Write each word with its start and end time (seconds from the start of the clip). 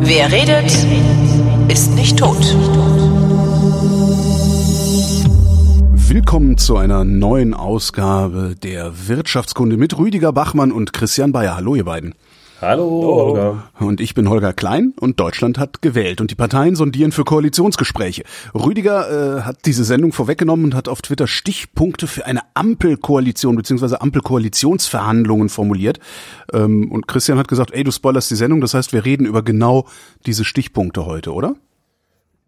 Wer 0.00 0.30
redet, 0.30 0.70
ist 1.68 1.94
nicht 1.96 2.16
tot. 2.16 2.36
Willkommen 6.08 6.58
zu 6.58 6.76
einer 6.76 7.04
neuen 7.04 7.54
Ausgabe 7.54 8.54
der 8.62 9.08
Wirtschaftskunde 9.08 9.76
mit 9.76 9.98
Rüdiger 9.98 10.32
Bachmann 10.32 10.70
und 10.70 10.92
Christian 10.92 11.32
Bayer. 11.32 11.56
Hallo 11.56 11.74
ihr 11.74 11.84
beiden. 11.84 12.14
Hallo, 12.60 12.88
Holger. 13.04 13.70
Und 13.78 14.00
ich 14.00 14.14
bin 14.14 14.28
Holger 14.28 14.52
Klein 14.52 14.92
und 14.98 15.20
Deutschland 15.20 15.58
hat 15.58 15.80
gewählt 15.80 16.20
und 16.20 16.32
die 16.32 16.34
Parteien 16.34 16.74
sondieren 16.74 17.12
für 17.12 17.22
Koalitionsgespräche. 17.22 18.24
Rüdiger 18.52 19.38
äh, 19.38 19.42
hat 19.42 19.58
diese 19.64 19.84
Sendung 19.84 20.12
vorweggenommen 20.12 20.64
und 20.64 20.74
hat 20.74 20.88
auf 20.88 21.00
Twitter 21.00 21.28
Stichpunkte 21.28 22.08
für 22.08 22.26
eine 22.26 22.40
Ampelkoalition 22.54 23.54
bzw. 23.54 23.96
Ampelkoalitionsverhandlungen 24.00 25.50
formuliert. 25.50 26.00
Ähm, 26.52 26.90
und 26.90 27.06
Christian 27.06 27.38
hat 27.38 27.46
gesagt, 27.46 27.70
ey, 27.72 27.84
du 27.84 27.92
spoilerst 27.92 28.28
die 28.32 28.34
Sendung, 28.34 28.60
das 28.60 28.74
heißt, 28.74 28.92
wir 28.92 29.04
reden 29.04 29.24
über 29.24 29.42
genau 29.42 29.86
diese 30.26 30.44
Stichpunkte 30.44 31.06
heute, 31.06 31.32
oder? 31.32 31.54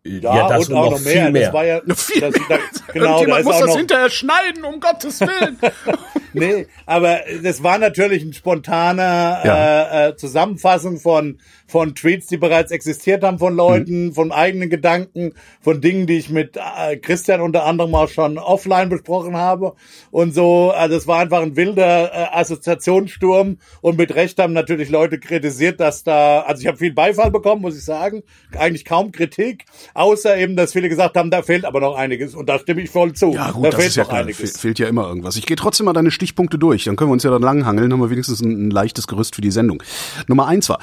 Ja, 0.02 0.34
ja 0.34 0.48
das 0.48 0.68
und 0.68 0.74
auch 0.74 0.84
noch, 0.84 0.98
noch 0.98 1.00
mehr. 1.00 1.30
mehr. 1.30 1.44
Das 1.46 1.52
war 1.52 1.64
ja, 1.66 1.80
viel 1.94 2.20
das, 2.20 2.32
mehr. 2.32 2.42
Da, 2.48 2.58
genau, 2.92 3.24
da 3.24 3.42
muss 3.42 3.58
das 3.58 3.76
hinterher 3.76 4.08
schneiden, 4.08 4.64
um 4.64 4.80
Gottes 4.80 5.20
Willen. 5.20 5.58
nee, 6.32 6.66
aber 6.86 7.20
das 7.42 7.62
war 7.62 7.76
natürlich 7.76 8.22
ein 8.22 8.32
spontaner 8.32 9.40
ja. 9.44 10.06
äh, 10.06 10.08
äh, 10.08 10.16
Zusammenfassung 10.16 10.98
von 10.98 11.38
von 11.70 11.94
Tweets, 11.94 12.26
die 12.26 12.36
bereits 12.36 12.72
existiert 12.72 13.22
haben 13.22 13.38
von 13.38 13.54
Leuten, 13.54 14.06
mhm. 14.06 14.12
von 14.12 14.32
eigenen 14.32 14.70
Gedanken, 14.70 15.34
von 15.60 15.80
Dingen, 15.80 16.06
die 16.06 16.18
ich 16.18 16.28
mit 16.28 16.56
äh, 16.56 16.96
Christian 16.96 17.40
unter 17.40 17.64
anderem 17.64 17.94
auch 17.94 18.08
schon 18.08 18.38
offline 18.38 18.88
besprochen 18.88 19.36
habe 19.36 19.74
und 20.10 20.34
so. 20.34 20.72
Also 20.72 20.96
es 20.96 21.06
war 21.06 21.20
einfach 21.20 21.40
ein 21.42 21.56
wilder 21.56 22.12
äh, 22.12 22.26
Assoziationssturm 22.32 23.58
und 23.80 23.98
mit 23.98 24.14
Recht 24.14 24.38
haben 24.38 24.52
natürlich 24.52 24.90
Leute 24.90 25.18
kritisiert, 25.20 25.80
dass 25.80 26.02
da, 26.02 26.40
also 26.40 26.60
ich 26.60 26.66
habe 26.66 26.78
viel 26.78 26.92
Beifall 26.92 27.30
bekommen, 27.30 27.62
muss 27.62 27.76
ich 27.76 27.84
sagen, 27.84 28.22
eigentlich 28.58 28.84
kaum 28.84 29.12
Kritik, 29.12 29.64
außer 29.94 30.36
eben, 30.36 30.56
dass 30.56 30.72
viele 30.72 30.88
gesagt 30.88 31.16
haben, 31.16 31.30
da 31.30 31.42
fehlt 31.42 31.64
aber 31.64 31.80
noch 31.80 31.94
einiges 31.94 32.34
und 32.34 32.48
da 32.48 32.58
stimme 32.58 32.82
ich 32.82 32.90
voll 32.90 33.12
zu. 33.12 33.32
Ja 33.32 33.52
gut, 33.52 33.64
da 33.64 33.70
das 33.70 33.76
fehlt 33.76 33.88
ist 33.90 33.96
ja 33.96 34.04
klar, 34.04 34.20
einiges. 34.20 34.58
fehlt 34.58 34.78
ja 34.80 34.88
immer 34.88 35.06
irgendwas. 35.06 35.36
Ich 35.36 35.46
gehe 35.46 35.56
trotzdem 35.56 35.86
mal 35.86 35.92
deine 35.92 36.10
Stichpunkte 36.10 36.58
durch, 36.58 36.84
dann 36.84 36.96
können 36.96 37.10
wir 37.10 37.14
uns 37.14 37.22
ja 37.22 37.30
dann 37.30 37.42
langhangeln, 37.42 37.92
haben 37.92 38.00
wir 38.00 38.10
wenigstens 38.10 38.40
ein, 38.40 38.68
ein 38.68 38.70
leichtes 38.70 39.06
Gerüst 39.06 39.36
für 39.36 39.40
die 39.40 39.52
Sendung. 39.52 39.82
Nummer 40.26 40.48
eins 40.48 40.68
war 40.68 40.80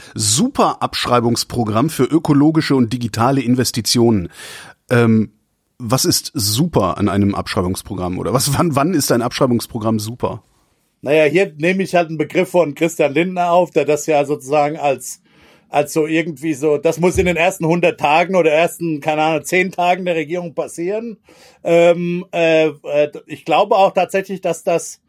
Super-Abschreibungsprogramm 0.78 1.89
für 1.89 2.03
ökologische 2.03 2.75
und 2.75 2.94
digitale 2.94 3.42
Investitionen. 3.42 4.30
Ähm, 4.89 5.33
was 5.80 6.06
ist 6.06 6.31
super 6.33 6.97
an 6.97 7.09
einem 7.09 7.36
Abschreibungsprogramm 7.36 8.17
oder 8.17 8.33
was 8.33 8.58
wann 8.58 8.75
wann 8.75 8.94
ist 8.94 9.11
ein 9.11 9.22
Abschreibungsprogramm 9.22 10.00
super? 10.00 10.44
Naja, 11.02 11.25
hier 11.25 11.53
nehme 11.58 11.83
ich 11.83 11.94
halt 11.94 12.09
einen 12.09 12.17
Begriff 12.17 12.50
von 12.50 12.73
Christian 12.73 13.14
Lindner 13.14 13.52
auf, 13.52 13.72
der 13.72 13.86
das 13.86 14.08
ja 14.08 14.25
sozusagen 14.25 14.78
als 14.78 15.22
als 15.70 15.92
so 15.92 16.08
irgendwie 16.08 16.53
so, 16.53 16.78
das 16.78 16.98
muss 16.98 17.17
in 17.17 17.25
den 17.25 17.36
ersten 17.36 17.66
100 17.66 18.00
Tagen 18.00 18.36
oder 18.36 18.52
ersten, 18.52 19.02
keine 19.02 19.22
Ahnung, 19.22 19.44
10 19.44 19.73
Tagen 19.73 20.05
der 20.05 20.16
Regierung 20.16 20.55
passieren. 20.55 21.17
Ähm, 21.61 22.25
äh, 22.31 22.67
äh, 22.67 23.11
ich 23.25 23.44
glaube 23.44 23.75
auch 23.75 23.94
tatsächlich, 23.94 24.39
dass 24.39 24.64
das, 24.64 25.02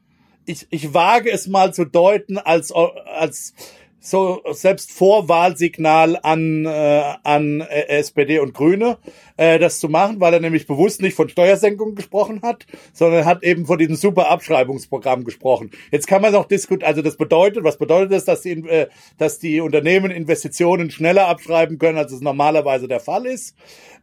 ich, 0.47 0.67
ich 0.71 0.93
wage 0.93 1.31
es 1.31 1.47
mal 1.47 1.73
zu 1.73 1.85
deuten 1.85 2.39
als, 2.39 2.73
als 2.73 3.55
so 4.01 4.43
selbst 4.53 4.93
Vorwahlsignal 4.93 6.19
an, 6.23 6.65
äh, 6.67 7.15
an 7.23 7.61
SPD 7.61 8.39
und 8.39 8.55
Grüne, 8.55 8.99
äh, 9.39 9.59
das 9.59 9.81
zu 9.81 9.89
machen, 9.89 10.21
weil 10.21 10.35
er 10.35 10.41
nämlich 10.41 10.67
bewusst 10.67 11.01
nicht 11.01 11.15
von 11.15 11.29
Steuersenkungen 11.29 11.95
gesprochen 11.95 12.43
hat, 12.43 12.67
sondern 12.93 13.25
hat 13.25 13.43
eben 13.43 13.65
von 13.65 13.79
diesem 13.79 13.97
super 13.97 14.29
Abschreibungsprogramm 14.31 15.25
gesprochen. 15.25 15.71
Jetzt 15.91 16.07
kann 16.07 16.21
man 16.21 16.33
noch 16.33 16.45
diskutieren, 16.45 16.89
also 16.89 17.01
das 17.01 17.17
bedeutet, 17.17 17.65
was 17.65 17.79
bedeutet 17.79 18.13
das, 18.13 18.25
dass 18.27 18.43
die, 18.43 18.53
äh, 18.69 18.89
dass 19.17 19.39
die 19.39 19.61
Unternehmen 19.61 20.11
Investitionen 20.11 20.91
schneller 20.91 21.29
abschreiben 21.29 21.79
können, 21.79 21.97
als 21.97 22.13
es 22.13 22.21
normalerweise 22.21 22.89
der 22.89 23.01
Fall 23.01 23.27
ist. 23.27 23.55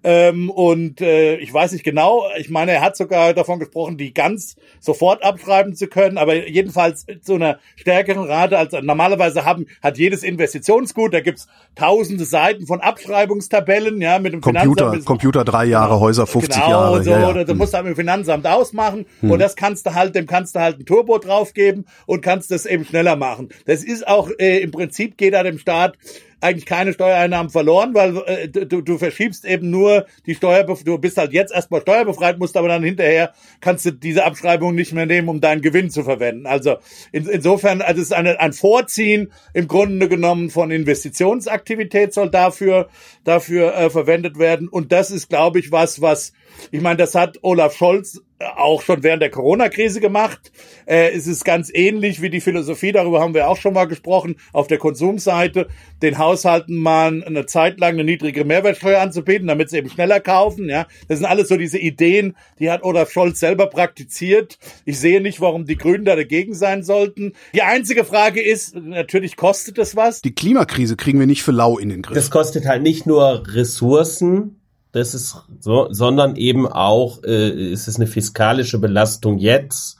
Ähm, 0.03 0.51
und 0.51 1.01
äh, 1.01 1.37
ich 1.37 1.51
weiß 1.51 1.71
nicht 1.71 1.83
genau, 1.83 2.25
ich 2.37 2.49
meine, 2.49 2.73
er 2.73 2.81
hat 2.81 2.95
sogar 2.95 3.33
davon 3.33 3.59
gesprochen, 3.59 3.97
die 3.97 4.13
ganz 4.13 4.55
sofort 4.79 5.23
abschreiben 5.23 5.75
zu 5.75 5.87
können, 5.87 6.19
aber 6.19 6.47
jedenfalls 6.47 7.07
zu 7.21 7.33
einer 7.33 7.59
stärkeren 7.75 8.25
Rate 8.25 8.57
als 8.57 8.73
normalerweise 8.83 9.45
haben, 9.45 9.65
hat 9.81 9.97
jedes 9.97 10.21
Investitionsgut, 10.23 11.13
da 11.13 11.21
gibt's 11.21 11.47
tausende 11.73 12.23
Seiten 12.23 12.67
von 12.67 12.81
Abschreibungstabellen, 12.81 13.99
ja, 13.99 14.19
mit 14.19 14.33
dem 14.33 14.41
Computer, 14.41 14.91
Finanzamt. 14.91 15.05
Computer 15.25 15.43
drei 15.43 15.65
Jahre, 15.65 15.87
genau, 15.87 16.01
Häuser 16.01 16.27
50 16.27 16.53
genau, 16.53 16.69
Jahre. 16.69 17.03
So, 17.03 17.09
ja, 17.09 17.31
ja. 17.31 17.43
Das 17.43 17.57
musst 17.57 17.73
du 17.73 17.77
mit 17.77 17.87
dem 17.87 17.95
Finanzamt 17.95 18.45
ausmachen 18.45 19.07
hm. 19.21 19.31
und 19.31 19.39
das 19.39 19.55
kannst 19.55 19.87
du 19.87 19.95
halt, 19.95 20.13
dem 20.13 20.27
kannst 20.27 20.55
du 20.55 20.59
halt 20.59 20.79
ein 20.79 20.85
Turbo 20.85 21.17
draufgeben 21.17 21.85
und 22.05 22.21
kannst 22.21 22.51
das 22.51 22.67
eben 22.67 22.85
schneller 22.85 23.15
machen. 23.15 23.49
Das 23.65 23.83
ist 23.83 24.07
auch, 24.07 24.29
äh, 24.37 24.59
im 24.59 24.69
Prinzip 24.69 25.17
geht 25.17 25.33
da 25.33 25.41
dem 25.41 25.57
Staat 25.57 25.97
eigentlich 26.45 26.65
keine 26.65 26.93
Steuereinnahmen 26.93 27.49
verloren, 27.49 27.93
weil 27.93 28.17
äh, 28.25 28.47
du, 28.47 28.81
du 28.81 28.97
verschiebst 28.97 29.45
eben 29.45 29.69
nur 29.69 30.05
die 30.25 30.35
Steuer, 30.35 30.63
du 30.63 30.97
bist 30.97 31.17
halt 31.17 31.33
jetzt 31.33 31.53
erstmal 31.53 31.81
steuerbefreit, 31.81 32.37
musst 32.39 32.55
aber 32.57 32.67
dann 32.67 32.83
hinterher 32.83 33.33
kannst 33.61 33.85
du 33.85 33.91
diese 33.91 34.23
Abschreibung 34.23 34.75
nicht 34.75 34.93
mehr 34.93 35.05
nehmen, 35.05 35.29
um 35.29 35.41
deinen 35.41 35.61
Gewinn 35.61 35.89
zu 35.89 36.03
verwenden. 36.03 36.45
Also 36.45 36.77
in, 37.11 37.27
insofern, 37.27 37.81
also 37.81 38.01
es 38.01 38.07
ist 38.07 38.13
eine, 38.13 38.39
ein 38.39 38.53
Vorziehen 38.53 39.31
im 39.53 39.67
Grunde 39.67 40.07
genommen 40.07 40.49
von 40.49 40.71
Investitionsaktivität 40.71 42.13
soll 42.13 42.29
dafür 42.29 42.89
dafür 43.23 43.75
äh, 43.75 43.89
verwendet 43.89 44.37
werden 44.37 44.67
und 44.67 44.91
das 44.91 45.11
ist, 45.11 45.29
glaube 45.29 45.59
ich, 45.59 45.71
was 45.71 46.01
was 46.01 46.33
ich 46.71 46.81
meine, 46.81 46.97
das 46.97 47.15
hat 47.15 47.39
Olaf 47.41 47.75
Scholz 47.75 48.21
auch 48.39 48.81
schon 48.81 49.01
während 49.03 49.21
der 49.21 49.29
Corona-Krise 49.29 50.01
gemacht. 50.01 50.51
Äh, 50.85 51.11
es 51.11 51.25
ist 51.25 51.45
ganz 51.45 51.71
ähnlich 51.73 52.21
wie 52.21 52.29
die 52.29 52.41
Philosophie, 52.41 52.91
darüber 52.91 53.21
haben 53.21 53.33
wir 53.33 53.47
auch 53.47 53.57
schon 53.57 53.73
mal 53.73 53.85
gesprochen, 53.85 54.35
auf 54.51 54.67
der 54.67 54.77
Konsumseite, 54.77 55.67
den 56.01 56.17
Haushalten 56.17 56.75
mal 56.75 57.23
eine 57.23 57.45
Zeit 57.45 57.79
lang 57.79 57.93
eine 57.93 58.03
niedrige 58.03 58.43
Mehrwertsteuer 58.43 58.99
anzubieten, 59.01 59.47
damit 59.47 59.69
sie 59.69 59.77
eben 59.77 59.89
schneller 59.89 60.19
kaufen. 60.19 60.67
Ja, 60.67 60.85
Das 61.07 61.19
sind 61.19 61.27
alles 61.27 61.47
so 61.47 61.55
diese 61.55 61.77
Ideen, 61.77 62.35
die 62.59 62.69
hat 62.69 62.83
Olaf 62.83 63.09
Scholz 63.11 63.39
selber 63.39 63.67
praktiziert. 63.67 64.57
Ich 64.83 64.99
sehe 64.99 65.21
nicht, 65.21 65.39
warum 65.39 65.65
die 65.65 65.77
Grünen 65.77 66.03
da 66.03 66.15
dagegen 66.15 66.53
sein 66.53 66.83
sollten. 66.83 67.33
Die 67.53 67.61
einzige 67.61 68.03
Frage 68.03 68.41
ist, 68.41 68.75
natürlich 68.75 69.37
kostet 69.37 69.77
es 69.77 69.95
was. 69.95 70.21
Die 70.21 70.35
Klimakrise 70.35 70.97
kriegen 70.97 71.19
wir 71.19 71.27
nicht 71.27 71.43
für 71.43 71.51
lau 71.51 71.77
in 71.77 71.89
den 71.89 72.01
Griff. 72.01 72.15
Das 72.15 72.29
kostet 72.29 72.65
halt 72.65 72.83
nicht 72.83 73.05
nur 73.05 73.43
Ressourcen, 73.47 74.59
das 74.95 75.13
ist 75.13 75.35
so, 75.59 75.87
sondern 75.91 76.37
eben 76.37 76.65
auch 76.67 77.21
äh, 77.23 77.49
ist 77.49 77.89
es 77.89 77.97
eine 77.97 78.07
fiskalische 78.07 78.79
Belastung 78.79 79.37
jetzt 79.37 79.97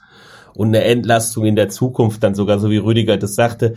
und 0.54 0.68
eine 0.68 0.84
Entlastung 0.84 1.44
in 1.44 1.54
der 1.54 1.68
Zukunft 1.68 2.22
dann 2.22 2.34
sogar, 2.34 2.58
so 2.58 2.70
wie 2.70 2.78
Rüdiger 2.78 3.18
das 3.18 3.34
sagte, 3.34 3.74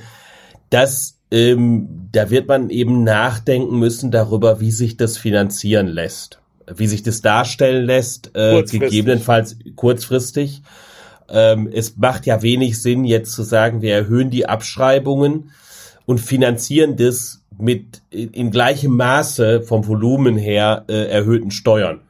dass 0.69 1.17
ähm, 1.29 2.07
da 2.13 2.29
wird 2.29 2.47
man 2.47 2.69
eben 2.69 3.03
nachdenken 3.03 3.79
müssen 3.79 4.11
darüber, 4.11 4.61
wie 4.61 4.71
sich 4.71 4.95
das 4.95 5.17
finanzieren 5.17 5.87
lässt, 5.87 6.39
wie 6.73 6.87
sich 6.87 7.03
das 7.03 7.21
darstellen 7.21 7.85
lässt, 7.85 8.27
äh, 8.27 8.53
kurzfristig. 8.53 8.79
gegebenenfalls 8.79 9.57
kurzfristig. 9.75 10.61
Ähm, 11.27 11.69
es 11.71 11.97
macht 11.97 12.27
ja 12.27 12.41
wenig 12.41 12.81
Sinn, 12.81 13.03
jetzt 13.03 13.33
zu 13.33 13.43
sagen, 13.43 13.81
wir 13.81 13.93
erhöhen 13.93 14.29
die 14.29 14.45
Abschreibungen 14.45 15.51
und 16.05 16.21
finanzieren 16.21 16.95
das 16.95 17.38
mit 17.59 18.01
in 18.09 18.51
gleichem 18.51 18.95
Maße 18.95 19.61
vom 19.61 19.87
Volumen 19.87 20.37
her 20.37 20.85
äh, 20.87 21.05
erhöhten 21.09 21.51
Steuern. 21.51 22.01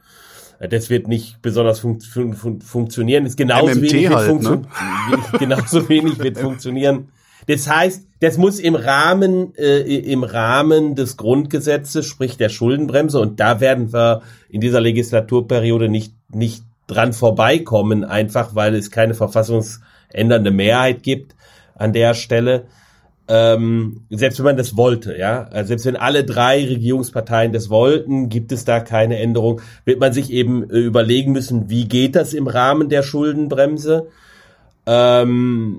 Das 0.68 0.90
wird 0.90 1.08
nicht 1.08 1.40
besonders 1.40 1.80
fun 1.80 2.00
fun 2.00 2.34
fun 2.34 2.60
funktionieren. 2.60 3.24
Ist 3.24 3.36
genauso 3.36 3.74
MMT 3.74 3.92
wenig 3.92 4.10
halt, 4.10 4.28
wird 4.28 4.42
ne? 4.42 5.38
genauso 5.38 5.88
wenig 5.88 6.18
wird 6.18 6.38
funktionieren. 6.38 7.08
Das 7.46 7.68
heißt, 7.68 8.06
das 8.20 8.36
muss 8.36 8.60
im 8.60 8.74
Rahmen 8.74 9.54
äh, 9.56 9.80
im 9.80 10.22
Rahmen 10.22 10.94
des 10.94 11.16
Grundgesetzes, 11.16 12.06
sprich 12.06 12.36
der 12.36 12.50
Schuldenbremse, 12.50 13.18
und 13.18 13.40
da 13.40 13.60
werden 13.60 13.92
wir 13.92 14.20
in 14.50 14.60
dieser 14.60 14.80
Legislaturperiode 14.80 15.88
nicht 15.88 16.14
nicht 16.28 16.62
dran 16.86 17.12
vorbeikommen, 17.12 18.04
einfach 18.04 18.54
weil 18.54 18.74
es 18.74 18.90
keine 18.90 19.14
verfassungsändernde 19.14 20.50
Mehrheit 20.50 21.02
gibt 21.02 21.34
an 21.74 21.92
der 21.92 22.14
Stelle 22.14 22.66
ähm, 23.32 24.00
selbst 24.10 24.40
wenn 24.40 24.44
man 24.44 24.56
das 24.56 24.76
wollte, 24.76 25.16
ja, 25.16 25.44
also 25.44 25.68
selbst 25.68 25.86
wenn 25.86 25.94
alle 25.94 26.24
drei 26.24 26.64
Regierungsparteien 26.64 27.52
das 27.52 27.70
wollten, 27.70 28.28
gibt 28.28 28.50
es 28.50 28.64
da 28.64 28.80
keine 28.80 29.20
Änderung, 29.20 29.60
wird 29.84 30.00
man 30.00 30.12
sich 30.12 30.32
eben 30.32 30.68
äh, 30.68 30.78
überlegen 30.78 31.30
müssen, 31.30 31.70
wie 31.70 31.86
geht 31.86 32.16
das 32.16 32.34
im 32.34 32.48
Rahmen 32.48 32.88
der 32.88 33.04
Schuldenbremse? 33.04 34.08
Ähm, 34.84 35.76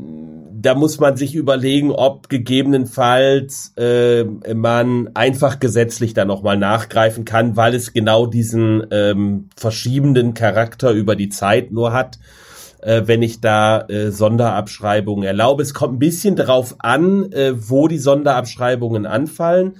da 0.53 0.75
muss 0.75 0.97
man 1.01 1.17
sich 1.17 1.35
überlegen, 1.35 1.91
ob 1.91 2.29
gegebenenfalls 2.29 3.73
äh, 3.75 4.23
man 4.53 5.09
einfach 5.13 5.59
gesetzlich 5.59 6.13
da 6.13 6.23
nochmal 6.23 6.57
nachgreifen 6.57 7.25
kann, 7.25 7.57
weil 7.57 7.75
es 7.75 7.91
genau 7.91 8.27
diesen 8.27 8.87
ähm, 8.91 9.49
verschiebenden 9.57 10.35
Charakter 10.35 10.91
über 10.91 11.17
die 11.17 11.29
Zeit 11.29 11.73
nur 11.73 11.91
hat 11.91 12.17
äh, 12.81 13.03
wenn 13.05 13.21
ich 13.21 13.41
da 13.41 13.81
äh, 13.81 14.11
Sonderabschreibungen 14.11 15.23
erlaube. 15.23 15.63
Es 15.63 15.73
kommt 15.73 15.95
ein 15.95 15.99
bisschen 15.99 16.35
darauf 16.35 16.75
an, 16.79 17.31
äh, 17.31 17.53
wo 17.55 17.87
die 17.87 17.99
Sonderabschreibungen 17.99 19.05
anfallen. 19.05 19.75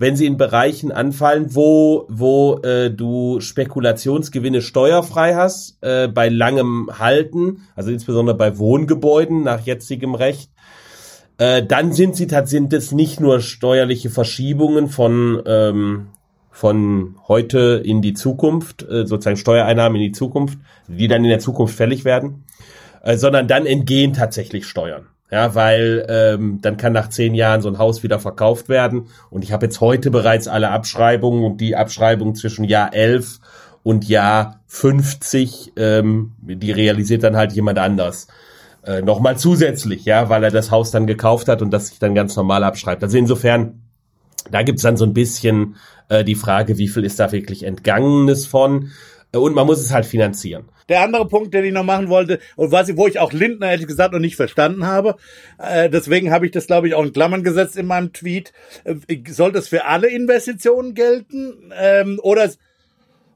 wenn 0.00 0.14
sie 0.14 0.26
in 0.26 0.36
Bereichen 0.36 0.92
anfallen, 0.92 1.56
wo, 1.56 2.06
wo 2.08 2.60
äh, 2.62 2.88
du 2.88 3.40
Spekulationsgewinne 3.40 4.62
steuerfrei 4.62 5.34
hast, 5.34 5.76
äh, 5.80 6.06
bei 6.06 6.28
langem 6.28 6.88
Halten, 7.00 7.62
also 7.74 7.90
insbesondere 7.90 8.36
bei 8.36 8.58
Wohngebäuden 8.58 9.42
nach 9.42 9.66
jetzigem 9.66 10.14
Recht, 10.14 10.52
äh, 11.38 11.64
dann 11.66 11.92
sind 11.92 12.14
sie 12.14 12.28
sind 12.44 12.72
es 12.72 12.92
nicht 12.92 13.20
nur 13.20 13.40
steuerliche 13.40 14.08
Verschiebungen 14.08 14.88
von 14.88 15.42
ähm, 15.46 16.06
von 16.58 17.14
heute 17.28 17.80
in 17.84 18.02
die 18.02 18.14
Zukunft, 18.14 18.82
äh, 18.82 19.06
sozusagen 19.06 19.36
Steuereinnahmen 19.36 19.94
in 19.94 20.08
die 20.08 20.12
Zukunft, 20.12 20.58
die 20.88 21.06
dann 21.06 21.22
in 21.22 21.30
der 21.30 21.38
Zukunft 21.38 21.76
fällig 21.76 22.04
werden, 22.04 22.46
äh, 23.04 23.16
sondern 23.16 23.46
dann 23.46 23.64
entgehen 23.64 24.12
tatsächlich 24.12 24.66
Steuern. 24.66 25.06
Ja, 25.30 25.54
weil 25.54 26.04
ähm, 26.08 26.58
dann 26.60 26.76
kann 26.76 26.94
nach 26.94 27.10
zehn 27.10 27.34
Jahren 27.34 27.60
so 27.60 27.68
ein 27.68 27.78
Haus 27.78 28.02
wieder 28.02 28.18
verkauft 28.18 28.68
werden. 28.68 29.06
Und 29.30 29.44
ich 29.44 29.52
habe 29.52 29.66
jetzt 29.66 29.80
heute 29.80 30.10
bereits 30.10 30.48
alle 30.48 30.70
Abschreibungen 30.70 31.44
und 31.44 31.60
die 31.60 31.76
Abschreibung 31.76 32.34
zwischen 32.34 32.64
Jahr 32.64 32.92
11 32.92 33.38
und 33.84 34.08
Jahr 34.08 34.58
50, 34.66 35.74
ähm, 35.76 36.32
die 36.40 36.72
realisiert 36.72 37.22
dann 37.22 37.36
halt 37.36 37.52
jemand 37.52 37.78
anders. 37.78 38.26
Äh, 38.84 39.02
Nochmal 39.02 39.38
zusätzlich, 39.38 40.04
ja, 40.06 40.28
weil 40.28 40.42
er 40.42 40.50
das 40.50 40.72
Haus 40.72 40.90
dann 40.90 41.06
gekauft 41.06 41.46
hat 41.46 41.62
und 41.62 41.70
das 41.70 41.86
sich 41.86 42.00
dann 42.00 42.16
ganz 42.16 42.34
normal 42.34 42.64
abschreibt. 42.64 43.04
Also 43.04 43.16
insofern, 43.16 43.87
da 44.50 44.62
gibt's 44.62 44.82
dann 44.82 44.96
so 44.96 45.04
ein 45.04 45.14
bisschen 45.14 45.76
äh, 46.08 46.24
die 46.24 46.34
Frage, 46.34 46.78
wie 46.78 46.88
viel 46.88 47.04
ist 47.04 47.20
da 47.20 47.32
wirklich 47.32 47.62
Entgangenes 47.62 48.46
von? 48.46 48.90
Äh, 49.32 49.38
und 49.38 49.54
man 49.54 49.66
muss 49.66 49.80
es 49.80 49.92
halt 49.92 50.06
finanzieren. 50.06 50.68
Der 50.88 51.02
andere 51.02 51.28
Punkt, 51.28 51.52
den 51.52 51.64
ich 51.64 51.72
noch 51.72 51.84
machen 51.84 52.08
wollte, 52.08 52.38
und 52.56 52.72
was, 52.72 52.96
wo 52.96 53.06
ich 53.06 53.18
auch 53.18 53.32
Lindner 53.32 53.70
ehrlich 53.70 53.86
gesagt 53.86 54.14
noch 54.14 54.20
nicht 54.20 54.36
verstanden 54.36 54.86
habe, 54.86 55.16
äh, 55.58 55.90
deswegen 55.90 56.30
habe 56.30 56.46
ich 56.46 56.52
das, 56.52 56.66
glaube 56.66 56.88
ich, 56.88 56.94
auch 56.94 57.04
in 57.04 57.12
Klammern 57.12 57.44
gesetzt 57.44 57.76
in 57.76 57.86
meinem 57.86 58.12
Tweet, 58.12 58.52
äh, 58.84 58.94
soll 59.28 59.52
das 59.52 59.68
für 59.68 59.84
alle 59.84 60.08
Investitionen 60.08 60.94
gelten? 60.94 61.72
Ähm, 61.78 62.18
oder 62.22 62.48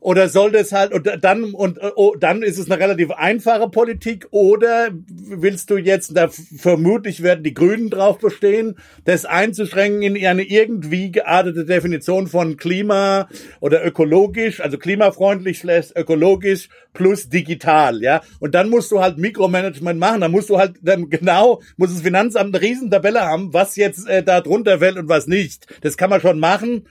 oder 0.03 0.29
soll 0.29 0.51
das 0.51 0.73
halt 0.73 0.93
und 0.93 1.09
dann 1.21 1.55
und 1.55 1.79
oh, 1.95 2.15
dann 2.19 2.43
ist 2.43 2.59
es 2.59 2.71
eine 2.71 2.83
relativ 2.83 3.13
einfache 3.13 3.69
Politik 3.69 4.27
oder 4.33 4.89
willst 5.07 5.71
du 5.71 5.77
jetzt 5.77 6.17
da 6.17 6.29
vermutlich 6.29 7.23
werden 7.23 7.45
die 7.45 7.55
Grünen 7.55 7.89
drauf 7.89 8.19
bestehen, 8.19 8.77
das 9.05 9.25
einzuschränken 9.25 10.03
in 10.03 10.27
eine 10.27 10.43
irgendwie 10.43 11.13
geartete 11.13 11.65
Definition 11.65 12.27
von 12.27 12.57
Klima 12.57 13.29
oder 13.61 13.85
ökologisch, 13.87 14.61
also 14.61 14.77
klimafreundlich 14.77 15.61
slash 15.61 15.91
ökologisch 15.95 16.69
plus 16.93 17.29
digital, 17.29 18.03
ja? 18.03 18.23
Und 18.41 18.57
dann 18.57 18.71
musst 18.71 18.91
du 18.91 19.01
halt 19.01 19.19
Mikromanagement 19.19 20.01
machen, 20.01 20.21
dann 20.21 20.33
musst 20.33 20.51
du 20.51 20.59
halt 20.59 20.75
dann 20.83 21.11
genau 21.11 21.63
muss 21.77 21.93
das 21.93 22.03
Finanzamt 22.03 22.55
eine 22.55 22.65
Riesentabelle 22.65 23.21
haben, 23.21 23.55
was 23.55 23.77
jetzt 23.77 24.09
äh, 24.09 24.25
da 24.25 24.41
drunter 24.41 24.81
fällt 24.81 24.97
und 24.97 25.09
was 25.09 25.29
nicht. 25.29 25.67
Das 25.83 25.97
kann 25.97 26.11
man 26.11 26.21
schon 26.21 26.41
machen. 26.41 26.87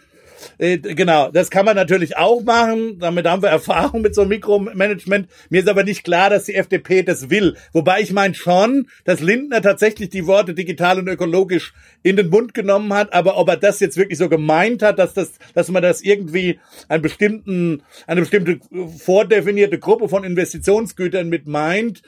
Äh, 0.57 0.77
genau, 0.77 1.29
das 1.31 1.49
kann 1.49 1.65
man 1.65 1.75
natürlich 1.75 2.17
auch 2.17 2.41
machen. 2.41 2.99
Damit 2.99 3.27
haben 3.27 3.41
wir 3.41 3.49
Erfahrung 3.49 4.01
mit 4.01 4.15
so 4.15 4.25
Mikromanagement. 4.25 5.27
Mir 5.49 5.61
ist 5.61 5.69
aber 5.69 5.83
nicht 5.83 6.03
klar, 6.03 6.29
dass 6.29 6.45
die 6.45 6.55
FDP 6.55 7.03
das 7.03 7.29
will. 7.29 7.55
Wobei 7.73 8.01
ich 8.01 8.11
meine 8.11 8.33
schon, 8.33 8.87
dass 9.05 9.19
Lindner 9.19 9.61
tatsächlich 9.61 10.09
die 10.09 10.27
Worte 10.27 10.53
digital 10.53 10.99
und 10.99 11.07
ökologisch 11.07 11.73
in 12.03 12.15
den 12.15 12.29
Mund 12.29 12.53
genommen 12.53 12.93
hat. 12.93 13.13
Aber 13.13 13.37
ob 13.37 13.49
er 13.49 13.57
das 13.57 13.79
jetzt 13.79 13.97
wirklich 13.97 14.17
so 14.17 14.29
gemeint 14.29 14.81
hat, 14.81 14.99
dass 14.99 15.13
das, 15.13 15.33
dass 15.53 15.69
man 15.69 15.83
das 15.83 16.01
irgendwie 16.01 16.59
einen 16.87 17.01
bestimmten, 17.01 17.83
eine 18.07 18.21
bestimmte 18.21 18.59
vordefinierte 18.97 19.79
Gruppe 19.79 20.09
von 20.09 20.23
Investitionsgütern 20.23 21.29
mit 21.29 21.47
meint, 21.47 22.01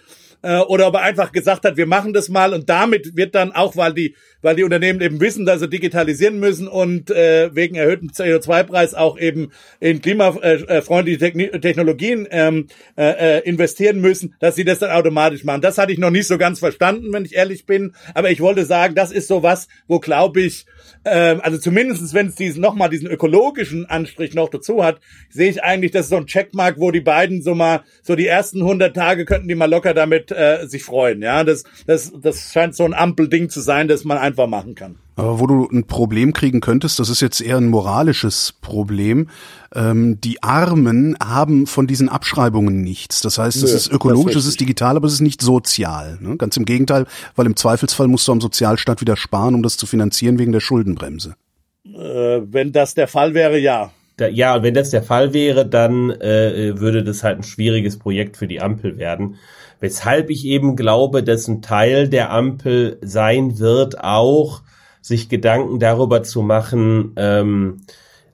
äh, 0.43 0.59
oder 0.59 0.87
ob 0.87 0.95
er 0.95 1.01
einfach 1.01 1.31
gesagt 1.31 1.65
hat, 1.65 1.77
wir 1.77 1.87
machen 1.87 2.13
das 2.13 2.29
mal 2.29 2.53
und 2.53 2.69
damit 2.69 3.15
wird 3.15 3.33
dann 3.33 3.51
auch, 3.53 3.75
weil 3.75 3.93
die, 3.93 4.15
weil 4.41 4.55
die 4.55 4.63
Unternehmen 4.63 5.01
eben 5.01 5.19
wissen, 5.19 5.45
dass 5.45 5.61
sie 5.61 5.69
digitalisieren 5.69 6.39
müssen 6.39 6.67
und 6.67 7.09
äh, 7.09 7.49
wegen 7.55 7.75
erhöhtem 7.75 8.09
CO2-Preis 8.09 8.93
auch 8.93 9.17
eben 9.17 9.51
in 9.79 10.01
klimafreundliche 10.01 11.31
Technologien 11.61 12.27
ähm, 12.29 12.67
äh, 12.97 13.37
äh, 13.37 13.39
investieren 13.47 14.01
müssen, 14.01 14.35
dass 14.39 14.55
sie 14.55 14.65
das 14.65 14.79
dann 14.79 14.91
automatisch 14.91 15.45
machen. 15.45 15.61
Das 15.61 15.77
hatte 15.77 15.93
ich 15.93 15.97
noch 15.97 16.11
nicht 16.11 16.27
so 16.27 16.37
ganz 16.37 16.59
verstanden, 16.59 17.13
wenn 17.13 17.25
ich 17.25 17.35
ehrlich 17.35 17.65
bin, 17.65 17.93
aber 18.13 18.29
ich 18.29 18.41
wollte 18.41 18.65
sagen, 18.65 18.95
das 18.95 19.11
ist 19.11 19.29
so 19.29 19.43
was, 19.43 19.69
wo 19.87 19.99
glaube 19.99 20.41
ich, 20.41 20.65
ähm, 21.05 21.39
also 21.41 21.57
zumindestens 21.57 22.13
wenn 22.13 22.27
es 22.27 22.35
diesen 22.35 22.61
nochmal 22.61 22.89
diesen 22.89 23.07
ökologischen 23.07 23.85
Anstrich 23.85 24.33
noch 24.33 24.49
dazu 24.49 24.83
hat, 24.83 24.99
sehe 25.29 25.49
ich 25.49 25.63
eigentlich, 25.63 25.91
das 25.91 26.07
ist 26.07 26.09
so 26.09 26.17
ein 26.17 26.27
Checkmark, 26.27 26.79
wo 26.79 26.91
die 26.91 27.01
beiden 27.01 27.41
so 27.41 27.55
mal, 27.55 27.83
so 28.01 28.15
die 28.15 28.27
ersten 28.27 28.61
100 28.61 28.93
Tage 28.93 29.23
könnten 29.23 29.47
die 29.47 29.55
mal 29.55 29.69
locker 29.69 29.93
damit 29.93 30.32
äh, 30.33 30.67
sich 30.67 30.83
freuen. 30.83 31.21
Ja, 31.21 31.43
das, 31.43 31.63
das, 31.85 32.11
das 32.19 32.51
scheint 32.51 32.75
so 32.75 32.83
ein 32.83 32.93
Ampelding 32.93 33.49
zu 33.49 33.61
sein, 33.61 33.87
das 33.87 34.03
man 34.03 34.17
einfach 34.17 34.47
machen 34.47 34.75
kann. 34.75 34.95
Aber 35.15 35.39
wo 35.39 35.45
du 35.45 35.67
ein 35.71 35.85
Problem 35.85 36.33
kriegen 36.33 36.59
könntest, 36.59 36.99
das 36.99 37.09
ist 37.09 37.21
jetzt 37.21 37.39
eher 37.39 37.57
ein 37.57 37.69
moralisches 37.69 38.55
Problem. 38.61 39.29
Ähm, 39.75 40.19
die 40.19 40.41
Armen 40.41 41.15
haben 41.23 41.67
von 41.67 41.85
diesen 41.85 42.09
Abschreibungen 42.09 42.81
nichts. 42.81 43.21
Das 43.21 43.37
heißt, 43.37 43.61
es 43.61 43.73
ist 43.73 43.91
ökologisch, 43.91 44.35
es 44.35 44.47
ist 44.47 44.59
digital, 44.59 44.97
aber 44.97 45.07
es 45.07 45.13
ist 45.13 45.21
nicht 45.21 45.41
sozial. 45.41 46.17
Ne? 46.19 46.37
Ganz 46.37 46.57
im 46.57 46.65
Gegenteil, 46.65 47.05
weil 47.35 47.45
im 47.45 47.55
Zweifelsfall 47.55 48.07
musst 48.07 48.27
du 48.27 48.31
am 48.31 48.41
Sozialstaat 48.41 49.01
wieder 49.01 49.15
sparen, 49.15 49.53
um 49.53 49.61
das 49.61 49.77
zu 49.77 49.85
finanzieren 49.85 50.39
wegen 50.39 50.51
der 50.51 50.61
Schuldenbremse. 50.61 51.35
Äh, 51.85 52.41
wenn 52.45 52.71
das 52.71 52.95
der 52.95 53.07
Fall 53.07 53.33
wäre, 53.35 53.59
ja. 53.59 53.91
Da, 54.17 54.27
ja, 54.27 54.61
wenn 54.61 54.73
das 54.73 54.91
der 54.91 55.03
Fall 55.03 55.33
wäre, 55.33 55.65
dann 55.65 56.11
äh, 56.11 56.79
würde 56.79 57.03
das 57.03 57.23
halt 57.23 57.39
ein 57.39 57.43
schwieriges 57.43 57.97
Projekt 57.97 58.37
für 58.37 58.47
die 58.47 58.61
Ampel 58.61 58.97
werden. 58.97 59.37
Weshalb 59.83 60.29
ich 60.29 60.45
eben 60.45 60.77
glaube, 60.77 61.23
dass 61.23 61.49
ein 61.49 61.61
Teil 61.61 62.07
der 62.07 62.31
Ampel 62.31 62.99
sein 63.01 63.59
wird, 63.59 64.01
auch 64.01 64.61
sich 65.01 65.27
Gedanken 65.27 65.77
darüber 65.77 66.23
zu 66.23 66.41
machen, 66.41 67.11
ähm, 67.17 67.81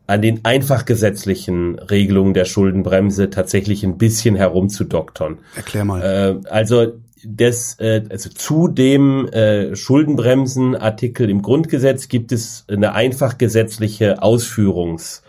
an 0.06 0.22
den 0.22 0.46
einfach 0.46 0.86
gesetzlichen 0.86 1.80
Regelungen 1.80 2.36
der 2.36 2.46
Schuldenbremse 2.46 3.32
tatsächlich 3.32 3.84
ein 3.84 3.98
bisschen 3.98 4.36
herumzudoktern. 4.36 5.40
Erklär 5.56 5.86
mal. 5.86 6.04
Äh, 6.04 6.48
also 6.52 6.94
das, 7.26 7.80
äh, 7.80 8.04
also 8.12 8.30
zu 8.30 8.68
dem 8.68 9.28
äh, 9.30 9.76
Schuldenbremsenartikel 9.76 11.32
im 11.32 11.42
Grundgesetz 11.42 12.10
gibt 12.10 12.32
es 12.32 12.66
eine 12.68 12.94
einfach 12.94 13.40
gesetzliche 13.40 14.22
Ausführungs 14.22 15.24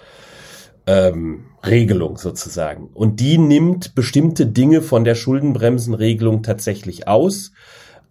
ähm, 0.86 1.46
Regelung 1.66 2.16
sozusagen. 2.16 2.88
Und 2.94 3.20
die 3.20 3.38
nimmt 3.38 3.94
bestimmte 3.94 4.46
Dinge 4.46 4.82
von 4.82 5.04
der 5.04 5.14
Schuldenbremsenregelung 5.14 6.42
tatsächlich 6.42 7.06
aus. 7.06 7.52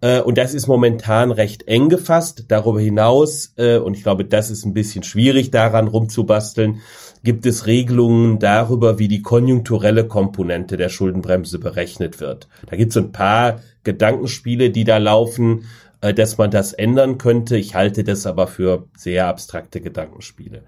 Äh, 0.00 0.20
und 0.20 0.38
das 0.38 0.54
ist 0.54 0.66
momentan 0.66 1.30
recht 1.30 1.66
eng 1.68 1.88
gefasst. 1.88 2.44
Darüber 2.48 2.80
hinaus, 2.80 3.52
äh, 3.56 3.78
und 3.78 3.96
ich 3.96 4.02
glaube, 4.02 4.24
das 4.24 4.50
ist 4.50 4.64
ein 4.64 4.74
bisschen 4.74 5.02
schwierig 5.02 5.50
daran 5.50 5.88
rumzubasteln, 5.88 6.80
gibt 7.22 7.44
es 7.44 7.66
Regelungen 7.66 8.38
darüber, 8.38 8.98
wie 8.98 9.08
die 9.08 9.22
konjunkturelle 9.22 10.06
Komponente 10.06 10.76
der 10.76 10.88
Schuldenbremse 10.88 11.58
berechnet 11.58 12.20
wird. 12.20 12.48
Da 12.66 12.76
gibt 12.76 12.92
es 12.92 12.96
ein 12.96 13.12
paar 13.12 13.60
Gedankenspiele, 13.84 14.70
die 14.70 14.84
da 14.84 14.98
laufen, 14.98 15.64
äh, 16.00 16.14
dass 16.14 16.38
man 16.38 16.50
das 16.50 16.72
ändern 16.72 17.18
könnte. 17.18 17.56
Ich 17.56 17.74
halte 17.74 18.04
das 18.04 18.26
aber 18.26 18.46
für 18.46 18.88
sehr 18.96 19.26
abstrakte 19.26 19.80
Gedankenspiele. 19.80 20.62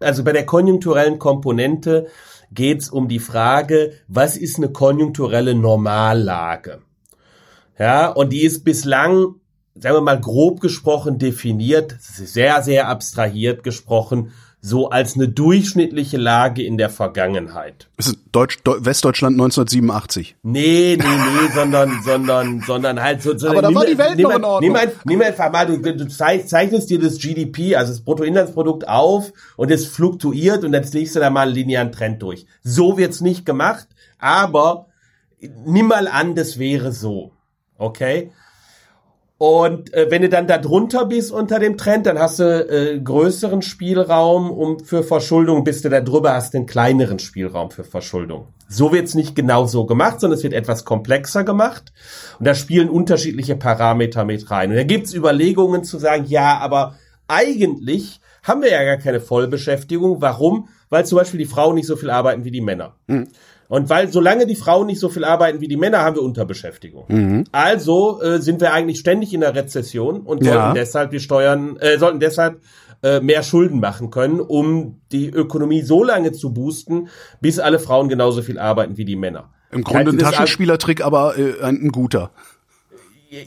Also 0.00 0.24
bei 0.24 0.32
der 0.32 0.46
konjunkturellen 0.46 1.18
Komponente 1.18 2.06
geht 2.52 2.82
es 2.82 2.88
um 2.88 3.08
die 3.08 3.18
Frage, 3.18 3.92
was 4.08 4.36
ist 4.36 4.58
eine 4.58 4.70
konjunkturelle 4.70 5.54
Normallage? 5.54 6.80
Ja, 7.78 8.08
und 8.08 8.32
die 8.32 8.42
ist 8.42 8.64
bislang, 8.64 9.36
sagen 9.74 9.96
wir 9.96 10.00
mal 10.00 10.20
grob 10.20 10.60
gesprochen, 10.60 11.18
definiert, 11.18 11.96
sehr, 12.00 12.62
sehr 12.62 12.88
abstrahiert 12.88 13.62
gesprochen, 13.62 14.32
so 14.62 14.90
als 14.90 15.14
eine 15.14 15.28
durchschnittliche 15.28 16.18
Lage 16.18 16.62
in 16.62 16.76
der 16.76 16.90
Vergangenheit. 16.90 17.88
Das 17.96 18.08
ist 18.08 18.18
Deutsch, 18.30 18.58
Westdeutschland 18.64 19.34
1987. 19.34 20.36
Nee, 20.42 20.98
nee, 20.98 21.04
nee, 21.04 21.54
sondern, 21.54 22.02
sondern, 22.04 22.60
sondern 22.60 23.00
halt 23.00 23.22
so. 23.22 23.36
so 23.36 23.48
Aber 23.48 23.62
da 23.62 23.74
war 23.74 23.86
die 23.86 23.96
Welt 23.96 24.16
nimm, 24.16 24.24
noch 24.24 24.36
in 24.36 24.44
Ordnung. 24.44 24.72
Nimm, 24.72 24.90
nimm 25.04 25.22
einfach 25.22 25.50
mal, 25.50 25.66
du, 25.66 25.78
du 25.78 26.08
zeichnest 26.08 26.90
dir 26.90 27.00
das 27.00 27.18
GDP, 27.18 27.76
also 27.76 27.92
das 27.92 28.02
Bruttoinlandsprodukt 28.02 28.86
auf 28.86 29.32
und 29.56 29.70
es 29.70 29.86
fluktuiert 29.86 30.62
und 30.64 30.72
dann 30.72 30.84
legst 30.92 31.16
du 31.16 31.20
da 31.20 31.30
mal 31.30 31.46
einen 31.46 31.54
linearen 31.54 31.92
Trend 31.92 32.22
durch. 32.22 32.46
So 32.62 32.98
wird's 32.98 33.22
nicht 33.22 33.46
gemacht, 33.46 33.88
aber 34.18 34.86
nimm 35.64 35.86
mal 35.86 36.06
an, 36.06 36.34
das 36.34 36.58
wäre 36.58 36.92
so. 36.92 37.32
Okay? 37.78 38.30
Und 39.42 39.94
äh, 39.94 40.10
wenn 40.10 40.20
du 40.20 40.28
dann 40.28 40.46
da 40.46 40.58
drunter 40.58 41.06
bist 41.06 41.32
unter 41.32 41.58
dem 41.58 41.78
Trend, 41.78 42.04
dann 42.04 42.18
hast 42.18 42.40
du 42.40 42.44
äh, 42.44 43.00
größeren 43.00 43.62
Spielraum 43.62 44.50
um 44.50 44.80
für 44.80 45.02
Verschuldung, 45.02 45.64
bis 45.64 45.80
du 45.80 45.88
da 45.88 46.02
drüber 46.02 46.34
hast 46.34 46.52
den 46.52 46.66
kleineren 46.66 47.18
Spielraum 47.18 47.70
für 47.70 47.82
Verschuldung. 47.82 48.48
So 48.68 48.92
wird's 48.92 49.14
nicht 49.14 49.34
genau 49.34 49.64
so 49.64 49.86
gemacht, 49.86 50.20
sondern 50.20 50.36
es 50.36 50.42
wird 50.42 50.52
etwas 50.52 50.84
komplexer 50.84 51.42
gemacht. 51.42 51.90
Und 52.38 52.48
da 52.48 52.54
spielen 52.54 52.90
unterschiedliche 52.90 53.56
Parameter 53.56 54.26
mit 54.26 54.50
rein. 54.50 54.72
Und 54.72 54.76
da 54.76 54.82
gibt's 54.82 55.14
Überlegungen 55.14 55.84
zu 55.84 55.96
sagen, 55.96 56.26
ja, 56.26 56.58
aber 56.58 56.96
eigentlich 57.26 58.20
haben 58.42 58.60
wir 58.60 58.70
ja 58.70 58.84
gar 58.84 58.98
keine 58.98 59.20
Vollbeschäftigung. 59.20 60.20
Warum? 60.20 60.68
Weil 60.90 61.06
zum 61.06 61.16
Beispiel 61.16 61.38
die 61.38 61.46
Frauen 61.46 61.76
nicht 61.76 61.86
so 61.86 61.96
viel 61.96 62.10
arbeiten 62.10 62.44
wie 62.44 62.50
die 62.50 62.60
Männer. 62.60 62.96
Mhm. 63.06 63.28
Und 63.70 63.88
weil 63.88 64.10
solange 64.10 64.48
die 64.48 64.56
Frauen 64.56 64.88
nicht 64.88 64.98
so 64.98 65.08
viel 65.08 65.24
arbeiten 65.24 65.60
wie 65.60 65.68
die 65.68 65.76
Männer, 65.76 66.00
haben 66.00 66.16
wir 66.16 66.22
Unterbeschäftigung. 66.22 67.04
Mhm. 67.06 67.44
Also 67.52 68.20
äh, 68.20 68.40
sind 68.40 68.60
wir 68.60 68.72
eigentlich 68.72 68.98
ständig 68.98 69.32
in 69.32 69.42
der 69.42 69.54
Rezession 69.54 70.22
und 70.22 70.42
sollten 70.42 70.58
ja. 70.58 70.72
deshalb 70.72 71.12
die 71.12 71.20
Steuern, 71.20 71.76
äh, 71.76 71.96
sollten 71.96 72.18
deshalb 72.18 72.62
äh, 73.04 73.20
mehr 73.20 73.44
Schulden 73.44 73.78
machen 73.78 74.10
können, 74.10 74.40
um 74.40 75.00
die 75.12 75.30
Ökonomie 75.30 75.82
so 75.82 76.02
lange 76.02 76.32
zu 76.32 76.52
boosten, 76.52 77.10
bis 77.40 77.60
alle 77.60 77.78
Frauen 77.78 78.08
genauso 78.08 78.42
viel 78.42 78.58
arbeiten 78.58 78.96
wie 78.96 79.04
die 79.04 79.14
Männer. 79.14 79.50
Im 79.70 79.84
Grunde 79.84 80.10
ein 80.10 80.18
Taschenspielertrick, 80.18 81.04
aber 81.04 81.38
äh, 81.38 81.62
ein 81.62 81.90
guter. 81.90 82.32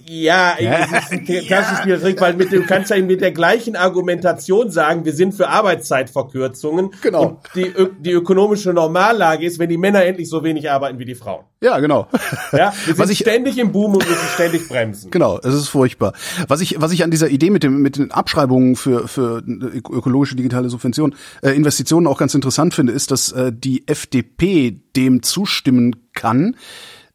Ja, 0.08 0.56
es 0.58 0.92
ist 0.92 1.12
ein 1.12 1.26
Taschenspielertrick, 1.26 2.22
weil 2.22 2.36
mit 2.36 2.54
dem 2.54 2.66
kannst 2.66 2.92
du 2.92 3.02
mit 3.02 3.20
der 3.20 3.34
gleichen 3.34 3.76
Argumentation 3.76 4.72
sagen, 4.72 5.04
wir 5.04 5.12
sind 5.12 5.34
für 5.34 5.50
Arbeitszeitverkürzungen. 5.50 6.92
Genau. 7.02 7.24
Und 7.26 7.38
die, 7.54 7.74
die 8.00 8.12
ökonomische 8.12 8.72
Normallage 8.72 9.46
ist, 9.46 9.60
wenn 9.60 9.68
die 9.68 9.78
Männer 9.78 10.06
endlich 10.06 10.30
so 10.30 10.42
wenig 10.42 10.72
arbeiten 10.72 11.00
wie 11.00 11.06
die 11.06 11.16
Frauen. 11.16 11.44
Ja, 11.62 11.80
genau. 11.80 12.08
Ja, 12.54 12.72
wir 12.86 12.94
sind 12.96 12.98
Was 13.00 13.10
ich- 13.10 13.20
ständig 13.20 13.58
im 13.58 13.74
Boom 13.74 13.94
und 13.96 14.08
müssen 14.08 14.28
ständig 14.34 14.70
bremsen. 14.70 15.12
Genau, 15.12 15.38
es 15.40 15.54
ist 15.54 15.68
furchtbar. 15.68 16.14
Was 16.48 16.62
ich, 16.62 16.80
was 16.80 16.94
ich 16.94 17.04
an 17.04 17.12
dieser 17.12 17.28
Idee 17.30 17.50
mit 17.50 17.64
dem, 17.64 17.82
mit 17.82 17.98
den 17.98 18.12
Abschreibungen 18.12 18.78
für, 18.78 19.10
für 19.10 19.40
ök- 19.46 19.92
ökologische 19.94 20.36
digitale 20.38 20.70
Subventionen, 20.70 21.16
äh, 21.42 21.50
Investitionen 21.52 22.08
auch 22.08 22.18
ganz 22.18 22.34
interessant 22.34 22.74
finde, 22.74 22.94
ist, 22.94 23.12
dass 23.12 23.34
äh, 23.34 23.52
die 23.54 23.86
FDP 23.88 24.80
dem 24.96 25.24
zustimmen 25.24 25.96
kann, 26.14 26.56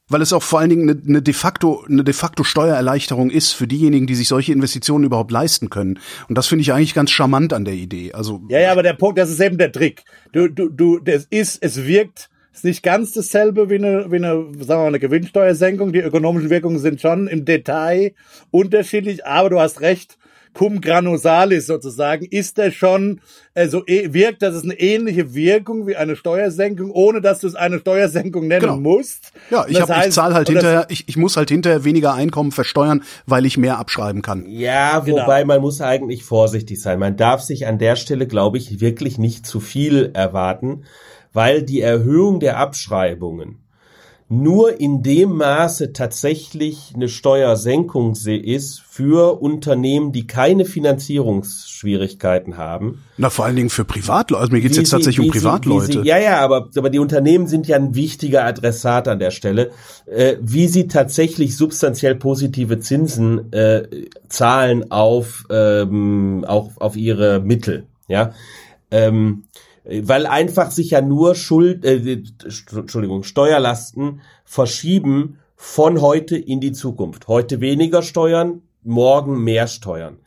weil 0.09 0.23
es 0.23 0.33
auch 0.33 0.43
vor 0.43 0.61
allen 0.61 0.71
Dingen 0.71 0.91
eine, 0.91 1.01
eine 1.07 1.23
de 1.23 1.35
facto, 1.35 1.85
eine 1.89 2.05
de 2.05 2.15
facto 2.15 2.45
Steuererleichterung 2.45 3.31
ist 3.31 3.53
für 3.53 3.67
diejenigen, 3.67 4.07
die 4.07 4.15
sich 4.15 4.29
solche 4.29 4.53
Investitionen 4.53 5.05
überhaupt 5.05 5.31
leisten 5.31 5.71
können. 5.71 5.99
Und 6.29 6.37
das 6.37 6.47
finde 6.47 6.63
ich 6.63 6.73
eigentlich 6.73 6.95
ganz 6.95 7.11
charmant 7.11 7.53
an 7.53 7.65
der 7.65 7.75
Idee. 7.75 8.13
Also, 8.13 8.43
Ja, 8.49 8.61
ja, 8.61 8.73
aber 8.73 8.83
der 8.83 8.95
Punkt, 8.95 9.19
das 9.19 9.31
ist 9.31 9.41
eben 9.41 9.59
der 9.59 9.73
Trick. 9.73 10.03
Du, 10.33 10.49
du, 10.49 10.69
du, 10.69 10.99
das 10.99 11.27
ist, 11.31 11.63
es 11.63 11.85
wirkt, 11.85 12.31
ist 12.53 12.65
nicht 12.65 12.83
ganz 12.83 13.13
dasselbe 13.13 13.71
wie 13.71 13.77
eine, 13.77 14.11
wie 14.11 14.17
eine, 14.17 14.47
sagen 14.59 14.69
wir 14.69 14.77
mal, 14.77 14.87
eine 14.89 14.99
Gewinnsteuersenkung. 14.99 15.93
Die 15.93 16.01
ökonomischen 16.01 16.51
Wirkungen 16.51 16.79
sind 16.79 17.01
schon 17.01 17.29
im 17.29 17.45
Detail 17.45 18.15
unterschiedlich, 18.51 19.27
aber 19.27 19.51
du 19.51 19.61
hast 19.61 19.81
recht. 19.81 20.19
Cum 20.59 20.81
granusalis 20.81 21.67
sozusagen 21.69 22.25
ist 22.25 22.59
er 22.59 22.73
schon 22.73 23.21
äh, 23.55 23.69
so 23.69 23.87
eh- 23.87 24.13
wirkt, 24.13 24.43
dass 24.43 24.57
es 24.57 24.65
eine 24.65 24.75
ähnliche 24.81 25.33
Wirkung 25.33 25.87
wie 25.87 25.95
eine 25.95 26.17
Steuersenkung, 26.17 26.91
ohne 26.91 27.21
dass 27.21 27.39
du 27.39 27.47
es 27.47 27.55
eine 27.55 27.79
Steuersenkung 27.79 28.49
nennen 28.49 28.63
Genau. 28.63 28.77
musst. 28.81 29.31
ja, 29.51 29.67
ich, 29.69 29.81
hab, 29.81 30.05
ich 30.05 30.13
zahle 30.13 30.35
halt 30.35 30.49
hinterher, 30.49 30.87
ich, 30.89 31.05
ich 31.09 31.17
muss 31.17 31.37
halt 31.37 31.49
hinterher 31.49 31.85
weniger 31.85 32.13
Einkommen 32.15 32.51
versteuern, 32.51 33.05
weil 33.25 33.47
ich 33.47 33.57
mehr 33.57 33.79
abschreiben 33.79 34.21
kann. 34.21 34.47
Ja, 34.49 34.99
Genau. 34.99 35.23
wobei 35.23 35.45
man 35.45 35.61
muss 35.61 35.81
eigentlich 35.81 36.25
vorsichtig 36.25 36.83
sein. 36.83 36.99
Man 36.99 37.17
darf 37.17 37.41
sich 37.43 37.69
an 37.69 37.79
der 37.79 37.95
Stelle, 37.95 38.27
glaube 38.27 38.59
ich, 38.59 38.81
wirklich 38.81 39.17
nicht 39.17 39.47
zu 39.47 39.61
viel 39.61 40.11
erwarten, 40.13 40.83
weil 41.33 41.63
die 41.63 41.81
Erhöhung 41.83 42.41
der 42.41 42.59
Abschreibungen 42.59 43.61
nur 44.31 44.79
in 44.79 45.03
dem 45.03 45.37
Maße 45.37 45.93
tatsächlich 45.95 46.93
eine 46.95 47.09
Steuersenkung 47.09 48.15
se- 48.15 48.37
ist 48.37 48.81
für 48.81 49.41
Unternehmen, 49.41 50.13
die 50.13 50.27
keine 50.27 50.65
Finanzierungsschwierigkeiten 50.67 52.57
haben. 52.57 53.03
Na, 53.17 53.31
vor 53.31 53.45
allen 53.45 53.57
Dingen 53.57 53.71
für 53.71 53.85
Privatleute. 53.85 54.41
Also 54.41 54.53
mir 54.53 54.61
geht's 54.61 54.75
Wie 54.77 54.81
jetzt 54.81 54.91
sie- 54.91 54.97
tatsächlich 54.97 55.21
um 55.21 55.33
sie- 55.33 55.39
Privatleute. 55.39 56.03
Sie, 56.03 56.07
ja, 56.09 56.19
ja, 56.19 56.41
aber, 56.41 56.69
aber 56.77 56.91
die 56.91 56.99
Unternehmen 56.99 57.47
sind 57.47 57.67
ja 57.67 57.77
ein 57.77 57.95
wichtiger 57.95 58.45
Adressat 58.45 59.09
an 59.09 59.19
der 59.19 59.31
Stelle, 59.31 59.71
äh, 60.07 60.37
wie 60.41 60.69
sie 60.69 60.89
tatsächlich 60.89 61.57
substanziell 61.57 62.15
positive 62.15 62.81
Zinsen 62.81 63.53
äh, 63.53 63.89
zahlen 64.29 64.91
auf, 64.91 65.45
ähm, 65.51 66.45
auch 66.47 66.73
auf 66.77 66.97
ihre 66.97 67.41
Mittel. 67.41 67.87
Ja. 68.09 68.33
Ähm, 68.91 69.45
weil 69.89 70.27
einfach 70.27 70.71
sich 70.71 70.91
ja 70.91 71.01
nur 71.01 71.35
Schuld, 71.35 71.85
äh, 71.85 72.23
Entschuldigung, 72.75 73.23
Steuerlasten 73.23 74.21
verschieben 74.45 75.39
von 75.57 76.01
heute 76.01 76.37
in 76.37 76.61
die 76.61 76.73
Zukunft. 76.73 77.27
Heute 77.27 77.61
weniger 77.61 78.03
Steuern, 78.03 78.63
morgen 78.85 79.43
mehr 79.43 79.67
Steuern. 79.67 80.19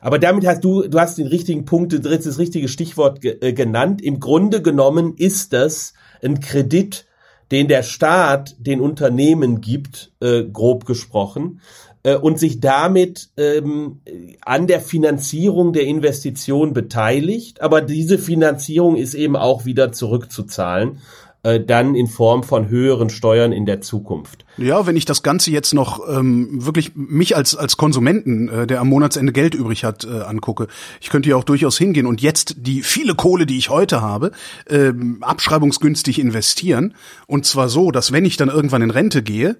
Aber 0.00 0.18
damit 0.18 0.46
hast 0.46 0.64
du, 0.64 0.88
du 0.88 0.98
hast 0.98 1.18
den 1.18 1.26
richtigen 1.26 1.66
Punkt, 1.66 1.92
das 1.92 2.38
richtige 2.38 2.68
Stichwort 2.68 3.20
ge 3.20 3.36
äh, 3.40 3.52
genannt. 3.52 4.00
Im 4.00 4.18
Grunde 4.18 4.62
genommen 4.62 5.14
ist 5.16 5.52
das 5.52 5.92
ein 6.22 6.40
Kredit, 6.40 7.06
den 7.50 7.68
der 7.68 7.82
Staat 7.82 8.56
den 8.58 8.80
Unternehmen 8.80 9.60
gibt, 9.60 10.12
äh, 10.20 10.44
grob 10.44 10.86
gesprochen, 10.86 11.60
äh, 12.02 12.16
und 12.16 12.38
sich 12.38 12.60
damit 12.60 13.30
ähm, 13.36 14.00
an 14.42 14.66
der 14.66 14.80
Finanzierung 14.80 15.72
der 15.72 15.84
Investition 15.84 16.72
beteiligt. 16.72 17.60
Aber 17.60 17.80
diese 17.80 18.18
Finanzierung 18.18 18.96
ist 18.96 19.14
eben 19.14 19.36
auch 19.36 19.64
wieder 19.64 19.92
zurückzuzahlen, 19.92 21.00
äh, 21.42 21.58
dann 21.58 21.94
in 21.94 22.06
Form 22.06 22.42
von 22.42 22.68
höheren 22.68 23.08
Steuern 23.08 23.52
in 23.52 23.64
der 23.64 23.80
Zukunft. 23.80 24.44
Ja, 24.58 24.86
wenn 24.86 24.96
ich 24.96 25.06
das 25.06 25.22
Ganze 25.22 25.50
jetzt 25.50 25.72
noch 25.72 26.06
ähm, 26.06 26.66
wirklich 26.66 26.92
mich 26.94 27.34
als 27.34 27.56
als 27.56 27.78
Konsumenten, 27.78 28.48
äh, 28.48 28.66
der 28.66 28.80
am 28.80 28.88
Monatsende 28.88 29.32
Geld 29.32 29.54
übrig 29.54 29.84
hat, 29.84 30.04
äh, 30.04 30.20
angucke, 30.20 30.66
ich 31.00 31.08
könnte 31.08 31.30
ja 31.30 31.36
auch 31.36 31.44
durchaus 31.44 31.78
hingehen 31.78 32.06
und 32.06 32.20
jetzt 32.20 32.56
die 32.58 32.82
viele 32.82 33.14
Kohle, 33.14 33.46
die 33.46 33.56
ich 33.56 33.70
heute 33.70 34.02
habe, 34.02 34.32
ähm, 34.68 35.18
abschreibungsgünstig 35.22 36.18
investieren 36.18 36.94
und 37.26 37.46
zwar 37.46 37.70
so, 37.70 37.90
dass 37.90 38.12
wenn 38.12 38.26
ich 38.26 38.36
dann 38.36 38.50
irgendwann 38.50 38.82
in 38.82 38.90
Rente 38.90 39.22
gehe, 39.22 39.56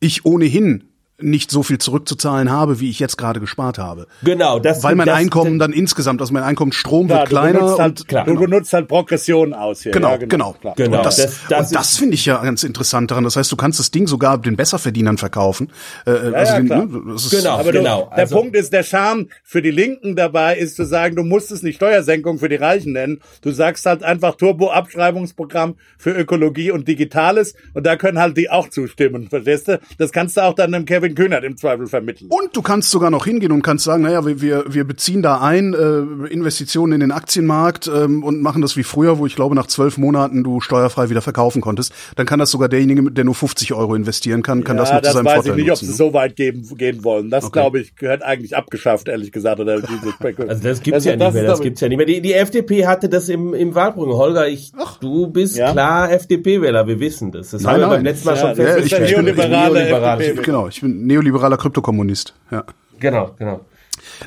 ich 0.00 0.24
ohnehin 0.24 0.89
nicht 1.22 1.50
so 1.50 1.62
viel 1.62 1.78
zurückzuzahlen 1.78 2.50
habe, 2.50 2.80
wie 2.80 2.90
ich 2.90 2.98
jetzt 2.98 3.16
gerade 3.18 3.40
gespart 3.40 3.78
habe. 3.78 4.06
Genau, 4.22 4.58
das 4.58 4.82
Weil 4.82 4.94
mein 4.94 5.06
das, 5.06 5.16
Einkommen 5.16 5.58
dann 5.58 5.72
insgesamt, 5.72 6.20
also 6.20 6.32
mein 6.32 6.42
Einkommen 6.42 6.72
Strom 6.72 7.06
Klar, 7.06 7.20
wird 7.20 7.28
du 7.28 7.34
kleiner 7.36 7.58
benutzt 7.60 7.78
halt, 7.80 8.00
und 8.00 8.08
klar, 8.08 8.24
du 8.24 8.30
genau. 8.34 8.46
benutzt 8.46 8.72
halt 8.72 8.88
Progression 8.88 9.52
aus 9.54 9.82
hier. 9.82 9.92
Genau, 9.92 10.10
ja, 10.10 10.16
genau. 10.18 10.52
klar. 10.60 10.74
Genau. 10.76 10.98
Und 10.98 11.06
das, 11.06 11.16
Das- 11.16 11.40
das 11.48 11.70
das 11.70 11.96
finde 11.96 12.14
ich 12.14 12.26
ja 12.26 12.42
ganz 12.42 12.62
interessant 12.62 13.10
daran. 13.10 13.24
Das 13.24 13.36
heißt, 13.36 13.50
du 13.50 13.56
kannst 13.56 13.78
das 13.78 13.90
Ding 13.90 14.06
sogar 14.06 14.38
den 14.38 14.56
Besserverdienern 14.56 15.18
verkaufen. 15.18 15.70
Äh, 16.06 16.10
also 16.10 16.52
ja, 16.52 16.58
den, 16.60 16.66
ne, 16.68 16.88
das 17.12 17.24
ist, 17.26 17.30
Genau. 17.30 17.58
Aber 17.58 17.72
genau, 17.72 18.02
du, 18.04 18.08
der 18.10 18.18
also- 18.18 18.36
Punkt 18.36 18.56
ist, 18.56 18.72
der 18.72 18.82
Charme 18.82 19.28
für 19.44 19.62
die 19.62 19.70
Linken 19.70 20.16
dabei 20.16 20.56
ist 20.56 20.76
zu 20.76 20.84
sagen, 20.84 21.16
du 21.16 21.22
musst 21.22 21.50
es 21.50 21.62
nicht 21.62 21.76
Steuersenkung 21.76 22.38
für 22.38 22.48
die 22.48 22.56
Reichen 22.56 22.92
nennen. 22.92 23.20
Du 23.42 23.50
sagst 23.50 23.86
halt 23.86 24.02
einfach 24.02 24.34
Turbo-Abschreibungsprogramm 24.36 25.76
für 25.98 26.10
Ökologie 26.12 26.70
und 26.70 26.88
Digitales 26.88 27.54
und 27.74 27.86
da 27.86 27.96
können 27.96 28.18
halt 28.18 28.36
die 28.36 28.50
auch 28.50 28.68
zustimmen, 28.68 29.28
verstehst 29.28 29.68
du? 29.68 29.80
Das 29.98 30.12
kannst 30.12 30.36
du 30.36 30.42
auch 30.42 30.54
dann 30.54 30.72
dem 30.72 30.84
Kevin 30.84 31.09
Kühnert 31.14 31.44
im 31.44 31.56
Zweifel 31.56 31.86
vermitteln. 31.86 32.28
Und 32.30 32.56
du 32.56 32.62
kannst 32.62 32.90
sogar 32.90 33.10
noch 33.10 33.24
hingehen 33.24 33.52
und 33.52 33.62
kannst 33.62 33.84
sagen, 33.84 34.02
naja, 34.02 34.24
wir, 34.26 34.40
wir, 34.40 34.64
wir 34.68 34.84
beziehen 34.84 35.22
da 35.22 35.40
ein, 35.40 35.74
äh, 35.74 36.26
Investitionen 36.32 36.92
in 36.94 37.00
den 37.00 37.12
Aktienmarkt 37.12 37.90
ähm, 37.94 38.22
und 38.24 38.42
machen 38.42 38.62
das 38.62 38.76
wie 38.76 38.82
früher, 38.82 39.18
wo 39.18 39.26
ich 39.26 39.36
glaube, 39.36 39.54
nach 39.54 39.66
zwölf 39.66 39.98
Monaten 39.98 40.44
du 40.44 40.60
steuerfrei 40.60 41.10
wieder 41.10 41.22
verkaufen 41.22 41.60
konntest. 41.60 41.92
Dann 42.16 42.26
kann 42.26 42.38
das 42.38 42.50
sogar 42.50 42.68
derjenige, 42.68 43.10
der 43.10 43.24
nur 43.24 43.34
50 43.34 43.72
Euro 43.74 43.94
investieren 43.94 44.42
kann, 44.42 44.64
kann 44.64 44.76
das 44.76 44.90
ja, 44.90 44.96
noch 44.96 45.02
zu 45.02 45.04
das 45.06 45.14
seinem 45.14 45.24
weiß 45.26 45.34
Vorteil 45.34 45.52
ich 45.52 45.56
nicht, 45.56 45.64
ob 45.70 45.70
nutzen. 45.76 45.86
sie 45.86 45.92
so 45.92 46.12
weit 46.14 46.36
geben, 46.36 46.68
gehen 46.76 47.04
wollen. 47.04 47.30
Das, 47.30 47.44
Okay. 47.44 47.52
glaube 47.60 47.80
ich, 47.80 47.96
gehört 47.96 48.22
eigentlich 48.22 48.56
abgeschafft, 48.56 49.08
ehrlich 49.08 49.32
gesagt. 49.32 49.60
Oder 49.60 49.80
diese 49.80 50.14
Also 50.48 50.62
das 50.62 50.82
gibt's 50.82 51.06
Also 51.06 51.10
ja 51.10 51.16
nicht 51.16 51.34
mehr, 51.34 51.44
das 51.44 51.58
ist- 51.58 51.62
gibt's 51.62 51.80
ja 51.80 51.88
nicht 51.88 51.96
mehr. 51.96 52.06
Die, 52.06 52.20
die 52.20 52.32
FDP 52.34 52.86
hatte 52.86 53.08
das 53.08 53.28
im, 53.28 53.54
im 53.54 53.74
Wahlprogramm. 53.74 54.16
Holger, 54.16 54.48
ich, 54.48 54.72
du 55.00 55.26
bist 55.28 55.56
Ja? 55.56 55.72
klar 55.72 56.10
FDP-Wähler, 56.12 56.86
wir 56.86 57.00
wissen 57.00 57.32
das. 57.32 57.50
Das 57.50 57.62
Nein, 57.62 57.72
haben 57.74 57.80
wir 57.80 57.86
nein. 57.88 57.96
beim 57.96 58.04
letzten 58.04 58.26
Mal 58.26 58.34
Ja, 58.36 58.40
schon 58.40 58.48
das 58.50 58.58
Ja, 58.58 58.64
ist 58.74 58.86
ich, 58.86 58.92
ich, 58.92 58.98
bin, 58.98 59.04
ich, 59.06 59.12
neoliberale 59.12 59.74
neoliberal. 59.80 60.20
FDP. 60.20 60.42
genau, 60.42 60.68
ich 60.68 60.80
bin 60.80 60.99
neoliberaler 61.06 61.56
Kryptokommunist. 61.56 62.34
Ja. 62.50 62.64
Genau, 62.98 63.34
genau. 63.38 63.64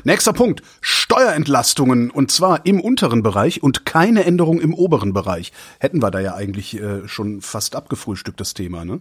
Nächster 0.04 0.32
Punkt. 0.32 0.62
Steuerentlastungen 0.80 2.10
und 2.10 2.30
zwar 2.30 2.66
im 2.66 2.80
unteren 2.80 3.22
Bereich 3.22 3.62
und 3.62 3.86
keine 3.86 4.24
Änderung 4.24 4.60
im 4.60 4.74
oberen 4.74 5.12
Bereich. 5.12 5.52
Hätten 5.78 6.02
wir 6.02 6.10
da 6.10 6.20
ja 6.20 6.34
eigentlich 6.34 6.80
äh, 6.80 7.06
schon 7.06 7.40
fast 7.40 7.76
abgefrühstückt, 7.76 8.40
das 8.40 8.54
Thema, 8.54 8.84
ne? 8.84 9.00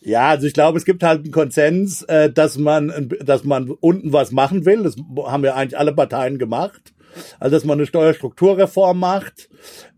Ja, 0.00 0.28
also 0.28 0.46
ich 0.46 0.54
glaube, 0.54 0.78
es 0.78 0.84
gibt 0.84 1.02
halt 1.02 1.24
einen 1.24 1.32
Konsens, 1.32 2.02
äh, 2.02 2.30
dass 2.30 2.58
man, 2.58 3.10
dass 3.24 3.44
man 3.44 3.70
unten 3.70 4.12
was 4.12 4.30
machen 4.30 4.64
will. 4.64 4.84
Das 4.84 4.94
haben 5.26 5.44
ja 5.44 5.54
eigentlich 5.54 5.78
alle 5.78 5.92
Parteien 5.92 6.38
gemacht. 6.38 6.92
Also 7.40 7.56
dass 7.56 7.64
man 7.64 7.78
eine 7.78 7.86
Steuerstrukturreform 7.86 8.98
macht. 8.98 9.48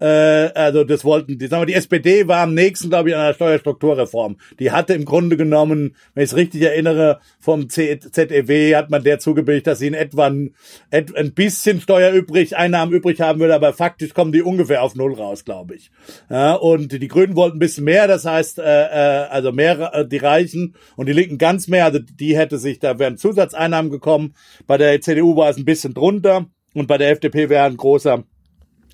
Äh, 0.00 0.06
also 0.06 0.84
das 0.84 1.04
wollten 1.04 1.38
die, 1.38 1.46
sagen 1.46 1.62
wir, 1.62 1.66
die 1.66 1.74
SPD 1.74 2.28
war 2.28 2.42
am 2.42 2.54
nächsten, 2.54 2.88
glaube 2.88 3.10
ich, 3.10 3.14
an 3.14 3.22
einer 3.22 3.34
Steuerstrukturreform. 3.34 4.36
Die 4.58 4.70
hatte 4.70 4.94
im 4.94 5.04
Grunde 5.04 5.36
genommen, 5.36 5.96
wenn 6.14 6.24
ich 6.24 6.30
es 6.30 6.36
richtig 6.36 6.62
erinnere, 6.62 7.20
vom 7.38 7.68
ZEW 7.68 8.74
hat 8.76 8.90
man 8.90 9.02
der 9.02 9.18
zugebilligt, 9.18 9.66
dass 9.66 9.78
sie 9.78 9.86
in 9.86 9.94
etwa 9.94 10.26
ein, 10.26 10.54
ein 10.90 11.32
bisschen 11.32 11.80
Steuer 11.80 12.12
übrig, 12.12 12.56
Einnahmen 12.56 12.92
übrig 12.92 13.20
haben 13.20 13.40
würde, 13.40 13.54
aber 13.54 13.72
faktisch 13.72 14.14
kommen 14.14 14.32
die 14.32 14.42
ungefähr 14.42 14.82
auf 14.82 14.94
null 14.94 15.14
raus, 15.14 15.44
glaube 15.44 15.74
ich. 15.74 15.90
Ja, 16.30 16.54
und 16.54 16.92
die 16.92 17.08
Grünen 17.08 17.36
wollten 17.36 17.56
ein 17.56 17.60
bisschen 17.60 17.84
mehr, 17.84 18.06
das 18.06 18.24
heißt, 18.24 18.58
äh, 18.58 18.62
äh, 18.62 19.26
also 19.28 19.52
mehr 19.52 19.94
äh, 19.94 20.06
die 20.06 20.18
Reichen 20.18 20.74
und 20.96 21.06
die 21.06 21.12
Linken 21.12 21.38
ganz 21.38 21.68
mehr, 21.68 21.84
also 21.84 21.98
die 21.98 22.36
hätte 22.36 22.58
sich, 22.58 22.78
da 22.78 22.98
wären 22.98 23.16
Zusatzeinnahmen 23.16 23.90
gekommen. 23.90 24.34
Bei 24.66 24.78
der 24.78 25.00
CDU 25.00 25.36
war 25.36 25.50
es 25.50 25.56
ein 25.56 25.64
bisschen 25.64 25.94
drunter 25.94 26.46
und 26.78 26.86
bei 26.86 26.98
der 26.98 27.10
FDP 27.10 27.48
wäre 27.48 27.66
ein 27.66 27.76
großer 27.76 28.24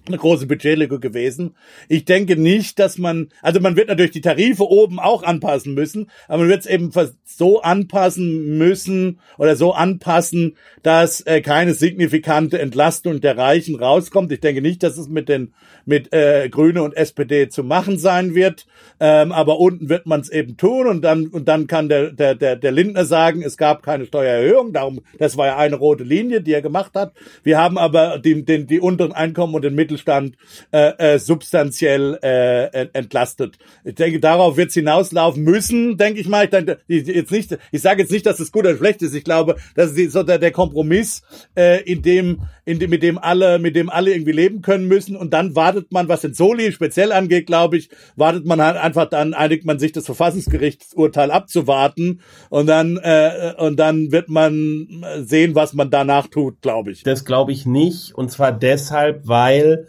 eine 0.07 0.19
große 0.19 0.47
Budgetlücke 0.47 1.01
gewesen. 1.01 1.55
Ich 1.89 2.05
denke 2.05 2.37
nicht, 2.37 2.79
dass 2.79 2.99
man, 2.99 3.29
also 3.43 3.61
man 3.61 3.77
wird 3.77 3.89
natürlich 3.89 4.13
die 4.13 4.21
Tarife 4.21 4.69
oben 4.69 5.01
auch 5.01 5.23
anpassen 5.23 5.75
müssen, 5.75 6.11
aber 6.29 6.39
man 6.39 6.49
wird 6.49 6.61
es 6.61 6.67
eben 6.67 6.91
so 7.25 7.63
anpassen 7.63 8.59
müssen 8.59 9.21
oder 9.39 9.57
so 9.57 9.73
anpassen, 9.73 10.57
dass 10.83 11.23
äh, 11.23 11.41
keine 11.41 11.75
signifikante 11.75 12.59
Entlastung 12.59 13.21
der 13.21 13.39
Reichen 13.39 13.77
rauskommt. 13.77 14.31
Ich 14.33 14.41
denke 14.41 14.61
nicht, 14.61 14.83
dass 14.83 14.99
es 14.99 15.09
mit 15.09 15.29
den 15.29 15.55
mit 15.87 16.13
äh, 16.13 16.49
Grüne 16.51 16.83
und 16.83 16.97
SPD 16.97 17.49
zu 17.49 17.63
machen 17.63 17.99
sein 17.99 18.35
wird, 18.35 18.67
ähm, 19.01 19.33
aber 19.33 19.59
unten 19.59 19.89
wird 19.91 20.07
man 20.07 20.21
es 20.21 20.31
eben 20.31 20.57
tun 20.57 20.87
und 20.87 21.03
dann 21.03 21.27
und 21.29 21.49
dann 21.49 21.67
kann 21.67 21.89
der 21.89 22.13
der 22.13 22.35
der 22.35 22.57
der 22.57 22.73
Lindner 22.73 23.05
sagen, 23.05 23.43
es 23.43 23.57
gab 23.57 23.83
keine 23.83 24.07
Steuererhöhung, 24.07 24.73
darum 24.73 25.01
das 25.19 25.37
war 25.37 25.47
ja 25.47 25.57
eine 25.57 25.77
rote 25.77 26.05
Linie, 26.05 26.41
die 26.41 26.53
er 26.53 26.63
gemacht 26.63 26.93
hat. 26.95 27.13
Wir 27.43 27.59
haben 27.59 27.79
aber 27.79 28.19
die, 28.19 28.45
den, 28.45 28.67
die 28.67 28.81
unteren 28.81 29.13
Einkommen 29.13 29.55
und 29.55 29.63
den 29.63 29.75
Mittel 29.75 29.94
Mittelstand 29.95 30.37
äh, 30.73 31.15
äh, 31.15 31.19
substanziell 31.19 32.19
äh, 32.23 32.87
entlastet. 32.93 33.59
Ich 33.85 33.95
denke, 33.95 34.21
darauf 34.21 34.57
wird 34.57 34.69
es 34.69 34.75
hinauslaufen 34.75 35.43
müssen, 35.43 35.97
denke 35.97 36.21
ich 36.21 36.29
mal. 36.29 36.45
Ich, 36.45 36.51
denke, 36.51 36.79
jetzt 36.89 37.31
nicht, 37.31 37.57
ich 37.73 37.83
sage 37.83 38.03
jetzt 38.03 38.11
nicht, 38.11 38.27
dass 38.27 38.41
es 38.41 38.53
gut 38.53 38.65
oder 38.65 38.77
schlecht 38.77 39.03
ist. 39.03 39.15
Ich 39.15 39.25
glaube, 39.25 39.57
das 39.75 39.93
ist 39.93 40.13
so 40.13 40.23
der, 40.23 40.39
der 40.39 40.51
Kompromiss, 40.51 41.23
äh, 41.57 41.83
in 41.83 42.03
dem, 42.03 42.43
in 42.65 42.79
dem, 42.79 42.91
mit 42.91 43.03
dem 43.03 43.19
alle, 43.19 43.59
mit 43.59 43.77
dem 43.77 43.91
alle 43.91 44.13
irgendwie 44.13 44.33
leben 44.33 44.63
können 44.63 44.89
müssen. 44.89 45.17
Und 45.17 45.33
dann 45.33 45.55
wartet 45.55 45.93
man, 45.93 46.09
was 46.09 46.23
den 46.23 46.35
Soli 46.35 46.73
speziell 46.73 47.13
angeht, 47.13 47.47
glaube 47.47 47.77
ich, 47.77 47.91
wartet 48.17 48.47
man 48.47 48.61
halt 48.61 48.77
einfach 48.77 49.09
dann, 49.09 49.35
einigt 49.35 49.65
man 49.65 49.79
sich 49.79 49.93
das 49.93 50.07
Verfassungsgerichtsurteil 50.07 51.31
abzuwarten 51.31 52.21
und 52.49 52.67
dann 52.67 52.99
äh, 53.03 53.55
und 53.59 53.79
dann 53.79 54.13
wird 54.13 54.29
man 54.29 55.05
sehen, 55.23 55.55
was 55.55 55.75
man 55.75 55.91
danach 55.91 56.29
tut, 56.29 56.63
glaube 56.63 56.93
ich. 56.93 57.03
Das 57.03 57.25
glaube 57.25 57.53
ich 57.53 57.67
nicht. 57.67 58.15
Und 58.15 58.31
zwar 58.31 58.53
deshalb, 58.53 59.29
weil 59.29 59.87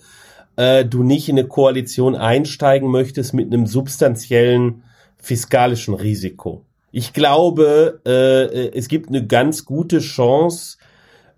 äh, 0.58 0.86
du 0.86 1.04
nicht 1.04 1.30
in 1.30 1.38
eine 1.38 1.48
Koalition 1.48 2.16
einsteigen 2.16 2.90
möchtest 2.90 3.34
mit 3.34 3.54
einem 3.54 3.68
substanziellen 3.68 4.84
fiskalischen 5.18 5.94
Risiko. 5.94 6.66
Ich 6.92 7.14
glaube, 7.14 8.00
äh, 8.06 8.70
es 8.78 8.88
gibt 8.88 9.10
eine 9.10 9.26
ganz 9.26 9.66
gute 9.66 10.00
Chance, 10.00 10.78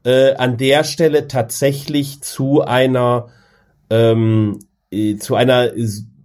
äh, 0.08 0.36
an 0.36 0.56
der 0.56 0.86
Stelle 0.86 1.28
tatsächlich 1.28 2.22
zu 2.22 2.62
einer 2.62 3.28
ähm, 3.90 4.60
äh, 4.90 5.18
zu 5.18 5.36
einer 5.36 5.72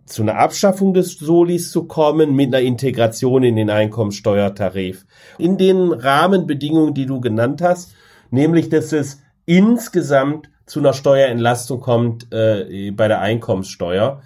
zu 0.06 0.22
einer 0.22 0.36
Abschaffung 0.36 0.94
des 0.94 1.14
Solis 1.18 1.72
zu 1.72 1.84
kommen 1.84 2.36
mit 2.36 2.54
einer 2.54 2.62
Integration 2.62 3.42
in 3.42 3.56
den 3.56 3.70
Einkommensteuertarif. 3.70 5.04
In 5.38 5.58
den 5.58 5.90
Rahmenbedingungen, 5.92 6.94
die 6.94 7.06
du 7.06 7.20
genannt 7.20 7.60
hast, 7.60 7.94
nämlich 8.30 8.68
dass 8.68 8.92
es 8.92 9.20
insgesamt 9.46 10.48
zu 10.66 10.78
einer 10.78 10.92
Steuerentlastung 10.92 11.80
kommt 11.80 12.32
äh, 12.32 12.92
bei 12.92 13.08
der 13.08 13.20
Einkommenssteuer. 13.20 14.22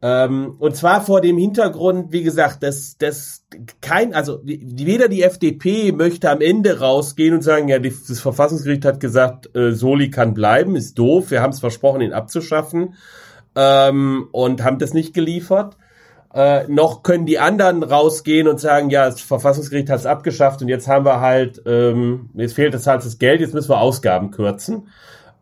Ähm, 0.00 0.54
und 0.60 0.76
zwar 0.76 1.00
vor 1.00 1.20
dem 1.20 1.38
Hintergrund, 1.38 2.12
wie 2.12 2.22
gesagt, 2.22 2.62
dass 2.62 2.96
dass 2.98 3.44
kein, 3.80 4.14
also 4.14 4.40
weder 4.44 5.08
die 5.08 5.22
FDP 5.22 5.90
möchte 5.90 6.30
am 6.30 6.40
Ende 6.40 6.78
rausgehen 6.78 7.34
und 7.34 7.42
sagen, 7.42 7.68
ja, 7.68 7.80
das 7.80 8.20
Verfassungsgericht 8.20 8.84
hat 8.84 9.00
gesagt, 9.00 9.54
äh, 9.56 9.72
Soli 9.72 10.10
kann 10.10 10.34
bleiben, 10.34 10.76
ist 10.76 10.98
doof, 10.98 11.32
wir 11.32 11.42
haben 11.42 11.52
es 11.52 11.58
versprochen, 11.58 12.00
ihn 12.00 12.12
abzuschaffen 12.12 12.94
ähm, 13.56 14.28
und 14.30 14.62
haben 14.62 14.78
das 14.78 14.94
nicht 14.94 15.14
geliefert. 15.14 15.76
Äh, 16.32 16.68
noch 16.68 17.02
können 17.02 17.26
die 17.26 17.40
anderen 17.40 17.82
rausgehen 17.82 18.46
und 18.46 18.60
sagen, 18.60 18.90
ja, 18.90 19.06
das 19.06 19.20
Verfassungsgericht 19.20 19.90
hat 19.90 19.98
es 19.98 20.06
abgeschafft 20.06 20.62
und 20.62 20.68
jetzt 20.68 20.86
haben 20.86 21.06
wir 21.06 21.20
halt, 21.20 21.62
ähm, 21.66 22.30
jetzt 22.34 22.54
fehlt 22.54 22.74
das 22.74 22.86
halt 22.86 23.04
das 23.04 23.18
Geld, 23.18 23.40
jetzt 23.40 23.54
müssen 23.54 23.70
wir 23.70 23.80
Ausgaben 23.80 24.30
kürzen. 24.30 24.88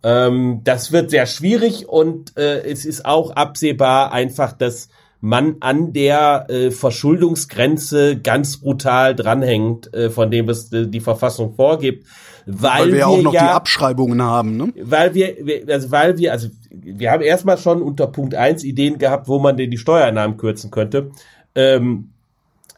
Ähm, 0.03 0.61
das 0.65 0.93
wird 0.93 1.11
sehr 1.11 1.26
schwierig 1.26 1.88
und 1.88 2.37
äh, 2.37 2.62
es 2.62 2.85
ist 2.85 3.05
auch 3.05 3.31
absehbar 3.31 4.12
einfach, 4.12 4.53
dass 4.53 4.88
man 5.21 5.57
an 5.61 5.93
der 5.93 6.47
äh, 6.49 6.71
Verschuldungsgrenze 6.71 8.17
ganz 8.21 8.59
brutal 8.59 9.15
dranhängt, 9.15 9.93
äh, 9.95 10.11
von 10.11 10.31
dem 10.31 10.49
es 10.49 10.73
äh, 10.73 10.87
die 10.87 11.00
Verfassung 11.00 11.55
vorgibt. 11.55 12.07
Weil, 12.47 12.83
weil 12.83 12.87
wir, 12.87 12.95
wir 12.95 13.09
auch 13.09 13.23
noch 13.23 13.35
ja, 13.35 13.45
die 13.45 13.50
Abschreibungen 13.50 14.23
haben, 14.23 14.57
ne? 14.57 14.73
Weil 14.81 15.15
wir, 15.15 15.35
also 15.69 15.91
weil 15.91 16.17
wir, 16.17 16.31
also 16.31 16.49
wir 16.71 17.11
haben 17.11 17.23
erstmal 17.23 17.59
schon 17.59 17.83
unter 17.83 18.07
Punkt 18.07 18.37
eins 18.37 18.62
Ideen 18.62 18.99
gehabt, 18.99 19.26
wo 19.26 19.41
man 19.41 19.57
denn 19.57 19.71
die 19.71 19.79
Steuereinnahmen 19.79 20.37
kürzen 20.37 20.71
könnte. 20.71 21.11
Ähm, 21.57 22.12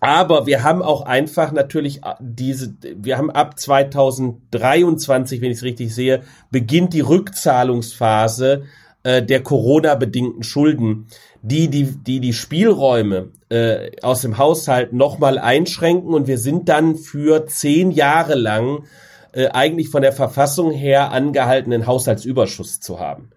aber 0.00 0.46
wir 0.46 0.62
haben 0.62 0.82
auch 0.82 1.02
einfach 1.02 1.52
natürlich 1.52 2.04
äh, 2.04 2.14
diese, 2.20 2.74
wir 2.80 3.18
haben 3.18 3.30
ab 3.30 3.58
2023, 3.58 5.40
wenn 5.40 5.50
ich 5.50 5.58
es 5.58 5.64
richtig 5.64 5.94
sehe, 5.94 6.22
beginnt 6.50 6.94
die 6.94 7.00
Rückzahlungsphase 7.00 8.64
äh, 9.02 9.22
der 9.22 9.42
Corona-bedingten 9.42 10.42
Schulden, 10.42 11.06
die 11.42 11.68
die, 11.68 11.84
die, 11.84 12.20
die 12.20 12.32
Spielräume 12.32 13.30
äh, 13.48 13.90
aus 14.02 14.22
dem 14.22 14.38
Haushalt 14.38 14.92
nochmal 14.92 15.38
einschränken 15.38 16.14
und 16.14 16.26
wir 16.26 16.38
sind 16.38 16.68
dann 16.68 16.96
für 16.96 17.46
zehn 17.46 17.90
Jahre 17.90 18.34
lang 18.34 18.84
äh, 19.32 19.48
eigentlich 19.48 19.88
von 19.88 20.02
der 20.02 20.12
Verfassung 20.12 20.72
her 20.72 21.12
angehalten, 21.12 21.72
einen 21.72 21.86
Haushaltsüberschuss 21.86 22.80
zu 22.80 22.98
haben. 22.98 23.30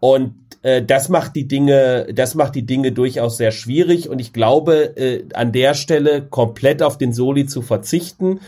Und 0.00 0.34
äh, 0.66 0.82
das 0.82 1.08
macht 1.08 1.36
die 1.36 1.46
Dinge, 1.46 2.08
das 2.12 2.34
macht 2.34 2.56
die 2.56 2.66
Dinge 2.66 2.90
durchaus 2.90 3.36
sehr 3.36 3.52
schwierig. 3.52 4.08
Und 4.08 4.18
ich 4.18 4.32
glaube, 4.32 4.96
äh, 4.96 5.24
an 5.32 5.52
der 5.52 5.74
Stelle 5.74 6.22
komplett 6.22 6.82
auf 6.82 6.98
den 6.98 7.12
Soli 7.12 7.46
zu 7.46 7.62
verzichten, 7.62 8.40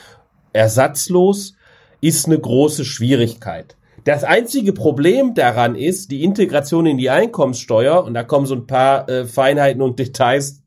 ersatzlos, 0.52 1.54
ist 2.00 2.26
eine 2.26 2.38
große 2.38 2.84
Schwierigkeit. 2.84 3.76
Das 4.04 4.24
einzige 4.24 4.72
Problem 4.72 5.34
daran 5.34 5.76
ist 5.76 6.10
die 6.10 6.24
Integration 6.24 6.86
in 6.86 6.98
die 6.98 7.10
Einkommenssteuer, 7.10 8.02
und 8.02 8.14
da 8.14 8.24
kommen 8.24 8.46
so 8.46 8.54
ein 8.54 8.66
paar 8.66 9.08
äh, 9.08 9.24
Feinheiten 9.24 9.82
und 9.82 9.98
Details 9.98 10.62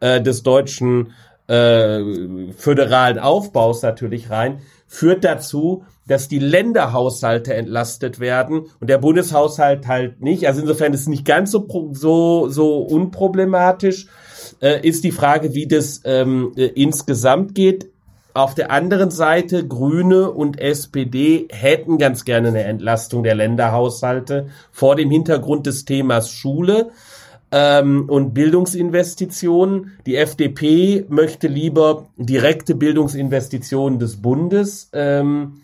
äh, 0.00 0.20
des 0.20 0.42
deutschen 0.42 1.12
äh, 1.46 2.00
föderalen 2.56 3.18
Aufbaus 3.18 3.82
natürlich 3.82 4.30
rein, 4.30 4.60
führt 4.88 5.22
dazu, 5.22 5.84
dass 6.08 6.26
die 6.26 6.38
Länderhaushalte 6.38 7.54
entlastet 7.54 8.18
werden 8.18 8.66
und 8.80 8.90
der 8.90 8.98
Bundeshaushalt 8.98 9.86
halt 9.86 10.20
nicht. 10.22 10.46
Also 10.48 10.62
insofern 10.62 10.94
ist 10.94 11.02
es 11.02 11.08
nicht 11.08 11.26
ganz 11.26 11.52
so 11.52 11.68
so 11.92 12.48
so 12.48 12.78
unproblematisch. 12.78 14.06
Äh, 14.60 14.86
ist 14.86 15.04
die 15.04 15.12
Frage, 15.12 15.54
wie 15.54 15.68
das 15.68 16.00
ähm, 16.04 16.52
äh, 16.56 16.64
insgesamt 16.64 17.54
geht. 17.54 17.90
Auf 18.34 18.54
der 18.54 18.70
anderen 18.70 19.10
Seite, 19.10 19.66
Grüne 19.66 20.30
und 20.30 20.60
SPD 20.60 21.48
hätten 21.50 21.98
ganz 21.98 22.24
gerne 22.24 22.48
eine 22.48 22.62
Entlastung 22.62 23.22
der 23.22 23.34
Länderhaushalte 23.34 24.48
vor 24.70 24.96
dem 24.96 25.10
Hintergrund 25.10 25.66
des 25.66 25.84
Themas 25.84 26.30
Schule 26.30 26.90
ähm, 27.50 28.08
und 28.08 28.34
Bildungsinvestitionen. 28.34 29.98
Die 30.06 30.16
FDP 30.16 31.04
möchte 31.08 31.48
lieber 31.48 32.06
direkte 32.16 32.74
Bildungsinvestitionen 32.74 33.98
des 33.98 34.20
Bundes. 34.20 34.90
Ähm, 34.92 35.62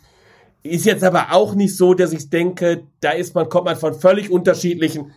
ist 0.63 0.87
jetzt 0.87 1.05
aber 1.05 1.27
auch 1.33 1.55
nicht 1.55 1.77
so, 1.77 1.93
dass 1.93 2.13
ich 2.13 2.31
denke, 2.31 2.85
da 3.01 3.11
ist 3.11 3.35
man, 3.35 3.49
kommt 3.51 3.67
man 3.67 3.77
von 3.77 3.95
völlig 3.95 4.31
unterschiedlichen, 4.31 5.13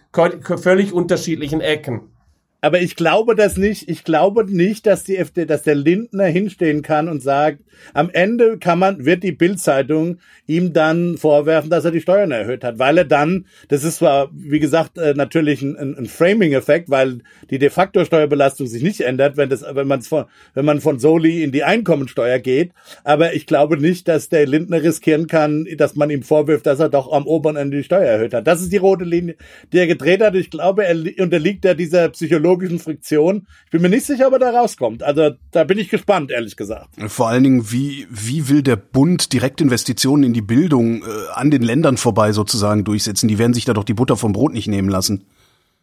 völlig 0.58 0.92
unterschiedlichen 0.92 1.62
Ecken. 1.62 2.12
Aber 2.60 2.82
ich 2.82 2.96
glaube 2.96 3.36
das 3.36 3.56
nicht. 3.56 3.88
Ich 3.88 4.04
glaube 4.04 4.44
nicht, 4.46 4.88
dass 4.88 5.04
die 5.04 5.18
FD, 5.18 5.46
dass 5.46 5.62
der 5.62 5.76
Lindner 5.76 6.26
hinstehen 6.26 6.82
kann 6.82 7.08
und 7.08 7.22
sagt, 7.22 7.60
am 7.94 8.10
Ende 8.10 8.58
kann 8.58 8.80
man, 8.80 9.06
wird 9.06 9.22
die 9.22 9.32
Bildzeitung 9.32 10.18
ihm 10.48 10.74
dann 10.74 11.18
vorwerfen, 11.18 11.70
dass 11.70 11.86
er 11.86 11.92
die 11.92 12.02
Steuern 12.02 12.32
erhöht 12.32 12.64
hat, 12.64 12.80
weil 12.80 12.98
er 12.98 13.06
dann, 13.06 13.46
das 13.68 13.84
ist 13.84 13.98
zwar, 13.98 14.32
wie 14.34 14.60
gesagt, 14.60 14.98
äh, 14.98 15.14
natürlich 15.14 15.62
ein, 15.62 15.78
ein 15.78 16.08
Framing-Effekt, 16.08 16.90
weil 16.90 17.20
die 17.52 17.60
de 17.60 17.70
facto 17.70 18.04
Steuerbelastung 18.04 18.66
sich 18.66 18.82
nicht 18.82 19.02
ändert, 19.02 19.38
wenn 19.38 19.50
das, 19.50 19.64
wenn 19.70 19.88
man 19.88 20.02
von, 20.02 20.26
wenn 20.56 20.66
man 20.66 20.82
von 20.82 20.98
Soli 20.98 21.44
in 21.44 21.52
die 21.52 21.64
Einkommensteuer 21.64 22.40
geht. 22.40 22.72
Aber 23.04 23.36
ich 23.36 23.46
glaube 23.46 23.78
nicht, 23.78 24.08
dass 24.08 24.30
der 24.30 24.48
Lindner 24.48 24.82
riskieren 24.82 25.28
kann, 25.28 25.68
dass 25.78 25.96
man 25.96 26.10
ihm 26.10 26.24
vorwirft, 26.24 26.66
dass 26.66 26.80
er 26.80 26.90
doch 26.90 27.12
am 27.12 27.28
oberen 27.28 27.56
Ende 27.56 27.78
die 27.78 27.84
Steuer 27.84 28.10
erhöht 28.10 28.34
hat. 28.34 28.48
Das 28.48 28.62
ist 28.62 28.72
die 28.72 28.78
rote 28.78 29.06
Linie, 29.06 29.36
die 29.72 29.78
er 29.78 29.88
gedreht 29.88 30.24
hat. 30.24 30.34
Ich 30.34 30.50
glaube, 30.50 30.86
er 30.86 30.96
unterliegt 31.20 31.64
ja 31.64 31.76
dieser 31.76 32.10
Psychologie 32.10 32.47
logischen 32.48 32.80
Friktion. 32.80 33.48
Ich 33.66 33.72
bin 33.72 33.82
mir 33.82 33.90
nicht 33.90 34.06
sicher, 34.06 34.28
ob 34.28 34.34
er 34.34 34.40
da 34.40 34.50
rauskommt. 34.52 35.04
Also 35.04 35.32
da 35.52 35.64
bin 35.64 35.78
ich 35.78 35.90
gespannt, 35.90 36.32
ehrlich 36.32 36.56
gesagt. 36.56 36.90
Vor 37.08 37.28
allen 37.28 37.44
Dingen, 37.44 37.72
wie, 37.72 38.08
wie 38.10 38.50
will 38.50 38.64
der 38.64 38.76
Bund 38.76 39.34
Direktinvestitionen 39.34 40.24
in 40.24 40.34
die 40.34 40.42
Bildung 40.42 41.04
äh, 41.04 41.06
an 41.34 41.52
den 41.52 41.62
Ländern 41.62 41.98
vorbei 41.98 42.32
sozusagen 42.32 42.84
durchsetzen? 42.84 43.28
Die 43.28 43.38
werden 43.38 43.54
sich 43.54 43.66
da 43.66 43.74
doch 43.74 43.84
die 43.84 43.94
Butter 43.94 44.18
vom 44.18 44.34
Brot 44.34 44.54
nicht 44.54 44.68
nehmen 44.68 44.90
lassen. 44.90 45.26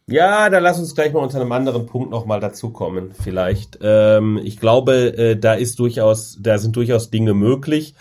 Ja, 0.07 0.51
da 0.51 0.59
lass 0.59 0.79
uns 0.79 0.95
gleich 0.95 1.15
mal 1.15 1.21
unter 1.21 1.41
einem 1.41 1.53
anderen 1.53 1.87
Punkt 1.87 2.11
nochmal 2.11 2.39
dazukommen, 2.39 3.13
vielleicht. 3.19 3.79
Ähm, 3.81 4.39
ich 4.43 4.61
glaube, 4.61 5.17
äh, 5.17 5.37
da 5.37 5.55
ist 5.55 5.79
durchaus, 5.79 6.37
da 6.41 6.59
sind 6.59 6.77
durchaus 6.77 7.11
Dinge 7.11 7.33
möglich. 7.33 7.95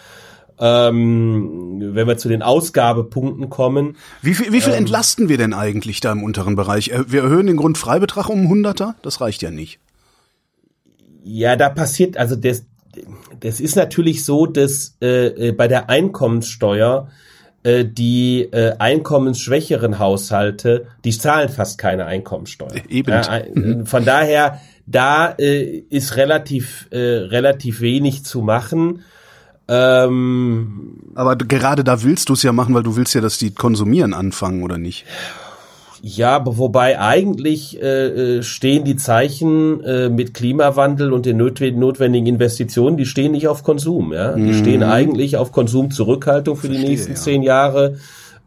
Ähm, 0.59 1.81
wenn 1.95 2.07
wir 2.07 2.17
zu 2.17 2.29
den 2.29 2.41
Ausgabepunkten 2.43 3.49
kommen. 3.49 3.97
Wie 4.21 4.35
viel, 4.35 4.53
wie 4.53 4.61
viel 4.61 4.73
ähm, 4.73 4.79
entlasten 4.79 5.27
wir 5.27 5.37
denn 5.37 5.53
eigentlich 5.53 5.99
da 5.99 6.11
im 6.11 6.23
unteren 6.23 6.55
Bereich? 6.55 6.89
Äh, 6.89 7.11
wir 7.11 7.23
erhöhen 7.23 7.47
den 7.47 7.57
Grundfreibetrag 7.57 8.29
um 8.29 8.47
Hunderter? 8.47 8.95
Das 9.01 9.19
reicht 9.19 9.41
ja 9.41 9.49
nicht. 9.49 9.79
Ja, 11.23 11.55
da 11.55 11.69
passiert, 11.69 12.17
also 12.17 12.35
das, 12.35 12.65
das 13.39 13.59
ist 13.59 13.75
natürlich 13.75 14.23
so, 14.25 14.45
dass 14.45 14.95
äh, 15.01 15.49
äh 15.49 15.51
bei 15.53 15.67
der 15.67 15.89
Einkommenssteuer 15.89 17.07
äh, 17.63 17.85
die 17.85 18.41
äh, 18.51 18.75
einkommensschwächeren 18.77 19.97
Haushalte, 19.97 20.87
die 21.05 21.11
zahlen 21.11 21.47
fast 21.47 21.77
keine 21.77 22.05
Einkommensteuer. 22.05 22.75
Eben. 22.89 23.09
Ja, 23.09 23.41
von 23.85 24.03
daher, 24.03 24.59
da 24.85 25.31
äh, 25.31 25.63
ist 25.89 26.17
relativ, 26.17 26.89
äh, 26.91 26.97
relativ 26.97 27.79
wenig 27.79 28.25
zu 28.25 28.41
machen. 28.41 29.03
Ähm, 29.67 30.99
Aber 31.15 31.35
gerade 31.35 31.83
da 31.83 32.03
willst 32.03 32.29
du 32.29 32.33
es 32.33 32.43
ja 32.43 32.51
machen, 32.51 32.75
weil 32.75 32.83
du 32.83 32.95
willst 32.95 33.13
ja, 33.15 33.21
dass 33.21 33.37
die 33.37 33.51
konsumieren 33.51 34.13
anfangen, 34.13 34.63
oder 34.63 34.77
nicht? 34.77 35.05
Ja, 36.05 36.35
aber 36.35 36.57
wobei 36.57 36.99
eigentlich 36.99 37.81
äh, 37.81 38.37
äh, 38.37 38.43
stehen 38.43 38.83
die 38.83 38.97
Zeichen 38.97 39.81
äh, 39.85 40.09
mit 40.09 40.33
Klimawandel 40.33 41.13
und 41.13 41.25
den 41.25 41.37
notwendigen 41.37 42.27
Investitionen, 42.27 42.97
die 42.97 43.05
stehen 43.05 43.31
nicht 43.31 43.47
auf 43.47 43.63
Konsum, 43.63 44.11
ja. 44.11 44.33
Die 44.33 44.41
Mhm. 44.41 44.53
stehen 44.53 44.83
eigentlich 44.83 45.37
auf 45.37 45.53
Konsumzurückhaltung 45.53 46.57
für 46.57 46.67
die 46.67 46.73
Verstehe, 46.73 46.89
nächsten 46.89 47.13
ja. 47.13 47.17
zehn 47.17 47.41
Jahre 47.41 47.95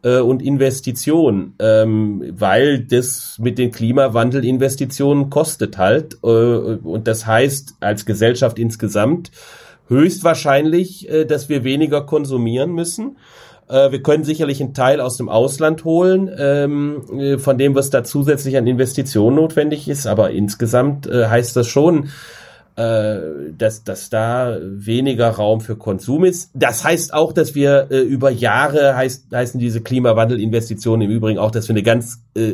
äh, 0.03 0.19
und 0.19 0.43
Investitionen, 0.43 1.55
ähm, 1.59 2.23
weil 2.37 2.81
das 2.81 3.39
mit 3.41 3.57
den 3.57 3.71
Klimawandelinvestitionen 3.73 5.31
kostet 5.31 5.79
halt. 5.79 6.19
Äh, 6.23 6.27
und 6.27 7.09
das 7.09 7.27
heißt 7.27 7.77
als 7.81 8.05
Gesellschaft 8.05 8.59
insgesamt 8.59 9.31
höchstwahrscheinlich, 9.89 11.09
äh, 11.09 11.25
dass 11.25 11.49
wir 11.49 11.65
weniger 11.65 12.03
konsumieren 12.03 12.73
müssen. 12.73 13.17
Äh, 13.69 13.91
Wir 13.91 14.03
können 14.03 14.25
sicherlich 14.25 14.61
einen 14.61 14.75
Teil 14.75 15.01
aus 15.01 15.17
dem 15.17 15.29
Ausland 15.29 15.85
holen, 15.85 16.31
ähm, 16.39 17.03
äh, 17.19 17.39
von 17.39 17.59
dem, 17.59 17.75
was 17.75 17.91
da 17.91 18.05
zusätzlich 18.05 18.57
an 18.57 18.67
Investitionen 18.67 19.37
notwendig 19.37 19.89
ist. 19.89 20.07
Aber 20.07 20.31
insgesamt 20.31 21.07
äh, 21.07 21.27
heißt 21.27 21.57
das 21.57 21.67
schon, 21.67 22.11
äh, 22.77 23.19
dass, 23.57 23.85
dass 23.85 24.11
da 24.11 24.59
weniger 24.61 25.31
Raum 25.31 25.61
für 25.61 25.77
Konsum 25.77 26.25
ist. 26.25 26.51
Das 26.55 26.85
heißt 26.85 27.15
auch, 27.15 27.33
dass 27.33 27.55
wir 27.55 27.87
äh, 27.91 28.01
über 28.01 28.31
Jahre, 28.31 28.95
heißt, 28.95 29.33
heißen 29.33 29.59
diese 29.59 29.81
Klimawandelinvestitionen 29.81 31.09
im 31.09 31.17
Übrigen 31.17 31.39
auch, 31.39 31.51
dass 31.51 31.69
wir 31.69 31.75
eine 31.75 31.83
ganz 31.83 32.19
äh, 32.37 32.53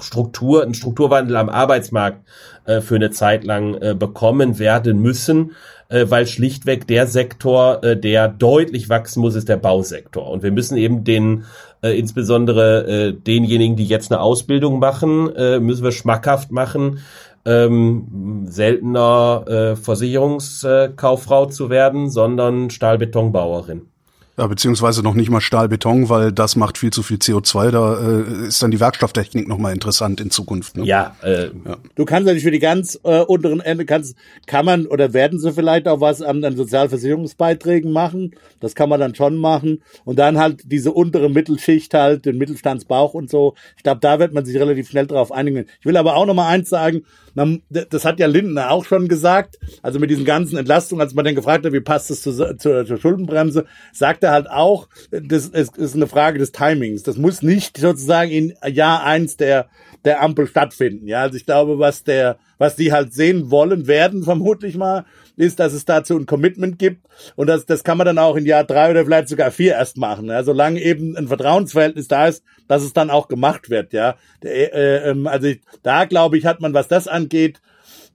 Struktur, 0.00 0.62
einen 0.62 0.74
Strukturwandel 0.74 1.36
am 1.36 1.48
Arbeitsmarkt 1.48 2.26
äh, 2.64 2.80
für 2.80 2.96
eine 2.96 3.10
Zeit 3.10 3.44
lang 3.44 3.74
äh, 3.74 3.94
bekommen 3.98 4.58
werden 4.58 5.00
müssen, 5.00 5.52
äh, 5.88 6.06
weil 6.08 6.26
schlichtweg 6.26 6.86
der 6.86 7.06
Sektor, 7.06 7.82
äh, 7.84 7.96
der 7.96 8.28
deutlich 8.28 8.88
wachsen 8.88 9.20
muss, 9.20 9.34
ist 9.34 9.48
der 9.48 9.56
Bausektor. 9.56 10.30
Und 10.30 10.42
wir 10.42 10.52
müssen 10.52 10.76
eben 10.76 11.04
den 11.04 11.44
äh, 11.82 11.98
insbesondere 11.98 12.86
äh, 12.86 13.12
denjenigen, 13.12 13.76
die 13.76 13.86
jetzt 13.86 14.12
eine 14.12 14.20
Ausbildung 14.20 14.78
machen, 14.78 15.34
äh, 15.34 15.60
müssen 15.60 15.84
wir 15.84 15.92
schmackhaft 15.92 16.50
machen, 16.50 17.00
ähm, 17.44 18.46
seltener 18.46 19.44
äh, 19.46 19.76
Versicherungskauffrau 19.76 21.46
zu 21.46 21.70
werden, 21.70 22.08
sondern 22.08 22.70
Stahlbetonbauerin. 22.70 23.91
Ja, 24.38 24.46
beziehungsweise 24.46 25.02
noch 25.02 25.12
nicht 25.12 25.28
mal 25.28 25.42
Stahlbeton, 25.42 26.08
weil 26.08 26.32
das 26.32 26.56
macht 26.56 26.78
viel 26.78 26.90
zu 26.90 27.02
viel 27.02 27.18
CO2. 27.18 27.70
Da 27.70 28.00
äh, 28.00 28.46
ist 28.46 28.62
dann 28.62 28.70
die 28.70 28.80
Werkstofftechnik 28.80 29.46
nochmal 29.46 29.74
interessant 29.74 30.22
in 30.22 30.30
Zukunft. 30.30 30.78
Ne? 30.78 30.86
Ja, 30.86 31.14
äh, 31.20 31.50
Du 31.96 32.06
kannst 32.06 32.24
natürlich 32.24 32.42
für 32.42 32.50
die 32.50 32.58
ganz 32.58 32.98
äh, 33.04 33.20
unteren 33.20 33.60
Ende 33.60 33.84
kannst, 33.84 34.16
kann 34.46 34.64
man 34.64 34.86
oder 34.86 35.12
werden 35.12 35.38
sie 35.38 35.52
vielleicht 35.52 35.86
auch 35.86 36.00
was 36.00 36.22
an, 36.22 36.42
an 36.44 36.56
Sozialversicherungsbeiträgen 36.56 37.92
machen. 37.92 38.34
Das 38.58 38.74
kann 38.74 38.88
man 38.88 39.00
dann 39.00 39.14
schon 39.14 39.36
machen. 39.36 39.82
Und 40.04 40.18
dann 40.18 40.38
halt 40.38 40.62
diese 40.64 40.92
untere 40.92 41.28
Mittelschicht 41.28 41.92
halt, 41.92 42.24
den 42.24 42.38
Mittelstandsbauch 42.38 43.12
und 43.12 43.28
so. 43.28 43.54
Ich 43.76 43.82
glaube, 43.82 44.00
da 44.00 44.18
wird 44.18 44.32
man 44.32 44.46
sich 44.46 44.56
relativ 44.56 44.88
schnell 44.88 45.06
drauf 45.06 45.30
einigen. 45.30 45.66
Ich 45.78 45.84
will 45.84 45.98
aber 45.98 46.16
auch 46.16 46.24
noch 46.24 46.34
mal 46.34 46.48
eins 46.48 46.70
sagen. 46.70 47.02
Man, 47.34 47.62
das 47.70 48.04
hat 48.04 48.20
ja 48.20 48.26
Lindner 48.26 48.70
auch 48.70 48.84
schon 48.84 49.08
gesagt. 49.08 49.58
Also 49.82 49.98
mit 49.98 50.10
diesen 50.10 50.24
ganzen 50.24 50.56
Entlastungen, 50.56 51.02
als 51.02 51.14
man 51.14 51.24
dann 51.24 51.34
gefragt 51.34 51.64
hat, 51.64 51.72
wie 51.72 51.80
passt 51.80 52.10
das 52.10 52.22
zur, 52.22 52.58
zur, 52.58 52.86
zur 52.86 52.96
Schuldenbremse, 52.98 53.64
sagt 53.92 54.22
er 54.22 54.32
halt 54.32 54.50
auch, 54.50 54.88
das 55.10 55.46
ist, 55.46 55.76
ist 55.76 55.94
eine 55.94 56.06
Frage 56.06 56.38
des 56.38 56.52
Timings. 56.52 57.02
Das 57.02 57.16
muss 57.16 57.42
nicht 57.42 57.78
sozusagen 57.78 58.30
in 58.30 58.54
Jahr 58.66 59.04
eins 59.04 59.36
der 59.36 59.68
der 60.04 60.22
Ampel 60.22 60.46
stattfinden. 60.46 61.06
Ja, 61.06 61.22
also 61.22 61.36
ich 61.36 61.46
glaube, 61.46 61.78
was 61.78 62.04
der, 62.04 62.38
was 62.58 62.76
die 62.76 62.92
halt 62.92 63.12
sehen 63.14 63.50
wollen 63.50 63.86
werden, 63.86 64.24
vermutlich 64.24 64.76
mal, 64.76 65.04
ist, 65.36 65.60
dass 65.60 65.72
es 65.72 65.84
dazu 65.84 66.16
ein 66.16 66.26
Commitment 66.26 66.78
gibt 66.78 67.06
und 67.36 67.46
das, 67.46 67.66
das 67.66 67.84
kann 67.84 67.98
man 67.98 68.06
dann 68.06 68.18
auch 68.18 68.36
in 68.36 68.46
Jahr 68.46 68.64
drei 68.64 68.90
oder 68.90 69.04
vielleicht 69.04 69.28
sogar 69.28 69.50
vier 69.50 69.72
erst 69.72 69.96
machen. 69.96 70.26
Ja, 70.26 70.42
solange 70.44 70.80
eben 70.80 71.16
ein 71.16 71.28
Vertrauensverhältnis 71.28 72.08
da 72.08 72.28
ist, 72.28 72.44
dass 72.68 72.82
es 72.82 72.92
dann 72.92 73.10
auch 73.10 73.28
gemacht 73.28 73.70
wird. 73.70 73.92
Ja, 73.92 74.16
äh, 74.44 75.10
ähm, 75.10 75.26
also 75.26 75.48
ich, 75.48 75.60
da 75.82 76.04
glaube 76.04 76.38
ich, 76.38 76.46
hat 76.46 76.60
man, 76.60 76.74
was 76.74 76.88
das 76.88 77.08
angeht, 77.08 77.60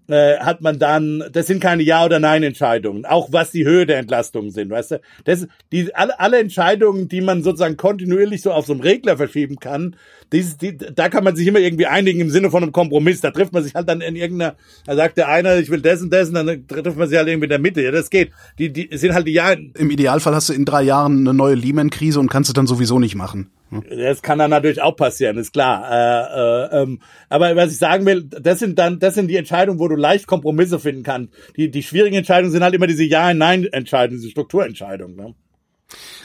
äh, 0.08 0.38
hat 0.38 0.62
man 0.62 0.80
dann, 0.80 1.24
das 1.32 1.48
sind 1.48 1.62
keine 1.62 1.84
Ja- 1.84 2.06
oder 2.06 2.20
Nein-Entscheidungen, 2.20 3.06
auch 3.06 3.30
was 3.32 3.52
die 3.52 3.66
Höhe 3.66 3.86
der 3.86 3.98
Entlastungen 3.98 4.52
sind, 4.52 4.70
weißt 4.70 4.92
du? 4.92 5.02
Das, 5.26 5.48
die, 5.72 5.94
alle, 5.96 6.20
alle 6.20 6.40
Entscheidungen, 6.40 7.08
die 7.08 7.22
man 7.22 7.44
sozusagen 7.44 7.78
kontinuierlich 7.78 8.42
so 8.42 8.52
auf 8.52 8.66
so 8.66 8.74
einem 8.74 8.82
Regler 8.82 9.18
verschieben 9.18 9.58
kann, 9.60 9.96
dieses, 10.34 10.58
die, 10.58 10.76
da 10.78 11.08
kann 11.08 11.24
man 11.24 11.36
sich 11.36 11.48
immer 11.48 11.60
irgendwie 11.60 11.86
einigen 11.86 12.20
im 12.20 12.30
Sinne 12.30 12.52
von 12.52 12.62
einem 12.62 12.74
Kompromiss. 12.74 13.22
Da 13.22 13.32
trifft 13.32 13.54
man 13.54 13.64
sich 13.64 13.76
halt 13.76 13.88
dann 13.88 14.02
in 14.02 14.16
irgendeiner, 14.16 14.56
da 14.86 14.96
sagt 14.96 15.18
der 15.18 15.30
eine, 15.30 15.60
ich 15.60 15.70
will 15.70 15.82
das 15.82 16.02
und 16.02 16.12
das, 16.12 16.30
und 16.30 16.36
dann 16.36 16.68
trifft 16.68 16.98
man 16.98 17.08
sich 17.08 17.18
halt 17.18 17.30
irgendwie 17.30 17.46
in 17.46 17.50
der 17.50 17.60
Mitte. 17.60 17.82
Ja, 17.82 17.92
das 17.92 18.10
geht. 18.10 18.32
Die, 18.60 18.72
die 18.72 18.90
sind 18.98 19.14
halt 19.14 19.28
die 19.28 19.34
Ja, 19.34 19.52
Im 19.52 19.90
Idealfall 19.90 20.36
hast 20.36 20.50
du 20.50 20.54
in 20.54 20.66
drei 20.66 20.84
Jahren 20.84 21.20
eine 21.20 21.34
neue 21.34 21.56
Lehman-Krise 21.56 22.20
und 22.20 22.30
kannst 22.30 22.50
es 22.50 22.54
dann 22.54 22.68
sowieso 22.68 23.00
nicht 23.00 23.16
machen. 23.16 23.50
Das 23.70 24.22
kann 24.22 24.40
dann 24.40 24.50
natürlich 24.50 24.82
auch 24.82 24.96
passieren, 24.96 25.38
ist 25.38 25.52
klar. 25.52 25.86
Äh, 25.92 26.78
äh, 26.78 26.82
ähm, 26.84 27.02
aber 27.30 27.56
was 27.56 27.72
ich 27.72 27.78
sagen 27.78 28.06
will, 28.06 28.24
das 28.24 28.60
sind 28.60 28.80
dann, 28.80 29.00
das 29.00 29.16
sind 29.16 29.28
die 29.28 29.36
Entscheidungen, 29.36 29.80
wo 29.80 29.88
du 29.88 29.96
leicht 29.96 30.26
Kompromisse 30.28 30.80
finden 30.80 31.04
kannst. 31.04 31.34
Die, 31.58 31.70
die 31.70 31.84
schwierigen 31.84 32.16
Entscheidungen 32.16 32.52
sind 32.52 32.64
halt 32.64 32.74
immer 32.76 32.88
diese 32.88 33.04
Ja-Nein-Entscheidungen, 33.04 34.20
diese 34.22 34.32
Strukturentscheidungen. 34.32 35.16
Ne? 35.18 35.36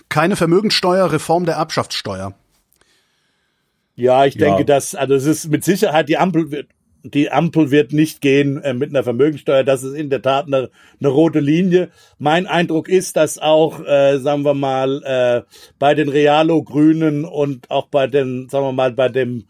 Keine 0.09 0.37
Vermögenssteuer, 0.37 1.11
Reform 1.13 1.45
der 1.45 1.57
Erbschaftssteuer. 1.57 2.35
Ja, 3.95 4.25
ich 4.25 4.35
Ja. 4.35 4.47
denke, 4.47 4.65
dass, 4.65 4.95
also 4.95 5.15
es 5.15 5.27
ist 5.27 5.51
mit 5.51 5.65
Sicherheit, 5.65 6.09
die 6.09 6.19
Ampel 6.19 6.51
wird, 6.51 6.69
die 7.05 7.31
Ampel 7.31 7.71
wird 7.71 7.93
nicht 7.93 8.21
gehen 8.21 8.63
äh, 8.63 8.75
mit 8.75 8.91
einer 8.91 9.03
Vermögensteuer. 9.03 9.65
Das 9.65 9.83
ist 9.83 9.95
in 9.95 10.11
der 10.11 10.23
Tat 10.23 10.47
eine, 10.47 10.71
eine 11.01 11.09
rote 11.09 11.41
Linie. 11.41 11.91
Mein 12.19 12.47
Eindruck 12.47 12.89
ist, 12.89 13.17
dass 13.17 13.39
auch, 13.39 13.81
äh, 13.85 14.19
sagen 14.19 14.45
wir 14.45 14.55
mal, 14.55 15.03
äh, 15.05 15.43
bei 15.79 15.95
den 15.95 16.09
Realo-Grünen 16.09 17.25
und 17.25 17.71
auch 17.71 17.87
bei 17.87 18.07
den, 18.07 18.49
sagen 18.49 18.67
wir 18.67 18.73
mal, 18.73 18.93
bei 18.93 19.09
dem 19.09 19.45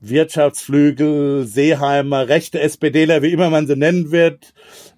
Wirtschaftsflügel, 0.00 1.44
Seeheimer, 1.46 2.28
rechte 2.28 2.60
SPDler, 2.60 3.22
wie 3.22 3.32
immer 3.32 3.50
man 3.50 3.66
sie 3.66 3.76
nennen 3.76 4.10
wird, 4.10 4.54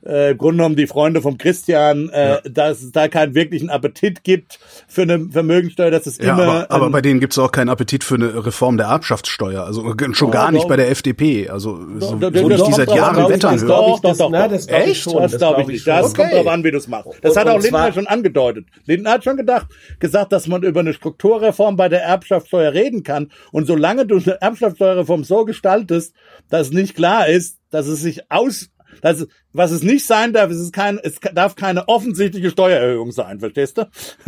äh, 0.07 0.33
im 0.33 0.38
Grunde 0.38 0.57
genommen 0.59 0.77
die 0.77 0.87
Freunde 0.87 1.23
vom 1.23 1.38
Christian, 1.38 2.09
äh, 2.11 2.38
dass 2.51 2.83
es 2.83 2.93
da 2.93 3.09
keinen 3.09 3.35
wirklichen 3.35 3.71
Appetit 3.71 4.25
gibt 4.25 4.59
für 4.88 5.03
eine 5.03 5.29
Vermögensteuer, 5.31 5.91
dass 5.91 6.07
es 6.07 6.19
Ja, 6.19 6.35
immer 6.35 6.43
aber, 6.43 6.71
aber 6.71 6.87
ähm, 6.87 6.93
bei 6.93 7.01
denen 7.03 7.21
gibt 7.21 7.33
es 7.33 7.38
auch 7.38 7.53
keinen 7.53 7.69
Appetit 7.69 8.05
für 8.05 8.17
eine 8.17 8.45
Reform 8.47 8.77
der 8.77 8.87
Erbschaftssteuer. 8.87 9.65
Also 9.65 9.95
schon 10.12 10.29
Oh, 10.29 10.31
gar 10.31 10.51
nicht 10.53 10.62
doch. 10.65 10.69
bei 10.69 10.77
der 10.77 10.91
FDP. 10.91 11.49
Also 11.49 11.79
so, 11.99 12.17
da- 12.17 12.31
so 12.33 12.51
ich 12.51 12.57
die 12.57 12.57
doch, 12.57 12.73
seit 12.73 12.88
doch, 12.88 12.97
Jahren 12.97 13.29
wettern 13.29 13.53
das 13.53 13.62
höre. 13.62 13.69
doch, 13.69 13.77
Glaub 13.85 13.95
ich, 13.97 14.01
doch, 14.03 14.09
das- 14.11 14.19
doch, 14.19 14.31
na, 14.31 14.43
doch. 14.49 14.53
das 14.55 14.67
glaub 14.67 14.81
ich 14.81 14.87
Echt? 14.88 15.03
schon, 15.03 15.12
Das 15.23 15.31
das 15.33 15.38
glaube 15.41 15.55
glaub 15.57 15.69
ich 15.69 15.75
ich 15.77 15.81
nicht. 15.81 15.87
Das 15.87 16.07
schon. 16.07 16.15
kommt 16.15 16.27
Okay. 16.29 16.31
darauf 16.37 16.47
an, 16.53 16.65
wie 16.65 16.71
du 16.71 16.77
es 16.79 16.88
machst. 16.88 17.09
Das 17.23 17.33
Und- 17.35 17.41
hat 17.41 17.49
auch 17.49 17.61
Lindner 17.61 17.93
schon 17.93 18.07
angedeutet. 18.07 18.67
Lindner 18.87 19.11
hat 19.12 19.25
schon 19.25 19.37
gedacht, 19.37 19.67
gesagt, 20.01 20.33
dass 20.33 20.47
man 20.49 20.62
über 20.62 20.81
eine 20.81 20.93
Strukturreform 20.95 21.77
bei 21.77 21.88
der 21.88 22.03
Erbschaftssteuer 22.03 22.73
reden 22.73 23.03
kann. 23.03 23.31
Und 23.53 23.67
solange 23.67 24.07
du 24.07 24.17
eine 24.17 24.41
Erbschaftssteuerreform 24.41 25.25
so 25.25 25.45
gestaltest, 25.45 26.15
dass 26.51 26.71
nicht 26.71 26.95
klar 26.97 27.29
ist, 27.29 27.59
dass 27.71 27.87
es 27.87 28.01
sich 28.03 28.31
aus, 28.31 28.69
dass, 29.01 29.21
es- 29.21 29.29
was 29.53 29.71
es 29.71 29.83
nicht 29.83 30.07
sein 30.07 30.33
darf, 30.33 30.51
es 30.51 30.59
ist 30.61 30.73
kein, 30.73 30.99
es 31.03 31.19
darf 31.35 31.55
keine 31.57 31.89
offensichtliche 31.89 32.51
Steuererhöhung 32.51 33.13
sein, 33.13 33.41
verstehst 33.41 33.79
du? 33.79 33.89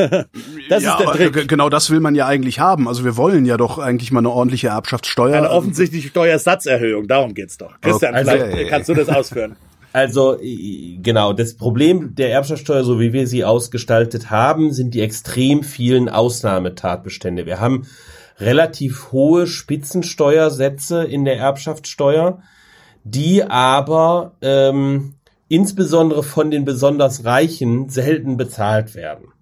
das 0.68 0.83
ja, 0.83 0.98
ist 0.98 1.07
der 1.18 1.31
Trick. 1.33 1.48
genau 1.48 1.68
das 1.68 1.90
will 1.90 2.00
man 2.00 2.14
ja 2.14 2.27
eigentlich 2.27 2.59
haben. 2.61 2.88
Also 2.88 3.05
wir 3.05 3.16
wollen 3.16 3.44
ja 3.44 3.57
doch 3.57 3.79
eigentlich 3.79 4.12
mal 4.12 4.20
eine 4.20 4.31
ordentliche 4.31 4.68
Erbschaftssteuer. 4.68 5.37
Eine 5.37 5.50
offensichtliche 5.50 6.09
Steuersatzerhöhung, 6.09 7.07
darum 7.09 7.35
geht's 7.35 7.59
doch. 7.59 7.81
Christian, 7.81 8.14
Also- 8.14 8.31
vielleicht 8.31 8.70
kannst 8.70 8.88
du 8.88 8.94
das 8.94 9.09
ausführen. 9.09 9.57
Also 9.96 10.37
genau, 10.40 11.33
das 11.35 11.55
Problem 11.57 12.16
der 12.16 12.33
Erbschaftssteuer, 12.33 12.83
so 12.83 12.98
wie 12.98 13.12
wir 13.12 13.29
sie 13.29 13.44
ausgestaltet 13.44 14.29
haben, 14.29 14.72
sind 14.72 14.92
die 14.92 15.00
extrem 15.00 15.62
vielen 15.62 16.09
Ausnahmetatbestände. 16.09 17.46
Wir 17.46 17.61
haben 17.61 17.87
relativ 18.40 19.12
hohe 19.12 19.46
Spitzensteuersätze 19.46 21.05
in 21.05 21.24
der 21.24 21.37
Erbschaftssteuer, 21.38 22.42
die 23.04 23.44
aber 23.44 24.32
ähm, 24.42 25.14
insbesondere 25.48 26.22
von 26.22 26.50
den 26.50 26.64
besonders 26.64 27.24
Reichen 27.24 27.88
selten 27.88 28.36
bezahlt 28.36 28.94
werden 28.94 29.34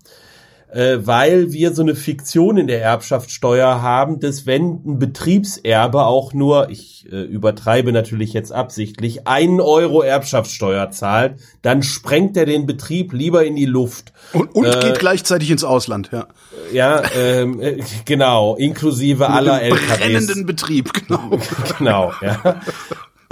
äh, 0.72 0.98
weil 1.07 1.53
wir 1.53 1.72
so 1.75 1.83
eine 1.83 1.94
Fiktion 1.94 2.57
in 2.57 2.66
der 2.66 2.83
Erbschaftssteuer 2.83 3.83
haben, 3.83 4.20
dass 4.20 4.46
wenn 4.46 4.81
ein 4.87 4.98
Betriebserbe 4.98 6.05
auch 6.05 6.33
nur, 6.33 6.70
ich 6.70 7.07
äh, 7.12 7.22
übertreibe 7.22 7.92
natürlich 7.92 8.33
jetzt 8.33 8.53
absichtlich, 8.53 9.27
einen 9.27 9.61
Euro 9.61 10.03
Erbschaftssteuer 10.03 10.90
zahlt, 10.90 11.35
dann 11.61 11.83
sprengt 11.83 12.37
er 12.37 12.46
den 12.46 12.66
Betrieb 12.66 13.12
lieber 13.12 13.44
in 13.44 13.57
die 13.57 13.66
Luft. 13.66 14.12
und 14.33 14.55
und 14.55 14.81
geht 14.81 14.98
gleichzeitig 14.98 15.51
ins 15.51 15.64
Ausland. 15.64 16.11
Ja. 16.12 16.27
Ja, 16.72 17.03
ähm, 17.16 17.61
äh, 17.61 17.83
genau, 18.05 18.57
inklusive 18.57 19.29
aller 19.29 19.61
LKWs. 19.61 19.98
brennenden 19.98 20.46
Betrieb, 20.46 20.92
genau. 20.92 21.38
genau, 21.79 22.12
ja. 22.22 22.61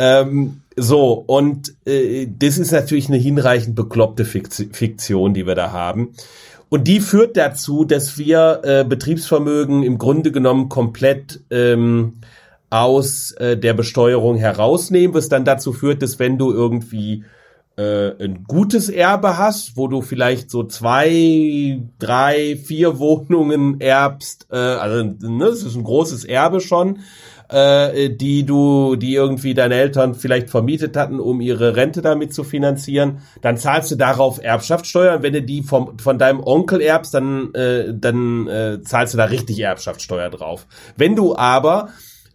Ähm, 0.01 0.63
So, 0.77 1.13
und 1.13 1.75
äh, 1.85 2.27
das 2.27 2.57
ist 2.57 2.73
natürlich 2.73 3.09
eine 3.09 3.19
hinreichend 3.19 3.75
bekloppte 3.75 4.25
Fiktion, 4.25 5.35
die 5.35 5.47
wir 5.47 5.55
da 5.55 5.73
haben. 5.73 6.15
Und 6.71 6.89
die 6.89 7.01
führt 7.01 7.37
dazu, 7.37 7.85
dass 7.85 8.17
wir 8.17 8.61
äh, 8.63 8.85
Betriebsvermögen 8.85 9.83
im 9.83 9.99
Grunde 9.99 10.33
genommen 10.33 10.69
komplett 10.69 11.41
ähm, 11.51 12.21
aus 12.71 13.33
äh, 13.33 13.59
der 13.59 13.75
Besteuerung 13.75 14.37
herausnehmen, 14.37 15.13
was 15.13 15.29
dann 15.29 15.45
dazu 15.45 15.73
führt, 15.73 16.01
dass 16.01 16.19
wenn 16.19 16.39
du 16.39 16.53
irgendwie 16.53 17.25
äh, 17.77 18.13
ein 18.25 18.45
gutes 18.45 18.89
Erbe 18.89 19.37
hast, 19.37 19.77
wo 19.77 19.89
du 19.89 20.01
vielleicht 20.01 20.51
so 20.51 20.63
zwei, 20.63 21.83
drei, 21.99 22.57
vier 22.57 22.99
Wohnungen 23.01 23.81
erbst, 23.81 24.47
äh, 24.53 24.57
also 24.57 25.03
ne, 25.03 25.45
das 25.47 25.65
ist 25.65 25.75
ein 25.75 25.85
großes 25.85 26.25
Erbe 26.25 26.61
schon, 26.61 27.01
äh, 27.51 28.11
die 28.11 28.45
du, 28.45 28.97
die 28.97 29.15
irgendwie 29.15 29.55
deine 29.55 29.75
Eltern 29.75 30.15
vielleicht 30.15 30.51
vermietet 30.51 30.97
hatten, 30.97 31.21
um 31.21 31.41
ihre 31.41 31.77
Rente 31.77 32.03
damit 32.03 32.33
zu 32.33 32.45
finanzieren, 32.45 33.19
dann 33.43 33.57
zahlst 33.57 33.91
du 33.91 33.97
darauf 33.97 34.43
Erbschaftssteuer. 34.43 35.17
Und 35.17 35.23
wenn 35.23 35.33
du 35.33 35.43
die 35.43 35.63
vom, 35.63 35.99
von 35.99 36.19
deinem 36.19 36.41
Onkel 36.41 36.81
erbst, 36.81 37.15
dann, 37.15 37.53
äh, 37.55 37.93
dann 37.93 38.47
äh, 38.47 38.83
zahlst 38.83 39.15
du 39.15 39.19
da 39.19 39.25
richtig 39.25 39.59
Erbschaftssteuer 39.61 40.31
drauf. 40.31 40.67
Wenn 40.97 41.17
du 41.17 41.37
aber 41.37 41.89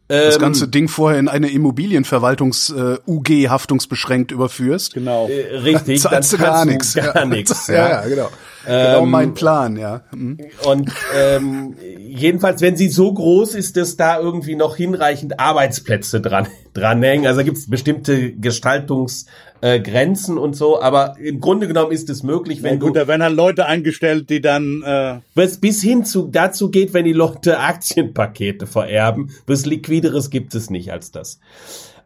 das 0.08 0.36
ähm, 0.36 0.42
ganze 0.42 0.68
Ding 0.68 0.88
vorher 0.88 1.20
in 1.20 1.28
eine 1.28 1.50
Immobilienverwaltungs-UG 1.50 3.30
äh, 3.30 3.50
haftungsbeschränkt 3.50 4.32
überführst. 4.32 4.94
Genau. 4.94 5.28
Äh, 5.28 5.58
richtig, 5.58 6.02
dann 6.04 6.12
zahlst 6.12 6.34
du 6.34 6.38
gar 6.38 6.66
nichts. 6.66 6.94
Gar 6.94 7.26
nichts. 7.26 7.68
Ja, 7.76 7.90
ja, 7.90 8.08
genau. 8.08 8.30
Ähm, 8.68 8.86
genau 8.86 9.06
mein 9.06 9.34
Plan, 9.34 9.78
ja. 9.78 10.02
Mhm. 10.14 10.38
Und 10.66 10.92
ähm, 11.16 11.76
jedenfalls, 12.00 12.62
wenn 12.62 12.76
sie 12.76 12.90
so 12.90 13.14
groß 13.14 13.56
ist, 13.56 13.78
dass 13.78 13.98
da 13.98 14.20
irgendwie 14.20 14.56
noch 14.56 14.76
hinreichend 14.76 15.40
Arbeitsplätze 15.40 16.22
dran 16.22 16.48
dranhängen. 16.74 17.26
Also 17.26 17.44
gibt 17.44 17.58
es 17.58 17.70
bestimmte 17.70 18.34
Gestaltungsgrenzen 18.34 20.38
äh, 20.38 20.40
und 20.40 20.56
so, 20.56 20.82
aber 20.82 21.18
im 21.20 21.40
Grunde 21.40 21.68
genommen 21.68 21.92
ist 21.92 22.10
es 22.10 22.22
möglich, 22.22 22.64
wenn 22.64 22.76
ja, 22.76 22.80
gut, 22.80 22.90
du. 22.90 23.00
Da 23.00 23.08
werden 23.08 23.24
halt 23.24 23.36
Leute 23.36 23.66
eingestellt, 23.66 24.30
die 24.30 24.42
dann. 24.42 24.84
Äh 24.84 25.20
was 25.34 25.58
bis 25.58 25.82
hin 25.82 26.06
zu 26.06 26.28
dazu 26.28 26.70
geht, 26.70 26.94
wenn 26.94 27.06
die 27.06 27.14
Leute 27.14 27.60
Aktienpakete 27.60 28.68
vererben. 28.68 29.32
Was 29.48 29.66
Liquideres 29.66 30.30
gibt 30.30 30.54
es 30.56 30.70
nicht 30.70 30.92
als 30.92 31.12
das. 31.12 31.40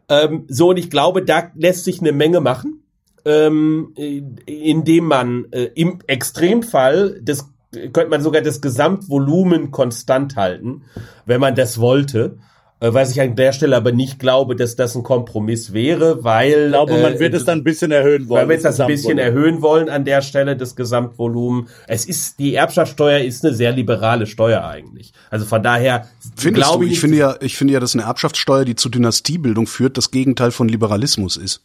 Ähm, 0.08 0.44
so, 0.48 0.70
und 0.70 0.78
ich 0.78 0.90
glaube, 0.90 1.24
da 1.24 1.50
lässt 1.54 1.84
sich 1.84 2.00
eine 2.00 2.12
Menge 2.12 2.40
machen 2.40 2.82
ähm, 3.24 3.94
indem 4.46 5.04
man 5.04 5.46
äh, 5.50 5.70
im 5.74 5.98
Extremfall 6.06 7.20
das 7.22 7.48
könnte 7.72 8.08
man 8.08 8.20
sogar 8.20 8.42
das 8.42 8.60
Gesamtvolumen 8.60 9.70
konstant 9.70 10.36
halten, 10.36 10.82
wenn 11.24 11.40
man 11.40 11.54
das 11.54 11.80
wollte. 11.80 12.38
Äh, 12.80 12.94
was 12.94 13.10
ich 13.10 13.20
an 13.20 13.36
der 13.36 13.52
Stelle 13.52 13.76
aber 13.76 13.92
nicht 13.92 14.18
glaube, 14.18 14.56
dass 14.56 14.74
das 14.74 14.96
ein 14.96 15.02
Kompromiss 15.02 15.72
wäre, 15.72 16.24
weil. 16.24 16.64
Ich 16.64 16.68
glaube, 16.68 17.00
man 17.00 17.18
wird 17.18 17.34
äh, 17.34 17.36
es 17.36 17.44
dann 17.44 17.58
ein 17.58 17.64
bisschen 17.64 17.92
erhöhen 17.92 18.28
wollen. 18.28 18.42
Weil 18.42 18.48
wir 18.48 18.56
es 18.56 18.62
das 18.62 18.80
ein 18.80 18.86
bisschen 18.86 19.18
erhöhen 19.18 19.60
wollen 19.60 19.88
an 19.88 20.04
der 20.04 20.22
Stelle, 20.22 20.56
das 20.56 20.76
Gesamtvolumen. 20.76 21.68
Es 21.86 22.06
ist, 22.06 22.38
die 22.38 22.54
Erbschaftssteuer 22.54 23.20
ist 23.20 23.44
eine 23.44 23.54
sehr 23.54 23.72
liberale 23.72 24.26
Steuer 24.26 24.64
eigentlich. 24.64 25.12
Also 25.28 25.44
von 25.44 25.62
daher. 25.62 26.08
Findest 26.36 26.74
du, 26.74 26.82
ich, 26.82 26.92
ich 26.92 27.00
finde 27.00 27.18
ja, 27.18 27.36
ich 27.40 27.56
finde 27.56 27.74
ja, 27.74 27.80
dass 27.80 27.94
eine 27.94 28.04
Erbschaftssteuer, 28.04 28.64
die 28.64 28.74
zu 28.74 28.88
Dynastiebildung 28.88 29.66
führt, 29.66 29.96
das 29.98 30.10
Gegenteil 30.10 30.50
von 30.50 30.68
Liberalismus 30.68 31.36
ist. 31.36 31.62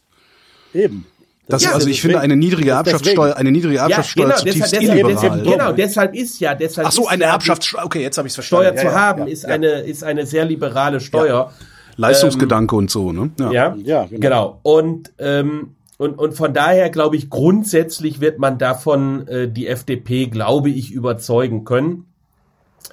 Eben. 0.74 1.06
Das, 1.48 1.62
ja, 1.62 1.72
also 1.72 1.88
ich 1.88 2.02
finde 2.02 2.18
eine 2.18 2.34
niedrige 2.34 2.70
Erbschaftssteuer, 2.70 3.36
eine 3.36 3.52
niedrige 3.52 3.78
Erbschaftssteuer 3.78 4.30
ja, 4.30 4.34
genau, 4.34 4.44
zutiefst 4.44 4.72
deshalb, 4.72 4.82
illiberal. 4.82 5.14
Deshalb, 5.14 5.44
genau, 5.44 5.72
deshalb 5.72 6.14
ist 6.14 6.40
ja, 6.40 6.54
deshalb 6.56 6.88
Ach 6.88 6.92
so, 6.92 7.06
eine 7.06 7.24
Erbschaftssteuer. 7.24 7.84
Okay, 7.84 8.02
jetzt 8.02 8.18
habe 8.18 8.26
ich 8.26 8.32
es 8.32 8.34
verstanden. 8.34 8.78
Steuer 8.78 8.90
zu 8.90 8.96
haben 8.96 9.28
ist 9.28 9.46
eine 9.46 9.66
ist 9.66 10.02
eine 10.02 10.26
sehr 10.26 10.44
liberale 10.44 10.98
Steuer. 10.98 11.52
Leistungsgedanke 11.96 12.74
ähm, 12.74 12.78
und 12.80 12.90
so, 12.90 13.12
ne? 13.12 13.30
Ja, 13.38 13.52
ja, 13.52 13.74
ja 13.76 14.06
genau. 14.06 14.20
genau. 14.20 14.60
Und 14.62 15.12
ähm, 15.18 15.76
und, 15.98 16.18
und 16.18 16.34
von 16.34 16.52
daher 16.52 16.90
glaube 16.90 17.16
ich, 17.16 17.30
grundsätzlich 17.30 18.20
wird 18.20 18.38
man 18.38 18.58
davon 18.58 19.26
äh, 19.28 19.48
die 19.48 19.66
FDP, 19.68 20.26
glaube 20.26 20.70
ich, 20.70 20.90
überzeugen 20.90 21.64
können 21.64 22.06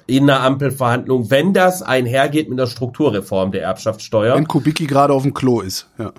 in 0.06 0.24
einer 0.24 0.40
Ampelverhandlung, 0.40 1.30
wenn 1.30 1.52
das 1.52 1.82
einhergeht 1.82 2.48
mit 2.48 2.58
einer 2.58 2.66
Strukturreform 2.66 3.52
der 3.52 3.62
Erbschaftssteuer. 3.62 4.36
Wenn 4.36 4.48
Kubicki 4.48 4.86
gerade 4.86 5.12
auf 5.12 5.22
dem 5.22 5.34
Klo 5.34 5.60
ist, 5.60 5.88
ja. 5.98 6.12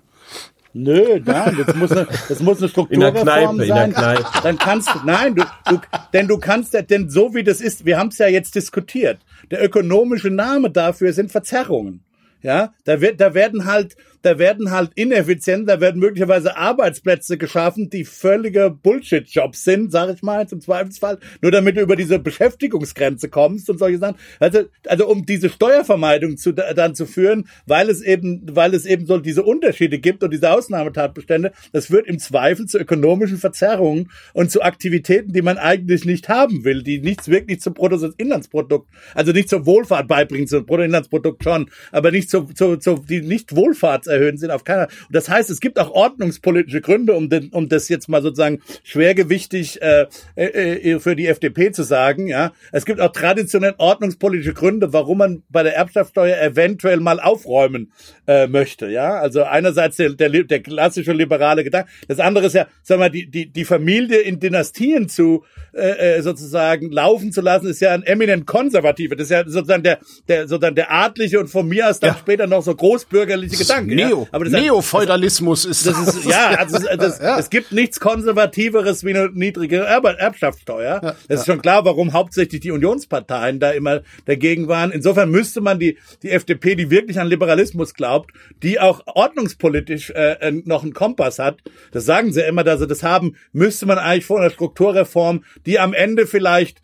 Nö, 0.77 1.21
nein, 1.23 1.55
das 1.65 1.73
muss 1.73 1.91
eine, 1.93 2.05
das 2.27 2.41
muss 2.41 2.57
eine 2.57 2.67
Strukturreform 2.67 3.09
in 3.09 3.15
der 3.15 3.23
Kneipe, 3.23 3.65
sein. 3.65 3.89
In 3.89 3.95
der 3.95 4.15
Kneipe. 4.15 4.25
Dann 4.43 4.57
kannst 4.57 4.89
du, 4.93 4.99
nein, 5.05 5.33
du, 5.33 5.43
du, 5.69 5.79
denn 6.11 6.27
du 6.27 6.37
kannst, 6.37 6.73
denn 6.89 7.09
so 7.09 7.33
wie 7.33 7.45
das 7.45 7.61
ist, 7.61 7.85
wir 7.85 7.97
haben 7.97 8.09
es 8.09 8.17
ja 8.17 8.27
jetzt 8.27 8.55
diskutiert. 8.55 9.19
Der 9.51 9.63
ökonomische 9.63 10.29
Name 10.29 10.69
dafür 10.69 11.13
sind 11.13 11.31
Verzerrungen. 11.31 12.03
Ja, 12.41 12.73
da 12.83 12.99
wird, 12.99 13.21
da 13.21 13.33
werden 13.33 13.63
halt, 13.63 13.95
da 14.25 14.39
werden 14.39 14.71
halt 14.71 14.91
ineffizient, 14.95 15.69
da 15.69 15.79
werden 15.79 15.99
möglicherweise 15.99 16.57
Arbeitsplätze 16.57 17.37
geschaffen, 17.37 17.91
die 17.91 18.05
völlige 18.05 18.71
Bullshit-Jobs 18.71 19.63
sind, 19.63 19.91
sag 19.91 20.15
ich 20.15 20.23
mal, 20.23 20.47
zum 20.47 20.61
Zweifelsfall, 20.61 21.19
nur 21.41 21.51
damit 21.51 21.77
du 21.77 21.81
über 21.81 21.95
diese 21.95 22.17
Beschäftigungsgrenze 22.17 23.29
kommst 23.29 23.69
und 23.69 23.77
solche 23.77 23.99
Sachen. 23.99 24.15
Also, 24.39 24.63
also 24.87 25.07
um 25.07 25.27
diese 25.27 25.49
Steuervermeidung 25.49 26.37
zu, 26.37 26.53
dann 26.53 26.95
zu 26.95 27.05
führen, 27.05 27.47
weil 27.67 27.87
es 27.87 28.01
eben, 28.01 28.41
weil 28.51 28.73
es 28.73 28.87
eben 28.87 29.05
so 29.05 29.19
diese 29.19 29.43
Unterschiede 29.43 29.99
gibt 29.99 30.23
und 30.23 30.31
diese 30.31 30.51
Ausnahmetatbestände, 30.51 31.51
das 31.71 31.87
führt 31.87 32.07
im 32.07 32.17
Zweifel 32.17 32.65
zu 32.65 32.79
ökonomischen 32.79 33.37
Verzerrungen 33.37 34.09
und 34.33 34.49
zu 34.49 34.63
Aktivitäten, 34.63 35.33
die 35.33 35.43
man 35.43 35.59
eigentlich 35.59 36.03
nicht 36.05 36.29
haben 36.29 36.63
will, 36.63 36.81
die 36.81 36.99
nichts 36.99 37.29
wirklich 37.29 37.61
zum 37.61 37.75
Bruttoinlandsprodukt, 37.75 38.89
also 39.13 39.31
nicht 39.33 39.49
zur 39.49 39.67
Wohlfahrt 39.67 40.07
beibringen, 40.07 40.47
zum 40.47 40.65
Bruttoinlandsprodukt 40.65 41.43
schon, 41.43 41.69
aber 41.91 42.09
nicht 42.09 42.31
zu, 42.31 42.45
zu, 42.45 42.77
zu 42.77 43.05
die 43.07 43.21
nicht 43.21 43.55
Wohlfahrts 43.55 44.07
erhöhen 44.15 44.37
sind 44.37 44.51
auf 44.51 44.63
keiner. 44.63 44.87
Und 44.87 45.15
das 45.15 45.29
heißt, 45.29 45.49
es 45.49 45.59
gibt 45.59 45.79
auch 45.79 45.91
ordnungspolitische 45.91 46.81
Gründe, 46.81 47.13
um, 47.13 47.29
den, 47.29 47.49
um 47.49 47.69
das 47.69 47.89
jetzt 47.89 48.09
mal 48.09 48.21
sozusagen 48.21 48.61
schwergewichtig 48.83 49.81
äh, 49.81 50.07
äh, 50.35 50.93
äh, 50.93 50.99
für 50.99 51.15
die 51.15 51.27
FDP 51.27 51.71
zu 51.71 51.83
sagen. 51.83 52.27
Ja, 52.27 52.53
es 52.71 52.85
gibt 52.85 53.01
auch 53.01 53.11
traditionell 53.11 53.75
ordnungspolitische 53.77 54.53
Gründe, 54.53 54.93
warum 54.93 55.19
man 55.19 55.43
bei 55.49 55.63
der 55.63 55.75
Erbschaftssteuer 55.75 56.37
eventuell 56.41 56.99
mal 56.99 57.19
aufräumen 57.19 57.91
äh, 58.27 58.47
möchte. 58.47 58.87
Ja, 58.87 59.19
also 59.19 59.43
einerseits 59.43 59.97
der, 59.97 60.11
der, 60.11 60.29
der 60.29 60.61
klassische 60.61 61.13
liberale 61.13 61.63
Gedanke, 61.63 61.89
das 62.07 62.19
andere 62.19 62.47
ist 62.47 62.53
ja, 62.53 62.67
sag 62.81 62.99
mal, 62.99 63.09
die 63.09 63.29
die 63.29 63.51
die 63.51 63.65
Familie 63.65 64.19
in 64.19 64.39
Dynastien 64.39 65.09
zu 65.09 65.43
äh, 65.73 66.17
äh 66.17 66.21
sozusagen 66.21 66.91
laufen 66.91 67.31
zu 67.31 67.41
lassen, 67.41 67.67
ist 67.67 67.81
ja 67.81 67.93
ein 67.93 68.03
eminent 68.03 68.45
konservative. 68.47 69.15
Das 69.15 69.25
ist 69.25 69.31
ja 69.31 69.43
sozusagen 69.45 69.83
der 69.83 69.99
der 70.27 70.47
sozusagen 70.47 70.75
der 70.75 70.91
adlige 70.91 71.39
und 71.39 71.47
von 71.47 71.67
mir 71.67 71.89
aus 71.89 71.99
dann 71.99 72.11
ja. 72.11 72.17
später 72.17 72.47
noch 72.47 72.63
so 72.63 72.75
großbürgerliche 72.75 73.57
Gedanke. 73.57 73.95
Neo, 74.07 74.21
ja? 74.21 74.27
aber 74.31 74.45
Neofeudalismus 74.45 75.65
ist 75.65 75.85
das. 75.85 76.07
Ist, 76.07 76.25
ja, 76.25 76.49
also 76.51 76.77
das, 76.97 77.19
ja. 77.19 77.37
es 77.37 77.49
gibt 77.49 77.71
nichts 77.71 77.99
konservativeres 77.99 79.03
wie 79.03 79.15
eine 79.15 79.29
niedrige 79.33 79.77
Erb 79.77 80.05
Erbschaftssteuer. 80.05 81.01
Ja, 81.03 81.15
das 81.27 81.41
ist 81.41 81.45
schon 81.45 81.61
klar, 81.61 81.85
warum 81.85 82.13
hauptsächlich 82.13 82.61
die 82.61 82.71
Unionsparteien 82.71 83.59
da 83.59 83.71
immer 83.71 84.01
dagegen 84.25 84.67
waren. 84.67 84.91
Insofern 84.91 85.29
müsste 85.29 85.61
man 85.61 85.79
die 85.79 85.97
die 86.23 86.31
FDP, 86.31 86.75
die 86.75 86.89
wirklich 86.89 87.19
an 87.19 87.27
Liberalismus 87.27 87.93
glaubt, 87.93 88.31
die 88.63 88.79
auch 88.79 89.01
ordnungspolitisch 89.05 90.11
äh, 90.11 90.51
noch 90.65 90.83
einen 90.83 90.93
Kompass 90.93 91.39
hat, 91.39 91.59
das 91.91 92.05
sagen 92.05 92.33
sie 92.33 92.41
immer, 92.41 92.63
dass 92.63 92.79
sie 92.79 92.87
das 92.87 93.03
haben, 93.03 93.35
müsste 93.51 93.85
man 93.85 93.97
eigentlich 93.97 94.25
vor 94.25 94.39
einer 94.39 94.49
Strukturreform, 94.49 95.43
die 95.65 95.79
am 95.79 95.93
Ende 95.93 96.27
vielleicht 96.27 96.81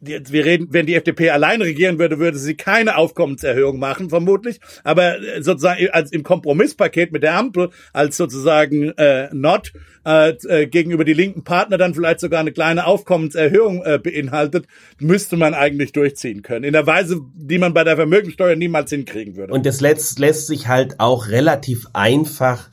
wir 0.00 0.44
reden, 0.44 0.68
wenn 0.70 0.86
die 0.86 0.94
FDP 0.94 1.30
allein 1.30 1.62
regieren 1.62 1.98
würde, 1.98 2.18
würde 2.18 2.38
sie 2.38 2.54
keine 2.54 2.96
Aufkommenserhöhung 2.96 3.78
machen, 3.78 4.10
vermutlich. 4.10 4.60
Aber 4.84 5.20
äh, 5.20 5.42
sozusagen 5.42 5.88
als 5.90 6.12
im 6.12 6.22
Kompromisspaket 6.22 7.12
mit 7.12 7.22
der 7.22 7.36
Ampel 7.36 7.70
als 7.92 8.16
sozusagen 8.16 8.90
äh, 8.96 9.28
Not 9.32 9.72
äh, 10.04 10.30
äh, 10.30 10.66
gegenüber 10.66 11.04
die 11.04 11.14
linken 11.14 11.44
Partner 11.44 11.78
dann 11.78 11.94
vielleicht 11.94 12.20
sogar 12.20 12.40
eine 12.40 12.52
kleine 12.52 12.86
Aufkommenserhöhung 12.86 13.82
äh, 13.84 13.98
beinhaltet, 13.98 14.66
müsste 15.00 15.36
man 15.36 15.54
eigentlich 15.54 15.92
durchziehen 15.92 16.42
können. 16.42 16.64
In 16.64 16.72
der 16.72 16.86
Weise, 16.86 17.20
die 17.34 17.58
man 17.58 17.74
bei 17.74 17.84
der 17.84 17.96
Vermögensteuer 17.96 18.56
niemals 18.56 18.90
hinkriegen 18.90 19.36
würde. 19.36 19.52
Und 19.52 19.66
das 19.66 19.80
lässt, 19.80 20.18
lässt 20.18 20.46
sich 20.46 20.68
halt 20.68 21.00
auch 21.00 21.28
relativ 21.28 21.86
einfach 21.92 22.70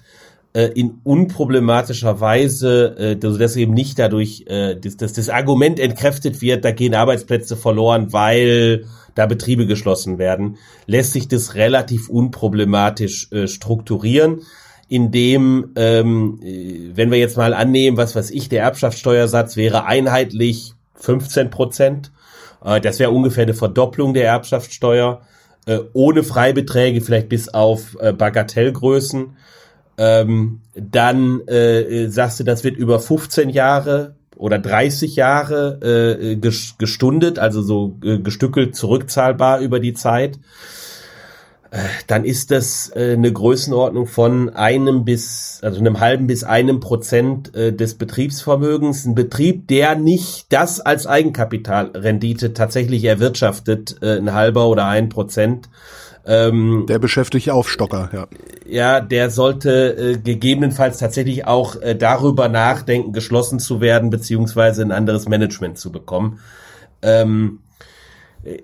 äh, 0.54 0.68
in 0.68 1.00
unproblematischer 1.04 2.20
Weise, 2.20 2.96
äh, 2.98 3.26
also 3.26 3.38
dass 3.38 3.56
eben 3.56 3.74
nicht 3.74 4.00
dadurch, 4.00 4.46
äh, 4.48 4.76
dass, 4.76 4.98
dass 4.98 5.13
das 5.13 5.30
Argument 5.30 5.80
entkräftet 5.80 6.42
wird, 6.42 6.63
da 6.63 6.72
gehen 6.72 6.94
Arbeitsplätze 6.94 7.58
verloren, 7.58 8.13
weil 8.13 8.86
da 9.16 9.26
Betriebe 9.26 9.66
geschlossen 9.66 10.18
werden, 10.18 10.58
lässt 10.86 11.13
sich 11.13 11.28
das 11.28 11.56
relativ 11.56 12.10
unproblematisch 12.10 13.32
äh, 13.32 13.48
strukturieren, 13.48 14.42
indem, 14.88 15.72
ähm, 15.76 16.39
äh, 16.44 16.92
wenn 16.96 17.12
wir 17.12 17.18
jetzt 17.18 17.38
mal 17.38 17.54
annehmen, 17.54 17.98
was 17.98 18.16
weiß 18.16 18.32
ich, 18.32 18.50
der 18.50 18.63
Erbschaftssteuersatz 18.63 19.56
wäre 19.56 19.86
einheitlich 19.86 20.74
15 20.96 21.50
Prozent, 21.50 22.12
äh, 22.63 22.80
das 22.80 23.00
wäre 23.00 23.12
ungefähr 23.12 23.44
eine 23.44 23.54
Verdopplung 23.54 24.13
der 24.13 24.26
Erbschaftssteuer, 24.26 25.22
äh, 25.66 25.80
ohne 25.94 26.24
Freibeträge, 26.24 27.02
vielleicht 27.02 27.30
bis 27.30 27.50
auf 27.50 27.98
äh, 28.00 28.13
Bagatellgrößen 28.13 29.36
ähm, 29.97 30.62
dann 30.75 31.47
äh, 31.47 32.08
sagst 32.08 32.39
du, 32.39 32.43
das 32.43 32.63
wird 32.63 32.77
über 32.77 32.99
15 32.99 33.49
Jahre 33.49 34.15
oder 34.36 34.60
30 34.60 35.15
Jahre 35.15 35.79
äh, 36.19 36.36
gestundet, 36.36 37.39
also 37.39 37.62
so 37.62 37.97
äh, 38.03 38.17
gestückelt 38.19 38.75
zurückzahlbar 38.75 39.60
über 39.60 39.79
die 39.79 39.93
Zeit. 39.93 40.39
dann 42.08 42.23
ist 42.23 42.51
das 42.51 42.91
äh, 42.95 43.13
eine 43.13 43.32
Größenordnung 43.32 44.06
von 44.06 44.49
einem 44.49 45.06
bis, 45.06 45.60
also 45.63 45.79
einem 45.79 45.99
halben 45.99 46.27
bis 46.27 46.43
einem 46.43 46.79
Prozent 46.79 47.56
äh, 47.56 47.73
des 47.73 47.95
Betriebsvermögens. 47.95 49.06
Ein 49.06 49.15
Betrieb, 49.15 49.67
der 49.67 49.95
nicht 49.95 50.51
das 50.53 50.79
als 50.79 51.08
Eigenkapitalrendite 51.08 52.53
tatsächlich 52.53 53.03
erwirtschaftet, 53.06 53.97
äh, 54.01 54.17
ein 54.17 54.34
halber 54.34 54.67
oder 54.67 54.86
ein 54.86 55.10
Prozent. 55.10 55.69
Ähm, 56.25 56.86
der 56.88 56.99
beschäftigt 56.99 57.49
Aufstocker, 57.49 58.09
ja. 58.13 58.27
Ja, 58.65 59.01
der 59.01 59.29
sollte 59.29 60.13
äh, 60.13 60.17
gegebenenfalls 60.17 60.97
tatsächlich 60.97 61.45
auch 61.45 61.75
äh, 61.81 61.95
darüber 61.95 62.47
nachdenken, 62.47 63.12
geschlossen 63.12 63.59
zu 63.59 63.81
werden, 63.81 64.09
beziehungsweise 64.09 64.83
ein 64.83 64.91
anderes 64.91 65.27
Management 65.27 65.77
zu 65.77 65.91
bekommen. 65.91 66.39
Ähm, 67.01 67.59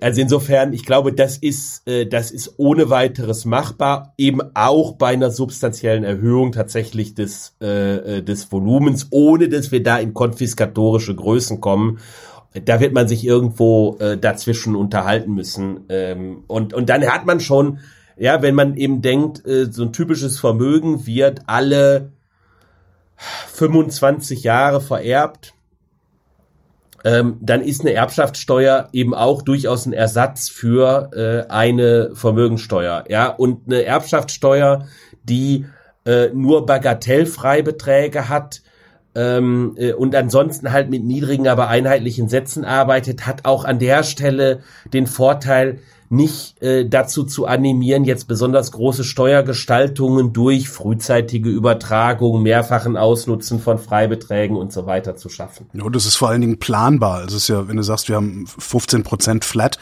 also 0.00 0.20
insofern, 0.20 0.72
ich 0.72 0.84
glaube, 0.84 1.12
das 1.12 1.38
ist, 1.38 1.86
äh, 1.88 2.06
das 2.06 2.30
ist 2.30 2.54
ohne 2.58 2.90
weiteres 2.90 3.44
machbar, 3.44 4.14
eben 4.18 4.40
auch 4.54 4.92
bei 4.92 5.08
einer 5.08 5.30
substanziellen 5.30 6.04
Erhöhung 6.04 6.52
tatsächlich 6.52 7.14
des, 7.14 7.56
äh, 7.62 8.18
äh, 8.18 8.22
des 8.22 8.50
Volumens, 8.52 9.08
ohne 9.10 9.48
dass 9.48 9.72
wir 9.72 9.82
da 9.82 9.98
in 9.98 10.12
konfiskatorische 10.12 11.14
Größen 11.14 11.60
kommen. 11.60 11.98
Da 12.52 12.80
wird 12.80 12.92
man 12.92 13.06
sich 13.06 13.24
irgendwo 13.24 13.96
äh, 14.00 14.18
dazwischen 14.18 14.74
unterhalten 14.74 15.34
müssen. 15.34 15.84
Ähm, 15.88 16.44
und, 16.46 16.74
und 16.74 16.88
dann 16.88 17.06
hat 17.06 17.26
man 17.26 17.40
schon, 17.40 17.78
ja, 18.16 18.42
wenn 18.42 18.54
man 18.54 18.76
eben 18.76 19.02
denkt, 19.02 19.46
äh, 19.46 19.66
so 19.70 19.84
ein 19.84 19.92
typisches 19.92 20.38
Vermögen 20.40 21.06
wird 21.06 21.42
alle 21.46 22.12
25 23.16 24.42
Jahre 24.42 24.80
vererbt 24.80 25.54
ähm, 27.04 27.38
dann 27.40 27.62
ist 27.62 27.80
eine 27.80 27.92
Erbschaftssteuer 27.94 28.88
eben 28.92 29.14
auch 29.14 29.42
durchaus 29.42 29.86
ein 29.86 29.92
Ersatz 29.92 30.48
für 30.48 31.10
äh, 31.14 31.50
eine 31.50 32.10
Vermögensteuer. 32.14 33.04
Ja, 33.08 33.28
und 33.28 33.66
eine 33.66 33.84
Erbschaftssteuer, 33.84 34.86
die 35.24 35.66
äh, 36.04 36.28
nur 36.28 36.66
Bagatellfreibeträge 36.66 38.28
hat, 38.28 38.62
ähm, 39.14 39.74
äh, 39.76 39.92
und 39.92 40.14
ansonsten 40.14 40.72
halt 40.72 40.90
mit 40.90 41.04
niedrigen, 41.04 41.48
aber 41.48 41.68
einheitlichen 41.68 42.28
Sätzen 42.28 42.64
arbeitet, 42.64 43.26
hat 43.26 43.44
auch 43.44 43.64
an 43.64 43.78
der 43.78 44.02
Stelle 44.02 44.60
den 44.92 45.06
Vorteil, 45.06 45.78
nicht 46.12 46.60
äh, 46.60 46.88
dazu 46.88 47.22
zu 47.22 47.46
animieren, 47.46 48.04
jetzt 48.04 48.26
besonders 48.26 48.72
große 48.72 49.04
Steuergestaltungen 49.04 50.32
durch 50.32 50.68
frühzeitige 50.68 51.48
Übertragung, 51.48 52.42
mehrfachen 52.42 52.96
Ausnutzen 52.96 53.60
von 53.60 53.78
Freibeträgen 53.78 54.56
und 54.56 54.72
so 54.72 54.86
weiter 54.86 55.14
zu 55.14 55.28
schaffen. 55.28 55.70
Ja, 55.72 55.88
das 55.88 56.06
ist 56.06 56.16
vor 56.16 56.28
allen 56.28 56.40
Dingen 56.40 56.58
planbar. 56.58 57.24
Es 57.24 57.32
ist 57.32 57.46
ja, 57.46 57.68
wenn 57.68 57.76
du 57.76 57.84
sagst, 57.84 58.08
wir 58.08 58.16
haben 58.16 58.44
15 58.48 59.04
Prozent 59.04 59.44
flat, 59.44 59.78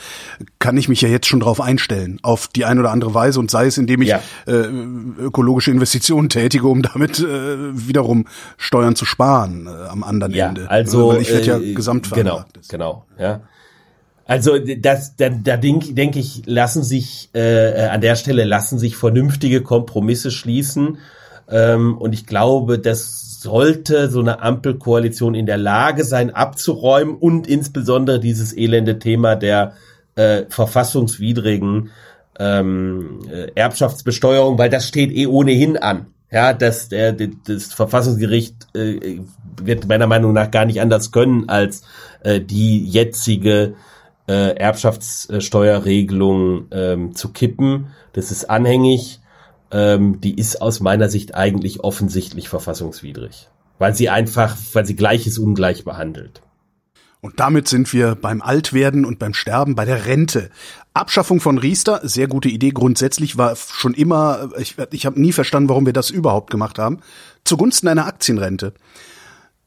kann 0.59 0.77
ich 0.77 0.91
mich 0.91 1.01
ja 1.01 1.09
jetzt 1.09 1.27
schon 1.27 1.41
drauf 1.41 1.63
einstellen, 1.63 2.19
auf 2.23 2.47
die 2.49 2.67
eine 2.67 2.81
oder 2.81 2.91
andere 2.91 3.15
Weise 3.15 3.41
und 3.41 3.51
sei 3.51 3.65
es, 3.65 3.79
indem 3.79 4.03
ich 4.03 4.11
ja. 4.11 4.21
äh, 4.47 4.53
ökologische 4.53 5.71
Investitionen 5.71 6.29
tätige, 6.29 6.69
um 6.69 6.83
damit 6.83 7.21
äh, 7.21 7.57
wiederum 7.89 8.27
Steuern 8.59 8.97
zu 8.97 9.07
sparen 9.07 9.67
äh, 9.67 9.89
am 9.89 10.05
anderen 10.05 10.35
ja, 10.35 10.49
Ende. 10.49 10.71
Also 10.71 11.09
Weil 11.09 11.23
ich 11.23 11.31
werde 11.31 11.47
ja 11.47 11.59
äh, 11.59 11.73
gesamt 11.73 12.11
Genau, 12.13 12.45
genau, 12.69 13.07
ja. 13.19 13.41
Also 14.29 14.59
das, 14.59 15.17
da, 15.17 15.31
da 15.31 15.57
denke 15.57 15.95
denk 15.95 16.15
ich, 16.15 16.43
lassen 16.45 16.83
sich 16.83 17.31
äh, 17.33 17.87
an 17.87 18.03
der 18.03 18.15
Stelle 18.15 18.45
lassen 18.45 18.79
sich 18.79 18.95
vernünftige 18.95 19.63
Kompromisse 19.63 20.31
schließen. 20.31 20.99
Ähm, 21.51 21.97
und 21.97 22.13
ich 22.13 22.27
glaube, 22.27 22.79
das 22.79 23.41
sollte 23.41 24.11
so 24.11 24.21
eine 24.21 24.43
Ampelkoalition 24.43 25.35
in 25.35 25.47
der 25.47 25.57
Lage 25.57 26.05
sein, 26.05 26.29
abzuräumen 26.29 27.17
und 27.17 27.47
insbesondere 27.47 28.21
dieses 28.21 28.55
elende 28.55 28.99
Thema 28.99 29.35
der 29.35 29.73
äh, 30.15 30.43
verfassungswidrigen 30.51 31.89
ähm, 32.39 33.21
äh, 33.33 33.51
Erbschaftsbesteuerung, 33.55 34.59
weil 34.59 34.69
das 34.69 34.87
steht 34.87 35.11
eh 35.11 35.27
ohnehin 35.27 35.79
an. 35.79 36.09
Ja, 36.31 36.53
dass 36.53 36.91
der, 36.91 37.15
das 37.15 37.73
Verfassungsgericht 37.73 38.67
äh, 38.75 39.21
wird 39.57 39.89
meiner 39.89 40.07
Meinung 40.07 40.35
nach 40.35 40.51
gar 40.51 40.67
nicht 40.67 40.83
anders 40.83 41.13
können 41.13 41.49
als 41.49 41.85
äh, 42.23 42.43
die 42.43 42.85
jetzige 42.85 43.73
äh, 44.29 44.57
Erbschaftssteuerregelung 44.57 46.67
ähm, 46.71 47.15
zu 47.15 47.33
kippen. 47.33 47.89
Das 48.13 48.31
ist 48.31 48.51
anhängig. 48.51 49.21
Ähm, 49.71 50.21
die 50.21 50.39
ist 50.39 50.63
aus 50.63 50.81
meiner 50.81 51.09
Sicht 51.09 51.35
eigentlich 51.35 51.85
offensichtlich 51.85 52.49
verfassungswidrig, 52.49 53.49
weil 53.79 53.95
sie 53.95 54.09
einfach, 54.09 54.57
weil 54.73 54.87
sie 54.87 54.97
Gleiches 54.97 55.39
ungleich 55.39 55.85
behandelt. 55.85 56.41
Und 57.21 57.41
damit 57.41 57.67
sind 57.67 57.93
wir 57.93 58.15
beim 58.15 58.41
Altwerden 58.41 59.05
und 59.05 59.19
beim 59.19 59.35
Sterben 59.35 59.75
bei 59.75 59.85
der 59.85 60.07
Rente. 60.07 60.51
Abschaffung 60.95 61.41
von 61.41 61.59
Riester, 61.59 62.01
sehr 62.05 62.29
gute 62.29 62.49
Idee. 62.49 62.71
Grundsätzlich 62.71 63.37
war 63.37 63.57
schon 63.57 63.93
immer, 63.93 64.51
ich, 64.59 64.77
ich 64.93 65.05
habe 65.05 65.21
nie 65.21 65.33
verstanden, 65.33 65.69
warum 65.69 65.85
wir 65.85 65.93
das 65.93 66.11
überhaupt 66.11 66.51
gemacht 66.51 66.79
haben, 66.79 67.01
zugunsten 67.45 67.89
einer 67.89 68.07
Aktienrente. 68.07 68.73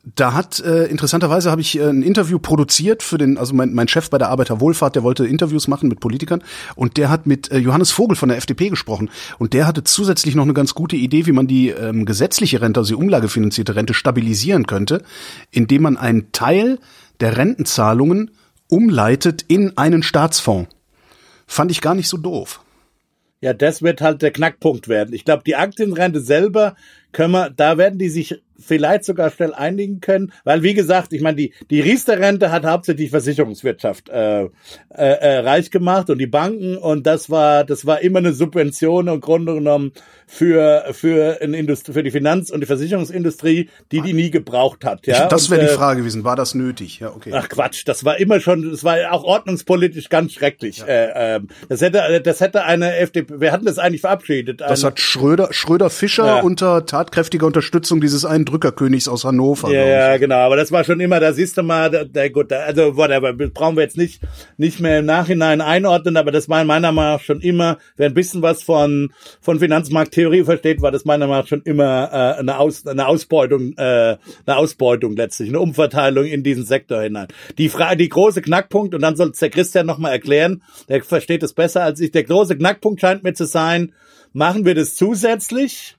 Da 0.03 0.33
hat 0.33 0.59
äh, 0.59 0.85
interessanterweise 0.85 1.51
habe 1.51 1.61
ich 1.61 1.77
äh, 1.77 1.83
ein 1.83 2.01
Interview 2.01 2.39
produziert 2.39 3.03
für 3.03 3.19
den, 3.19 3.37
also 3.37 3.53
mein, 3.53 3.73
mein 3.73 3.87
Chef 3.87 4.09
bei 4.09 4.17
der 4.17 4.29
Arbeiterwohlfahrt, 4.29 4.95
der 4.95 5.03
wollte 5.03 5.27
Interviews 5.27 5.67
machen 5.67 5.89
mit 5.89 5.99
Politikern 5.99 6.43
und 6.75 6.97
der 6.97 7.09
hat 7.09 7.27
mit 7.27 7.51
äh, 7.51 7.59
Johannes 7.59 7.91
Vogel 7.91 8.15
von 8.15 8.29
der 8.29 8.39
FDP 8.39 8.69
gesprochen 8.69 9.11
und 9.37 9.53
der 9.53 9.67
hatte 9.67 9.83
zusätzlich 9.83 10.33
noch 10.33 10.43
eine 10.43 10.55
ganz 10.55 10.73
gute 10.73 10.95
Idee, 10.95 11.27
wie 11.27 11.31
man 11.33 11.45
die 11.45 11.69
ähm, 11.69 12.05
gesetzliche 12.05 12.61
Rente, 12.61 12.79
also 12.79 12.95
die 12.95 12.99
umlagefinanzierte 12.99 13.75
Rente 13.75 13.93
stabilisieren 13.93 14.65
könnte, 14.65 15.03
indem 15.51 15.83
man 15.83 15.97
einen 15.97 16.31
Teil 16.31 16.79
der 17.19 17.37
Rentenzahlungen 17.37 18.31
umleitet 18.69 19.45
in 19.47 19.77
einen 19.77 20.01
Staatsfonds. 20.01 20.71
Fand 21.45 21.69
ich 21.69 21.81
gar 21.81 21.93
nicht 21.93 22.07
so 22.07 22.17
doof. 22.17 22.61
Ja, 23.41 23.53
das 23.53 23.81
wird 23.81 24.01
halt 24.01 24.21
der 24.21 24.31
Knackpunkt 24.31 24.87
werden. 24.87 25.13
Ich 25.13 25.25
glaube, 25.25 25.43
die 25.45 25.55
Aktienrente 25.55 26.21
selber 26.21 26.75
können 27.11 27.33
wir, 27.33 27.49
da 27.49 27.77
werden 27.77 27.99
die 27.99 28.09
sich 28.09 28.41
vielleicht 28.61 29.05
sogar 29.05 29.31
schnell 29.31 29.53
einigen 29.53 30.01
können, 30.01 30.31
weil 30.43 30.63
wie 30.63 30.73
gesagt, 30.73 31.13
ich 31.13 31.21
meine, 31.21 31.37
die 31.37 31.53
die 31.69 31.81
Riester-Rente 31.81 32.51
hat 32.51 32.65
hauptsächlich 32.65 33.09
Versicherungswirtschaft 33.09 34.09
äh, 34.09 34.43
äh, 34.43 34.49
äh, 34.95 35.39
reich 35.39 35.71
gemacht 35.71 36.09
und 36.09 36.17
die 36.17 36.27
Banken 36.27 36.77
und 36.77 37.05
das 37.05 37.29
war 37.29 37.63
das 37.63 37.85
war 37.85 38.01
immer 38.01 38.19
eine 38.19 38.33
Subvention 38.33 39.07
im 39.07 39.21
Grunde 39.21 39.55
genommen 39.55 39.91
für 40.27 40.85
für 40.93 41.39
ein 41.41 41.53
Industrie, 41.53 41.93
für 41.93 42.03
die 42.03 42.11
Finanz- 42.11 42.51
und 42.51 42.61
die 42.61 42.65
Versicherungsindustrie, 42.65 43.69
die 43.91 44.01
die 44.01 44.13
nie 44.13 44.31
gebraucht 44.31 44.85
hat. 44.85 45.05
Ja, 45.05 45.27
das 45.27 45.49
wäre 45.49 45.61
die 45.61 45.67
Frage 45.67 45.99
gewesen. 45.99 46.23
War 46.23 46.35
das 46.35 46.55
nötig? 46.55 46.99
Ja, 46.99 47.13
okay. 47.13 47.31
Ach 47.33 47.49
Quatsch, 47.49 47.83
das 47.85 48.05
war 48.05 48.17
immer 48.17 48.39
schon, 48.39 48.71
das 48.71 48.83
war 48.83 48.97
auch 49.11 49.23
ordnungspolitisch 49.23 50.09
ganz 50.09 50.33
schrecklich. 50.33 50.79
Ja. 50.79 50.85
Äh, 50.85 51.35
äh, 51.35 51.39
das 51.67 51.81
hätte 51.81 52.21
das 52.23 52.39
hätte 52.39 52.63
eine 52.63 52.95
FDP. 52.95 53.39
Wir 53.41 53.51
hatten 53.51 53.65
das 53.65 53.77
eigentlich 53.77 54.01
verabschiedet. 54.01 54.61
Das 54.61 54.83
eine, 54.83 54.91
hat 54.91 54.99
Schröder 54.99 55.49
Schröder 55.51 55.89
Fischer 55.89 56.25
ja. 56.25 56.39
unter 56.41 56.85
tatkräftiger 56.85 57.45
Unterstützung 57.45 58.01
dieses 58.01 58.25
einen 58.25 58.45
Drückerkönigs 58.51 59.07
aus 59.07 59.23
Hannover. 59.23 59.71
Ja, 59.71 59.85
ja, 59.85 60.17
genau. 60.17 60.35
Aber 60.35 60.55
das 60.55 60.71
war 60.71 60.83
schon 60.83 60.99
immer, 60.99 61.19
da 61.19 61.33
siehst 61.33 61.57
du 61.57 61.63
mal, 61.63 61.89
der, 61.89 62.05
der 62.05 62.29
gut, 62.29 62.51
also 62.51 62.97
whatever, 62.97 63.33
brauchen 63.33 63.77
wir 63.77 63.83
jetzt 63.83 63.97
nicht, 63.97 64.21
nicht 64.57 64.79
mehr 64.79 64.99
im 64.99 65.05
Nachhinein 65.05 65.61
einordnen, 65.61 66.17
aber 66.17 66.31
das 66.31 66.49
war 66.49 66.63
meiner 66.63 66.91
Meinung 66.91 67.13
nach 67.13 67.21
schon 67.21 67.41
immer, 67.41 67.77
wer 67.95 68.07
ein 68.07 68.13
bisschen 68.13 68.41
was 68.41 68.63
von, 68.63 69.11
von 69.39 69.59
Finanzmarkttheorie 69.59 70.43
versteht, 70.43 70.81
war 70.81 70.91
das 70.91 71.05
meiner 71.05 71.27
Meinung 71.27 71.43
nach 71.43 71.47
schon 71.47 71.61
immer 71.63 72.09
äh, 72.11 72.39
eine, 72.39 72.59
Aus, 72.59 72.85
eine 72.85 73.07
Ausbeutung, 73.07 73.73
äh, 73.77 74.17
eine 74.45 74.57
Ausbeutung 74.57 75.15
letztlich, 75.15 75.49
eine 75.49 75.59
Umverteilung 75.59 76.25
in 76.25 76.43
diesen 76.43 76.65
Sektor 76.65 77.01
hinein. 77.01 77.27
Die 77.57 77.69
Frage, 77.69 77.97
die 77.97 78.09
große 78.09 78.41
Knackpunkt, 78.41 78.93
und 78.93 79.01
dann 79.01 79.15
soll 79.15 79.29
es 79.29 79.39
der 79.39 79.49
Christian 79.49 79.85
nochmal 79.85 80.11
erklären, 80.11 80.61
der 80.89 81.03
versteht 81.03 81.43
es 81.43 81.53
besser 81.53 81.83
als 81.83 81.99
ich, 81.99 82.11
der 82.11 82.23
große 82.23 82.57
Knackpunkt 82.57 83.01
scheint 83.01 83.23
mir 83.23 83.33
zu 83.33 83.45
sein, 83.45 83.93
machen 84.33 84.65
wir 84.65 84.75
das 84.75 84.95
zusätzlich 84.95 85.97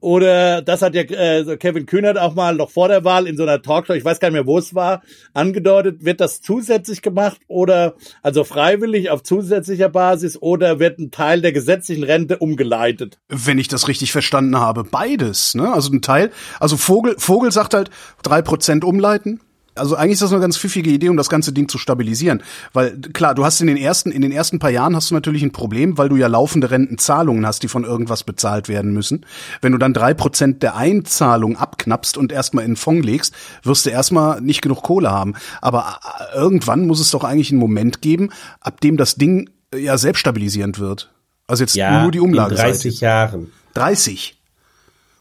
oder 0.00 0.62
das 0.62 0.82
hat 0.82 0.94
ja 0.94 1.02
äh, 1.02 1.56
Kevin 1.56 1.86
Kühnert 1.86 2.18
auch 2.18 2.34
mal 2.34 2.54
noch 2.54 2.70
vor 2.70 2.88
der 2.88 3.04
Wahl 3.04 3.26
in 3.26 3.36
so 3.36 3.42
einer 3.42 3.62
Talkshow, 3.62 3.92
ich 3.92 4.04
weiß 4.04 4.18
gar 4.18 4.28
nicht 4.28 4.34
mehr, 4.34 4.46
wo 4.46 4.58
es 4.58 4.74
war, 4.74 5.02
angedeutet. 5.34 6.04
Wird 6.04 6.20
das 6.20 6.40
zusätzlich 6.40 7.02
gemacht 7.02 7.40
oder 7.48 7.94
also 8.22 8.44
freiwillig 8.44 9.10
auf 9.10 9.22
zusätzlicher 9.22 9.88
Basis 9.88 10.40
oder 10.40 10.78
wird 10.78 10.98
ein 10.98 11.10
Teil 11.10 11.42
der 11.42 11.52
gesetzlichen 11.52 12.04
Rente 12.04 12.38
umgeleitet? 12.38 13.18
Wenn 13.28 13.58
ich 13.58 13.68
das 13.68 13.88
richtig 13.88 14.12
verstanden 14.12 14.58
habe, 14.58 14.84
beides. 14.84 15.54
Ne? 15.54 15.72
Also 15.72 15.92
ein 15.92 16.02
Teil, 16.02 16.30
also 16.58 16.76
Vogel, 16.76 17.14
Vogel 17.18 17.52
sagt 17.52 17.74
halt 17.74 17.90
drei 18.22 18.42
Prozent 18.42 18.84
umleiten 18.84 19.40
also 19.74 19.96
eigentlich 19.96 20.14
ist 20.14 20.22
das 20.22 20.32
eine 20.32 20.40
ganz 20.40 20.56
pfiffige 20.56 20.90
Idee, 20.90 21.08
um 21.08 21.16
das 21.16 21.28
ganze 21.28 21.52
Ding 21.52 21.68
zu 21.68 21.78
stabilisieren. 21.78 22.42
Weil 22.72 22.98
klar, 22.98 23.34
du 23.34 23.44
hast 23.44 23.60
in 23.60 23.66
den 23.66 23.76
ersten, 23.76 24.10
in 24.10 24.22
den 24.22 24.32
ersten 24.32 24.58
paar 24.58 24.70
Jahren 24.70 24.96
hast 24.96 25.10
du 25.10 25.14
natürlich 25.14 25.42
ein 25.42 25.52
Problem, 25.52 25.98
weil 25.98 26.08
du 26.08 26.16
ja 26.16 26.26
laufende 26.26 26.70
Rentenzahlungen 26.70 27.46
hast, 27.46 27.62
die 27.62 27.68
von 27.68 27.84
irgendwas 27.84 28.24
bezahlt 28.24 28.68
werden 28.68 28.92
müssen. 28.92 29.24
Wenn 29.60 29.72
du 29.72 29.78
dann 29.78 29.94
drei 29.94 30.14
Prozent 30.14 30.62
der 30.62 30.76
Einzahlung 30.76 31.56
abknappst 31.56 32.16
und 32.16 32.32
erstmal 32.32 32.64
in 32.64 32.72
den 32.72 32.76
Fonds 32.76 33.06
legst, 33.06 33.34
wirst 33.62 33.86
du 33.86 33.90
erstmal 33.90 34.40
nicht 34.40 34.62
genug 34.62 34.82
Kohle 34.82 35.10
haben. 35.10 35.34
Aber 35.60 36.00
äh, 36.32 36.36
irgendwann 36.36 36.86
muss 36.86 37.00
es 37.00 37.10
doch 37.10 37.24
eigentlich 37.24 37.50
einen 37.50 37.60
Moment 37.60 38.02
geben, 38.02 38.30
ab 38.60 38.80
dem 38.80 38.96
das 38.96 39.16
Ding 39.16 39.50
äh, 39.74 39.78
ja 39.78 39.98
selbst 39.98 40.20
stabilisierend 40.20 40.78
wird. 40.78 41.10
Also 41.46 41.64
jetzt 41.64 41.74
ja, 41.74 42.02
nur 42.02 42.12
die 42.12 42.20
Umlage. 42.20 42.54
In 42.54 42.60
30 42.60 43.00
Jahren. 43.00 43.52
30. 43.74 44.39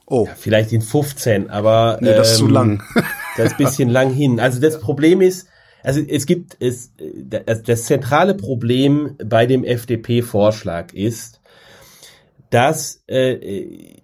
Oh. 0.09 0.25
Ja, 0.25 0.33
vielleicht 0.35 0.71
in 0.73 0.81
15, 0.81 1.49
aber 1.49 1.99
nee, 2.01 2.07
das 2.07 2.17
ähm, 2.17 2.21
ist 2.21 2.37
zu 2.37 2.45
ähm, 2.45 2.51
lang. 2.51 2.83
das 3.37 3.45
ist 3.45 3.51
ein 3.53 3.65
bisschen 3.65 3.89
lang 3.89 4.11
hin. 4.11 4.39
Also 4.39 4.59
das 4.59 4.79
Problem 4.79 5.21
ist, 5.21 5.47
also 5.83 6.01
es 6.01 6.25
gibt 6.25 6.57
es 6.59 6.91
das, 7.15 7.63
das 7.63 7.83
zentrale 7.83 8.33
Problem 8.33 9.15
bei 9.23 9.45
dem 9.45 9.63
FDP-Vorschlag 9.63 10.93
ist, 10.93 11.39
dass 12.49 13.03
äh, 13.07 13.99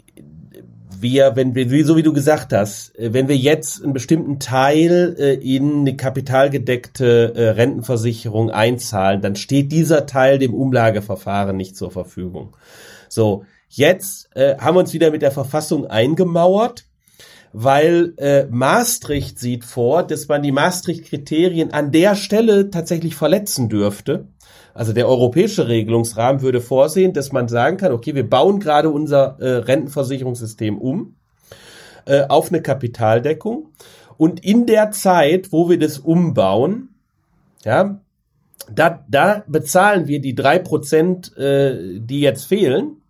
wir, 1.01 1.36
wenn 1.36 1.55
wir, 1.55 1.86
so 1.86 1.97
wie 1.97 2.03
du 2.03 2.13
gesagt 2.13 2.53
hast, 2.53 2.97
äh, 2.97 3.13
wenn 3.13 3.27
wir 3.27 3.38
jetzt 3.38 3.84
einen 3.84 3.93
bestimmten 3.93 4.39
Teil 4.39 5.15
äh, 5.19 5.34
in 5.34 5.80
eine 5.80 5.95
kapitalgedeckte 5.95 7.34
äh, 7.36 7.49
Rentenversicherung 7.49 8.51
einzahlen, 8.51 9.21
dann 9.21 9.36
steht 9.36 9.71
dieser 9.71 10.05
Teil 10.05 10.39
dem 10.39 10.53
Umlageverfahren 10.53 11.57
nicht 11.57 11.75
zur 11.75 11.91
Verfügung. 11.91 12.55
So, 13.09 13.45
jetzt 13.70 14.30
äh, 14.36 14.57
haben 14.57 14.76
wir 14.76 14.82
uns 14.82 14.93
wieder 14.93 15.11
mit 15.11 15.22
der 15.22 15.32
Verfassung 15.32 15.88
eingemauert, 15.88 16.86
weil 17.53 18.13
äh, 18.18 18.45
Maastricht 18.49 19.39
sieht 19.39 19.63
vor, 19.63 20.03
dass 20.03 20.28
man 20.28 20.43
die 20.43 20.51
Maastricht-Kriterien 20.51 21.72
an 21.72 21.91
der 21.91 22.16
Stelle 22.16 22.70
tatsächlich 22.70 23.16
verletzen 23.16 23.70
dürfte. 23.70 24.28
Also 24.74 24.91
der 24.91 25.07
europäische 25.07 25.70
Regelungsrahmen 25.70 26.41
würde 26.41 26.59
vorsehen, 26.59 27.13
dass 27.13 27.32
man 27.32 27.47
sagen 27.47 27.78
kann, 27.78 27.93
okay, 27.93 28.13
wir 28.13 28.30
bauen 28.30 28.59
gerade 28.59 28.89
unser 28.89 29.38
äh, 29.39 29.57
Rentenversicherungssystem 29.59 30.78
um 30.78 31.16
äh, 32.05 32.26
auf 32.28 32.49
eine 32.49 32.61
Kapitaldeckung 32.61 33.70
und 34.18 34.43
in 34.43 34.66
der 34.66 34.91
Zeit, 34.91 35.51
wo 35.51 35.70
wir 35.70 35.80
das 35.80 35.99
umbauen, 35.99 36.89
ja, 37.63 38.01
da, 38.72 39.05
da 39.09 39.43
bezahlen 39.47 40.07
wir 40.07 40.20
die 40.22 40.36
drei 40.36 40.59
Prozent, 40.59 41.36
äh, 41.38 41.99
die 41.99 42.22
jetzt 42.22 42.45
fehlen, 42.45 43.01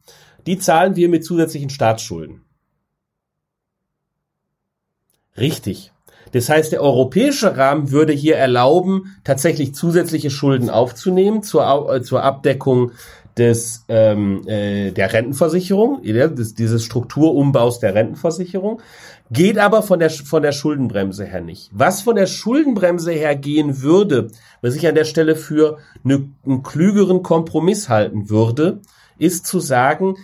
die 0.45 0.57
zahlen 0.57 0.95
wir 0.95 1.09
mit 1.09 1.25
zusätzlichen 1.25 1.69
Staatsschulden. 1.69 2.41
Richtig. 5.37 5.91
Das 6.31 6.49
heißt, 6.49 6.71
der 6.71 6.81
europäische 6.81 7.55
Rahmen 7.55 7.91
würde 7.91 8.13
hier 8.13 8.35
erlauben, 8.35 9.15
tatsächlich 9.23 9.75
zusätzliche 9.75 10.29
Schulden 10.29 10.69
aufzunehmen 10.69 11.43
zur, 11.43 11.93
äh, 11.93 12.01
zur 12.01 12.23
Abdeckung 12.23 12.91
des 13.37 13.83
ähm, 13.89 14.47
äh, 14.47 14.91
der 14.91 15.11
Rentenversicherung, 15.11 16.03
des, 16.03 16.55
dieses 16.55 16.85
Strukturumbaus 16.85 17.79
der 17.79 17.93
Rentenversicherung, 17.93 18.81
geht 19.29 19.57
aber 19.57 19.81
von 19.81 19.99
der 19.99 20.09
von 20.09 20.41
der 20.41 20.53
Schuldenbremse 20.53 21.25
her 21.25 21.41
nicht. 21.41 21.69
Was 21.73 22.01
von 22.01 22.15
der 22.15 22.27
Schuldenbremse 22.27 23.11
her 23.11 23.35
gehen 23.35 23.81
würde, 23.81 24.29
was 24.61 24.75
ich 24.75 24.87
an 24.87 24.95
der 24.95 25.03
Stelle 25.03 25.35
für 25.35 25.79
eine, 26.03 26.29
einen 26.45 26.63
klügeren 26.63 27.23
Kompromiss 27.23 27.89
halten 27.89 28.29
würde, 28.29 28.79
ist 29.17 29.45
zu 29.45 29.59
sagen, 29.59 30.15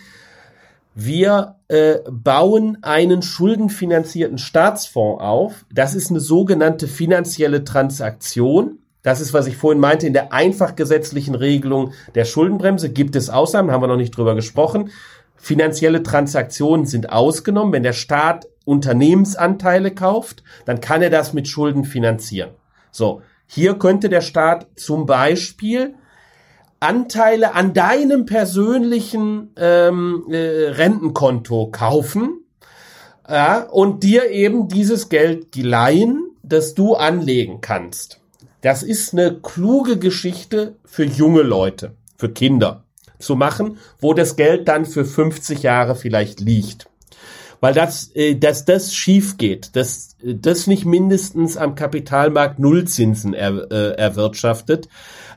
wir 0.94 1.56
äh, 1.68 1.98
bauen 2.10 2.78
einen 2.82 3.22
schuldenfinanzierten 3.22 4.38
Staatsfonds 4.38 5.22
auf. 5.22 5.64
Das 5.72 5.94
ist 5.94 6.10
eine 6.10 6.20
sogenannte 6.20 6.86
finanzielle 6.86 7.64
Transaktion. 7.64 8.78
Das 9.02 9.20
ist, 9.20 9.32
was 9.32 9.46
ich 9.46 9.56
vorhin 9.56 9.80
meinte, 9.80 10.06
in 10.06 10.12
der 10.12 10.32
einfach 10.32 10.76
gesetzlichen 10.76 11.34
Regelung 11.34 11.92
der 12.14 12.24
Schuldenbremse 12.24 12.90
gibt 12.90 13.16
es 13.16 13.30
Ausnahmen, 13.30 13.70
haben 13.70 13.82
wir 13.82 13.88
noch 13.88 13.96
nicht 13.96 14.16
drüber 14.16 14.34
gesprochen. 14.34 14.90
Finanzielle 15.36 16.02
Transaktionen 16.02 16.86
sind 16.86 17.10
ausgenommen. 17.10 17.72
Wenn 17.72 17.82
der 17.82 17.94
Staat 17.94 18.46
Unternehmensanteile 18.64 19.92
kauft, 19.92 20.44
dann 20.66 20.80
kann 20.80 21.02
er 21.02 21.10
das 21.10 21.32
mit 21.32 21.48
Schulden 21.48 21.84
finanzieren. 21.84 22.50
So, 22.92 23.22
hier 23.46 23.74
könnte 23.78 24.08
der 24.08 24.20
Staat 24.20 24.68
zum 24.76 25.06
Beispiel 25.06 25.94
Anteile 26.82 27.54
an 27.54 27.74
deinem 27.74 28.26
persönlichen 28.26 29.50
ähm, 29.56 30.24
äh, 30.30 30.68
Rentenkonto 30.70 31.70
kaufen 31.70 32.44
ja, 33.28 33.62
und 33.62 34.02
dir 34.02 34.30
eben 34.30 34.68
dieses 34.68 35.08
Geld 35.08 35.54
leihen, 35.56 36.30
das 36.42 36.74
du 36.74 36.94
anlegen 36.94 37.60
kannst. 37.60 38.20
Das 38.62 38.82
ist 38.82 39.12
eine 39.12 39.40
kluge 39.40 39.98
Geschichte 39.98 40.76
für 40.84 41.04
junge 41.04 41.42
Leute, 41.42 41.94
für 42.16 42.30
Kinder 42.30 42.84
zu 43.18 43.36
machen, 43.36 43.78
wo 44.00 44.12
das 44.12 44.36
Geld 44.36 44.68
dann 44.68 44.84
für 44.84 45.04
50 45.04 45.62
Jahre 45.62 45.94
vielleicht 45.94 46.40
liegt. 46.40 46.88
Weil 47.60 47.74
das, 47.74 48.10
äh, 48.14 48.34
dass 48.34 48.64
das 48.64 48.92
schief 48.92 49.38
geht, 49.38 49.76
dass 49.76 50.16
das 50.20 50.66
nicht 50.66 50.84
mindestens 50.84 51.56
am 51.56 51.76
Kapitalmarkt 51.76 52.58
Nullzinsen 52.58 53.34
er, 53.34 53.70
äh, 53.70 53.92
erwirtschaftet, 53.92 54.88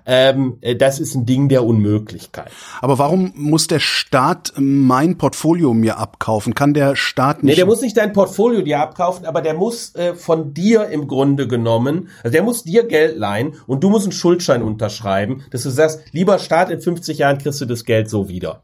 ähm, 0.05 0.57
äh, 0.61 0.75
das 0.75 0.99
ist 0.99 1.15
ein 1.15 1.25
Ding 1.25 1.49
der 1.49 1.65
Unmöglichkeit. 1.65 2.51
Aber 2.81 2.97
warum 2.97 3.33
muss 3.35 3.67
der 3.67 3.79
Staat 3.79 4.53
mein 4.57 5.17
Portfolio 5.17 5.73
mir 5.73 5.97
abkaufen? 5.97 6.53
Kann 6.53 6.73
der 6.73 6.95
Staat 6.95 7.43
nicht? 7.43 7.53
Nee, 7.53 7.55
der 7.55 7.65
muss 7.65 7.81
nicht 7.81 7.97
dein 7.97 8.13
Portfolio 8.13 8.61
dir 8.61 8.79
abkaufen, 8.79 9.25
aber 9.25 9.41
der 9.41 9.53
muss 9.53 9.95
äh, 9.95 10.13
von 10.13 10.53
dir 10.53 10.87
im 10.89 11.07
Grunde 11.07 11.47
genommen, 11.47 12.09
also 12.23 12.31
der 12.31 12.43
muss 12.43 12.63
dir 12.63 12.85
Geld 12.85 13.17
leihen 13.17 13.55
und 13.67 13.83
du 13.83 13.89
musst 13.89 14.05
einen 14.05 14.11
Schuldschein 14.11 14.61
unterschreiben, 14.61 15.43
dass 15.51 15.63
du 15.63 15.69
sagst, 15.69 16.01
lieber 16.11 16.39
Staat, 16.39 16.69
in 16.69 16.81
50 16.81 17.17
Jahren 17.17 17.37
kriegst 17.37 17.61
du 17.61 17.65
das 17.65 17.85
Geld 17.85 18.09
so 18.09 18.29
wieder. 18.29 18.63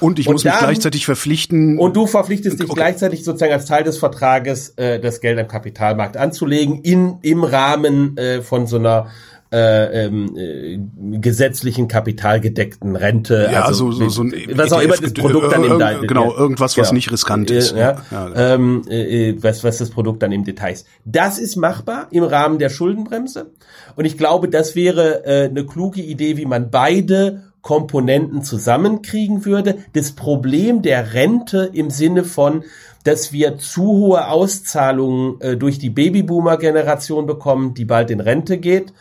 Und 0.00 0.18
ich 0.18 0.26
und 0.26 0.34
muss 0.34 0.44
mich 0.44 0.58
gleichzeitig 0.58 1.04
verpflichten. 1.04 1.78
Und 1.78 1.94
du 1.94 2.06
verpflichtest 2.06 2.58
dich 2.58 2.70
okay. 2.70 2.74
gleichzeitig 2.74 3.22
sozusagen 3.22 3.52
als 3.52 3.66
Teil 3.66 3.84
des 3.84 3.98
Vertrages, 3.98 4.70
äh, 4.76 4.98
das 4.98 5.20
Geld 5.20 5.38
am 5.38 5.46
Kapitalmarkt 5.46 6.16
anzulegen, 6.16 6.80
in, 6.82 7.18
im 7.20 7.44
Rahmen 7.44 8.16
äh, 8.16 8.40
von 8.40 8.66
so 8.66 8.76
einer 8.76 9.08
äh, 9.52 10.04
ähm, 10.06 10.36
äh, 10.36 10.78
gesetzlichen 11.18 11.88
kapitalgedeckten 11.88 12.94
Rente. 12.94 13.48
Ja, 13.52 13.62
also 13.62 13.90
so, 13.90 14.08
so, 14.08 14.22
ein 14.22 14.32
was 14.54 14.72
auch 14.72 14.80
immer 14.80 14.96
das 14.96 15.12
Produkt 15.12 15.52
dann 15.52 15.64
im 15.64 15.78
Detail. 15.78 16.06
Genau, 16.06 16.32
irgendwas, 16.34 16.78
was 16.78 16.88
genau. 16.88 16.94
nicht 16.94 17.10
riskant 17.10 17.50
ist. 17.50 17.74
Ja, 17.74 18.02
ja, 18.10 18.54
ähm, 18.54 18.82
äh, 18.88 19.34
was, 19.42 19.64
was 19.64 19.78
das 19.78 19.90
Produkt 19.90 20.22
dann 20.22 20.30
im 20.30 20.44
Detail 20.44 20.72
ist. 20.72 20.86
Das 21.04 21.38
ist 21.38 21.56
machbar 21.56 22.06
im 22.12 22.22
Rahmen 22.22 22.58
der 22.58 22.68
Schuldenbremse. 22.68 23.50
Und 23.96 24.04
ich 24.04 24.16
glaube, 24.16 24.48
das 24.48 24.76
wäre 24.76 25.24
äh, 25.24 25.48
eine 25.48 25.66
kluge 25.66 26.00
Idee, 26.00 26.36
wie 26.36 26.46
man 26.46 26.70
beide 26.70 27.42
Komponenten 27.60 28.42
zusammenkriegen 28.42 29.44
würde. 29.44 29.78
Das 29.94 30.12
Problem 30.12 30.82
der 30.82 31.12
Rente 31.12 31.70
im 31.72 31.90
Sinne 31.90 32.24
von, 32.24 32.64
dass 33.04 33.32
wir 33.32 33.58
zu 33.58 33.82
hohe 33.82 34.28
Auszahlungen 34.28 35.40
äh, 35.40 35.56
durch 35.56 35.78
die 35.78 35.90
Babyboomer-Generation 35.90 37.26
bekommen, 37.26 37.74
die 37.74 37.84
bald 37.84 38.10
in 38.10 38.20
Rente 38.20 38.58
geht, 38.58 38.92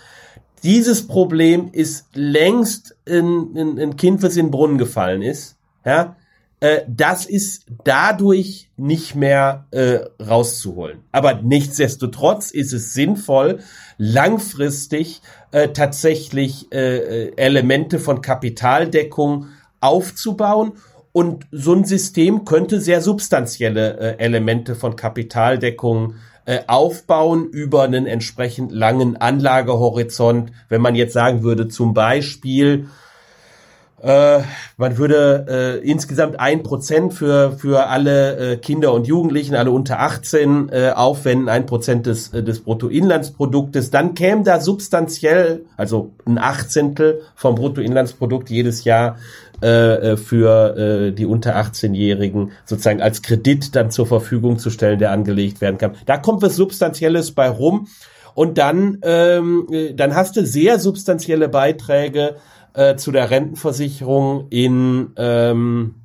dieses 0.63 1.07
Problem 1.07 1.69
ist 1.71 2.07
längst 2.13 2.95
in, 3.05 3.55
in, 3.55 3.77
in 3.77 3.95
Kind, 3.95 4.23
was 4.23 4.37
in 4.37 4.47
den 4.47 4.51
Brunnen 4.51 4.77
gefallen 4.77 5.21
ist. 5.21 5.57
Ja, 5.85 6.15
äh, 6.59 6.81
das 6.87 7.25
ist 7.25 7.65
dadurch 7.83 8.69
nicht 8.75 9.15
mehr 9.15 9.67
äh, 9.71 9.99
rauszuholen. 10.21 10.99
Aber 11.11 11.35
nichtsdestotrotz 11.35 12.51
ist 12.51 12.73
es 12.73 12.93
sinnvoll, 12.93 13.59
langfristig 13.97 15.21
äh, 15.51 15.69
tatsächlich 15.69 16.71
äh, 16.71 17.27
äh 17.27 17.33
Elemente 17.37 17.99
von 17.99 18.21
Kapitaldeckung 18.21 19.47
aufzubauen. 19.79 20.73
Und 21.11 21.47
so 21.51 21.73
ein 21.73 21.85
System 21.85 22.45
könnte 22.45 22.79
sehr 22.79 23.01
substanzielle 23.01 23.97
äh, 23.97 24.23
Elemente 24.23 24.75
von 24.75 24.95
Kapitaldeckung 24.95 26.15
äh, 26.49 26.63
aufbauen 26.65 27.45
über 27.45 27.83
einen 27.83 28.07
entsprechend 28.07 28.71
langen 28.71 29.17
Anlagehorizont. 29.17 30.51
Wenn 30.67 30.81
man 30.81 30.95
jetzt 30.95 31.13
sagen 31.13 31.43
würde, 31.43 31.67
zum 31.67 31.93
Beispiel, 31.93 32.87
äh, 34.01 34.39
man 34.75 34.97
würde 34.97 35.45
äh, 35.47 35.87
insgesamt 35.87 36.39
ein 36.39 36.63
Prozent 36.63 37.13
für 37.13 37.51
für 37.51 37.85
alle 37.85 38.53
äh, 38.53 38.57
Kinder 38.57 38.93
und 38.93 39.05
Jugendlichen, 39.05 39.53
alle 39.53 39.69
unter 39.69 39.99
18 39.99 40.69
äh, 40.69 40.91
aufwenden, 40.95 41.49
ein 41.49 41.67
Prozent 41.67 42.07
des 42.07 42.33
äh, 42.33 42.41
des 42.41 42.61
Bruttoinlandsproduktes, 42.61 43.91
dann 43.91 44.15
käme 44.15 44.41
da 44.41 44.59
substanziell, 44.59 45.65
also 45.77 46.13
ein 46.25 46.39
Achtzehntel 46.39 47.21
vom 47.35 47.53
Bruttoinlandsprodukt 47.53 48.49
jedes 48.49 48.85
Jahr 48.85 49.17
äh, 49.61 50.11
äh, 50.11 50.17
für 50.17 50.77
äh, 50.77 51.11
die 51.11 51.25
unter 51.25 51.57
18-Jährigen 51.57 52.51
sozusagen 52.65 53.01
als 53.01 53.21
Kredit 53.21 53.75
dann 53.75 53.91
zur 53.91 54.07
Verfügung 54.07 54.57
zu 54.57 54.69
stellen, 54.69 54.99
der 54.99 55.11
angelegt 55.11 55.61
werden 55.61 55.77
kann. 55.77 55.93
Da 56.05 56.17
kommt 56.17 56.41
was 56.41 56.55
Substanzielles 56.55 57.31
bei 57.31 57.49
rum 57.49 57.87
und 58.35 58.57
dann, 58.57 58.99
ähm, 59.03 59.67
äh, 59.71 59.93
dann 59.93 60.15
hast 60.15 60.37
du 60.37 60.45
sehr 60.45 60.79
substanzielle 60.79 61.49
Beiträge 61.49 62.37
äh, 62.73 62.95
zu 62.95 63.11
der 63.11 63.29
Rentenversicherung 63.29 64.47
in 64.49 65.11
ähm, 65.17 65.95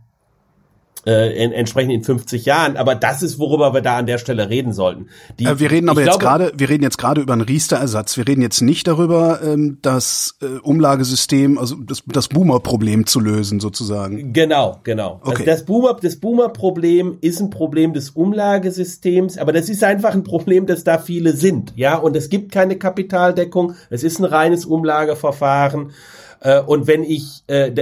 äh, 1.07 1.43
in, 1.43 1.53
entsprechend 1.53 1.93
in 1.93 2.03
50 2.03 2.45
Jahren. 2.45 2.77
Aber 2.77 2.95
das 2.95 3.23
ist, 3.23 3.39
worüber 3.39 3.75
wir 3.75 3.81
da 3.81 3.99
an 3.99 4.07
der 4.07 4.19
Stelle 4.19 4.49
reden 4.49 4.73
sollten. 4.73 5.09
Die, 5.39 5.45
äh, 5.45 5.59
wir 5.59 5.71
reden 5.71 5.89
aber 5.89 6.05
jetzt 6.05 6.21
gerade, 6.21 6.53
wir 6.57 6.69
reden 6.69 6.83
jetzt 6.83 6.99
gerade 6.99 7.21
über 7.21 7.33
einen 7.33 7.43
Riester-Ersatz. 7.43 8.17
Wir 8.17 8.27
reden 8.27 8.43
jetzt 8.43 8.61
nicht 8.61 8.87
darüber, 8.87 9.41
ähm, 9.43 9.79
das 9.83 10.37
äh, 10.43 10.59
Umlagesystem, 10.63 11.59
also 11.59 11.77
das, 11.77 12.03
das 12.07 12.29
Boomer-Problem 12.29 13.07
zu 13.07 13.21
lösen, 13.21 13.61
sozusagen. 13.61 14.33
Genau, 14.33 14.81
genau. 14.85 15.21
Also 15.23 15.33
okay. 15.33 15.43
Also 15.43 15.45
das 15.45 15.65
Boomer, 15.65 15.97
das 16.01 16.17
Boomer-Problem 16.17 17.19
ist 17.21 17.41
ein 17.41 17.51
Problem 17.51 17.93
des 17.93 18.11
Umlagesystems, 18.11 19.39
aber 19.39 19.53
das 19.53 19.69
ist 19.69 19.85
einfach 19.85 20.15
ein 20.15 20.25
Problem, 20.25 20.67
dass 20.67 20.85
da 20.85 20.99
viele 20.99 21.35
sind, 21.35 21.73
ja. 21.77 21.97
Und 21.97 22.17
es 22.17 22.29
gibt 22.29 22.53
keine 22.53 22.77
Kapitaldeckung. 22.77 23.75
Es 23.91 24.03
ist 24.03 24.19
ein 24.19 24.25
reines 24.25 24.65
Umlageverfahren. 24.65 25.93
Äh, 26.45 26.61
und 26.61 26.86
wenn 26.86 27.03
ich, 27.03 27.42
äh, 27.49 27.72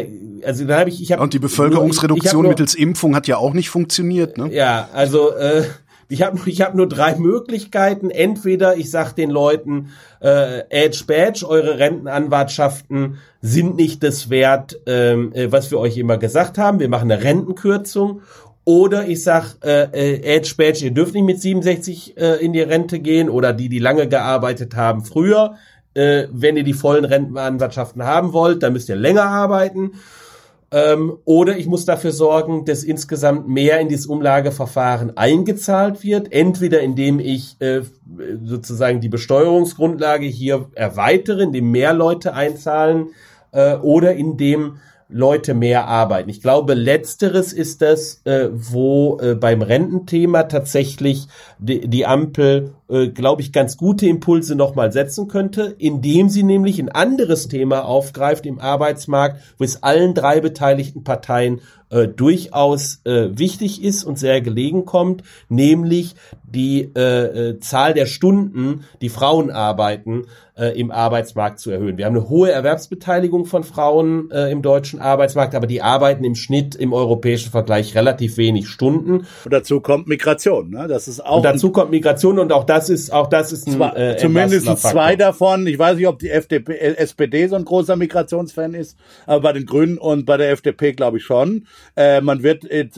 also 0.46 0.64
da 0.64 0.78
habe 0.78 0.88
ich, 0.88 1.02
ich 1.02 1.12
habe 1.12 1.22
und 1.22 1.34
die 1.34 1.38
Bevölkerungsreduktion 1.38 2.44
ich, 2.44 2.50
ich 2.50 2.56
mittels 2.56 2.74
Impfung 2.74 3.14
hat 3.14 3.26
ja 3.26 3.36
auch 3.36 3.52
nicht 3.52 3.68
funktioniert, 3.68 4.38
ne? 4.38 4.50
Ja, 4.50 4.88
also 4.94 5.34
äh, 5.34 5.64
Ich 6.12 6.20
habe 6.20 6.38
ich 6.44 6.60
hab 6.60 6.74
nur 6.74 6.86
drei 6.86 7.16
Möglichkeiten. 7.16 8.10
Entweder 8.10 8.76
ich 8.76 8.90
sag 8.90 9.12
den 9.14 9.30
Leuten, 9.30 9.92
äh, 10.20 10.60
Edge 10.68 11.04
Badge, 11.06 11.48
eure 11.48 11.78
Rentenanwartschaften 11.78 13.16
sind 13.40 13.76
nicht 13.76 14.02
das 14.02 14.28
wert, 14.28 14.78
ähm, 14.84 15.32
äh, 15.32 15.50
was 15.50 15.70
wir 15.70 15.78
euch 15.78 15.96
immer 15.96 16.18
gesagt 16.18 16.58
haben. 16.58 16.80
Wir 16.80 16.90
machen 16.90 17.10
eine 17.10 17.24
Rentenkürzung. 17.24 18.20
Oder 18.64 19.08
ich 19.08 19.22
sag, 19.22 19.56
äh, 19.64 19.84
äh, 19.84 20.36
Edge 20.36 20.52
Badge, 20.58 20.84
ihr 20.84 20.90
dürft 20.90 21.14
nicht 21.14 21.24
mit 21.24 21.40
67 21.40 22.18
äh, 22.18 22.44
in 22.44 22.52
die 22.52 22.60
Rente 22.60 23.00
gehen 23.00 23.30
oder 23.30 23.54
die, 23.54 23.70
die 23.70 23.78
lange 23.78 24.06
gearbeitet 24.06 24.76
haben, 24.76 25.06
früher. 25.06 25.54
Äh, 25.94 26.28
wenn 26.30 26.56
ihr 26.56 26.64
die 26.64 26.72
vollen 26.72 27.04
Rentenanwartschaften 27.04 28.04
haben 28.04 28.32
wollt, 28.32 28.62
dann 28.62 28.72
müsst 28.72 28.88
ihr 28.88 28.96
länger 28.96 29.24
arbeiten. 29.24 29.92
Ähm, 30.70 31.18
oder 31.26 31.58
ich 31.58 31.66
muss 31.66 31.84
dafür 31.84 32.12
sorgen, 32.12 32.64
dass 32.64 32.82
insgesamt 32.82 33.46
mehr 33.46 33.78
in 33.80 33.88
dieses 33.88 34.06
Umlageverfahren 34.06 35.16
eingezahlt 35.18 36.02
wird. 36.02 36.32
Entweder 36.32 36.80
indem 36.80 37.20
ich 37.20 37.60
äh, 37.60 37.82
sozusagen 38.42 39.00
die 39.00 39.10
Besteuerungsgrundlage 39.10 40.26
hier 40.26 40.70
erweitere, 40.74 41.42
indem 41.42 41.70
mehr 41.70 41.92
Leute 41.92 42.32
einzahlen, 42.32 43.10
äh, 43.52 43.76
oder 43.76 44.14
indem 44.14 44.78
Leute 45.12 45.54
mehr 45.54 45.86
arbeiten. 45.86 46.30
Ich 46.30 46.40
glaube, 46.40 46.74
letzteres 46.74 47.52
ist 47.52 47.82
das, 47.82 48.22
äh, 48.24 48.48
wo 48.52 49.18
äh, 49.20 49.34
beim 49.34 49.62
Rententhema 49.62 50.44
tatsächlich 50.44 51.28
die, 51.58 51.88
die 51.88 52.06
Ampel, 52.06 52.74
äh, 52.88 53.08
glaube 53.08 53.42
ich, 53.42 53.52
ganz 53.52 53.76
gute 53.76 54.06
Impulse 54.06 54.54
nochmal 54.54 54.90
setzen 54.90 55.28
könnte, 55.28 55.74
indem 55.78 56.28
sie 56.28 56.42
nämlich 56.42 56.78
ein 56.78 56.88
anderes 56.88 57.48
Thema 57.48 57.84
aufgreift 57.84 58.46
im 58.46 58.58
Arbeitsmarkt, 58.58 59.40
wo 59.58 59.64
es 59.64 59.82
allen 59.82 60.14
drei 60.14 60.40
beteiligten 60.40 61.04
Parteien 61.04 61.60
äh, 61.92 62.08
durchaus 62.08 63.00
äh, 63.04 63.28
wichtig 63.38 63.82
ist 63.82 64.04
und 64.04 64.18
sehr 64.18 64.40
gelegen 64.40 64.84
kommt, 64.84 65.22
nämlich 65.48 66.14
die 66.42 66.90
äh, 66.96 67.50
äh, 67.50 67.60
Zahl 67.60 67.94
der 67.94 68.06
Stunden, 68.06 68.84
die 69.00 69.08
Frauen 69.08 69.50
arbeiten, 69.50 70.24
äh, 70.54 70.78
im 70.78 70.90
Arbeitsmarkt 70.90 71.58
zu 71.58 71.70
erhöhen. 71.70 71.96
Wir 71.96 72.04
haben 72.04 72.16
eine 72.16 72.28
hohe 72.28 72.50
Erwerbsbeteiligung 72.50 73.46
von 73.46 73.64
Frauen 73.64 74.30
äh, 74.30 74.50
im 74.50 74.60
deutschen 74.60 75.00
Arbeitsmarkt, 75.00 75.54
aber 75.54 75.66
die 75.66 75.80
arbeiten 75.80 76.24
im 76.24 76.34
Schnitt 76.34 76.74
im 76.74 76.92
europäischen 76.92 77.50
Vergleich 77.50 77.94
relativ 77.94 78.36
wenig 78.36 78.68
Stunden. 78.68 79.26
Und 79.44 79.52
dazu 79.52 79.80
kommt 79.80 80.08
Migration, 80.08 80.70
ne? 80.70 80.88
Das 80.88 81.08
ist 81.08 81.24
auch. 81.24 81.38
Und 81.38 81.44
dazu 81.44 81.70
kommt 81.70 81.90
Migration 81.90 82.38
und 82.38 82.52
auch 82.52 82.64
das 82.64 82.90
ist 82.90 83.12
auch 83.12 83.28
das 83.28 83.52
ist 83.52 83.66
ein 83.66 83.80
äh, 83.80 84.16
zumindest 84.18 84.66
zwei 84.78 85.16
davon. 85.16 85.66
Ich 85.66 85.78
weiß 85.78 85.96
nicht, 85.96 86.06
ob 86.06 86.18
die 86.18 86.30
FDP, 86.30 86.76
SPD 86.76 87.46
so 87.46 87.56
ein 87.56 87.64
großer 87.64 87.96
Migrationsfan 87.96 88.74
ist, 88.74 88.98
aber 89.26 89.40
bei 89.40 89.52
den 89.54 89.64
Grünen 89.64 89.96
und 89.96 90.26
bei 90.26 90.36
der 90.36 90.50
FDP 90.50 90.92
glaube 90.92 91.16
ich 91.16 91.24
schon. 91.24 91.66
Äh, 91.96 92.20
man 92.20 92.42
wird, 92.42 92.64
äh, 92.70 92.88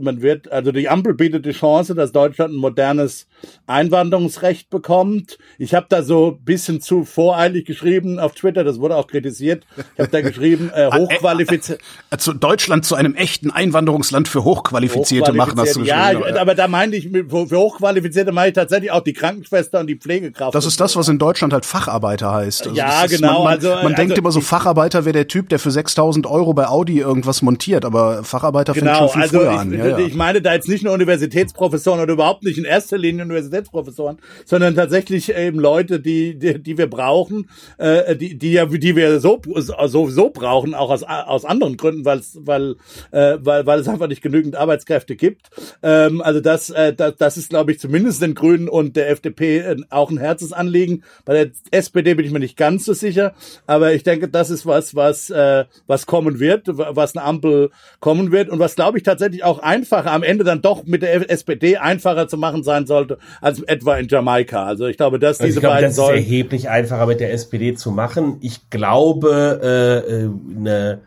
man 0.00 0.20
wird, 0.22 0.50
also 0.52 0.72
die 0.72 0.88
Ampel 0.88 1.14
bietet 1.14 1.46
die 1.46 1.52
Chance, 1.52 1.94
dass 1.94 2.12
Deutschland 2.12 2.52
ein 2.54 2.56
modernes 2.58 3.26
Einwanderungsrecht 3.66 4.70
bekommt. 4.70 5.38
Ich 5.58 5.74
habe 5.74 5.86
da 5.88 6.02
so 6.02 6.32
ein 6.38 6.44
bisschen 6.44 6.80
zu 6.80 7.04
voreilig 7.04 7.64
geschrieben 7.66 8.18
auf 8.18 8.34
Twitter. 8.34 8.62
Das 8.64 8.78
wurde 8.78 8.96
auch 8.96 9.06
kritisiert. 9.06 9.64
Ich 9.94 10.00
habe 10.00 10.10
da 10.10 10.20
geschrieben, 10.20 10.70
äh, 10.74 10.90
hochqualifiziert. 10.92 11.80
Also 12.10 12.32
Deutschland 12.32 12.84
zu 12.84 12.94
einem 12.94 13.14
echten 13.14 13.50
Einwanderungsland 13.50 14.28
für 14.28 14.44
Hochqualifizierte 14.44 15.32
machen, 15.32 15.58
hast 15.58 15.76
du 15.76 15.82
Ja, 15.82 16.12
geschrieben. 16.12 16.36
aber 16.38 16.54
da 16.54 16.68
meinte 16.68 16.96
ich, 16.96 17.08
für 17.10 17.56
Hochqualifizierte 17.58 18.32
meine 18.32 18.48
ich 18.48 18.54
tatsächlich 18.54 18.90
auch 18.92 19.02
die 19.02 19.12
Krankenschwester 19.14 19.80
und 19.80 19.86
die 19.86 19.96
Pflegekraft. 19.96 20.54
Das 20.54 20.66
ist 20.66 20.80
das, 20.80 20.94
was 20.96 21.08
in 21.08 21.18
Deutschland 21.18 21.52
halt 21.52 21.64
Facharbeiter 21.66 22.30
heißt. 22.32 22.66
Also 22.68 22.76
Ja, 22.76 23.04
ist, 23.04 23.16
genau, 23.16 23.32
Man, 23.34 23.44
man, 23.44 23.52
also- 23.54 23.68
man 23.68 23.78
also 23.78 23.96
denkt 23.96 24.18
immer 24.18 24.30
so, 24.32 24.40
Facharbeiter 24.40 25.04
wäre 25.04 25.12
der 25.14 25.28
Typ, 25.28 25.48
der 25.48 25.58
für 25.58 25.70
6000 25.70 26.26
Euro 26.26 26.52
bei 26.54 26.66
Audi 26.68 26.98
irgendwas 26.98 27.42
montiert, 27.42 27.84
aber 27.84 28.22
Facharbeiter 28.32 28.74
fängt 28.74 28.86
Genau, 28.86 28.98
schon 28.98 29.10
viel 29.10 29.22
also 29.22 29.38
früher 29.38 29.52
ich, 29.52 29.58
an. 29.58 29.72
Ja, 29.72 29.98
ich 29.98 30.14
meine 30.14 30.42
da 30.42 30.54
jetzt 30.54 30.68
nicht 30.68 30.82
nur 30.82 30.92
Universitätsprofessoren 30.94 32.00
oder 32.00 32.14
überhaupt 32.14 32.42
nicht 32.42 32.58
in 32.58 32.64
erster 32.64 32.98
Linie 32.98 33.24
Universitätsprofessoren, 33.24 34.18
sondern 34.44 34.74
tatsächlich 34.74 35.34
eben 35.34 35.58
Leute, 35.58 36.00
die 36.00 36.38
die, 36.38 36.60
die 36.62 36.78
wir 36.78 36.88
brauchen, 36.88 37.50
äh, 37.78 38.16
die 38.16 38.36
die 38.38 38.52
ja 38.52 38.66
die 38.66 38.96
wir 38.96 39.20
so 39.20 39.40
so 39.86 40.08
so 40.08 40.30
brauchen, 40.30 40.74
auch 40.74 40.90
aus 40.90 41.02
aus 41.02 41.44
anderen 41.44 41.76
Gründen, 41.76 42.04
weil's, 42.04 42.38
weil 42.40 42.76
äh, 43.10 43.36
weil 43.40 43.66
weil 43.66 43.80
es 43.80 43.88
einfach 43.88 44.08
nicht 44.08 44.22
genügend 44.22 44.56
Arbeitskräfte 44.56 45.14
gibt. 45.14 45.50
Ähm, 45.82 46.22
also 46.22 46.40
das 46.40 46.70
äh, 46.70 46.94
das, 46.94 47.16
das 47.16 47.36
ist 47.36 47.50
glaube 47.50 47.72
ich 47.72 47.78
zumindest 47.78 48.22
den 48.22 48.34
Grünen 48.34 48.68
und 48.68 48.96
der 48.96 49.10
FDP 49.10 49.58
äh, 49.58 49.76
auch 49.90 50.10
ein 50.10 50.18
Herzensanliegen. 50.18 51.04
Bei 51.24 51.34
der 51.34 51.50
SPD 51.70 52.14
bin 52.14 52.24
ich 52.24 52.32
mir 52.32 52.40
nicht 52.40 52.56
ganz 52.56 52.86
so 52.86 52.94
sicher, 52.94 53.34
aber 53.66 53.92
ich 53.92 54.02
denke, 54.02 54.28
das 54.28 54.48
ist 54.50 54.64
was 54.64 54.94
was 54.94 55.28
äh, 55.28 55.66
was 55.86 56.06
kommen 56.06 56.40
wird, 56.40 56.66
was 56.68 57.14
eine 57.14 57.26
Ampel 57.26 57.70
kommen 58.00 58.21
wird 58.30 58.48
und 58.48 58.58
was 58.58 58.76
glaube 58.76 58.98
ich 58.98 59.04
tatsächlich 59.04 59.42
auch 59.42 59.58
einfacher 59.58 60.12
am 60.12 60.22
Ende 60.22 60.44
dann 60.44 60.62
doch 60.62 60.84
mit 60.84 61.02
der 61.02 61.30
SPD 61.30 61.78
einfacher 61.78 62.28
zu 62.28 62.36
machen 62.36 62.62
sein 62.62 62.86
sollte 62.86 63.18
als 63.40 63.60
etwa 63.62 63.96
in 63.96 64.06
Jamaika. 64.08 64.64
Also 64.64 64.86
ich 64.86 64.96
glaube, 64.96 65.18
dass 65.18 65.40
Also 65.40 65.46
diese 65.46 65.58
ich 65.58 65.60
glaube, 65.62 65.74
beiden 65.74 65.88
das 65.88 65.92
ist 65.92 65.96
Säulen 65.96 66.16
erheblich 66.16 66.68
einfacher 66.68 67.06
mit 67.06 67.20
der 67.20 67.32
SPD 67.32 67.74
zu 67.74 67.90
machen. 67.90 68.36
Ich 68.40 68.70
glaube, 68.70 69.60
äh, 69.62 70.14
äh, 70.14 70.30
eine 70.56 71.00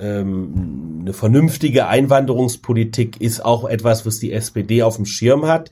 ähm, 0.00 0.98
eine 1.02 1.12
vernünftige 1.12 1.88
Einwanderungspolitik 1.88 3.20
ist 3.20 3.44
auch 3.44 3.64
etwas, 3.64 4.06
was 4.06 4.18
die 4.18 4.32
SPD 4.32 4.82
auf 4.82 4.96
dem 4.96 5.06
Schirm 5.06 5.46
hat. 5.46 5.70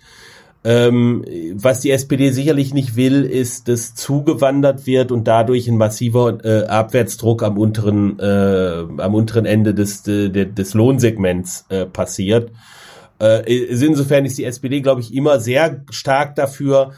Ähm, 0.65 1.25
was 1.55 1.81
die 1.81 1.93
SPD 1.93 2.31
sicherlich 2.31 2.75
nicht 2.75 2.97
will, 2.97 3.25
ist, 3.25 3.69
dass 3.69 3.95
zugewandert 3.95 4.87
wird 4.87 5.13
und 5.13 5.29
dadurch 5.29 5.69
ein 5.69 5.77
massiver 5.77 6.45
äh, 6.45 6.67
Abwärtsdruck 6.67 7.45
am 7.45 7.57
unteren, 7.57 8.19
äh, 8.19 8.85
am 8.99 9.15
unteren 9.15 9.47
Ende 9.47 9.75
des, 9.75 10.07
äh, 10.09 10.29
des 10.29 10.75
Lohnsegments 10.75 11.67
äh, 11.69 11.87
passiert. 11.87 12.51
Äh, 13.21 13.43
insofern 13.53 14.25
ist 14.25 14.39
die 14.39 14.45
SPD, 14.45 14.81
glaube 14.81 15.01
ich, 15.01 15.15
immer 15.15 15.39
sehr 15.39 15.85
stark 15.91 16.35
dafür, 16.35 16.93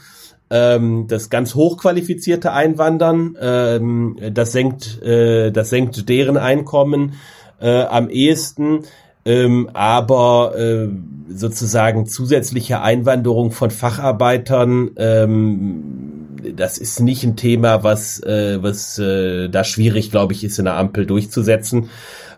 ähm, 0.49 1.05
das 1.07 1.29
ganz 1.29 1.55
hochqualifizierte 1.55 2.51
Einwandern, 2.51 3.37
ähm, 3.39 4.17
das 4.33 4.51
senkt, 4.51 5.01
äh, 5.03 5.51
das 5.51 5.69
senkt 5.69 6.09
deren 6.09 6.37
Einkommen 6.37 7.13
äh, 7.61 7.83
am 7.83 8.09
ehesten. 8.09 8.83
Ähm, 9.25 9.69
aber 9.73 10.53
äh, 10.57 10.87
sozusagen 11.29 12.07
zusätzliche 12.07 12.81
Einwanderung 12.81 13.51
von 13.51 13.69
Facharbeitern, 13.69 14.91
ähm, 14.97 16.27
das 16.55 16.77
ist 16.77 16.99
nicht 17.01 17.23
ein 17.23 17.35
Thema, 17.35 17.83
was, 17.83 18.23
äh, 18.23 18.63
was 18.63 18.97
äh, 18.97 19.49
da 19.49 19.63
schwierig, 19.63 20.09
glaube 20.11 20.33
ich, 20.33 20.43
ist 20.43 20.57
in 20.57 20.65
der 20.65 20.77
Ampel 20.77 21.05
durchzusetzen. 21.05 21.89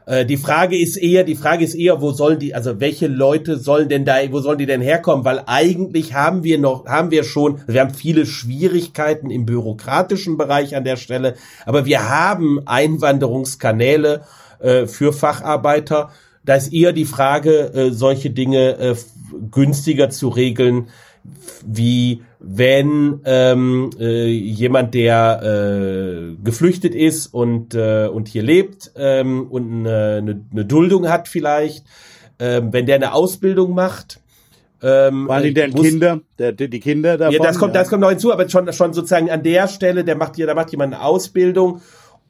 Äh, 0.05 0.25
die 0.25 0.37
Frage 0.37 0.77
ist 0.77 0.97
eher, 0.97 1.23
die 1.23 1.35
Frage 1.35 1.63
ist 1.63 1.75
eher, 1.75 2.01
wo 2.01 2.11
sollen 2.11 2.39
die, 2.39 2.55
also 2.55 2.79
welche 2.79 3.07
Leute 3.07 3.57
sollen 3.57 3.89
denn 3.89 4.05
da, 4.05 4.15
wo 4.31 4.39
sollen 4.39 4.57
die 4.57 4.65
denn 4.65 4.81
herkommen? 4.81 5.23
Weil 5.23 5.43
eigentlich 5.45 6.13
haben 6.13 6.43
wir 6.43 6.57
noch, 6.57 6.85
haben 6.87 7.11
wir 7.11 7.23
schon, 7.23 7.55
also 7.55 7.73
wir 7.73 7.81
haben 7.81 7.93
viele 7.93 8.25
Schwierigkeiten 8.25 9.29
im 9.29 9.45
bürokratischen 9.45 10.37
Bereich 10.37 10.75
an 10.75 10.83
der 10.83 10.97
Stelle, 10.97 11.35
aber 11.65 11.85
wir 11.85 12.09
haben 12.09 12.59
Einwanderungskanäle 12.65 14.23
äh, 14.59 14.87
für 14.87 15.13
Facharbeiter. 15.13 16.09
Da 16.43 16.55
ist 16.55 16.73
eher 16.73 16.93
die 16.93 17.05
Frage, 17.05 17.73
äh, 17.73 17.91
solche 17.91 18.29
Dinge 18.29 18.77
äh, 18.77 18.95
günstiger 19.51 20.09
zu 20.09 20.29
regeln, 20.29 20.87
wie 21.65 22.21
wenn 22.39 23.19
ähm, 23.25 23.91
äh, 23.99 24.25
jemand, 24.25 24.95
der 24.95 25.41
äh, 25.43 26.35
geflüchtet 26.43 26.95
ist 26.95 27.27
und 27.27 27.75
äh, 27.75 28.07
und 28.07 28.27
hier 28.27 28.41
lebt 28.41 28.91
ähm, 28.95 29.47
und 29.49 29.85
eine, 29.85 30.41
eine, 30.51 30.65
Duldung 30.65 31.07
hat 31.07 31.27
vielleicht, 31.27 31.85
ähm, 32.39 32.73
wenn 32.73 32.87
der 32.87 32.95
eine 32.95 33.13
Ausbildung 33.13 33.75
macht. 33.75 34.19
Ähm, 34.81 35.27
waren 35.27 35.43
die 35.43 35.53
denn 35.53 35.71
muss- 35.71 35.85
Kinder, 35.85 36.21
der, 36.39 36.53
die 36.53 36.79
Kinder 36.79 37.19
davon? 37.19 37.35
ja, 37.35 37.43
das 37.43 37.59
kommt, 37.59 37.75
das 37.75 37.89
kommt 37.89 38.01
noch 38.01 38.09
hinzu, 38.09 38.33
aber 38.33 38.49
schon, 38.49 38.71
schon 38.73 38.93
sozusagen 38.93 39.29
an 39.29 39.43
der 39.43 39.67
Stelle, 39.67 40.03
der 40.03 40.15
macht, 40.15 40.39
da 40.39 40.55
macht 40.55 40.71
jemand 40.71 40.95
eine 40.95 41.03
Ausbildung 41.03 41.81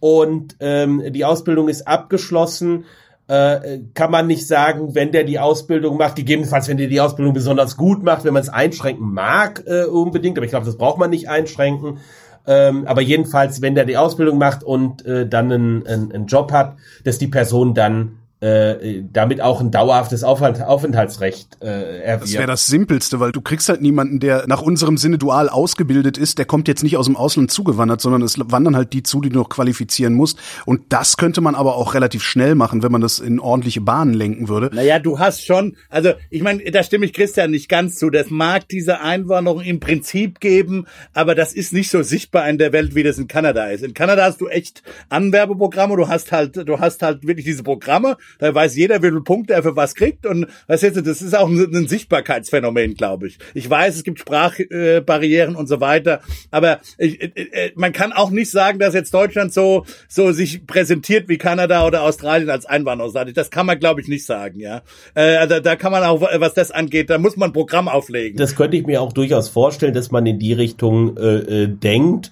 und 0.02 0.58
ähm, 0.60 1.02
die 1.14 1.24
Ausbildung 1.24 1.70
ist 1.70 1.88
abgeschlossen. 1.88 2.84
Äh, 3.32 3.80
kann 3.94 4.12
man 4.12 4.28
nicht 4.28 4.46
sagen, 4.46 4.94
wenn 4.94 5.14
der 5.14 5.24
die 5.24 5.40
Ausbildung 5.40 5.96
macht, 5.96 6.18
gegebenenfalls, 6.18 6.68
wenn 6.68 6.76
der 6.76 6.90
die 6.90 7.00
Ausbildung 7.00 7.34
besonders 7.34 7.78
gut 7.78 8.04
macht, 8.04 8.26
wenn 8.26 8.34
man 8.34 8.42
es 8.42 8.50
einschränken 8.50 9.14
mag, 9.14 9.64
äh, 9.68 9.86
unbedingt, 9.86 10.38
aber 10.38 10.44
ich 10.44 10.52
glaube, 10.52 10.66
das 10.66 10.76
braucht 10.76 11.00
man 11.00 11.12
nicht 11.12 11.30
einschränken. 11.30 12.00
Ähm, 12.46 12.86
aber 12.88 13.00
jedenfalls, 13.00 13.62
wenn 13.62 13.74
der 13.74 13.86
die 13.86 13.96
Ausbildung 13.96 14.38
macht 14.38 14.66
und 14.66 15.06
äh, 15.06 15.26
dann 15.30 15.50
einen, 15.50 15.88
einen, 15.88 16.12
einen 16.12 16.26
Job 16.26 16.52
hat, 16.52 16.76
dass 17.06 17.20
die 17.20 17.30
Person 17.30 17.74
dann 17.74 18.18
äh, 18.42 19.04
damit 19.04 19.40
auch 19.40 19.62
ein 19.62 19.70
dauerhaftes 19.70 20.24
Aufenthalt, 20.24 20.68
Aufenthaltsrecht 20.68 21.60
äh, 21.62 22.02
erwirbt. 22.02 22.24
Das 22.24 22.34
wäre 22.34 22.48
das 22.48 22.66
Simpelste, 22.66 23.20
weil 23.20 23.32
du 23.32 23.40
kriegst 23.40 23.70
halt 23.70 23.82
niemanden, 23.82 24.20
der 24.20 24.48
nach 24.48 24.64
unserem 24.64 24.98
Sinne 24.98 25.20
dual 25.20 25.48
ausgebildet 25.48 26.18
ist, 26.18 26.40
der 26.40 26.46
kommt 26.46 26.68
jetzt 26.68 26.82
nicht 26.84 26.98
aus 26.98 27.06
dem 27.06 27.16
Ausland 27.16 27.52
zugewandert, 27.52 28.02
sondern 28.02 28.24
es 28.24 28.40
wandern 28.40 28.76
halt 28.76 28.94
die 28.94 29.04
zu, 29.04 29.22
die 29.22 29.30
du 29.30 29.38
noch 29.38 29.50
qualifizieren 29.50 30.16
musst. 30.16 30.40
Und 30.66 30.82
das 30.90 31.18
könnte 31.18 31.40
man 31.40 31.54
aber 31.54 31.76
auch 31.76 31.94
relativ 31.94 32.24
schnell 32.24 32.56
machen, 32.56 32.82
wenn 32.82 32.92
man 32.92 33.02
das 33.02 33.20
in 33.20 33.40
ordentliche 33.40 33.82
Bahnen 33.82 34.16
lenken 34.16 34.50
würde. 34.50 34.72
Naja, 34.74 34.98
du 34.98 35.20
hast 35.20 35.46
schon, 35.46 35.78
also 35.90 36.14
ich 36.32 36.42
meine, 36.42 36.64
da 36.72 36.82
stimme 36.82 37.06
ich 37.06 37.14
Christian 37.14 37.52
nicht 37.52 37.70
ganz 37.70 37.98
zu. 37.98 38.10
Das 38.10 38.32
mag 38.32 38.68
diese 38.70 39.02
Einwanderung 39.02 39.62
im 39.62 39.80
Prinzip 39.80 40.40
geben, 40.40 40.88
aber 41.14 41.36
das 41.36 41.54
ist 41.54 41.74
nicht 41.74 41.92
so 41.92 42.02
sichtbar 42.02 42.50
in 42.50 42.58
der 42.58 42.74
Welt, 42.74 42.96
wie 42.96 43.04
das 43.04 43.20
in 43.20 43.28
Kanada 43.28 43.68
ist. 43.68 43.84
In 43.84 43.94
Kanada 43.94 44.26
hast 44.26 44.42
du 44.42 44.48
echt 44.48 44.82
Anwerbeprogramme, 45.10 45.96
du 45.96 46.08
hast 46.08 46.32
halt, 46.32 46.58
du 46.68 46.80
hast 46.80 47.04
halt 47.04 47.28
wirklich 47.28 47.46
diese 47.46 47.62
Programme 47.62 48.18
da 48.40 48.54
weiß 48.54 48.76
jeder, 48.76 49.02
wie 49.02 49.08
viele 49.08 49.22
Punkte 49.22 49.54
er 49.54 49.64
für 49.64 49.76
was 49.76 49.96
kriegt 49.96 50.26
und 50.26 50.48
was 50.68 50.82
jetzt, 50.82 51.06
das 51.06 51.22
ist 51.22 51.36
auch 51.36 51.48
ein, 51.48 51.76
ein 51.76 51.88
Sichtbarkeitsphänomen, 51.88 52.96
glaube 52.96 53.28
ich. 53.28 53.38
Ich 53.54 53.70
weiß, 53.70 53.96
es 53.96 54.04
gibt 54.04 54.20
Sprachbarrieren 54.20 55.56
und 55.56 55.68
so 55.68 55.80
weiter, 55.82 56.22
aber 56.52 56.80
ich, 56.98 57.22
äh, 57.22 57.32
äh, 57.36 57.72
man 57.76 57.94
kann 57.94 58.14
auch 58.14 58.30
nicht 58.30 58.52
sagen, 58.52 58.80
dass 58.80 58.94
jetzt 58.94 59.14
Deutschland 59.14 59.54
so 59.54 59.86
so 60.08 60.32
sich 60.32 60.66
präsentiert 60.66 61.30
wie 61.30 61.38
Kanada 61.38 61.86
oder 61.86 62.04
Australien 62.04 62.50
als 62.50 62.66
Einwanderungsland. 62.66 63.36
Das 63.36 63.50
kann 63.50 63.66
man, 63.66 63.80
glaube 63.80 64.02
ich, 64.02 64.08
nicht 64.08 64.26
sagen, 64.26 64.60
ja. 64.60 64.82
Äh, 65.14 65.48
da, 65.48 65.60
da 65.60 65.76
kann 65.76 65.92
man 65.92 66.04
auch, 66.04 66.22
was 66.22 66.54
das 66.54 66.72
angeht, 66.72 67.10
da 67.10 67.18
muss 67.18 67.38
man 67.38 67.50
ein 67.50 67.54
Programm 67.54 67.88
auflegen. 67.88 68.38
Das 68.38 68.56
könnte 68.56 68.78
ich 68.78 68.86
mir 68.86 69.02
auch 69.02 69.14
durchaus 69.14 69.50
vorstellen, 69.50 69.94
dass 69.94 70.12
man 70.12 70.26
in 70.26 70.40
die 70.40 70.54
Richtung 70.54 71.18
äh, 71.18 71.68
denkt 71.68 72.32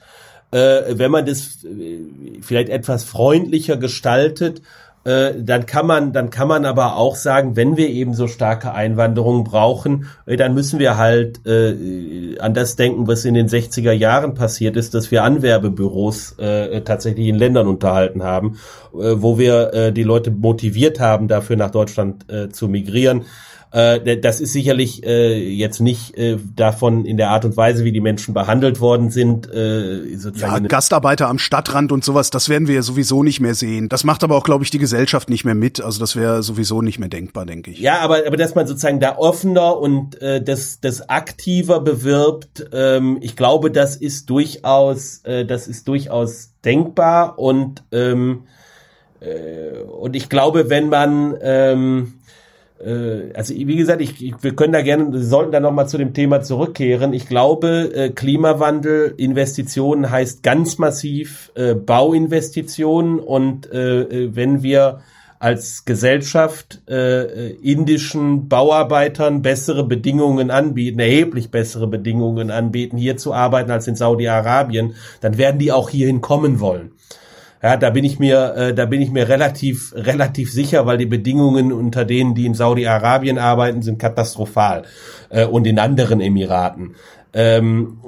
äh, 0.52 0.98
wenn 0.98 1.12
man 1.12 1.26
das 1.26 1.60
vielleicht 2.42 2.70
etwas 2.70 3.04
freundlicher 3.04 3.78
gestaltet, 3.78 4.64
dann 5.04 5.66
kann 5.66 5.88
man, 5.88 6.14
dann 6.14 6.30
kann 6.30 6.48
man 6.48 6.66
aber 6.66 6.98
auch 6.98 7.16
sagen, 7.16 7.56
wenn 7.56 7.78
wir 7.78 7.90
eben 7.90 8.14
so 8.14 8.28
starke 8.28 8.74
Einwanderung 8.74 9.44
brauchen, 9.44 10.08
äh, 10.26 10.36
dann 10.36 10.54
müssen 10.54 10.80
wir 10.80 10.98
halt 10.98 11.46
äh, 11.46 12.38
an 12.40 12.54
das 12.54 12.76
denken, 12.76 13.08
was 13.08 13.26
in 13.26 13.34
den 13.34 13.48
60er 13.48 13.92
Jahren 13.92 14.34
passiert 14.34 14.76
ist, 14.76 14.94
dass 14.94 15.10
wir 15.10 15.24
Anwerbebüros 15.24 16.38
äh, 16.38 16.82
tatsächlich 16.82 17.28
in 17.28 17.36
Ländern 17.36 17.68
unterhalten 17.68 18.24
haben, 18.24 18.60
äh, 18.94 19.16
wo 19.16 19.38
wir 19.38 19.74
äh, 19.74 19.94
die 19.94 20.04
Leute 20.04 20.32
motiviert 20.32 21.00
haben, 21.00 21.28
dafür 21.28 21.56
nach 21.56 21.72
Deutschland 21.72 22.30
äh, 22.32 22.50
zu 22.50 22.68
migrieren. 22.68 23.26
Äh, 23.72 24.18
das 24.18 24.42
ist 24.42 24.54
sicherlich 24.54 25.06
äh, 25.06 25.38
jetzt 25.38 25.80
nicht 25.80 26.18
äh, 26.18 26.38
davon 26.56 27.06
in 27.06 27.18
der 27.18 27.30
Art 27.30 27.46
und 27.46 27.56
Weise, 27.56 27.84
wie 27.84 27.92
die 27.92 28.02
Menschen 28.02 28.34
behandelt 28.34 28.80
worden 28.80 29.12
sind. 29.12 29.48
Äh, 29.54 30.18
sozusagen 30.18 30.64
ja, 30.64 30.68
Gastarbeiter 30.68 31.28
am 31.28 31.38
Stadtrand 31.38 31.92
und 31.92 32.04
sowas, 32.04 32.32
das 32.32 32.50
werden 32.50 32.68
wir 32.68 32.76
ja 32.76 32.82
sowieso 32.82 33.22
nicht 33.22 33.40
mehr 33.42 33.54
sehen. 33.54 33.88
Das 33.88 34.04
macht 34.04 34.24
aber 34.24 34.36
auch, 34.36 34.44
glaube 34.44 34.64
ich, 34.64 34.72
die 34.72 34.80
Gesellschaft 34.80 35.30
nicht 35.30 35.46
mehr 35.46 35.54
mit. 35.54 35.82
Also 35.82 36.00
das 36.00 36.16
wäre 36.16 36.42
sowieso 36.42 36.82
nicht 36.82 36.98
mehr 36.98 37.10
denkbar, 37.10 37.46
denke 37.46 37.70
ich. 37.70 37.80
Ja, 37.80 38.00
aber, 38.00 38.26
aber 38.26 38.38
dass 38.38 38.56
man 38.56 38.66
sozusagen 38.66 39.00
da 39.00 39.18
offener 39.18 39.78
und 39.78 40.20
äh, 40.20 40.44
das, 40.44 40.80
das 40.80 41.08
aktiver 41.08 41.80
bewirbt, 41.80 42.70
ähm, 42.74 43.20
ich 43.22 43.36
glaube, 43.36 43.70
das 43.70 43.96
ist 43.96 44.32
durchaus, 44.32 45.20
äh, 45.26 45.46
das 45.46 45.68
ist 45.68 45.88
durchaus 45.88 46.54
denkbar 46.66 47.38
und 47.38 47.84
ähm, 47.92 48.44
äh, 49.20 49.82
und 49.82 50.16
ich 50.16 50.30
glaube, 50.30 50.70
wenn 50.70 50.90
man 50.90 51.38
ähm, 51.42 52.14
äh, 52.16 52.19
also 53.34 53.54
wie 53.54 53.76
gesagt, 53.76 54.02
ich, 54.02 54.24
ich, 54.24 54.34
wir 54.42 54.56
können 54.56 54.74
da 54.74 54.82
gerne, 54.82 55.12
wir 55.12 55.22
sollten 55.22 55.52
da 55.52 55.60
nochmal 55.60 55.90
zu 55.90 55.98
dem 55.98 56.14
Thema 56.14 56.42
zurückkehren. 56.42 57.14
Ich 57.14 57.28
glaube, 57.28 57.92
äh, 57.94 58.10
Klimawandel, 58.10 59.14
Investitionen 59.18 60.10
heißt 60.10 60.44
ganz 60.44 60.78
massiv 60.78 61.52
äh, 61.56 61.76
Bauinvestitionen 61.76 63.20
und 63.20 63.72
äh, 63.72 64.02
äh 64.02 64.36
wenn 64.36 64.64
wir 64.64 65.02
als 65.40 65.86
Gesellschaft 65.86 66.82
äh, 66.90 67.52
indischen 67.54 68.50
Bauarbeitern 68.50 69.42
bessere 69.42 69.86
Bedingungen 69.86 70.52
anbieten, 70.52 71.00
erheblich 71.00 71.50
bessere 71.50 71.88
Bedingungen 71.88 72.52
anbieten, 72.52 72.98
hier 72.98 73.16
zu 73.16 73.34
arbeiten 73.34 73.72
als 73.72 73.88
in 73.88 73.96
Saudi-Arabien, 73.96 74.96
dann 75.22 75.38
werden 75.38 75.58
die 75.58 75.72
auch 75.72 75.90
hierhin 75.90 76.20
kommen 76.20 76.60
wollen. 76.60 76.92
Ja, 77.62 77.76
da 77.76 77.90
bin 77.90 78.06
ich 78.06 78.20
mir, 78.20 78.56
äh, 78.56 78.74
da 78.74 78.86
bin 78.86 79.02
ich 79.02 79.12
mir 79.12 79.28
relativ, 79.28 79.94
relativ 79.96 80.52
sicher, 80.52 80.86
weil 80.86 80.98
die 80.98 81.06
Bedingungen, 81.06 81.74
unter 81.74 82.06
denen 82.06 82.34
die 82.34 82.46
in 82.46 82.54
Saudi-Arabien 82.54 83.38
arbeiten, 83.38 83.82
sind 83.82 84.00
katastrophal 84.00 84.84
äh, 85.30 85.46
und 85.46 85.68
in 85.68 85.78
anderen 85.78 86.22
Emiraten. 86.22 86.96
Ähm, 87.34 88.00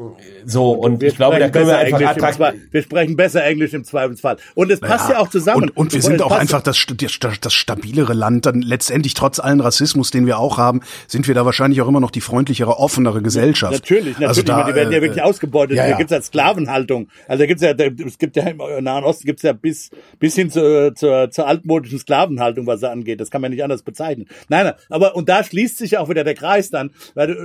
so, 0.46 0.72
und 0.72 1.02
wir 1.02 1.10
ich 1.10 1.16
glaube, 1.16 1.40
da 1.40 1.50
können 1.50 1.68
wir 1.68 1.78
einfach 1.78 2.02
attraktiv. 2.02 2.62
Wir 2.72 2.82
sprechen 2.82 3.16
besser 3.16 3.44
Englisch 3.44 3.74
im 3.74 3.84
Zweifelsfall. 3.84 4.38
Und 4.56 4.72
es 4.72 4.80
passt 4.80 5.10
ja, 5.10 5.16
ja 5.16 5.22
auch 5.22 5.30
zusammen. 5.30 5.64
Und, 5.64 5.78
und 5.78 5.94
wir 5.94 6.02
sind 6.02 6.22
auch 6.22 6.32
einfach 6.32 6.62
das, 6.62 6.86
das, 6.96 7.20
das 7.42 7.54
stabilere 7.54 8.14
Land. 8.14 8.46
Dann 8.46 8.62
letztendlich, 8.62 9.14
trotz 9.14 9.40
allen 9.40 9.60
Rassismus, 9.60 10.12
den 10.12 10.26
wir 10.26 10.40
auch 10.40 10.58
haben, 10.58 10.82
sind 11.08 11.28
wir 11.28 11.36
da 11.36 11.46
wahrscheinlich 11.46 11.82
auch 11.82 11.88
immer 11.88 12.00
noch 12.00 12.12
die 12.12 12.22
freundlichere, 12.22 12.78
offenere 12.78 13.22
Gesellschaft. 13.22 13.74
Natürlich, 13.74 14.20
natürlich. 14.20 14.28
Also 14.28 14.42
da, 14.44 14.64
die 14.66 14.76
werden 14.76 14.92
ja 14.92 15.00
äh, 15.00 15.02
wirklich 15.02 15.22
ausgebeutet. 15.22 15.78
Ja, 15.78 15.86
ja. 15.86 15.92
Da 15.92 15.98
gibt's 15.98 16.12
ja 16.12 16.22
Sklavenhaltung. 16.22 17.10
Also 17.28 17.44
da 17.44 17.46
gibt's 17.48 17.64
ja, 17.64 17.74
da, 17.74 17.86
es 17.86 18.18
gibt 18.18 18.36
ja 18.36 18.48
im 18.48 18.84
Nahen 18.84 19.04
Osten 19.04 19.26
gibt's 19.26 19.44
ja 19.44 19.54
bis, 19.54 19.90
bis 20.20 20.36
hin 20.36 20.50
zur, 20.50 20.96
zur, 20.96 21.30
zur 21.32 21.48
altmodischen 21.48 22.00
Sklavenhaltung, 22.00 22.68
was 22.68 22.82
da 22.82 22.92
angeht. 22.92 23.20
Das 23.20 23.32
kann 23.32 23.42
man 23.42 23.52
nicht 23.52 23.64
anders 23.64 23.84
bezeichnen. 23.84 24.28
Nein, 24.50 24.66
nein, 24.66 24.74
aber, 24.90 25.16
und 25.16 25.30
da 25.30 25.44
schließt 25.44 25.78
sich 25.78 25.98
auch 25.98 26.10
wieder 26.10 26.24
der 26.24 26.36
Kreis 26.36 26.70
dann, 26.70 26.92
weil, 27.14 27.36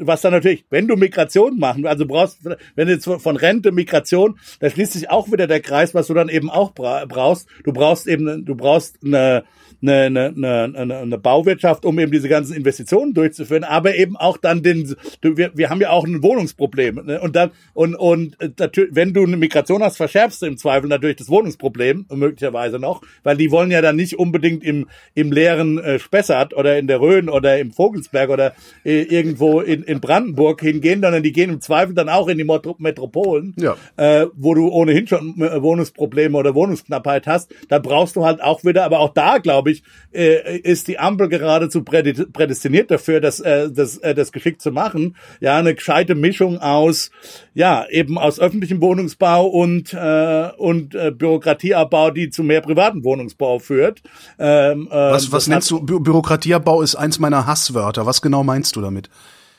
was 0.00 0.20
dann 0.20 0.32
natürlich, 0.32 0.64
wenn 0.70 0.86
du 0.88 0.96
Migration 0.96 1.58
machen. 1.58 1.86
Also 1.86 2.06
brauchst, 2.06 2.35
wenn 2.74 2.88
jetzt 2.88 3.04
von 3.04 3.36
Rente, 3.36 3.72
Migration, 3.72 4.38
da 4.60 4.70
schließt 4.70 4.92
sich 4.92 5.10
auch 5.10 5.30
wieder 5.30 5.46
der 5.46 5.60
Kreis, 5.60 5.94
was 5.94 6.06
du 6.06 6.14
dann 6.14 6.28
eben 6.28 6.50
auch 6.50 6.72
brauchst. 6.72 7.48
Du 7.64 7.72
brauchst 7.72 8.06
eben, 8.06 8.44
du 8.44 8.54
brauchst 8.54 8.98
eine, 9.04 9.44
eine, 9.82 10.04
eine, 10.04 10.72
eine, 10.74 10.96
eine 10.96 11.18
Bauwirtschaft, 11.18 11.84
um 11.84 11.98
eben 11.98 12.12
diese 12.12 12.28
ganzen 12.28 12.54
Investitionen 12.54 13.14
durchzuführen, 13.14 13.64
aber 13.64 13.94
eben 13.96 14.16
auch 14.16 14.36
dann 14.36 14.62
den, 14.62 14.96
wir, 15.22 15.52
wir 15.54 15.70
haben 15.70 15.80
ja 15.80 15.90
auch 15.90 16.04
ein 16.04 16.22
Wohnungsproblem. 16.22 17.02
Ne? 17.04 17.20
Und 17.20 17.36
dann, 17.36 17.50
und, 17.74 17.94
und 17.94 18.36
natürlich, 18.58 18.94
wenn 18.94 19.12
du 19.12 19.24
eine 19.24 19.36
Migration 19.36 19.82
hast, 19.82 19.96
verschärfst 19.96 20.42
du 20.42 20.46
im 20.46 20.56
Zweifel 20.56 20.88
natürlich 20.88 21.16
das 21.16 21.28
Wohnungsproblem, 21.28 22.06
möglicherweise 22.12 22.78
noch, 22.78 23.02
weil 23.22 23.36
die 23.36 23.50
wollen 23.50 23.70
ja 23.70 23.82
dann 23.82 23.96
nicht 23.96 24.18
unbedingt 24.18 24.64
im, 24.64 24.88
im 25.14 25.32
leeren 25.32 25.78
äh, 25.78 25.98
Spessart 25.98 26.54
oder 26.54 26.78
in 26.78 26.86
der 26.86 27.00
Rhön 27.00 27.28
oder 27.28 27.58
im 27.58 27.72
Vogelsberg 27.72 28.30
oder 28.30 28.54
äh, 28.84 29.02
irgendwo 29.02 29.60
in, 29.60 29.82
in 29.82 30.00
Brandenburg 30.00 30.60
hingehen, 30.60 31.00
sondern 31.02 31.22
die 31.22 31.32
gehen 31.32 31.50
im 31.50 31.60
Zweifel 31.60 31.94
dann 31.94 32.08
auch 32.08 32.28
in 32.28 32.38
die 32.38 32.44
Metropolen, 32.44 33.54
ja. 33.56 33.76
äh, 33.96 34.26
wo 34.34 34.54
du 34.54 34.68
ohnehin 34.68 35.06
schon 35.06 35.40
äh, 35.40 35.62
Wohnungsprobleme 35.62 36.36
oder 36.36 36.54
Wohnungsknappheit 36.54 37.26
hast. 37.26 37.54
Da 37.68 37.78
brauchst 37.78 38.16
du 38.16 38.24
halt 38.24 38.42
auch 38.42 38.64
wieder, 38.64 38.84
aber 38.84 39.00
auch 39.00 39.12
da, 39.12 39.38
glaube 39.38 39.65
ich, 39.70 39.82
äh, 40.12 40.58
ist 40.58 40.88
die 40.88 40.98
Ampel 40.98 41.28
geradezu 41.28 41.82
prädestiniert 41.82 42.90
dafür, 42.90 43.20
das, 43.20 43.40
äh, 43.40 43.70
das, 43.70 43.98
äh, 43.98 44.14
das 44.14 44.32
geschickt 44.32 44.62
zu 44.62 44.70
machen. 44.70 45.16
Ja, 45.40 45.56
eine 45.58 45.74
gescheite 45.74 46.14
Mischung 46.14 46.58
aus, 46.58 47.10
ja, 47.54 47.86
eben 47.88 48.18
aus 48.18 48.40
öffentlichem 48.40 48.80
Wohnungsbau 48.80 49.46
und, 49.46 49.92
äh, 49.92 50.50
und 50.56 50.94
äh, 50.94 51.10
Bürokratieabbau, 51.10 52.10
die 52.10 52.30
zu 52.30 52.42
mehr 52.42 52.60
privaten 52.60 53.04
Wohnungsbau 53.04 53.58
führt. 53.58 54.02
Ähm, 54.38 54.88
äh, 54.90 54.94
was 54.94 55.32
was 55.32 55.46
nennst 55.48 55.70
du, 55.70 55.80
Bü 55.80 56.00
Bürokratieabbau 56.00 56.82
ist 56.82 56.96
eins 56.96 57.18
meiner 57.18 57.46
Hasswörter. 57.46 58.06
Was 58.06 58.22
genau 58.22 58.42
meinst 58.44 58.76
du 58.76 58.80
damit? 58.80 59.10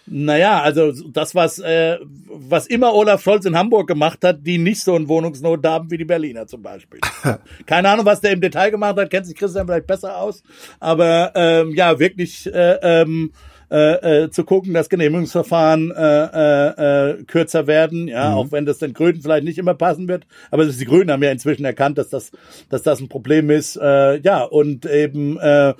Naja, 0.09 0.61
also 0.61 0.91
das, 1.09 1.35
was, 1.35 1.59
äh, 1.59 1.97
was 2.27 2.67
immer 2.67 2.93
Olaf 2.93 3.21
Scholz 3.21 3.45
in 3.45 3.57
Hamburg 3.57 3.87
gemacht 3.87 4.23
hat, 4.23 4.39
die 4.41 4.57
nicht 4.57 4.81
so 4.81 4.95
einen 4.95 5.09
Wohnungsnot 5.09 5.65
haben 5.65 5.91
wie 5.91 5.97
die 5.97 6.05
Berliner 6.05 6.47
zum 6.47 6.61
Beispiel. 6.61 7.01
Keine 7.65 7.89
Ahnung, 7.89 8.05
was 8.05 8.21
der 8.21 8.31
im 8.31 8.41
Detail 8.41 8.71
gemacht 8.71 8.97
hat, 8.97 9.09
kennt 9.09 9.25
sich 9.25 9.35
Christian 9.35 9.67
vielleicht 9.67 9.87
besser 9.87 10.17
aus. 10.17 10.43
Aber 10.79 11.33
ähm, 11.35 11.73
ja, 11.75 11.99
wirklich 11.99 12.47
äh, 12.47 12.79
ähm, 12.81 13.33
äh, 13.69 14.23
äh, 14.23 14.31
zu 14.31 14.45
gucken, 14.45 14.73
dass 14.73 14.87
Genehmigungsverfahren 14.87 15.91
äh, 15.91 16.23
äh, 16.23 17.09
äh, 17.09 17.23
kürzer 17.23 17.67
werden, 17.67 18.07
ja, 18.07 18.29
mhm. 18.31 18.37
auch 18.37 18.51
wenn 18.51 18.65
das 18.65 18.77
den 18.77 18.93
Grünen 18.93 19.21
vielleicht 19.21 19.43
nicht 19.43 19.57
immer 19.57 19.73
passen 19.73 20.07
wird, 20.07 20.25
aber 20.51 20.65
die 20.65 20.85
Grünen 20.85 21.11
haben 21.11 21.21
ja 21.21 21.31
inzwischen 21.31 21.65
erkannt, 21.65 21.97
dass 21.97 22.07
das, 22.07 22.31
dass 22.69 22.83
das 22.83 23.01
ein 23.01 23.09
Problem 23.09 23.49
ist, 23.49 23.75
äh, 23.75 24.19
ja, 24.19 24.43
und 24.43 24.85
eben 24.85 25.37
äh, 25.39 25.69
äh 25.69 25.73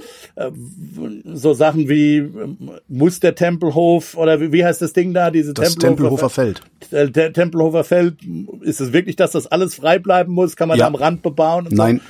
so 1.33 1.53
Sachen 1.53 1.88
wie 1.88 2.29
muss 2.89 3.21
der 3.21 3.35
Tempelhof 3.35 4.17
oder 4.17 4.41
wie, 4.41 4.51
wie 4.51 4.65
heißt 4.65 4.81
das 4.81 4.91
Ding 4.91 5.13
da, 5.13 5.31
diese 5.31 5.53
das 5.53 5.75
Tempelhofer, 5.75 6.27
Tempelhofer 6.27 6.29
Feld. 6.29 6.61
Der 7.15 7.31
Tempelhofer 7.31 7.83
Feld, 7.85 8.15
ist 8.61 8.81
es 8.81 8.91
wirklich, 8.91 9.15
dass 9.15 9.31
das 9.31 9.47
alles 9.47 9.75
frei 9.75 9.99
bleiben 9.99 10.33
muss? 10.33 10.55
Kann 10.55 10.67
man 10.67 10.77
ja. 10.77 10.83
da 10.83 10.88
am 10.88 10.95
Rand 10.95 11.21
bebauen? 11.21 11.67
Nein. 11.71 12.01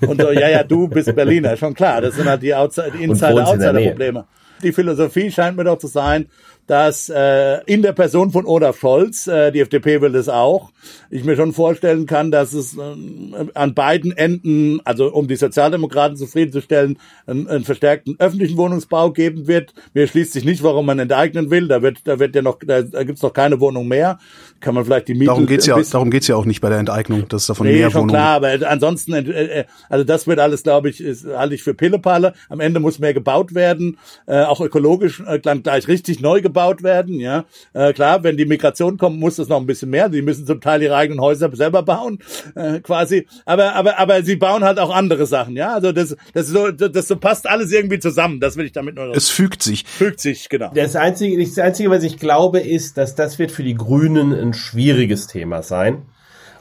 So? 0.00 0.08
Und 0.08 0.20
so, 0.20 0.32
ja, 0.32 0.48
ja, 0.48 0.64
du 0.64 0.88
bist 0.88 1.14
Berliner, 1.14 1.56
schon 1.56 1.74
klar. 1.74 2.00
Das 2.00 2.16
sind 2.16 2.28
halt 2.28 2.42
die 2.42 2.54
Outside, 2.54 2.92
Insider-Outsider-Probleme 2.98 4.24
die 4.62 4.72
Philosophie 4.72 5.30
scheint 5.30 5.56
mir 5.56 5.64
doch 5.64 5.78
zu 5.78 5.86
sein, 5.86 6.28
dass 6.70 7.08
äh, 7.08 7.58
in 7.66 7.82
der 7.82 7.92
Person 7.92 8.30
von 8.30 8.46
Olaf 8.46 8.78
Scholz, 8.78 9.26
äh, 9.26 9.50
die 9.50 9.58
FDP 9.58 10.00
will 10.02 10.12
das 10.12 10.28
auch, 10.28 10.70
ich 11.10 11.24
mir 11.24 11.34
schon 11.34 11.52
vorstellen 11.52 12.06
kann, 12.06 12.30
dass 12.30 12.52
es 12.52 12.76
äh, 12.76 13.48
an 13.54 13.74
beiden 13.74 14.12
Enden, 14.16 14.80
also 14.84 15.12
um 15.12 15.26
die 15.26 15.34
Sozialdemokraten 15.34 16.16
zufriedenzustellen, 16.16 16.98
einen, 17.26 17.48
einen 17.48 17.64
verstärkten 17.64 18.14
öffentlichen 18.20 18.56
Wohnungsbau 18.56 19.10
geben 19.10 19.48
wird. 19.48 19.74
Mir 19.94 20.06
schließt 20.06 20.32
sich 20.32 20.44
nicht, 20.44 20.62
warum 20.62 20.86
man 20.86 21.00
enteignen 21.00 21.50
will. 21.50 21.66
Da 21.66 21.82
wird, 21.82 22.02
da 22.04 22.20
wird 22.20 22.36
ja 22.36 22.42
noch, 22.42 22.60
da, 22.64 22.82
da 22.82 23.02
gibt's 23.02 23.22
noch 23.22 23.32
keine 23.32 23.58
Wohnung 23.58 23.88
mehr. 23.88 24.20
Kann 24.60 24.76
man 24.76 24.84
vielleicht 24.84 25.08
die 25.08 25.14
Mieten. 25.14 25.26
Darum 25.26 25.46
geht's 25.46 25.66
ja, 25.66 25.76
darum 25.90 26.10
geht's 26.10 26.28
ja 26.28 26.36
auch 26.36 26.44
nicht 26.44 26.60
bei 26.60 26.68
der 26.68 26.78
Enteignung, 26.78 27.26
dass 27.28 27.46
davon 27.46 27.66
nee, 27.66 27.78
mehr 27.78 27.90
schon 27.90 28.02
Wohnungen. 28.02 28.10
klar, 28.10 28.36
aber 28.36 28.70
ansonsten, 28.70 29.14
äh, 29.14 29.60
äh, 29.60 29.64
also 29.88 30.04
das 30.04 30.28
wird 30.28 30.38
alles, 30.38 30.62
glaube 30.62 30.88
ich, 30.88 31.00
ist, 31.00 31.26
halte 31.26 31.56
ich 31.56 31.64
für 31.64 31.74
Pillepalle. 31.74 32.34
Am 32.48 32.60
Ende 32.60 32.78
muss 32.78 33.00
mehr 33.00 33.12
gebaut 33.12 33.56
werden, 33.56 33.98
äh, 34.26 34.44
auch 34.44 34.60
ökologisch 34.60 35.20
äh, 35.26 35.40
gleich 35.40 35.88
richtig 35.88 36.20
neu 36.20 36.40
gebaut 36.40 36.59
gebaut 36.60 36.82
werden. 36.82 37.18
Ja, 37.20 37.44
äh, 37.72 37.92
klar, 37.92 38.22
wenn 38.22 38.36
die 38.36 38.44
Migration 38.44 38.98
kommt, 38.98 39.18
muss 39.18 39.36
das 39.36 39.48
noch 39.48 39.58
ein 39.58 39.66
bisschen 39.66 39.90
mehr. 39.90 40.08
Die 40.08 40.22
müssen 40.22 40.46
zum 40.46 40.60
Teil 40.60 40.82
ihre 40.82 40.96
eigenen 40.96 41.20
Häuser 41.20 41.50
selber 41.54 41.82
bauen, 41.82 42.18
äh, 42.54 42.80
quasi. 42.80 43.26
Aber 43.44 43.74
aber 43.74 43.98
aber 43.98 44.22
sie 44.22 44.36
bauen 44.36 44.64
halt 44.64 44.78
auch 44.78 44.94
andere 44.94 45.26
Sachen. 45.26 45.56
Ja, 45.56 45.74
also 45.74 45.92
das 45.92 46.16
das 46.34 46.48
so 46.48 46.70
das 46.70 47.08
so 47.08 47.16
passt 47.16 47.48
alles 47.48 47.72
irgendwie 47.72 47.98
zusammen. 47.98 48.40
Das 48.40 48.56
will 48.56 48.66
ich 48.66 48.72
damit 48.72 48.96
nur. 48.96 49.14
Es 49.16 49.28
fügt 49.30 49.62
sich. 49.62 49.84
Fügt 49.86 50.20
sich 50.20 50.48
genau. 50.48 50.70
Das 50.74 50.96
einzige 50.96 51.42
das 51.42 51.58
einzige, 51.58 51.90
was 51.90 52.02
ich 52.02 52.18
glaube, 52.18 52.60
ist, 52.60 52.98
dass 52.98 53.14
das 53.14 53.38
wird 53.38 53.50
für 53.50 53.62
die 53.62 53.74
Grünen 53.74 54.32
ein 54.32 54.52
schwieriges 54.54 55.26
Thema 55.26 55.62
sein. 55.62 56.02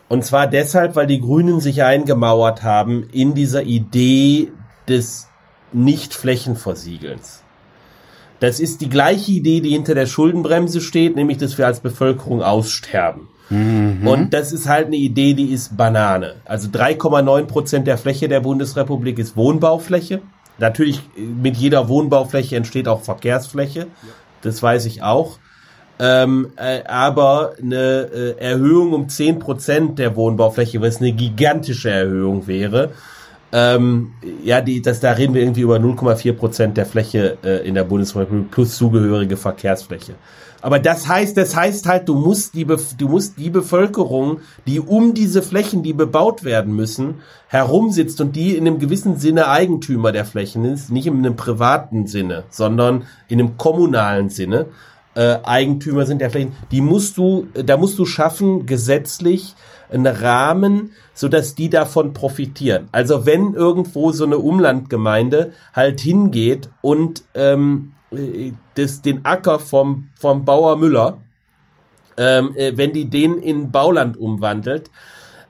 Und 0.07 0.25
zwar 0.25 0.47
deshalb, 0.47 0.95
weil 0.95 1.05
die 1.05 1.19
Grünen 1.19 1.59
sich 1.59 1.83
eingemauert 1.83 2.63
haben 2.63 3.07
in 3.11 3.35
dieser 3.35 3.61
Idee 3.61 4.51
des 4.87 5.27
Nicht-Flächenversiegelns. 5.71 7.43
Das 8.39 8.59
ist 8.59 8.81
die 8.81 8.89
gleiche 8.89 9.31
Idee, 9.31 9.59
die 9.59 9.71
hinter 9.71 9.95
der 9.95 10.05
Schuldenbremse 10.05 10.81
steht, 10.81 11.15
nämlich, 11.15 11.37
dass 11.37 11.57
wir 11.57 11.65
als 11.65 11.81
Bevölkerung 11.81 12.41
aussterben. 12.41 13.27
Mhm. 13.49 14.07
Und 14.07 14.33
das 14.33 14.51
ist 14.51 14.67
halt 14.67 14.87
eine 14.87 14.95
Idee, 14.95 15.33
die 15.33 15.51
ist 15.51 15.75
Banane. 15.75 16.35
Also 16.45 16.69
3,9 16.69 17.45
Prozent 17.45 17.87
der 17.87 17.97
Fläche 17.97 18.27
der 18.27 18.41
Bundesrepublik 18.41 19.19
ist 19.19 19.35
Wohnbaufläche. 19.35 20.21
Natürlich 20.57 21.01
mit 21.17 21.57
jeder 21.57 21.87
Wohnbaufläche 21.87 22.55
entsteht 22.55 22.87
auch 22.87 23.01
Verkehrsfläche. 23.01 23.87
Das 24.41 24.61
weiß 24.61 24.85
ich 24.85 25.03
auch. 25.03 25.39
Ähm, 26.01 26.53
äh, 26.55 26.83
aber 26.85 27.53
eine 27.61 28.09
äh, 28.13 28.37
Erhöhung 28.39 28.93
um 28.93 29.09
10 29.09 29.39
Prozent 29.39 29.99
der 29.99 30.15
Wohnbaufläche, 30.15 30.79
was 30.81 31.01
eine 31.01 31.11
gigantische 31.11 31.89
Erhöhung 31.89 32.47
wäre, 32.47 32.91
ähm, 33.51 34.11
ja, 34.43 34.61
die, 34.61 34.81
das, 34.81 34.99
da 34.99 35.11
reden 35.11 35.33
wir 35.33 35.41
irgendwie 35.41 35.61
über 35.61 35.77
0,4 35.77 36.33
Prozent 36.33 36.77
der 36.77 36.85
Fläche 36.85 37.37
äh, 37.43 37.67
in 37.67 37.75
der 37.75 37.83
Bundesrepublik 37.83 38.51
plus 38.51 38.77
zugehörige 38.77 39.37
Verkehrsfläche. 39.37 40.15
Aber 40.61 40.79
das 40.79 41.07
heißt, 41.07 41.37
das 41.37 41.55
heißt 41.55 41.87
halt, 41.87 42.09
du 42.09 42.15
musst 42.15 42.53
die, 42.53 42.65
du 42.65 43.07
musst 43.07 43.37
die 43.37 43.49
Bevölkerung, 43.49 44.41
die 44.67 44.79
um 44.79 45.13
diese 45.13 45.41
Flächen, 45.41 45.83
die 45.83 45.93
bebaut 45.93 46.43
werden 46.43 46.75
müssen, 46.75 47.15
herumsitzt 47.47 48.19
und 48.19 48.35
die 48.35 48.57
in 48.57 48.67
einem 48.67 48.77
gewissen 48.77 49.17
Sinne 49.17 49.47
Eigentümer 49.47 50.11
der 50.11 50.25
Flächen 50.25 50.65
ist, 50.65 50.91
nicht 50.91 51.07
in 51.07 51.17
einem 51.17 51.37
privaten 51.37 52.07
Sinne, 52.07 52.43
sondern 52.49 53.03
in 53.29 53.39
einem 53.39 53.57
kommunalen 53.57 54.29
Sinne, 54.29 54.65
äh, 55.15 55.37
Eigentümer 55.43 56.05
sind 56.05 56.19
der 56.19 56.29
Flächen, 56.29 56.51
die 56.71 56.81
musst 56.81 57.17
du, 57.17 57.47
da 57.53 57.77
musst 57.77 57.97
du 57.97 58.05
schaffen, 58.05 58.65
gesetzlich 58.65 59.55
einen 59.91 60.07
Rahmen, 60.07 60.91
so 61.13 61.27
dass 61.27 61.55
die 61.55 61.69
davon 61.69 62.13
profitieren. 62.13 62.87
Also 62.91 63.25
wenn 63.25 63.53
irgendwo 63.53 64.11
so 64.11 64.25
eine 64.25 64.37
Umlandgemeinde 64.37 65.53
halt 65.73 65.99
hingeht 65.99 66.69
und 66.81 67.23
ähm, 67.33 67.93
das, 68.75 69.01
den 69.01 69.25
Acker 69.25 69.59
vom, 69.59 70.09
vom 70.15 70.45
Bauer 70.45 70.77
Müller, 70.77 71.17
ähm, 72.17 72.55
äh, 72.55 72.73
wenn 72.75 72.93
die 72.93 73.09
den 73.09 73.37
in 73.37 73.71
Bauland 73.71 74.17
umwandelt, 74.17 74.89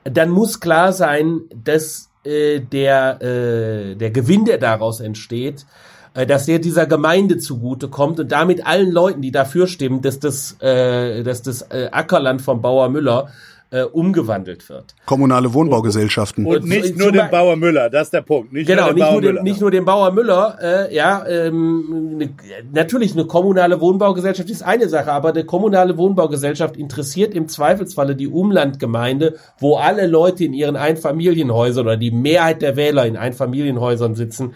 dann 0.04 0.30
muss 0.30 0.60
klar 0.60 0.92
sein, 0.92 1.42
dass 1.54 2.10
äh, 2.24 2.60
der, 2.60 3.20
äh, 3.22 3.96
der 3.96 4.10
Gewinn, 4.10 4.44
der 4.44 4.58
daraus 4.58 5.00
entsteht, 5.00 5.66
äh, 6.14 6.26
dass 6.26 6.46
der 6.46 6.58
dieser 6.58 6.86
Gemeinde 6.86 7.38
zugute 7.38 7.88
kommt 7.88 8.20
und 8.20 8.32
damit 8.32 8.66
allen 8.66 8.90
Leuten, 8.90 9.22
die 9.22 9.30
dafür 9.30 9.66
stimmen, 9.66 10.02
dass 10.02 10.18
das, 10.18 10.56
äh, 10.60 11.22
dass 11.22 11.42
das 11.42 11.62
äh, 11.62 11.88
Ackerland 11.92 12.42
vom 12.42 12.60
Bauer 12.60 12.88
Müller 12.88 13.30
äh, 13.70 13.82
umgewandelt 13.82 14.68
wird. 14.68 14.94
Kommunale 15.06 15.52
Wohnbaugesellschaften. 15.54 16.44
Und 16.44 16.64
nicht 16.64 16.96
nur 16.96 17.12
den 17.12 17.30
Bauer 17.30 17.56
Müller, 17.56 17.88
das 17.88 18.08
ist 18.08 18.14
der 18.14 18.22
Punkt. 18.22 18.52
Nicht 18.52 18.66
genau, 18.66 18.86
nur 18.86 18.94
nicht, 18.94 19.10
nur 19.12 19.20
den, 19.20 19.42
nicht 19.42 19.60
nur 19.60 19.70
den 19.70 19.84
Bauer 19.84 20.10
Müller. 20.12 20.58
Äh, 20.60 20.94
ja, 20.94 21.24
ähm, 21.26 22.16
ne, 22.18 22.30
natürlich 22.72 23.12
eine 23.12 23.26
kommunale 23.26 23.80
Wohnbaugesellschaft 23.80 24.50
ist 24.50 24.62
eine 24.62 24.88
Sache, 24.88 25.12
aber 25.12 25.30
eine 25.30 25.44
kommunale 25.44 25.96
Wohnbaugesellschaft 25.96 26.76
interessiert 26.76 27.34
im 27.34 27.48
Zweifelsfalle 27.48 28.16
die 28.16 28.28
Umlandgemeinde, 28.28 29.36
wo 29.58 29.76
alle 29.76 30.06
Leute 30.06 30.44
in 30.44 30.52
ihren 30.52 30.76
Einfamilienhäusern 30.76 31.86
oder 31.86 31.96
die 31.96 32.10
Mehrheit 32.10 32.62
der 32.62 32.76
Wähler 32.76 33.06
in 33.06 33.16
Einfamilienhäusern 33.16 34.16
sitzen, 34.16 34.54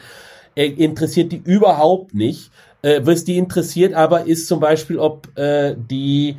äh, 0.57 0.67
interessiert 0.67 1.31
die 1.31 1.41
überhaupt 1.45 2.15
nicht. 2.15 2.51
Äh, 2.83 3.01
was 3.05 3.25
die 3.25 3.39
interessiert 3.39 3.95
aber 3.95 4.27
ist 4.27 4.49
zum 4.49 4.61
Beispiel, 4.61 4.99
ob 4.99 5.29
äh, 5.39 5.75
die 5.77 6.37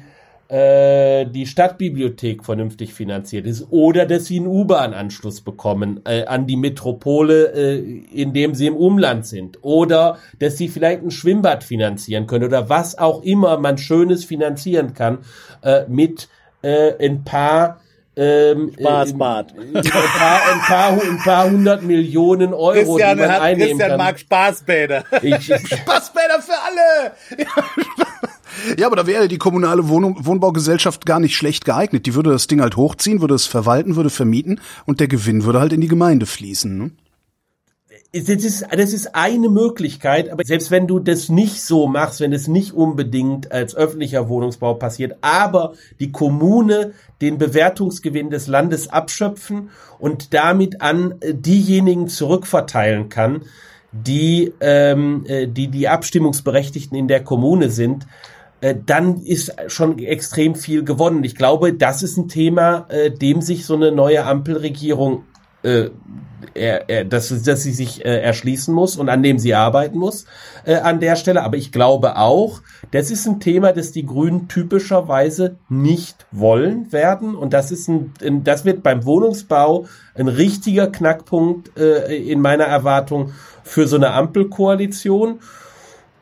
äh, 0.48 1.26
die 1.26 1.48
Stadtbibliothek 1.48 2.46
vernünftig 2.46 2.94
finanziert 2.94 3.48
ist 3.48 3.68
oder 3.72 4.06
dass 4.06 4.26
sie 4.26 4.38
einen 4.38 4.48
U-Bahn-Anschluss 4.48 5.42
bekommen 5.42 6.02
äh, 6.06 6.26
an 6.26 6.46
die 6.46 6.56
Metropole, 6.56 7.54
äh, 7.54 7.80
in 8.14 8.34
dem 8.34 8.54
sie 8.54 8.68
im 8.68 8.76
Umland 8.76 9.26
sind 9.26 9.60
oder 9.62 10.20
dass 10.40 10.58
sie 10.58 10.68
vielleicht 10.68 11.02
ein 11.02 11.12
Schwimmbad 11.12 11.64
finanzieren 11.64 12.28
können 12.28 12.46
oder 12.46 12.70
was 12.70 12.98
auch 12.98 13.24
immer 13.24 13.58
man 13.58 13.78
Schönes 13.78 14.24
finanzieren 14.24 14.94
kann 14.94 15.20
äh, 15.64 15.86
mit 15.88 16.30
äh, 16.62 16.94
ein 17.04 17.24
paar 17.24 17.80
ähm, 18.18 18.72
Spaßbad. 18.80 19.54
Äh, 19.54 19.60
ein, 19.78 19.84
paar, 19.84 20.52
ein, 20.52 20.60
paar, 20.62 20.92
ein 21.02 21.18
paar 21.18 21.50
hundert 21.50 21.84
Millionen 21.84 22.54
Euro, 22.54 22.72
Christian 22.72 23.18
die 23.18 23.24
man 23.24 23.32
hat, 23.32 23.42
einnehmen 23.42 23.70
Christian 23.70 23.90
kann. 23.90 23.98
mag 23.98 24.20
Spaßbäder. 24.20 25.04
Ich, 25.22 25.46
Spaßbäder 25.46 26.42
für 26.42 26.54
alle! 26.54 27.12
Ja, 27.38 28.30
aber 28.84 28.96
da 28.96 29.08
wäre 29.08 29.28
die 29.28 29.38
kommunale 29.38 29.88
Wohnung, 29.88 30.26
Wohnbaugesellschaft 30.26 31.06
gar 31.06 31.20
nicht 31.20 31.36
schlecht 31.36 31.66
geeignet. 31.66 32.06
Die 32.06 32.16
würde 32.16 32.32
das 32.32 32.48
Ding 32.48 32.62
halt 32.62 32.78
hochziehen, 32.78 33.22
würde 33.22 33.36
es 33.36 33.46
verwalten, 33.46 33.96
würde 33.96 34.10
vermieten 34.10 34.60
und 34.86 35.00
der 35.00 35.08
Gewinn 35.08 35.44
würde 35.44 35.60
halt 35.60 35.74
in 35.74 35.82
die 35.82 35.88
Gemeinde 35.88 36.26
fließen. 36.26 36.78
Ne? 36.78 36.92
das 38.24 38.44
ist, 38.44 38.66
das 38.72 38.94
ist 38.94 39.14
eine 39.14 39.50
Möglichkeit, 39.50 40.30
aber 40.30 40.44
selbst 40.46 40.72
wenn 40.72 40.88
du 40.88 41.00
das 41.00 41.28
nicht 41.28 41.62
so 41.62 41.88
machst, 41.88 42.22
wenn 42.22 42.32
es 42.32 42.48
nicht 42.48 42.74
unbedingt 42.74 43.52
als 43.52 43.76
öffentlicher 43.76 44.30
Wohnungsbau 44.30 44.76
passiert, 44.76 45.18
aber 45.20 45.74
die 46.00 46.14
Kommune 46.14 46.94
den 47.22 47.38
Bewertungsgewinn 47.38 48.30
des 48.30 48.48
Landes 48.48 48.88
abschöpfen 48.88 49.70
und 50.00 50.34
damit 50.34 50.82
an 50.82 51.16
diejenigen 51.22 52.08
zurückverteilen 52.08 53.10
kann, 53.10 53.42
die 53.92 54.54
ähm, 54.62 55.26
äh, 55.28 55.48
die, 55.48 55.68
die 55.68 55.88
Abstimmungsberechtigten 55.88 56.98
in 56.98 57.08
der 57.08 57.24
Kommune 57.24 57.70
sind, 57.70 58.08
äh, 58.66 58.76
dann 58.84 59.22
ist 59.22 59.54
schon 59.68 60.00
extrem 60.00 60.56
viel 60.56 60.84
gewonnen. 60.84 61.24
Ich 61.24 61.36
glaube, 61.36 61.74
das 61.74 62.02
ist 62.02 62.18
ein 62.18 62.28
Thema, 62.28 62.88
äh, 62.90 63.12
dem 63.12 63.42
sich 63.42 63.64
so 63.66 63.76
eine 63.76 63.92
neue 63.92 64.26
Ampelregierung 64.26 65.24
äh, 65.62 65.90
er, 66.56 66.90
er, 66.90 67.06
dass, 67.06 67.44
dass 67.44 67.64
sie 67.64 67.72
sich 67.72 68.06
äh, 68.06 68.22
erschließen 68.22 68.74
muss 68.74 68.98
und 68.98 69.10
an 69.10 69.22
dem 69.22 69.38
sie 69.38 69.54
arbeiten 69.54 70.00
muss 70.00 70.26
äh, 70.64 70.76
an 70.76 71.00
der 71.00 71.16
Stelle. 71.16 71.44
Aber 71.44 71.58
ich 71.58 71.72
glaube 71.72 72.18
auch, 72.18 72.62
das 72.90 73.12
ist 73.12 73.28
ein 73.28 73.40
Thema, 73.40 73.72
das 73.72 73.92
die 73.92 74.06
Grünen 74.06 74.48
typischerweise 74.48 75.58
nicht 75.70 76.26
wollen 76.32 76.92
werden. 76.92 77.36
Und 77.36 77.54
das 77.54 77.72
ist 77.72 77.88
ein, 77.88 78.14
ein 78.24 78.44
das 78.44 78.66
wird 78.66 78.82
beim 78.82 79.06
Wohnungsbau 79.06 79.86
ein 80.16 80.28
richtiger 80.28 80.88
Knackpunkt 80.88 81.78
äh, 81.78 82.16
in 82.16 82.42
meiner 82.42 82.66
Erwartung 82.66 83.32
für 83.64 83.88
so 83.88 83.96
eine 83.96 84.14
Ampelkoalition. 84.14 85.40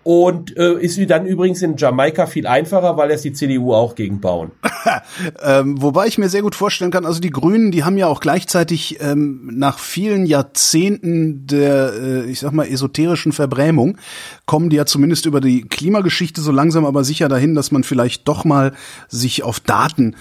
Und 0.03 0.57
äh, 0.57 0.73
ist 0.73 0.97
wie 0.97 1.07
dann 1.07 1.25
übrigens 1.25 1.61
in 1.61 1.77
Jamaika 1.77 2.25
viel 2.25 2.45
einfacher, 2.45 2.97
weil 2.97 3.11
es 3.11 3.21
die 3.21 3.31
CDU 3.31 3.73
auch 3.73 3.95
gegen 3.95 4.19
bauen. 4.19 4.51
ähm, 5.43 5.81
wobei 5.81 6.07
ich 6.07 6.17
mir 6.17 6.27
sehr 6.27 6.41
gut 6.41 6.55
vorstellen 6.55 6.91
kann, 6.91 7.05
also 7.05 7.21
die 7.21 7.29
Grünen, 7.29 7.71
die 7.71 7.85
haben 7.85 7.97
ja 7.97 8.07
auch 8.07 8.19
gleichzeitig 8.19 8.99
ähm, 9.01 9.49
nach 9.53 9.79
vielen 9.79 10.25
Jahrzehnten 10.25 11.47
der, 11.47 11.93
äh, 11.93 12.25
ich 12.25 12.41
sag 12.41 12.51
mal, 12.51 12.67
esoterischen 12.67 13.31
Verbrämung, 13.31 13.97
kommen 14.45 14.69
die 14.69 14.75
ja 14.75 14.85
zumindest 14.85 15.25
über 15.25 15.39
die 15.39 15.61
Klimageschichte 15.61 16.41
so 16.41 16.51
langsam 16.51 16.85
aber 16.85 17.05
sicher 17.05 17.29
dahin, 17.29 17.55
dass 17.55 17.71
man 17.71 17.83
vielleicht 17.83 18.27
doch 18.27 18.43
mal 18.43 18.73
sich 19.07 19.43
auf 19.43 19.61
Daten 19.61 20.15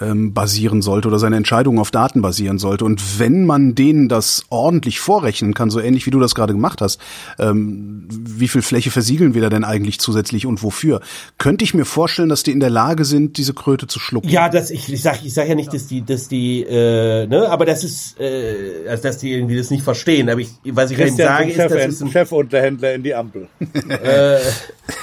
ähm, 0.00 0.32
basieren 0.34 0.82
sollte 0.82 1.08
oder 1.08 1.18
seine 1.18 1.36
Entscheidungen 1.36 1.78
auf 1.78 1.90
Daten 1.90 2.22
basieren 2.22 2.58
sollte. 2.58 2.84
Und 2.84 3.18
wenn 3.18 3.44
man 3.46 3.74
denen 3.74 4.08
das 4.08 4.44
ordentlich 4.48 5.00
vorrechnen 5.00 5.54
kann, 5.54 5.70
so 5.70 5.80
ähnlich 5.80 6.06
wie 6.06 6.10
du 6.10 6.20
das 6.20 6.34
gerade 6.34 6.52
gemacht 6.52 6.80
hast, 6.80 7.00
ähm, 7.38 8.06
wie 8.10 8.48
viel 8.48 8.62
Fläche 8.62 8.90
versiegeln 8.90 9.34
wir 9.34 9.42
da 9.42 9.48
denn 9.48 9.64
eigentlich 9.64 10.00
zusätzlich 10.00 10.46
und 10.46 10.62
wofür, 10.62 11.00
könnte 11.38 11.64
ich 11.64 11.74
mir 11.74 11.84
vorstellen, 11.84 12.28
dass 12.28 12.42
die 12.42 12.52
in 12.52 12.60
der 12.60 12.70
Lage 12.70 13.04
sind, 13.04 13.36
diese 13.36 13.54
Kröte 13.54 13.86
zu 13.86 13.98
schlucken. 13.98 14.28
Ja, 14.28 14.48
das 14.48 14.70
ich, 14.70 14.92
ich 14.92 15.02
sag 15.02 15.24
ich 15.24 15.34
sag 15.34 15.48
ja 15.48 15.54
nicht, 15.54 15.72
dass 15.72 15.86
die 15.86 16.04
dass 16.04 16.28
die 16.28 16.62
äh, 16.62 17.26
ne, 17.26 17.48
aber 17.48 17.64
das 17.64 17.84
ist 17.84 18.18
äh, 18.20 18.88
also 18.88 19.02
dass 19.02 19.18
die 19.18 19.32
irgendwie 19.32 19.56
das 19.56 19.70
nicht 19.70 19.82
verstehen, 19.82 20.28
aber 20.28 20.40
ich 20.40 20.50
was 20.64 20.90
ich 20.90 20.98
Christian 20.98 21.28
sage 21.28 21.50
ist, 21.50 21.56
Chef, 21.56 21.72
das 21.72 21.86
ist 21.86 22.02
ein, 22.02 22.10
Chefunterhändler 22.10 22.94
in 22.94 23.02
die 23.02 23.14
Ampel. 23.14 23.48
äh, 23.88 24.38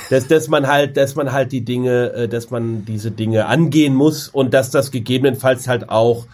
dass, 0.10 0.28
dass 0.28 0.48
man 0.48 0.68
halt, 0.68 0.98
dass 0.98 1.16
man 1.16 1.32
halt 1.32 1.52
die 1.52 1.62
Dinge, 1.62 2.14
äh, 2.14 2.28
dass 2.28 2.52
man 2.52 2.86
diese 2.86 3.12
Dinge 3.12 3.46
angehen 3.48 3.96
muss 3.96 4.28
und 4.28 4.54
dass 4.54 4.70
das 4.70 4.83
gegebenenfalls 4.92 5.68
halt 5.68 5.90
auch, 5.90 6.28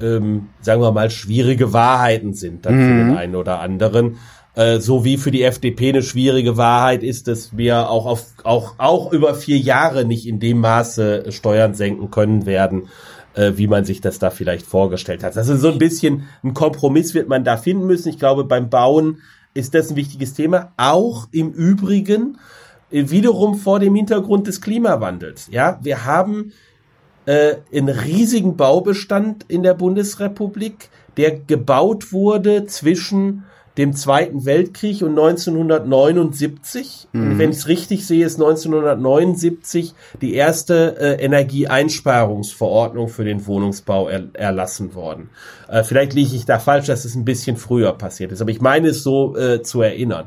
ähm, 0.00 0.48
sagen 0.60 0.80
wir 0.82 0.92
mal, 0.92 1.10
schwierige 1.10 1.72
Wahrheiten 1.72 2.34
sind 2.34 2.66
dann 2.66 2.74
für 2.74 2.94
den 2.94 3.16
einen 3.16 3.36
oder 3.36 3.60
anderen. 3.60 4.16
Äh, 4.54 4.78
so 4.78 5.04
wie 5.04 5.16
für 5.16 5.30
die 5.30 5.42
FDP 5.42 5.90
eine 5.90 6.02
schwierige 6.02 6.56
Wahrheit 6.56 7.02
ist, 7.02 7.26
dass 7.26 7.56
wir 7.56 7.90
auch 7.90 8.06
auf 8.06 8.26
auch 8.44 8.74
auch 8.78 9.12
über 9.12 9.34
vier 9.34 9.58
Jahre 9.58 10.04
nicht 10.04 10.26
in 10.26 10.38
dem 10.38 10.60
Maße 10.60 11.32
Steuern 11.32 11.74
senken 11.74 12.10
können 12.10 12.46
werden, 12.46 12.88
äh, 13.34 13.52
wie 13.56 13.66
man 13.66 13.84
sich 13.84 14.00
das 14.00 14.20
da 14.20 14.30
vielleicht 14.30 14.64
vorgestellt 14.64 15.24
hat. 15.24 15.36
Also 15.36 15.56
so 15.56 15.72
ein 15.72 15.78
bisschen 15.78 16.24
ein 16.44 16.54
Kompromiss 16.54 17.14
wird 17.14 17.28
man 17.28 17.42
da 17.42 17.56
finden 17.56 17.86
müssen. 17.86 18.08
Ich 18.08 18.18
glaube, 18.18 18.44
beim 18.44 18.70
Bauen 18.70 19.18
ist 19.54 19.74
das 19.74 19.90
ein 19.90 19.96
wichtiges 19.96 20.34
Thema. 20.34 20.72
Auch 20.76 21.26
im 21.32 21.50
Übrigen 21.50 22.38
äh, 22.90 23.10
wiederum 23.10 23.56
vor 23.56 23.80
dem 23.80 23.96
Hintergrund 23.96 24.46
des 24.46 24.60
Klimawandels. 24.60 25.48
Ja, 25.50 25.80
wir 25.82 26.04
haben 26.04 26.52
äh, 27.26 27.56
einen 27.72 27.88
riesigen 27.88 28.56
Baubestand 28.56 29.44
in 29.48 29.62
der 29.62 29.74
Bundesrepublik, 29.74 30.90
der 31.16 31.32
gebaut 31.32 32.12
wurde 32.12 32.66
zwischen 32.66 33.44
dem 33.76 33.92
Zweiten 33.92 34.44
Weltkrieg 34.44 35.02
und 35.02 35.18
1979, 35.18 37.08
mhm. 37.12 37.38
wenn 37.38 37.50
ich 37.50 37.56
es 37.56 37.68
richtig 37.68 38.06
sehe, 38.06 38.24
ist 38.24 38.36
1979 38.36 39.94
die 40.20 40.34
erste 40.34 40.96
äh, 41.00 41.24
Energieeinsparungsverordnung 41.24 43.08
für 43.08 43.24
den 43.24 43.46
Wohnungsbau 43.46 44.08
er, 44.08 44.28
erlassen 44.34 44.94
worden. 44.94 45.30
Äh, 45.68 45.82
vielleicht 45.82 46.12
liege 46.12 46.36
ich 46.36 46.44
da 46.44 46.60
falsch, 46.60 46.86
dass 46.86 47.04
es 47.04 47.16
ein 47.16 47.24
bisschen 47.24 47.56
früher 47.56 47.92
passiert 47.94 48.30
ist, 48.30 48.40
aber 48.40 48.52
ich 48.52 48.60
meine 48.60 48.88
es 48.88 49.02
so 49.02 49.36
äh, 49.36 49.62
zu 49.62 49.82
erinnern. 49.82 50.26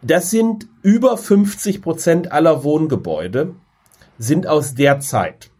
Das 0.00 0.30
sind 0.30 0.68
über 0.82 1.16
50 1.16 1.82
Prozent 1.82 2.30
aller 2.30 2.62
Wohngebäude 2.62 3.54
sind 4.18 4.46
aus 4.46 4.74
der 4.74 5.00
Zeit. 5.00 5.50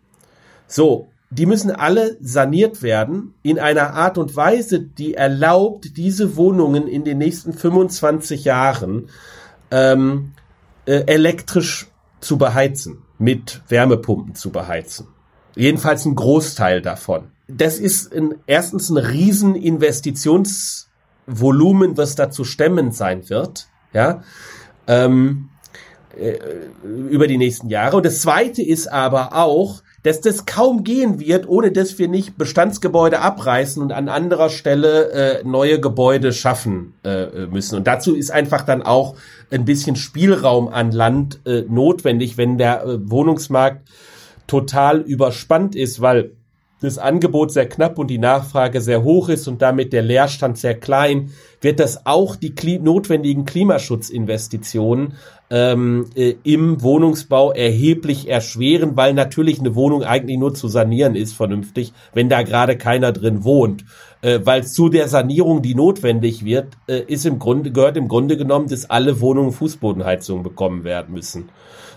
So, 0.66 1.08
die 1.30 1.46
müssen 1.46 1.70
alle 1.72 2.16
saniert 2.20 2.82
werden 2.82 3.32
in 3.42 3.58
einer 3.58 3.94
Art 3.94 4.18
und 4.18 4.36
Weise, 4.36 4.80
die 4.80 5.14
erlaubt, 5.14 5.96
diese 5.96 6.36
Wohnungen 6.36 6.86
in 6.86 7.02
den 7.04 7.18
nächsten 7.18 7.52
25 7.52 8.44
Jahren 8.44 9.08
ähm, 9.70 10.32
äh, 10.86 11.02
elektrisch 11.06 11.88
zu 12.20 12.38
beheizen, 12.38 13.02
mit 13.18 13.62
Wärmepumpen 13.68 14.36
zu 14.36 14.50
beheizen. 14.50 15.08
Jedenfalls 15.56 16.04
ein 16.04 16.14
Großteil 16.14 16.82
davon. 16.82 17.32
Das 17.48 17.78
ist 17.78 18.14
ein, 18.14 18.36
erstens 18.46 18.90
ein 18.90 18.96
Rieseninvestitionsvolumen, 18.96 21.96
was 21.96 22.14
da 22.14 22.30
zu 22.30 22.44
stemmen 22.44 22.92
sein 22.92 23.28
wird. 23.28 23.66
Ja. 23.92 24.22
Ähm, 24.86 25.48
äh, 26.18 26.38
über 27.10 27.26
die 27.26 27.38
nächsten 27.38 27.68
Jahre. 27.68 27.96
Und 27.96 28.06
das 28.06 28.20
Zweite 28.20 28.62
ist 28.62 28.88
aber 28.88 29.34
auch, 29.34 29.82
dass 30.04 30.20
das 30.20 30.44
kaum 30.44 30.84
gehen 30.84 31.18
wird, 31.18 31.48
ohne 31.48 31.72
dass 31.72 31.98
wir 31.98 32.08
nicht 32.08 32.36
Bestandsgebäude 32.36 33.20
abreißen 33.20 33.82
und 33.82 33.90
an 33.90 34.08
anderer 34.08 34.50
Stelle 34.50 35.10
äh, 35.10 35.44
neue 35.44 35.80
Gebäude 35.80 36.32
schaffen 36.32 36.92
äh, 37.04 37.46
müssen. 37.46 37.76
Und 37.76 37.86
dazu 37.86 38.14
ist 38.14 38.30
einfach 38.30 38.62
dann 38.62 38.82
auch 38.82 39.16
ein 39.50 39.64
bisschen 39.64 39.96
Spielraum 39.96 40.68
an 40.68 40.92
Land 40.92 41.40
äh, 41.46 41.62
notwendig, 41.68 42.36
wenn 42.36 42.58
der 42.58 42.84
äh, 42.84 43.10
Wohnungsmarkt 43.10 43.88
total 44.46 45.00
überspannt 45.00 45.74
ist, 45.74 46.02
weil 46.02 46.32
das 46.84 46.98
Angebot 46.98 47.52
sehr 47.52 47.68
knapp 47.68 47.98
und 47.98 48.08
die 48.08 48.18
Nachfrage 48.18 48.80
sehr 48.80 49.02
hoch 49.02 49.28
ist 49.28 49.48
und 49.48 49.60
damit 49.60 49.92
der 49.92 50.02
Leerstand 50.02 50.58
sehr 50.58 50.74
klein, 50.78 51.30
wird 51.60 51.80
das 51.80 52.06
auch 52.06 52.36
die 52.36 52.54
kli 52.54 52.78
notwendigen 52.78 53.44
Klimaschutzinvestitionen 53.44 55.14
ähm, 55.50 56.06
äh, 56.14 56.34
im 56.42 56.82
Wohnungsbau 56.82 57.52
erheblich 57.52 58.28
erschweren, 58.28 58.96
weil 58.96 59.14
natürlich 59.14 59.60
eine 59.60 59.74
Wohnung 59.74 60.02
eigentlich 60.02 60.38
nur 60.38 60.54
zu 60.54 60.68
sanieren 60.68 61.14
ist 61.14 61.34
vernünftig, 61.34 61.92
wenn 62.12 62.28
da 62.28 62.42
gerade 62.42 62.76
keiner 62.76 63.12
drin 63.12 63.44
wohnt. 63.44 63.84
Äh, 64.22 64.40
weil 64.44 64.66
zu 64.66 64.88
der 64.88 65.08
Sanierung, 65.08 65.60
die 65.60 65.74
notwendig 65.74 66.44
wird, 66.44 66.68
äh, 66.86 67.00
ist 67.06 67.26
im 67.26 67.38
Grunde, 67.38 67.72
gehört 67.72 67.96
im 67.96 68.08
Grunde 68.08 68.36
genommen, 68.36 68.68
dass 68.68 68.88
alle 68.88 69.20
Wohnungen 69.20 69.52
Fußbodenheizung 69.52 70.42
bekommen 70.42 70.84
werden 70.84 71.14
müssen. 71.14 71.50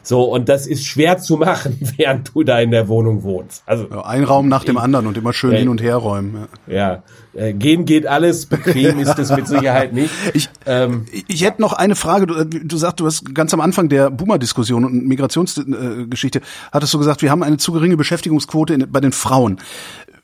So, 0.08 0.24
und 0.24 0.48
das 0.48 0.68
ist 0.68 0.86
schwer 0.86 1.18
zu 1.18 1.36
machen, 1.36 1.78
während 1.98 2.34
du 2.34 2.44
da 2.44 2.62
in 2.62 2.72
der 2.72 2.88
Wohnung 2.88 3.24
wohnst. 3.24 3.62
Also 3.66 3.90
ja, 3.92 4.06
ein 4.06 4.24
Raum 4.24 4.48
nach 4.48 4.64
dem 4.64 4.78
anderen 4.78 5.06
und 5.06 5.18
immer 5.18 5.34
schön 5.34 5.52
äh, 5.52 5.60
hin 5.60 5.68
und 5.68 5.82
her 5.82 5.98
räumen. 5.98 6.48
Ja, 6.66 6.74
ja. 6.74 7.04
Äh, 7.34 7.52
gehen 7.52 7.84
geht 7.84 8.08
alles, 8.08 8.46
bequem 8.46 9.00
ist 9.00 9.20
es 9.20 9.36
mit 9.36 9.50
Sicherheit 9.50 9.92
nicht. 9.92 10.14
Ich, 10.34 10.50
ähm, 10.66 11.06
ich 11.28 11.44
hätte 11.44 11.62
noch 11.62 11.74
eine 11.74 11.96
Frage. 11.96 12.28
Du, 12.28 12.46
du 12.46 12.78
sagst, 12.78 13.00
du 13.00 13.06
hast 13.06 13.34
ganz 13.34 13.54
am 13.54 13.60
Anfang 13.60 13.90
der 13.90 14.10
Boomer-Diskussion 14.10 14.86
und 14.86 15.08
Migrationsgeschichte, 15.08 16.42
hattest 16.72 16.94
du 16.94 17.00
gesagt, 17.00 17.22
wir 17.22 17.32
haben 17.32 17.44
eine 17.44 17.58
zu 17.58 17.72
geringe 17.74 17.98
Beschäftigungsquote 17.98 18.74
in, 18.76 18.92
bei 18.92 19.02
den 19.02 19.12
Frauen. 19.12 19.58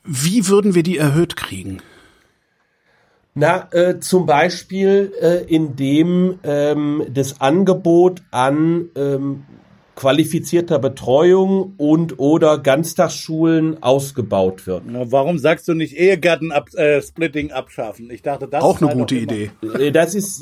Wie 0.06 0.48
würden 0.48 0.76
wir 0.76 0.84
die 0.84 0.98
erhöht 0.98 1.36
kriegen? 1.36 1.82
Na, 3.36 3.68
äh, 3.72 4.00
zum 4.00 4.28
Beispiel, 4.28 5.12
äh, 5.20 5.44
indem 5.54 6.40
ähm, 6.44 7.04
das 7.12 7.42
Angebot 7.42 8.22
an 8.32 8.90
ähm, 8.96 9.44
qualifizierter 9.96 10.80
Betreuung 10.80 11.74
und 11.78 12.20
oder 12.20 12.58
Ganztagsschulen 12.58 13.82
ausgebaut 13.84 14.66
wird. 14.66 14.84
Na, 14.88 15.12
warum 15.12 15.38
sagst 15.38 15.68
du 15.68 15.74
nicht 15.74 15.96
Ehegatten 15.96 16.52
ab, 16.52 16.70
äh, 16.74 17.02
Splitting 17.02 17.52
abschaffen? 17.52 18.10
Ich 18.10 18.22
dachte, 18.22 18.48
das 18.48 18.64
auch 18.64 18.76
ist 18.76 18.82
eine 18.82 18.90
halt 18.90 19.00
gute 19.00 19.16
Idee. 19.16 19.52
Äh, 19.80 19.92
das 19.92 20.16
ist 20.16 20.42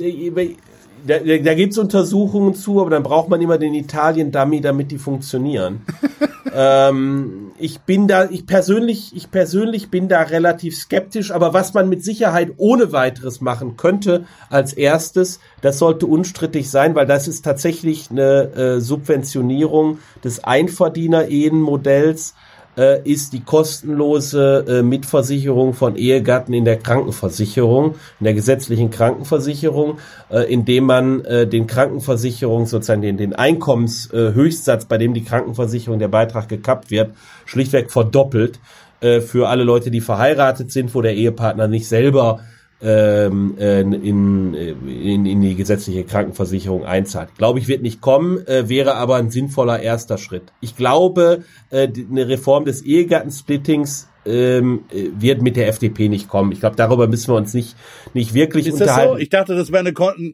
da, 1.06 1.20
da 1.20 1.54
gibt's 1.54 1.78
Untersuchungen 1.78 2.56
zu, 2.56 2.82
aber 2.82 2.90
dann 2.90 3.04
braucht 3.04 3.30
man 3.30 3.42
immer 3.42 3.58
den 3.58 3.74
Italien-Dummy, 3.74 4.62
damit 4.62 4.92
die 4.92 4.98
funktionieren. 4.98 5.82
ähm, 6.54 7.52
ich 7.58 7.82
bin 7.82 8.08
da, 8.08 8.30
ich 8.30 8.46
persönlich, 8.46 9.16
ich 9.16 9.32
persönlich 9.32 9.90
bin 9.90 10.08
da 10.08 10.22
relativ 10.22 10.76
skeptisch, 10.76 11.32
aber 11.32 11.54
was 11.54 11.74
man 11.74 11.90
mit 11.90 12.04
Sicherheit 12.04 12.54
ohne 12.58 12.92
weiteres 12.92 13.42
machen 13.42 13.78
könnte 13.78 14.26
als 14.50 14.74
erstes, 14.74 15.40
das 15.62 15.78
sollte 15.78 16.06
unstrittig 16.08 16.70
sein, 16.70 16.96
weil 16.96 17.06
das 17.06 17.28
ist 17.28 17.44
tatsächlich 17.44 18.10
eine 18.12 18.54
äh, 18.54 18.80
Subventionierung 18.80 20.00
des 20.24 20.44
Einverdiener-Ehenmodells 20.44 22.34
äh, 22.78 23.02
ist 23.04 23.34
die 23.34 23.42
kostenlose 23.42 24.66
äh, 24.68 24.82
Mitversicherung 24.82 25.74
von 25.74 25.96
Ehegatten 25.96 26.54
in 26.54 26.66
der 26.66 26.78
Krankenversicherung, 26.78 27.96
in 28.20 28.24
der 28.24 28.34
gesetzlichen 28.34 28.90
Krankenversicherung, 28.92 30.00
äh, 30.30 30.52
indem 30.52 30.86
man 30.86 31.26
äh, 31.26 31.48
den 31.48 31.68
Krankenversicherung 31.68 32.66
sozusagen 32.66 33.02
den, 33.02 33.18
den 33.18 33.34
Einkommenshöchstsatz, 33.34 34.86
bei 34.86 34.98
dem 34.98 35.14
die 35.14 35.24
Krankenversicherung 35.24 36.00
der 36.00 36.08
Beitrag 36.08 36.50
gekappt 36.50 36.92
wird, 36.92 37.12
schlichtweg 37.46 37.92
verdoppelt 37.92 38.60
äh, 39.02 39.22
für 39.22 39.50
alle 39.50 39.64
Leute, 39.64 39.92
die 39.92 40.02
verheiratet 40.02 40.72
sind, 40.72 40.96
wo 40.96 41.02
der 41.02 41.16
Ehepartner 41.16 41.68
nicht 41.68 41.88
selber 41.88 42.42
ähm, 42.84 43.56
äh, 43.60 43.82
in, 43.82 44.54
in, 44.54 45.26
in 45.26 45.42
die 45.42 45.56
gesetzliche 45.56 46.04
Krankenversicherung 46.04 46.86
einzahlt. 46.86 47.30
Glaube 47.38 47.60
ich, 47.60 47.68
wird 47.68 47.82
nicht 47.82 48.02
kommen, 48.02 48.46
äh, 48.48 48.70
wäre 48.70 48.96
aber 48.96 49.18
ein 49.18 49.30
sinnvoller 49.30 49.82
erster 49.82 50.18
Schritt. 50.18 50.44
Ich 50.62 50.76
glaube, 50.76 51.44
äh, 51.70 51.88
eine 52.10 52.28
Reform 52.28 52.66
des 52.66 52.82
Ehegattensplittings 52.82 54.08
ähm, 54.26 54.84
wird 54.92 55.42
mit 55.42 55.56
der 55.56 55.68
FDP 55.68 56.08
nicht 56.08 56.28
kommen. 56.28 56.52
Ich 56.52 56.60
glaube, 56.60 56.76
darüber 56.76 57.08
müssen 57.08 57.34
wir 57.34 57.38
uns 57.38 57.54
nicht 57.54 57.76
nicht 58.14 58.34
wirklich 58.34 58.68
ist 58.68 58.74
unterhalten. 58.74 59.14
Das 59.14 59.18
so? 59.18 59.18
Ich 59.18 59.30
dachte, 59.30 59.56
das 59.56 59.72
wäre 59.72 59.84
eine, 59.84 60.34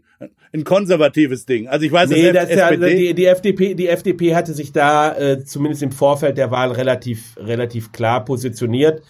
ein 0.54 0.64
konservatives 0.64 1.46
Ding. 1.46 1.68
Also 1.68 1.86
ich 1.86 1.92
weiß, 1.92 2.10
nee, 2.10 2.32
das 2.34 2.50
ja, 2.50 2.76
die, 2.76 3.14
die 3.14 3.26
FDP, 3.26 3.76
die 3.76 3.88
FDP 3.88 4.36
hatte 4.36 4.54
sich 4.54 4.74
da 4.74 5.16
äh, 5.18 5.44
zumindest 5.46 5.84
im 5.84 5.92
Vorfeld 5.92 6.38
der 6.38 6.52
Wahl 6.52 6.72
relativ 6.72 7.36
relativ 7.38 7.92
klar 7.94 8.26
positioniert. 8.26 9.04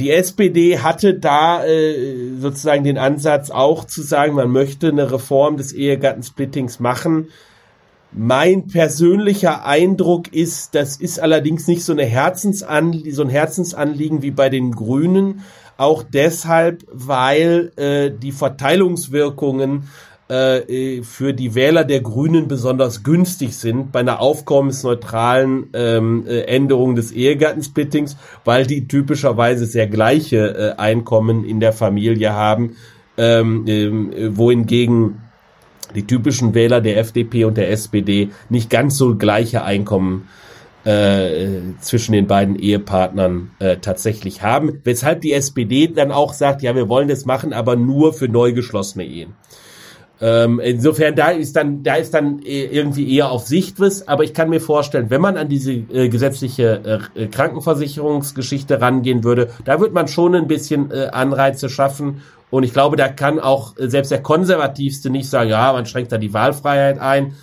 Die 0.00 0.10
SPD 0.10 0.78
hatte 0.78 1.14
da 1.14 1.64
äh, 1.64 2.36
sozusagen 2.38 2.84
den 2.84 2.98
Ansatz 2.98 3.50
auch 3.50 3.84
zu 3.84 4.02
sagen, 4.02 4.34
man 4.34 4.50
möchte 4.50 4.88
eine 4.88 5.12
Reform 5.12 5.56
des 5.56 5.72
Ehegattensplittings 5.72 6.80
machen. 6.80 7.28
Mein 8.10 8.66
persönlicher 8.66 9.64
Eindruck 9.64 10.32
ist, 10.32 10.74
das 10.74 10.96
ist 10.96 11.18
allerdings 11.18 11.66
nicht 11.66 11.84
so, 11.84 11.92
eine 11.92 12.04
Herzensanlie 12.04 13.12
so 13.12 13.22
ein 13.22 13.30
Herzensanliegen 13.30 14.22
wie 14.22 14.30
bei 14.30 14.50
den 14.50 14.72
Grünen. 14.72 15.42
Auch 15.78 16.02
deshalb, 16.02 16.84
weil 16.92 17.72
äh, 17.76 18.10
die 18.10 18.32
Verteilungswirkungen 18.32 19.88
äh, 20.32 21.02
für 21.02 21.34
die 21.34 21.54
Wähler 21.54 21.84
der 21.84 22.00
Grünen 22.00 22.48
besonders 22.48 23.02
günstig 23.02 23.56
sind 23.56 23.92
bei 23.92 24.00
einer 24.00 24.20
aufkommensneutralen 24.20 25.68
ähm, 25.74 26.24
äh, 26.26 26.42
Änderung 26.42 26.94
des 26.94 27.12
Ehegattensplittings, 27.12 28.16
weil 28.44 28.66
die 28.66 28.88
typischerweise 28.88 29.66
sehr 29.66 29.86
gleiche 29.86 30.74
äh, 30.76 30.80
Einkommen 30.80 31.44
in 31.44 31.60
der 31.60 31.72
Familie 31.72 32.32
haben, 32.32 32.76
ähm, 33.18 33.66
äh, 33.66 34.36
wohingegen 34.36 35.20
die 35.94 36.06
typischen 36.06 36.54
Wähler 36.54 36.80
der 36.80 36.96
FDP 36.98 37.44
und 37.44 37.58
der 37.58 37.70
SPD 37.70 38.30
nicht 38.48 38.70
ganz 38.70 38.96
so 38.96 39.16
gleiche 39.16 39.62
Einkommen 39.64 40.28
äh, 40.84 41.60
zwischen 41.80 42.12
den 42.12 42.26
beiden 42.26 42.56
Ehepartnern 42.56 43.50
äh, 43.58 43.76
tatsächlich 43.76 44.42
haben, 44.42 44.80
weshalb 44.84 45.20
die 45.20 45.32
SPD 45.32 45.88
dann 45.88 46.10
auch 46.10 46.32
sagt, 46.32 46.62
ja, 46.62 46.74
wir 46.74 46.88
wollen 46.88 47.08
das 47.08 47.26
machen, 47.26 47.52
aber 47.52 47.76
nur 47.76 48.14
für 48.14 48.28
neu 48.28 48.52
geschlossene 48.52 49.04
Ehen. 49.04 49.34
Ähm, 50.24 50.60
insofern, 50.60 51.16
da 51.16 51.30
ist 51.30 51.56
dann, 51.56 51.82
da 51.82 51.96
ist 51.96 52.14
dann 52.14 52.38
äh, 52.44 52.66
irgendwie 52.66 53.12
eher 53.12 53.32
auf 53.32 53.48
Sichtwiss, 53.48 54.06
aber 54.06 54.22
ich 54.22 54.32
kann 54.32 54.50
mir 54.50 54.60
vorstellen, 54.60 55.10
wenn 55.10 55.20
man 55.20 55.36
an 55.36 55.48
diese 55.48 55.72
äh, 55.72 56.08
gesetzliche 56.08 57.00
äh, 57.16 57.26
Krankenversicherungsgeschichte 57.26 58.80
rangehen 58.80 59.24
würde, 59.24 59.50
da 59.64 59.80
wird 59.80 59.92
man 59.92 60.06
schon 60.06 60.36
ein 60.36 60.46
bisschen 60.46 60.92
äh, 60.92 61.08
Anreize 61.10 61.68
schaffen. 61.68 62.22
Und 62.50 62.62
ich 62.62 62.72
glaube, 62.72 62.96
da 62.96 63.08
kann 63.08 63.40
auch 63.40 63.76
äh, 63.78 63.88
selbst 63.88 64.12
der 64.12 64.22
Konservativste 64.22 65.10
nicht 65.10 65.28
sagen, 65.28 65.50
ja, 65.50 65.72
man 65.72 65.86
schränkt 65.86 66.12
da 66.12 66.18
die 66.18 66.32
Wahlfreiheit 66.32 67.00
ein, 67.00 67.34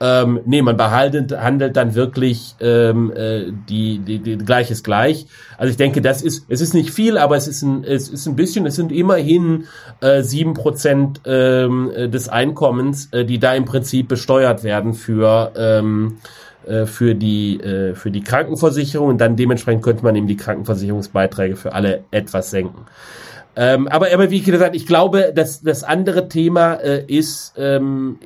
ähm, 0.00 0.40
nee, 0.44 0.62
man 0.62 0.76
behaltet, 0.76 1.32
handelt 1.32 1.76
dann 1.76 1.94
wirklich 1.94 2.54
ähm, 2.60 3.12
äh, 3.14 3.46
die, 3.68 3.98
die, 3.98 4.18
die 4.20 4.38
gleiches 4.38 4.82
gleich. 4.82 5.26
Also 5.56 5.70
ich 5.70 5.76
denke, 5.76 6.00
das 6.00 6.22
ist, 6.22 6.44
es 6.48 6.60
ist 6.60 6.74
nicht 6.74 6.90
viel, 6.90 7.18
aber 7.18 7.36
es 7.36 7.48
ist 7.48 7.62
ein, 7.62 7.84
es 7.84 8.08
ist 8.08 8.26
ein 8.26 8.36
bisschen, 8.36 8.66
es 8.66 8.76
sind 8.76 8.92
immerhin 8.92 9.64
äh, 10.00 10.22
sieben 10.22 10.52
äh, 10.52 10.54
Prozent 10.54 11.20
ähm, 11.24 11.90
des 11.96 12.28
Einkommens, 12.28 13.12
äh, 13.12 13.24
die 13.24 13.38
da 13.38 13.54
im 13.54 13.64
Prinzip 13.64 14.08
besteuert 14.08 14.62
werden 14.62 14.94
für 14.94 15.52
ähm, 15.56 16.18
äh, 16.66 16.86
für 16.86 17.14
die 17.14 17.60
äh, 17.60 17.94
für 17.94 18.10
die 18.10 18.22
Krankenversicherung 18.22 19.08
und 19.08 19.20
dann 19.20 19.36
dementsprechend 19.36 19.82
könnte 19.82 20.04
man 20.04 20.14
eben 20.14 20.26
die 20.26 20.36
Krankenversicherungsbeiträge 20.36 21.56
für 21.56 21.72
alle 21.72 22.04
etwas 22.10 22.50
senken. 22.50 22.86
Ähm, 23.60 23.88
aber, 23.88 24.14
aber 24.14 24.30
wie 24.30 24.40
gesagt, 24.40 24.76
ich 24.76 24.86
glaube, 24.86 25.32
dass 25.34 25.62
das 25.62 25.82
andere 25.82 26.28
Thema 26.28 26.74
äh, 26.74 27.04
ist, 27.08 27.54
ähm, 27.58 28.20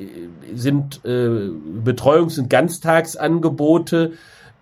sind 0.55 1.01
äh, 1.07 1.49
Betreuungs- 1.83 2.39
und 2.39 2.51
Ganztagsangebote. 2.51 4.13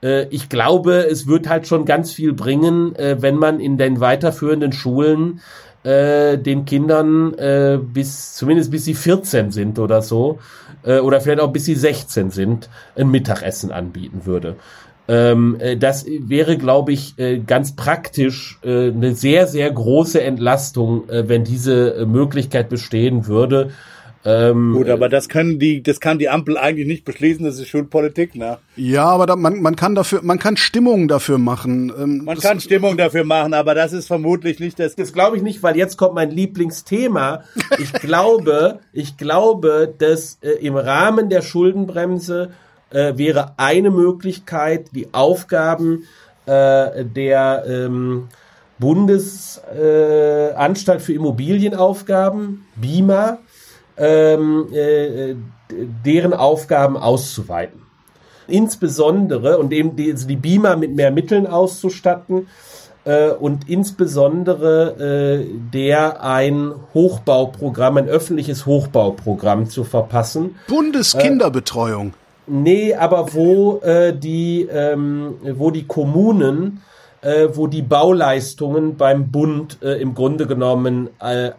Äh, 0.00 0.26
ich 0.28 0.48
glaube, 0.48 1.08
es 1.10 1.26
wird 1.26 1.48
halt 1.48 1.66
schon 1.66 1.86
ganz 1.86 2.12
viel 2.12 2.34
bringen, 2.34 2.94
äh, 2.94 3.16
wenn 3.18 3.34
man 3.34 3.58
in 3.58 3.78
den 3.78 3.98
weiterführenden 3.98 4.70
Schulen 4.70 5.40
äh, 5.82 6.38
den 6.38 6.66
Kindern 6.66 7.34
äh, 7.34 7.80
bis 7.82 8.34
zumindest 8.34 8.70
bis 8.70 8.84
sie 8.84 8.94
14 8.94 9.50
sind 9.50 9.80
oder 9.80 10.02
so 10.02 10.38
äh, 10.84 11.00
oder 11.00 11.20
vielleicht 11.20 11.40
auch 11.40 11.52
bis 11.52 11.64
sie 11.64 11.74
16 11.74 12.30
sind 12.30 12.70
ein 12.94 13.10
Mittagessen 13.10 13.72
anbieten 13.72 14.20
würde. 14.24 14.54
Ähm, 15.10 15.56
äh, 15.58 15.76
das 15.76 16.06
wäre, 16.06 16.56
glaube 16.56 16.92
ich, 16.92 17.18
äh, 17.18 17.40
ganz 17.40 17.74
praktisch 17.74 18.60
äh, 18.62 18.90
eine 18.90 19.16
sehr 19.16 19.48
sehr 19.48 19.68
große 19.68 20.22
Entlastung, 20.22 21.08
äh, 21.08 21.28
wenn 21.28 21.42
diese 21.42 22.06
Möglichkeit 22.06 22.68
bestehen 22.68 23.26
würde. 23.26 23.72
Ähm, 24.24 24.74
Gut, 24.74 24.88
aber 24.88 25.08
das 25.08 25.28
können 25.28 25.58
die, 25.58 25.82
das 25.82 25.98
kann 25.98 26.18
die 26.18 26.28
Ampel 26.28 26.58
eigentlich 26.58 26.86
nicht 26.86 27.04
beschließen, 27.04 27.44
das 27.44 27.58
ist 27.58 27.68
Schulpolitik, 27.68 28.36
ne? 28.36 28.58
Ja, 28.76 29.06
aber 29.06 29.24
da, 29.26 29.34
man, 29.34 29.62
man 29.62 29.76
kann 29.76 29.94
dafür, 29.94 30.20
man 30.22 30.38
kann 30.38 30.58
Stimmung 30.58 31.08
dafür 31.08 31.38
machen. 31.38 31.90
Ähm, 31.98 32.24
man 32.24 32.38
kann 32.38 32.60
Stimmung 32.60 32.98
dafür 32.98 33.24
machen, 33.24 33.54
aber 33.54 33.74
das 33.74 33.94
ist 33.94 34.06
vermutlich 34.06 34.60
nicht 34.60 34.78
das. 34.78 34.94
Das 34.94 35.14
glaube 35.14 35.38
ich 35.38 35.42
nicht, 35.42 35.62
weil 35.62 35.76
jetzt 35.76 35.96
kommt 35.96 36.14
mein 36.14 36.30
Lieblingsthema. 36.30 37.44
Ich 37.78 37.94
glaube, 37.94 38.80
ich 38.92 39.16
glaube, 39.16 39.92
dass 39.96 40.38
äh, 40.42 40.50
im 40.50 40.76
Rahmen 40.76 41.30
der 41.30 41.40
Schuldenbremse 41.40 42.50
äh, 42.90 43.16
wäre 43.16 43.54
eine 43.56 43.90
Möglichkeit, 43.90 44.90
die 44.94 45.08
Aufgaben 45.12 46.04
äh, 46.46 47.04
der 47.04 47.64
ähm, 47.66 48.28
Bundesanstalt 48.78 51.02
für 51.02 51.12
Immobilienaufgaben, 51.12 52.64
BIMA, 52.76 53.38
ähm, 53.96 54.68
äh, 54.72 55.34
deren 56.04 56.32
Aufgaben 56.32 56.96
auszuweiten. 56.96 57.82
Insbesondere, 58.48 59.58
und 59.58 59.72
eben 59.72 59.96
die, 59.96 60.10
also 60.10 60.26
die 60.26 60.36
Beamer 60.36 60.76
mit 60.76 60.94
mehr 60.94 61.10
Mitteln 61.10 61.46
auszustatten, 61.46 62.46
äh, 63.04 63.30
und 63.30 63.68
insbesondere 63.68 65.40
äh, 65.40 65.46
der 65.72 66.22
ein 66.22 66.72
Hochbauprogramm, 66.92 67.98
ein 67.98 68.08
öffentliches 68.08 68.66
Hochbauprogramm 68.66 69.70
zu 69.70 69.84
verpassen. 69.84 70.56
Bundeskinderbetreuung. 70.68 72.12
Nee, 72.50 72.94
aber 72.94 73.32
wo 73.32 73.78
äh, 73.78 74.12
die, 74.12 74.62
ähm, 74.62 75.36
wo 75.54 75.70
die 75.70 75.86
Kommunen, 75.86 76.82
äh, 77.22 77.46
wo 77.52 77.68
die 77.68 77.82
Bauleistungen 77.82 78.96
beim 78.96 79.30
Bund 79.30 79.78
äh, 79.82 80.00
im 80.00 80.14
Grunde 80.14 80.48
genommen 80.48 81.10
äh, 81.20 81.52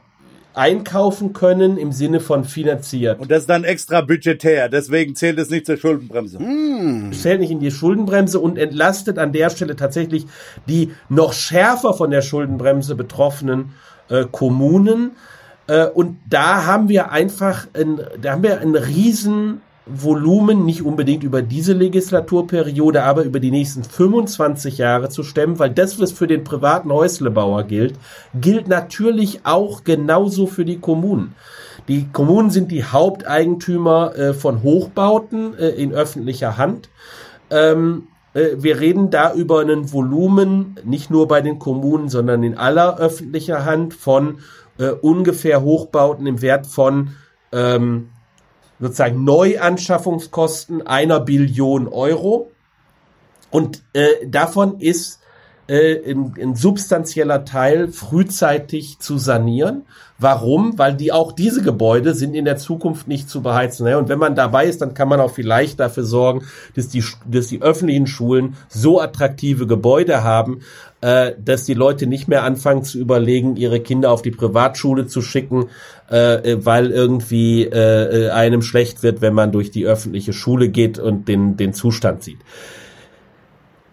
einkaufen 0.53 1.31
können 1.31 1.77
im 1.77 1.93
Sinne 1.93 2.19
von 2.19 2.43
finanziert. 2.43 3.21
Und 3.21 3.31
das 3.31 3.43
ist 3.43 3.49
dann 3.49 3.63
extra 3.63 4.01
budgetär, 4.01 4.67
deswegen 4.67 5.15
zählt 5.15 5.39
es 5.39 5.49
nicht 5.49 5.65
zur 5.65 5.77
Schuldenbremse. 5.77 6.39
Hm. 6.39 7.13
Zählt 7.13 7.39
nicht 7.39 7.51
in 7.51 7.61
die 7.61 7.71
Schuldenbremse 7.71 8.41
und 8.41 8.57
entlastet 8.57 9.17
an 9.17 9.31
der 9.31 9.49
Stelle 9.49 9.77
tatsächlich 9.77 10.25
die 10.67 10.91
noch 11.07 11.31
schärfer 11.31 11.93
von 11.93 12.11
der 12.11 12.21
Schuldenbremse 12.21 12.95
betroffenen 12.95 13.75
äh, 14.09 14.25
Kommunen. 14.29 15.11
Äh, 15.67 15.85
und 15.85 16.17
da 16.29 16.65
haben 16.65 16.89
wir 16.89 17.11
einfach, 17.11 17.67
ein, 17.73 18.01
da 18.21 18.33
haben 18.33 18.43
wir 18.43 18.59
einen 18.59 18.75
riesen 18.75 19.61
Volumen 19.85 20.65
nicht 20.65 20.83
unbedingt 20.83 21.23
über 21.23 21.41
diese 21.41 21.73
Legislaturperiode, 21.73 23.03
aber 23.03 23.23
über 23.23 23.39
die 23.39 23.51
nächsten 23.51 23.83
25 23.83 24.77
Jahre 24.77 25.09
zu 25.09 25.23
stemmen, 25.23 25.57
weil 25.57 25.71
das, 25.71 25.99
was 25.99 26.11
für 26.11 26.27
den 26.27 26.43
privaten 26.43 26.91
Häuslebauer 26.91 27.63
gilt, 27.63 27.95
gilt 28.35 28.67
natürlich 28.67 29.41
auch 29.43 29.83
genauso 29.83 30.45
für 30.45 30.65
die 30.65 30.79
Kommunen. 30.79 31.35
Die 31.87 32.07
Kommunen 32.11 32.51
sind 32.51 32.71
die 32.71 32.83
Haupteigentümer 32.83 34.15
äh, 34.15 34.33
von 34.33 34.61
Hochbauten 34.61 35.57
äh, 35.57 35.69
in 35.69 35.93
öffentlicher 35.93 36.57
Hand. 36.57 36.89
Ähm, 37.49 38.03
äh, 38.33 38.49
wir 38.57 38.79
reden 38.79 39.09
da 39.09 39.33
über 39.33 39.61
ein 39.61 39.91
Volumen, 39.91 40.75
nicht 40.85 41.09
nur 41.09 41.27
bei 41.27 41.41
den 41.41 41.57
Kommunen, 41.57 42.07
sondern 42.07 42.43
in 42.43 42.55
aller 42.55 42.99
öffentlicher 42.99 43.65
Hand 43.65 43.95
von 43.95 44.39
äh, 44.77 44.89
ungefähr 44.89 45.63
Hochbauten 45.63 46.27
im 46.27 46.41
Wert 46.41 46.67
von 46.67 47.09
ähm, 47.51 48.09
sozusagen 48.81 49.23
Neuanschaffungskosten 49.23 50.85
einer 50.85 51.21
Billion 51.21 51.87
Euro. 51.87 52.51
Und 53.51 53.83
äh, 53.93 54.27
davon 54.27 54.79
ist 54.79 55.21
äh, 55.67 56.11
ein, 56.11 56.33
ein 56.41 56.55
substanzieller 56.55 57.45
Teil 57.45 57.89
frühzeitig 57.89 58.99
zu 58.99 59.17
sanieren. 59.17 59.83
Warum? 60.17 60.77
Weil 60.77 60.95
die 60.95 61.11
auch 61.11 61.31
diese 61.31 61.61
Gebäude 61.61 62.13
sind 62.13 62.33
in 62.33 62.45
der 62.45 62.57
Zukunft 62.57 63.07
nicht 63.07 63.29
zu 63.29 63.41
beheizen. 63.41 63.87
Und 63.95 64.09
wenn 64.09 64.19
man 64.19 64.35
dabei 64.35 64.65
ist, 64.65 64.81
dann 64.81 64.93
kann 64.93 65.07
man 65.07 65.19
auch 65.19 65.31
vielleicht 65.31 65.79
dafür 65.79 66.03
sorgen, 66.03 66.43
dass 66.75 66.89
die, 66.89 67.03
dass 67.25 67.47
die 67.47 67.61
öffentlichen 67.61 68.05
Schulen 68.05 68.55
so 68.69 68.99
attraktive 68.99 69.65
Gebäude 69.65 70.23
haben, 70.23 70.59
äh, 71.01 71.33
dass 71.43 71.63
die 71.65 71.73
Leute 71.73 72.05
nicht 72.05 72.27
mehr 72.27 72.43
anfangen 72.43 72.83
zu 72.83 72.99
überlegen, 72.99 73.55
ihre 73.55 73.79
Kinder 73.79 74.11
auf 74.11 74.21
die 74.21 74.31
Privatschule 74.31 75.07
zu 75.07 75.21
schicken, 75.21 75.69
äh, 76.11 76.65
weil 76.65 76.91
irgendwie 76.91 77.63
äh, 77.63 78.29
einem 78.29 78.61
schlecht 78.61 79.01
wird, 79.03 79.21
wenn 79.21 79.33
man 79.33 79.51
durch 79.51 79.71
die 79.71 79.85
öffentliche 79.85 80.33
Schule 80.33 80.69
geht 80.69 80.99
und 80.99 81.27
den, 81.27 81.57
den 81.57 81.73
Zustand 81.73 82.23
sieht. 82.23 82.39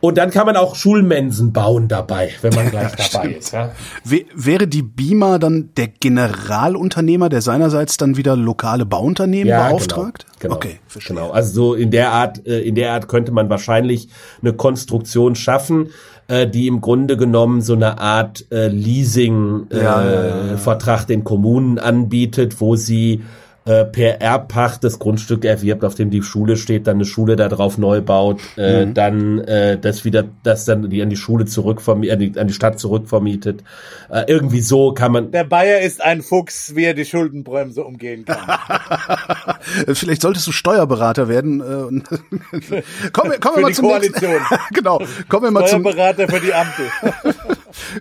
Und 0.01 0.17
dann 0.17 0.31
kann 0.31 0.47
man 0.47 0.57
auch 0.57 0.77
Schulmensen 0.77 1.53
bauen 1.53 1.89
dabei, 1.89 2.31
wenn 2.41 2.55
man 2.55 2.71
gleich 2.71 2.93
dabei 2.93 3.31
ist. 3.31 3.53
Ja. 3.53 3.73
Wäre 4.05 4.69
die 4.69 4.83
BIMA 4.83 5.39
dann 5.39 5.71
der 5.77 5.89
Generalunternehmer, 5.89 7.29
der 7.29 7.43
seinerseits 7.43 7.97
dann 7.97 8.17
wieder 8.17 8.37
lokale 8.37 8.87
Bauunternehmen 8.87 9.49
ja, 9.49 9.69
beauftragt? 9.69 10.27
Genau, 10.39 10.55
genau, 10.55 10.55
okay, 10.55 10.81
verstehe. 10.87 11.17
genau. 11.17 11.31
Also 11.31 11.53
so 11.53 11.75
in 11.75 11.91
der 11.91 12.13
Art, 12.13 12.47
äh, 12.47 12.61
in 12.61 12.77
der 12.77 12.93
Art 12.93 13.09
könnte 13.09 13.33
man 13.33 13.51
wahrscheinlich 13.51 14.09
eine 14.41 14.53
Konstruktion 14.53 15.35
schaffen, 15.35 15.91
äh, 16.29 16.47
die 16.47 16.69
im 16.69 16.81
Grunde 16.81 17.17
genommen 17.17 17.63
so 17.63 17.75
eine 17.75 17.99
Art 17.99 18.47
äh, 18.53 18.69
Leasing-Vertrag 18.69 21.07
den 21.07 21.25
Kommunen 21.25 21.79
anbietet, 21.79 22.61
wo 22.61 22.77
sie 22.77 23.23
äh, 23.69 23.85
per 23.85 24.21
Erbpacht 24.21 24.83
das 24.83 24.99
Grundstück 24.99 25.45
erwirbt, 25.45 25.85
auf 25.85 25.95
dem 25.95 26.11
die 26.11 26.23
Schule 26.23 26.57
steht, 26.57 26.87
dann 26.87 26.97
eine 26.97 27.05
Schule 27.05 27.37
da 27.37 27.49
drauf 27.49 27.77
neu 27.77 28.01
baut, 28.01 28.41
äh, 28.57 28.87
mhm. 28.87 28.95
dann 28.95 29.39
äh, 29.41 29.79
das 29.79 30.05
wieder, 30.07 30.25
das 30.43 30.65
dann 30.65 30.89
die 30.89 31.03
an 31.03 31.11
die 31.11 31.17
Schule 31.17 31.45
zurückvermietet, 31.45 32.13
an 32.13 32.19
die, 32.19 32.41
an 32.41 32.49
die 32.49 32.55
Stadt 32.55 32.79
zurückvermietet. 32.79 33.63
Äh, 34.11 34.25
irgendwie 34.27 34.63
so 34.63 34.95
kann 34.95 35.13
man. 35.13 35.31
Der 35.33 35.45
Bayer 35.45 35.81
ist 35.81 36.03
ein 36.03 36.23
Fuchs, 36.23 36.75
wie 36.75 36.85
er 36.85 36.95
die 36.95 37.05
Schuldenbremse 37.05 37.85
umgehen 37.85 38.25
kann. 38.25 38.39
Vielleicht 39.93 40.23
solltest 40.23 40.47
du 40.47 40.53
Steuerberater 40.53 41.29
werden. 41.29 41.61
Äh, 41.61 41.63
kommen 43.13 43.31
wir, 43.33 43.39
kommen 43.39 43.57
wir 43.57 43.63
mal 43.63 43.75
zum 43.75 43.89
Koalition. 43.89 44.33
nächsten. 44.33 44.59
genau. 44.75 45.03
Kommen 45.29 45.45
wir 45.45 45.51
mal 45.51 45.67
zum 45.67 45.83
Steuerberater 45.83 46.27
für 46.29 46.41
die 46.41 46.55
Ampel. 46.55 46.87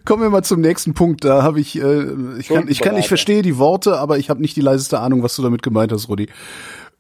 Kommen 0.06 0.24
wir 0.24 0.30
mal 0.30 0.44
zum 0.44 0.62
nächsten 0.62 0.94
Punkt. 0.94 1.24
Da 1.24 1.44
habe 1.44 1.60
ich, 1.60 1.80
äh, 1.82 2.06
ich 2.40 2.48
kann, 2.48 2.68
ich 2.68 2.80
kann, 2.80 2.98
ich 2.98 3.08
verstehe 3.08 3.42
die 3.42 3.58
Worte, 3.58 3.98
aber 3.98 4.18
ich 4.18 4.30
habe 4.30 4.42
nicht 4.42 4.56
die 4.56 4.62
leiseste 4.62 5.00
Ahnung, 5.00 5.24
was 5.24 5.36
du 5.36 5.42
damit 5.42 5.64
gemeint 5.64 5.92
hast, 5.92 6.10
Rudi. 6.10 6.28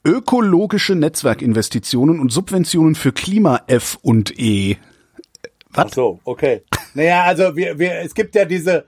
Ökologische 0.06 0.96
Netzwerkinvestitionen 0.96 2.20
und 2.20 2.32
Subventionen 2.32 2.96
für 2.96 3.12
Klima 3.12 3.62
F 3.68 3.98
und 4.02 4.40
E. 4.40 4.78
Was? 5.72 5.86
Ach 5.88 5.94
so, 5.94 6.20
okay. 6.24 6.64
Naja, 6.94 7.24
also 7.24 7.56
wir, 7.56 7.78
wir, 7.78 8.00
es 8.00 8.14
gibt 8.14 8.36
ja 8.36 8.46
diese, 8.46 8.86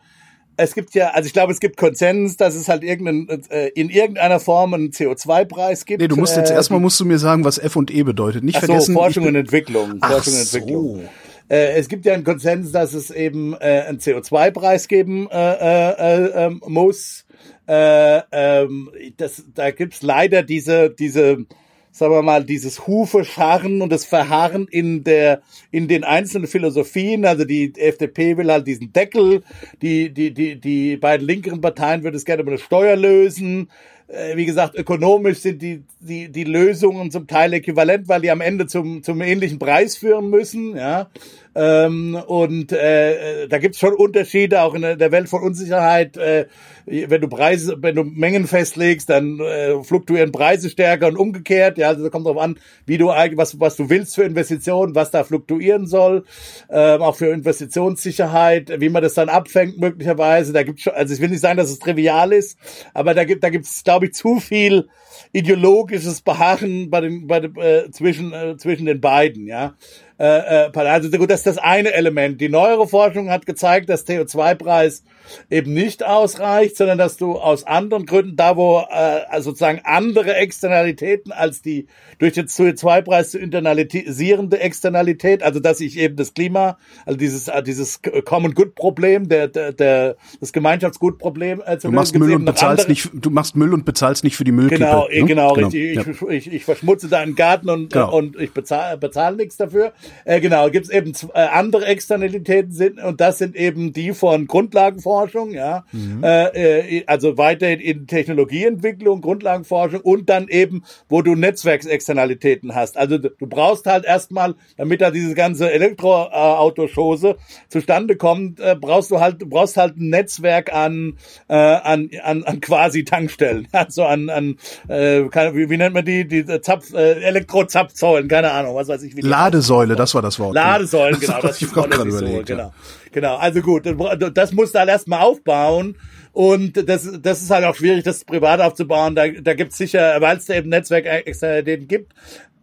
es 0.60 0.74
gibt 0.74 0.94
ja, 0.94 1.12
also 1.12 1.28
ich 1.28 1.34
glaube, 1.34 1.54
es 1.54 1.60
gibt 1.60 1.78
Konsens, 1.78 2.38
dass 2.38 2.56
es 2.56 2.68
halt 2.68 2.84
irgendein, 2.84 3.44
äh, 3.50 3.70
in 3.70 3.90
irgendeiner 3.90 4.40
Form 4.40 4.74
einen 4.74 4.90
CO2-Preis 4.90 5.86
gibt. 5.86 6.02
Nee, 6.02 6.08
du 6.08 6.18
musst 6.18 6.36
jetzt 6.36 6.52
äh, 6.52 6.54
erstmal 6.54 6.80
musst 6.80 7.00
du 7.00 7.06
mir 7.06 7.18
sagen, 7.18 7.46
was 7.46 7.58
F 7.58 7.76
und 7.76 7.92
E 7.92 8.04
bedeutet. 8.04 8.44
Nicht 8.44 8.58
ach 8.58 8.66
vergessen. 8.66 8.94
So, 8.94 9.00
Forschung 9.00 9.28
und 9.28 9.36
Entwicklung. 9.36 10.00
Forschung 10.00 10.34
und 10.34 10.40
Entwicklung. 10.40 10.96
So. 11.02 11.10
Äh, 11.50 11.78
es 11.78 11.89
gibt 11.89 12.06
ja 12.06 12.14
einen 12.14 12.24
Konsens, 12.24 12.72
dass 12.72 12.93
es 12.93 13.12
eben 13.12 13.54
äh, 13.54 13.86
einen 13.88 14.00
CO2-Preis 14.00 14.88
geben 14.88 15.28
äh, 15.32 15.54
äh, 15.54 15.91
äh, 15.91 16.45
ähm, 16.45 16.62
muss 16.66 17.26
äh, 17.70 18.22
ähm, 18.32 18.89
das, 19.18 19.45
da 19.54 19.70
gibt's 19.70 20.02
leider 20.02 20.41
diese, 20.41 20.89
diese, 20.89 21.45
sagen 21.91 22.14
wir 22.14 22.24
mal, 22.24 22.43
dieses 22.43 22.88
Hufescharren 22.88 23.84
und 23.84 23.91
das 23.91 24.06
Verharren 24.06 24.68
in 24.68 25.04
der, 25.04 25.43
in 25.70 25.88
den 25.88 26.04
einzelnen 26.04 26.47
Philosophien. 26.47 27.26
Also 27.26 27.45
die 27.45 27.72
FDP 27.76 28.38
will 28.38 28.52
halt 28.52 28.66
diesen 28.66 28.91
Deckel, 28.91 29.43
die, 29.84 30.12
die, 30.12 30.34
die, 30.34 30.60
die 30.60 30.97
beiden 30.97 31.28
linkeren 31.28 31.62
Parteien 31.62 32.04
würden 32.04 32.16
es 32.16 32.26
gerne 32.26 32.41
über 32.41 32.52
eine 32.52 32.60
Steuer 32.60 32.95
lösen. 32.95 33.70
Äh, 34.10 34.36
wie 34.36 34.45
gesagt, 34.45 34.76
ökonomisch 34.76 35.39
sind 35.39 35.62
die, 35.62 35.84
die, 35.99 36.30
die 36.30 36.43
Lösungen 36.43 37.12
zum 37.12 37.28
Teil 37.28 37.53
äquivalent, 37.53 38.07
weil 38.07 38.22
die 38.22 38.32
am 38.32 38.41
Ende 38.41 38.68
zum, 38.68 39.03
zum 39.03 39.22
ähnlichen 39.22 39.60
Preis 39.60 39.97
führen 39.97 40.30
müssen, 40.30 40.76
ja. 40.76 41.10
Ähm, 41.55 42.18
und 42.28 42.72
äh, 42.72 43.47
da 43.47 43.57
gibt's 43.57 43.80
schon 43.80 43.93
Unterschiede, 43.93 44.62
auch 44.62 44.76
in 44.76 44.82
der 44.82 45.12
Welt 45.12 45.30
von 45.30 45.41
Unsicherheit. 45.41 46.16
Äh, 46.16 46.45
wenn 46.86 47.22
du 47.22 47.28
Preise, 47.28 47.76
wenn 47.80 47.95
du 47.95 48.03
Mengen 48.03 48.47
festlegst, 48.47 49.10
dann 49.10 49.39
äh, 49.39 49.84
fluktuieren 49.84 50.32
Preise 50.32 50.70
stärker 50.70 51.07
und 51.07 51.18
umgekehrt. 51.18 51.78
Ja, 51.78 51.89
also 51.89 52.03
da 52.03 52.10
kommt 52.10 52.26
drauf 52.26 52.38
an, 52.38 52.57
wie 52.86 52.97
du 52.97 53.10
eigentlich, 53.10 53.38
was, 53.38 53.60
was 53.60 53.76
du 53.76 53.89
willst 53.89 54.16
für 54.16 54.24
Investitionen, 54.24 54.95
was 54.95 55.12
da 55.12 55.24
fluktuieren 55.24 55.86
soll, 55.86 56.24
ähm, 56.70 57.01
auch 57.01 57.16
für 57.16 57.28
Investitionssicherheit, 57.28 58.80
wie 58.80 58.89
man 58.89 59.03
das 59.03 59.14
dann 59.14 59.30
abfängt 59.30 59.80
möglicherweise. 59.80 60.53
Da 60.53 60.64
gibt's 60.64 60.84
schon, 60.84 60.93
also 60.93 61.14
ich 61.14 61.20
will 61.20 61.30
nicht 61.30 61.41
sagen, 61.41 61.57
dass 61.57 61.70
es 61.70 61.80
trivial 61.80 62.32
ist, 62.32 62.57
aber 62.93 63.14
da 63.14 63.24
gibt, 63.24 63.43
da 63.43 63.49
gibt's, 63.49 63.84
glaube 63.84 63.99
ich, 64.08 64.14
zu 64.14 64.39
viel 64.39 64.89
ideologisches 65.32 66.22
Beharren 66.22 66.89
bei 66.89 67.02
den, 67.02 67.28
bei 67.28 67.39
den, 67.39 67.56
äh, 67.58 67.91
zwischen 67.91 68.34
äh, 68.34 68.58
zwischen 68.58 68.86
den 68.86 69.02
beiden. 69.02 69.47
Ja. 69.47 69.76
Äh, 70.20 70.68
äh, 70.68 70.72
also 70.74 71.10
gut, 71.18 71.30
das 71.30 71.41
ist 71.41 71.47
das 71.47 71.58
eine 71.58 71.93
Element. 71.93 72.41
Die 72.41 72.50
neuere 72.50 72.88
Forschung 72.88 73.30
hat 73.30 73.45
gezeigt, 73.45 73.89
dass 73.89 74.08
CO2-Preis 74.08 75.04
eben 75.49 75.73
nicht 75.73 76.05
ausreicht, 76.05 76.77
sondern 76.77 76.97
dass 76.97 77.17
du 77.17 77.38
aus 77.38 77.65
anderen 77.65 78.05
Gründen, 78.05 78.36
da 78.36 78.55
wo 78.55 78.80
äh, 78.80 79.21
also 79.30 79.51
sozusagen 79.51 79.82
andere 79.84 80.36
Externalitäten 80.36 81.32
als 81.32 81.61
die 81.61 81.88
durch 82.19 82.34
den 82.34 82.47
CO2-Preis 82.47 83.32
zu 83.32 83.39
internalisierende 83.39 84.59
Externalität, 84.59 85.43
also 85.43 85.59
dass 85.59 85.80
ich 85.80 85.97
eben 85.97 86.15
das 86.15 86.34
Klima, 86.34 86.77
also 87.05 87.17
dieses 87.17 87.47
äh, 87.47 87.63
dieses 87.63 88.01
Common 88.25 88.53
Good 88.53 88.75
Problem, 88.75 89.27
der 89.30 89.47
der, 89.47 89.73
der 89.73 90.15
das 90.39 90.53
Gemeinschaftsgut-Problem 90.53 91.61
äh, 91.65 91.77
Du 91.77 91.91
machst 91.91 92.17
Müll 92.17 92.34
und 92.34 92.45
bezahlst 92.45 92.86
andere. 92.86 92.91
nicht, 92.91 93.09
du 93.13 93.30
machst 93.30 93.55
Müll 93.55 93.73
und 93.73 93.86
bezahlst 93.86 94.23
nicht 94.23 94.36
für 94.36 94.43
die 94.43 94.51
Müllkippe. 94.51 94.80
Genau, 94.80 95.07
ne? 95.07 95.25
genau, 95.25 95.53
genau, 95.53 95.67
richtig. 95.67 95.95
Ja. 95.95 96.30
Ich, 96.30 96.47
ich, 96.47 96.53
ich 96.53 96.65
verschmutze 96.65 97.07
deinen 97.07 97.36
Garten 97.36 97.69
und 97.69 97.93
genau. 97.93 98.15
und 98.15 98.39
ich 98.39 98.51
bezahle 98.51 98.97
bezahle 98.97 99.38
nichts 99.38 99.57
dafür. 99.57 99.93
Äh, 100.25 100.41
genau, 100.41 100.69
gibt 100.69 100.86
es 100.86 100.91
eben 100.91 101.13
äh, 101.34 101.39
andere 101.39 101.86
Externalitäten 101.86 102.71
sind 102.71 103.01
und 103.01 103.21
das 103.21 103.38
sind 103.38 103.55
eben 103.55 103.93
die 103.93 104.13
von 104.13 104.47
Grundlagenforschung, 104.47 105.18
ja, 105.51 105.86
mhm. 105.91 106.24
äh, 106.24 106.97
äh 106.97 107.03
also 107.07 107.38
weiterhin 107.38 107.80
in 107.80 108.07
Technologieentwicklung, 108.07 109.22
Grundlagenforschung 109.22 110.01
und 110.01 110.30
dann 110.30 110.47
eben, 110.47 110.84
wo 111.07 111.22
du 111.22 111.36
Netzwerksexternalitäten 111.36 112.76
hast. 112.76 112.97
Also 112.97 113.17
du 113.17 113.30
brauchst 113.41 113.86
halt 113.86 114.05
erstmal, 114.05 114.55
damit 114.78 115.01
da 115.01 115.11
diese 115.11 115.36
ganze 115.36 115.72
Elektroautoschose 115.72 117.38
zustande 117.67 118.15
kommt, 118.15 118.59
äh, 118.59 118.76
brauchst 118.80 119.11
du 119.11 119.20
halt, 119.20 119.41
du 119.41 119.47
brauchst 119.47 119.78
halt 119.78 119.97
ein 119.97 120.09
Netzwerk 120.09 120.74
an 120.74 121.17
äh, 121.47 121.55
an, 121.55 122.09
an, 122.24 122.43
an 122.43 122.61
quasi 122.61 123.03
Tankstellen, 123.03 123.67
also 123.72 124.03
an 124.05 124.30
an 124.30 124.57
äh, 124.88 125.24
wie, 125.53 125.70
wie 125.70 125.78
nennt 125.78 125.93
man 125.93 126.05
die 126.05 126.28
die 126.28 126.45
Zapf 126.61 126.93
äh, 126.93 127.22
Elektrozapfsäulen, 127.22 128.28
keine 128.28 128.51
Ahnung, 128.51 128.76
was 128.76 128.88
weiß 128.88 129.03
ich 129.03 129.15
wie 129.15 129.22
Ladesäule, 129.22 129.95
das 129.95 130.15
war 130.15 130.22
das 130.22 130.39
Wort. 130.39 130.55
Ladesäulen, 130.55 131.20
genau. 131.20 131.39
Das, 131.39 131.59
das 131.59 131.61
ist 131.61 131.74
gerade 131.74 131.95
überlegt, 131.95 132.47
so, 132.49 132.55
genau. 132.55 132.74
Genau, 133.12 133.38
also 133.38 133.62
gut, 133.62 133.86
das 134.34 134.51
muss 134.51 134.72
da 134.72 134.86
erstmal 134.86 135.22
aufbauen. 135.22 135.95
Und 136.32 136.88
das, 136.88 137.10
das 137.22 137.41
ist 137.41 137.49
halt 137.49 137.66
auch 137.66 137.76
schwierig, 137.76 138.03
das 138.03 138.24
privat 138.24 138.62
aufzubauen. 138.62 139.16
Da, 139.16 139.28
da 139.28 139.53
gibt 139.55 139.72
es 139.72 139.78
sicher, 139.78 140.22
weil 140.22 140.38
es 140.38 140.45
da 140.45 140.53
eben 140.53 140.70
Netzwerkexternalitäten 140.70 141.88
gibt, 141.88 142.14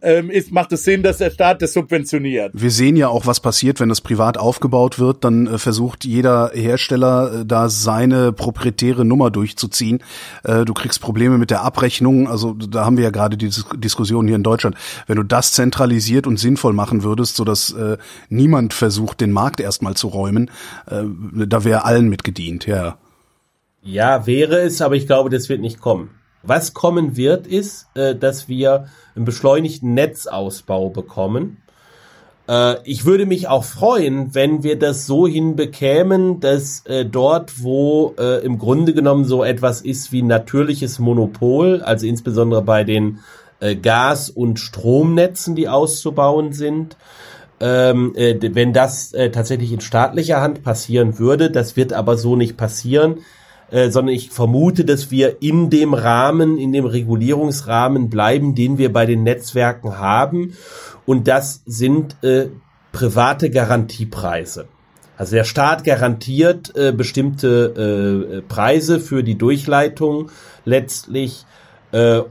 ähm, 0.01 0.29
ist, 0.29 0.51
macht 0.51 0.71
es 0.71 0.83
Sinn, 0.83 1.03
dass 1.03 1.17
der 1.17 1.31
Staat 1.31 1.61
das 1.61 1.73
subventioniert. 1.73 2.51
Wir 2.53 2.71
sehen 2.71 2.95
ja 2.95 3.07
auch, 3.07 3.25
was 3.25 3.39
passiert, 3.39 3.79
wenn 3.79 3.89
das 3.89 4.01
privat 4.01 4.37
aufgebaut 4.37 4.99
wird. 4.99 5.23
Dann 5.23 5.47
äh, 5.47 5.57
versucht 5.57 6.05
jeder 6.05 6.51
Hersteller 6.53 7.41
äh, 7.41 7.45
da 7.45 7.69
seine 7.69 8.31
proprietäre 8.31 9.05
Nummer 9.05 9.31
durchzuziehen. 9.31 10.03
Äh, 10.43 10.65
du 10.65 10.73
kriegst 10.73 11.01
Probleme 11.01 11.37
mit 11.37 11.49
der 11.49 11.63
Abrechnung. 11.63 12.27
Also 12.27 12.53
da 12.53 12.85
haben 12.85 12.97
wir 12.97 13.03
ja 13.05 13.09
gerade 13.09 13.37
die 13.37 13.47
Dis 13.47 13.65
Diskussion 13.75 14.27
hier 14.27 14.35
in 14.35 14.43
Deutschland. 14.43 14.75
Wenn 15.07 15.17
du 15.17 15.23
das 15.23 15.53
zentralisiert 15.53 16.27
und 16.27 16.37
sinnvoll 16.37 16.73
machen 16.73 17.03
würdest, 17.03 17.35
so 17.35 17.43
dass 17.43 17.71
äh, 17.71 17.97
niemand 18.29 18.73
versucht, 18.73 19.21
den 19.21 19.31
Markt 19.31 19.59
erstmal 19.59 19.95
zu 19.95 20.07
räumen, 20.07 20.51
äh, 20.87 21.03
da 21.47 21.63
wäre 21.63 21.85
allen 21.85 22.07
mitgedient, 22.07 22.67
ja. 22.67 22.97
Ja, 23.81 24.27
wäre 24.27 24.59
es, 24.59 24.81
aber 24.81 24.95
ich 24.95 25.07
glaube, 25.07 25.29
das 25.29 25.49
wird 25.49 25.61
nicht 25.61 25.79
kommen. 25.79 26.09
Was 26.43 26.73
kommen 26.73 27.17
wird, 27.17 27.47
ist, 27.47 27.87
äh, 27.95 28.15
dass 28.15 28.47
wir 28.47 28.87
einen 29.15 29.25
beschleunigten 29.25 29.93
Netzausbau 29.93 30.89
bekommen. 30.89 31.57
Äh, 32.47 32.75
ich 32.83 33.05
würde 33.05 33.25
mich 33.25 33.47
auch 33.47 33.63
freuen, 33.63 34.33
wenn 34.33 34.63
wir 34.63 34.79
das 34.79 35.05
so 35.05 35.27
hinbekämen, 35.27 36.39
dass 36.39 36.85
äh, 36.85 37.05
dort, 37.05 37.63
wo 37.63 38.13
äh, 38.17 38.43
im 38.45 38.59
Grunde 38.59 38.93
genommen 38.93 39.25
so 39.25 39.43
etwas 39.43 39.81
ist 39.81 40.11
wie 40.11 40.21
natürliches 40.21 40.99
Monopol, 40.99 41.81
also 41.81 42.05
insbesondere 42.05 42.61
bei 42.61 42.83
den 42.83 43.19
äh, 43.59 43.75
Gas- 43.75 44.29
und 44.29 44.59
Stromnetzen, 44.59 45.55
die 45.55 45.67
auszubauen 45.67 46.53
sind, 46.53 46.95
ähm, 47.59 48.13
äh, 48.15 48.35
wenn 48.53 48.71
das 48.71 49.13
tatsächlich 49.31 49.71
in 49.71 49.81
staatlicher 49.81 50.41
Hand 50.41 50.63
passieren 50.63 51.17
würde, 51.17 51.49
das 51.49 51.75
wird 51.75 51.91
aber 51.91 52.15
so 52.15 52.35
nicht 52.35 52.55
passieren, 52.55 53.17
äh, 53.71 53.89
sondern 53.89 54.15
ich 54.15 54.29
vermute, 54.29 54.85
dass 54.85 55.11
wir 55.11 55.41
in 55.41 55.69
dem 55.69 55.93
Rahmen, 55.93 56.57
in 56.57 56.71
dem 56.71 56.85
Regulierungsrahmen 56.85 58.09
bleiben, 58.09 58.55
den 58.55 58.77
wir 58.77 58.91
bei 58.93 59.05
den 59.05 59.23
Netzwerken 59.23 59.97
haben. 59.97 60.53
Und 61.05 61.27
das 61.27 61.61
sind 61.65 62.15
äh, 62.23 62.47
private 62.91 63.49
Garantiepreise. 63.49 64.67
Also 65.17 65.35
der 65.35 65.45
Staat 65.45 65.83
garantiert 65.83 66.75
äh, 66.75 66.91
bestimmte 66.91 68.37
äh, 68.37 68.41
Preise 68.41 68.99
für 68.99 69.23
die 69.23 69.37
Durchleitung 69.37 70.29
letztlich 70.63 71.43
äh, 71.43 71.56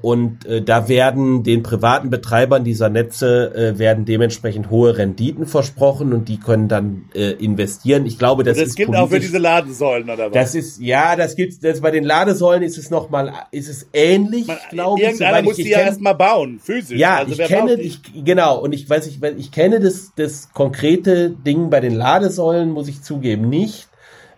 und 0.03 0.45
äh, 0.45 0.61
da 0.61 0.87
werden 0.87 1.43
den 1.43 1.63
privaten 1.63 2.11
Betreibern 2.11 2.63
dieser 2.63 2.91
Netze 2.91 3.55
äh, 3.55 3.79
werden 3.79 4.05
dementsprechend 4.05 4.69
hohe 4.69 4.99
Renditen 4.99 5.47
versprochen 5.47 6.13
und 6.13 6.29
die 6.29 6.39
können 6.39 6.69
dann 6.69 7.07
äh, 7.15 7.31
investieren. 7.33 8.05
Ich 8.05 8.19
glaube, 8.19 8.45
das, 8.45 8.59
das 8.59 8.69
ist 8.69 8.77
gilt 8.77 8.95
auch 8.95 9.09
für 9.09 9.19
diese 9.19 9.39
Ladesäulen 9.39 10.11
oder 10.11 10.27
was? 10.27 10.33
Das 10.33 10.55
ist 10.55 10.81
ja, 10.81 11.17
das 11.17 11.37
gibt 11.37 11.65
das 11.65 11.81
bei 11.81 11.91
den 11.91 12.05
Ladesäulen 12.05 12.63
ist 12.63 12.77
es 12.77 12.91
noch 12.91 13.09
mal 13.09 13.33
ist 13.51 13.71
es 13.71 13.89
ähnlich, 13.95 14.47
glaube 14.71 15.01
ich. 15.01 15.07
Irgendeiner 15.07 15.43
muss 15.43 15.59
ich, 15.59 15.65
die 15.65 15.71
ja 15.71 15.81
erstmal 15.81 16.15
bauen, 16.15 16.61
physisch. 16.63 16.99
Ja, 16.99 17.17
also 17.17 17.33
ich 17.33 17.49
kenne 17.49 17.75
ich 17.75 18.01
genau 18.25 18.61
und 18.61 18.75
ich 18.75 18.89
weiß 18.89 19.07
ich 19.07 19.23
ich 19.23 19.53
kenne 19.53 19.81
das 19.81 20.13
das 20.17 20.53
konkrete 20.53 21.31
Ding 21.31 21.71
bei 21.71 21.81
den 21.81 21.95
Ladesäulen 21.95 22.73
muss 22.73 22.89
ich 22.89 23.03
zugeben 23.03 23.49
nicht, 23.49 23.89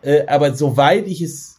äh, 0.03 0.27
aber 0.29 0.55
soweit 0.55 1.09
ich 1.09 1.23
es 1.23 1.58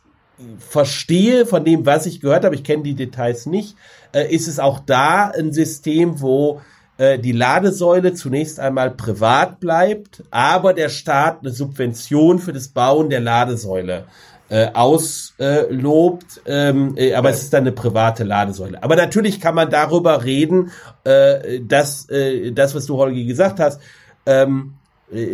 verstehe 0.60 1.46
von 1.46 1.66
dem, 1.66 1.86
was 1.86 2.06
ich 2.06 2.22
gehört 2.22 2.46
habe, 2.46 2.56
ich 2.56 2.64
kenne 2.64 2.84
die 2.84 2.96
Details 2.96 3.46
nicht, 3.46 3.76
äh, 4.14 4.34
ist 4.34 4.48
es 4.48 4.60
auch 4.60 4.80
da 4.80 5.28
ein 5.28 5.52
System, 5.54 6.22
wo 6.22 6.62
äh, 6.98 7.20
die 7.20 7.32
Ladesäule 7.32 8.14
zunächst 8.14 8.60
einmal 8.60 8.92
privat 8.92 9.60
bleibt, 9.60 10.24
aber 10.32 10.74
der 10.74 10.90
Staat 10.90 11.40
eine 11.42 11.52
Subvention 11.52 12.40
für 12.40 12.54
das 12.54 12.70
Bauen 12.70 13.10
der 13.10 13.20
Ladesäule 13.20 14.06
äh, 14.50 14.68
auslobt, 14.74 16.42
ähm, 16.46 16.96
äh, 16.98 17.14
aber 17.14 17.30
es 17.30 17.44
ist 17.44 17.54
dann 17.54 17.64
eine 17.64 17.72
private 17.72 18.24
Ladesäule. 18.24 18.82
Aber 18.82 18.96
natürlich 18.96 19.40
kann 19.40 19.56
man 19.56 19.70
darüber 19.70 20.24
reden, 20.24 20.72
äh, 21.04 21.60
dass 21.62 22.10
äh, 22.10 22.52
das, 22.52 22.74
was 22.74 22.86
du 22.86 22.98
Holgi 22.98 23.26
gesagt 23.26 23.60
hast, 23.60 23.80
ähm, 24.26 24.74
äh, 24.74 24.79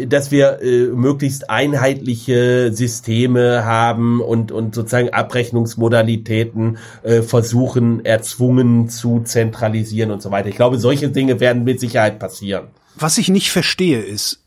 dass 0.07 0.31
wir 0.31 0.61
äh, 0.61 0.87
möglichst 0.87 1.49
einheitliche 1.49 2.71
Systeme 2.73 3.65
haben 3.65 4.21
und, 4.21 4.51
und 4.51 4.73
sozusagen 4.73 5.09
Abrechnungsmodalitäten 5.09 6.77
äh, 7.03 7.21
versuchen 7.21 8.05
erzwungen 8.05 8.89
zu 8.89 9.21
zentralisieren 9.21 10.11
und 10.11 10.21
so 10.21 10.31
weiter. 10.31 10.47
Ich 10.47 10.55
glaube, 10.55 10.77
solche 10.77 11.09
Dinge 11.09 11.39
werden 11.39 11.63
mit 11.65 11.79
Sicherheit 11.79 12.19
passieren. 12.19 12.67
Was 12.95 13.17
ich 13.17 13.27
nicht 13.27 13.51
verstehe 13.51 13.99
ist, 14.01 14.44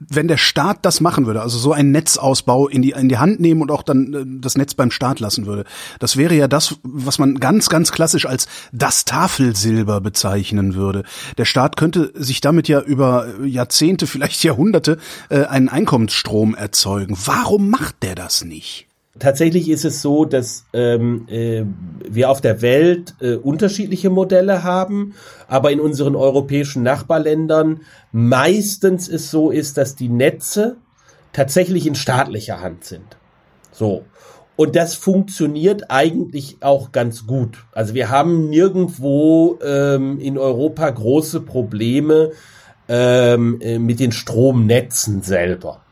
wenn 0.00 0.28
der 0.28 0.36
Staat 0.36 0.78
das 0.82 1.00
machen 1.00 1.26
würde, 1.26 1.42
also 1.42 1.58
so 1.58 1.72
einen 1.72 1.92
Netzausbau 1.92 2.68
in 2.68 2.82
die, 2.82 2.90
in 2.90 3.08
die 3.08 3.18
Hand 3.18 3.40
nehmen 3.40 3.62
und 3.62 3.70
auch 3.70 3.82
dann 3.82 4.14
äh, 4.14 4.24
das 4.40 4.56
Netz 4.56 4.74
beim 4.74 4.90
Staat 4.90 5.20
lassen 5.20 5.46
würde, 5.46 5.64
das 5.98 6.16
wäre 6.16 6.34
ja 6.34 6.48
das, 6.48 6.76
was 6.82 7.18
man 7.18 7.40
ganz, 7.40 7.68
ganz 7.68 7.92
klassisch 7.92 8.26
als 8.26 8.46
das 8.72 9.04
Tafelsilber 9.04 10.00
bezeichnen 10.00 10.74
würde. 10.74 11.04
Der 11.36 11.44
Staat 11.44 11.76
könnte 11.76 12.12
sich 12.14 12.40
damit 12.40 12.68
ja 12.68 12.80
über 12.80 13.26
Jahrzehnte, 13.44 14.06
vielleicht 14.06 14.42
Jahrhunderte 14.44 14.98
äh, 15.28 15.44
einen 15.44 15.68
Einkommensstrom 15.68 16.54
erzeugen. 16.54 17.16
Warum 17.24 17.70
macht 17.70 18.02
der 18.02 18.14
das 18.14 18.44
nicht? 18.44 18.87
Tatsächlich 19.18 19.68
ist 19.68 19.84
es 19.84 20.02
so, 20.02 20.24
dass 20.24 20.64
ähm, 20.72 21.26
äh, 21.28 21.64
wir 22.08 22.30
auf 22.30 22.40
der 22.40 22.62
Welt 22.62 23.14
äh, 23.20 23.34
unterschiedliche 23.34 24.10
Modelle 24.10 24.64
haben, 24.64 25.14
aber 25.46 25.70
in 25.72 25.80
unseren 25.80 26.14
europäischen 26.14 26.82
Nachbarländern 26.82 27.80
meistens 28.12 29.08
es 29.08 29.30
so 29.30 29.50
ist, 29.50 29.76
dass 29.76 29.96
die 29.96 30.08
Netze 30.08 30.76
tatsächlich 31.32 31.86
in 31.86 31.94
staatlicher 31.94 32.60
Hand 32.60 32.84
sind. 32.84 33.16
So. 33.72 34.04
Und 34.56 34.74
das 34.74 34.94
funktioniert 34.94 35.88
eigentlich 35.88 36.56
auch 36.60 36.90
ganz 36.90 37.26
gut. 37.26 37.64
Also 37.70 37.94
wir 37.94 38.10
haben 38.10 38.50
nirgendwo 38.50 39.58
ähm, 39.62 40.18
in 40.18 40.36
Europa 40.36 40.90
große 40.90 41.42
Probleme 41.42 42.32
ähm, 42.88 43.60
äh, 43.60 43.78
mit 43.78 44.00
den 44.00 44.10
Stromnetzen 44.10 45.22
selber. 45.22 45.82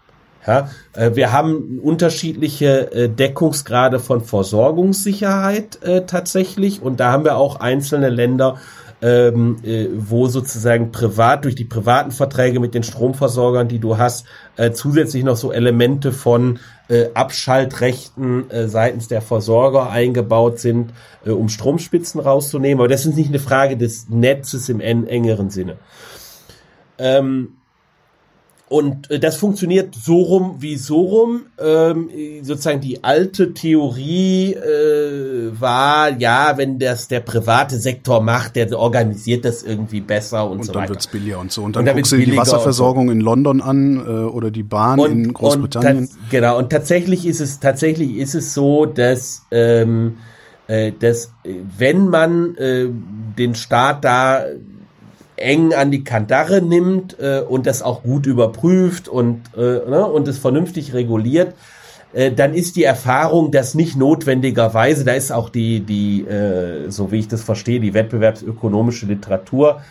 Ja, 0.46 0.70
äh, 0.92 1.14
wir 1.14 1.32
haben 1.32 1.80
unterschiedliche 1.82 2.92
äh, 2.92 3.08
Deckungsgrade 3.08 3.98
von 3.98 4.20
Versorgungssicherheit 4.20 5.82
äh, 5.82 6.06
tatsächlich 6.06 6.82
und 6.82 7.00
da 7.00 7.12
haben 7.12 7.24
wir 7.24 7.36
auch 7.36 7.60
einzelne 7.60 8.08
Länder, 8.08 8.58
ähm, 9.02 9.58
äh, 9.62 9.88
wo 9.94 10.26
sozusagen 10.28 10.90
privat 10.92 11.44
durch 11.44 11.54
die 11.54 11.64
privaten 11.64 12.12
Verträge 12.12 12.60
mit 12.60 12.74
den 12.74 12.82
Stromversorgern, 12.82 13.68
die 13.68 13.78
du 13.78 13.98
hast, 13.98 14.26
äh, 14.56 14.72
zusätzlich 14.72 15.22
noch 15.22 15.36
so 15.36 15.52
Elemente 15.52 16.12
von 16.12 16.60
äh, 16.88 17.08
Abschaltrechten 17.12 18.50
äh, 18.50 18.68
seitens 18.68 19.08
der 19.08 19.20
Versorger 19.20 19.90
eingebaut 19.90 20.60
sind, 20.60 20.92
äh, 21.26 21.30
um 21.30 21.48
Stromspitzen 21.48 22.20
rauszunehmen. 22.20 22.80
Aber 22.80 22.88
das 22.88 23.04
ist 23.04 23.16
nicht 23.16 23.28
eine 23.28 23.38
Frage 23.38 23.76
des 23.76 24.08
Netzes 24.08 24.68
im 24.68 24.80
en 24.80 25.06
engeren 25.06 25.50
Sinne. 25.50 25.76
Ähm, 26.98 27.56
und 28.68 29.10
äh, 29.12 29.20
das 29.20 29.36
funktioniert 29.36 29.94
so 29.94 30.22
rum 30.22 30.56
wie 30.58 30.76
so 30.76 31.00
rum. 31.00 31.42
Ähm, 31.58 32.10
sozusagen 32.42 32.80
die 32.80 33.04
alte 33.04 33.54
Theorie 33.54 34.54
äh, 34.54 35.52
war, 35.60 36.10
ja, 36.18 36.54
wenn 36.56 36.80
das 36.80 37.06
der 37.06 37.20
private 37.20 37.78
Sektor 37.78 38.20
macht, 38.20 38.56
der 38.56 38.76
organisiert 38.76 39.44
das 39.44 39.62
irgendwie 39.62 40.00
besser 40.00 40.50
und, 40.50 40.58
Und 40.58 40.64
so 40.64 40.72
dann 40.72 40.82
weiter. 40.82 40.94
wird's 40.94 41.06
billiger 41.06 41.38
und 41.38 41.52
so. 41.52 41.62
Und 41.62 41.76
dann, 41.76 41.82
Und 41.82 41.86
dann 41.86 41.96
guckst 41.96 42.10
du 42.10 42.16
die 42.16 42.32
und 42.32 42.36
Wasserversorgung 42.36 43.10
in 43.10 43.20
London 43.20 43.60
an 43.60 44.04
äh, 44.04 44.10
oder 44.24 44.50
die 44.50 44.64
Bahn 44.64 44.98
in 44.98 45.32
Großbritannien. 45.32 46.06
Und 46.06 46.30
genau, 46.30 46.58
und 46.58 46.70
tatsächlich 46.70 47.24
ist 47.24 47.40
es, 47.40 47.60
tatsächlich 47.60 48.16
ist 48.16 48.34
es 48.34 48.52
so, 48.52 48.84
dass, 48.84 49.42
ähm, 49.52 50.16
äh, 50.66 50.90
dass 50.98 51.26
äh, 51.44 51.54
wenn 51.78 52.08
man 52.08 52.56
äh, 52.56 52.88
den 53.38 53.54
Staat 53.54 54.04
da 54.04 54.44
eng 55.36 55.74
an 55.74 55.90
die 55.90 56.04
Kandare 56.04 56.62
nimmt 56.62 57.18
äh, 57.18 57.40
und 57.40 57.66
das 57.66 57.82
auch 57.82 58.02
gut 58.02 58.26
überprüft 58.26 59.08
und, 59.08 59.42
äh, 59.56 59.60
ne, 59.60 60.06
und 60.06 60.28
es 60.28 60.38
vernünftig 60.38 60.94
reguliert, 60.94 61.54
äh, 62.12 62.32
dann 62.32 62.54
ist 62.54 62.76
die 62.76 62.84
Erfahrung, 62.84 63.52
dass 63.52 63.74
nicht 63.74 63.96
notwendigerweise, 63.96 65.04
da 65.04 65.12
ist 65.12 65.32
auch 65.32 65.50
die, 65.50 65.80
die 65.80 66.22
äh, 66.22 66.90
so 66.90 67.12
wie 67.12 67.18
ich 67.18 67.28
das 67.28 67.42
verstehe, 67.42 67.80
die 67.80 67.94
wettbewerbsökonomische 67.94 69.06
Literatur 69.06 69.82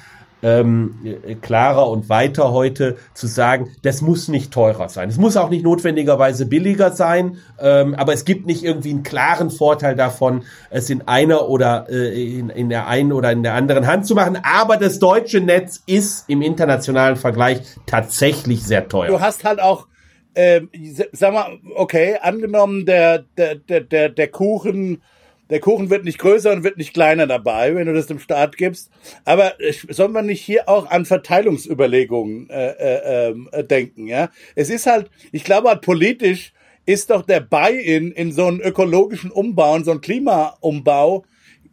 ähm, 0.43 0.95
äh, 1.03 1.35
klarer 1.35 1.89
und 1.89 2.09
weiter 2.09 2.51
heute 2.51 2.97
zu 3.13 3.27
sagen, 3.27 3.71
das 3.81 4.01
muss 4.01 4.27
nicht 4.27 4.51
teurer 4.51 4.89
sein. 4.89 5.09
Es 5.09 5.17
muss 5.17 5.37
auch 5.37 5.49
nicht 5.49 5.63
notwendigerweise 5.63 6.45
billiger 6.45 6.91
sein, 6.91 7.37
ähm, 7.59 7.95
aber 7.95 8.13
es 8.13 8.25
gibt 8.25 8.45
nicht 8.45 8.63
irgendwie 8.63 8.91
einen 8.91 9.03
klaren 9.03 9.49
Vorteil 9.49 9.95
davon, 9.95 10.43
es 10.69 10.89
in 10.89 11.07
einer 11.07 11.49
oder 11.49 11.87
äh, 11.89 12.39
in, 12.39 12.49
in 12.49 12.69
der 12.69 12.87
einen 12.87 13.11
oder 13.11 13.31
in 13.31 13.43
der 13.43 13.53
anderen 13.53 13.87
Hand 13.87 14.05
zu 14.05 14.15
machen. 14.15 14.37
Aber 14.43 14.77
das 14.77 14.99
deutsche 14.99 15.41
Netz 15.41 15.81
ist 15.85 16.29
im 16.29 16.41
internationalen 16.41 17.15
Vergleich 17.15 17.61
tatsächlich 17.85 18.63
sehr 18.63 18.87
teuer. 18.87 19.07
du 19.07 19.19
hast 19.19 19.43
halt 19.43 19.59
auch, 19.59 19.87
ähm, 20.35 20.69
sag 21.11 21.33
mal, 21.33 21.57
okay, 21.75 22.17
angenommen, 22.21 22.85
der, 22.85 23.25
der, 23.37 23.55
der, 23.55 24.09
der 24.09 24.27
Kuchen, 24.27 25.01
der 25.49 25.59
Kuchen 25.59 25.89
wird 25.89 26.05
nicht 26.05 26.19
größer 26.19 26.51
und 26.51 26.63
wird 26.63 26.77
nicht 26.77 26.93
kleiner 26.93 27.27
dabei, 27.27 27.75
wenn 27.75 27.87
du 27.87 27.93
das 27.93 28.07
dem 28.07 28.19
Staat 28.19 28.57
gibst. 28.57 28.89
Aber 29.25 29.59
äh, 29.61 29.73
sollen 29.89 30.13
wir 30.13 30.21
nicht 30.21 30.41
hier 30.41 30.67
auch 30.67 30.89
an 30.89 31.05
Verteilungsüberlegungen 31.05 32.49
äh, 32.49 32.71
äh, 32.71 33.29
ähm, 33.29 33.49
äh, 33.51 33.63
denken? 33.63 34.07
Ja, 34.07 34.29
es 34.55 34.69
ist 34.69 34.85
halt, 34.87 35.09
ich 35.31 35.43
glaube 35.43 35.69
halt 35.69 35.81
politisch 35.81 36.53
ist 36.85 37.09
doch 37.09 37.23
der 37.23 37.39
Buy-in 37.39 38.11
in 38.11 38.31
so 38.31 38.45
einen 38.45 38.61
ökologischen 38.61 39.31
Umbau, 39.31 39.73
und 39.73 39.85
so 39.85 39.91
einen 39.91 40.01
Klimaumbau, 40.01 41.25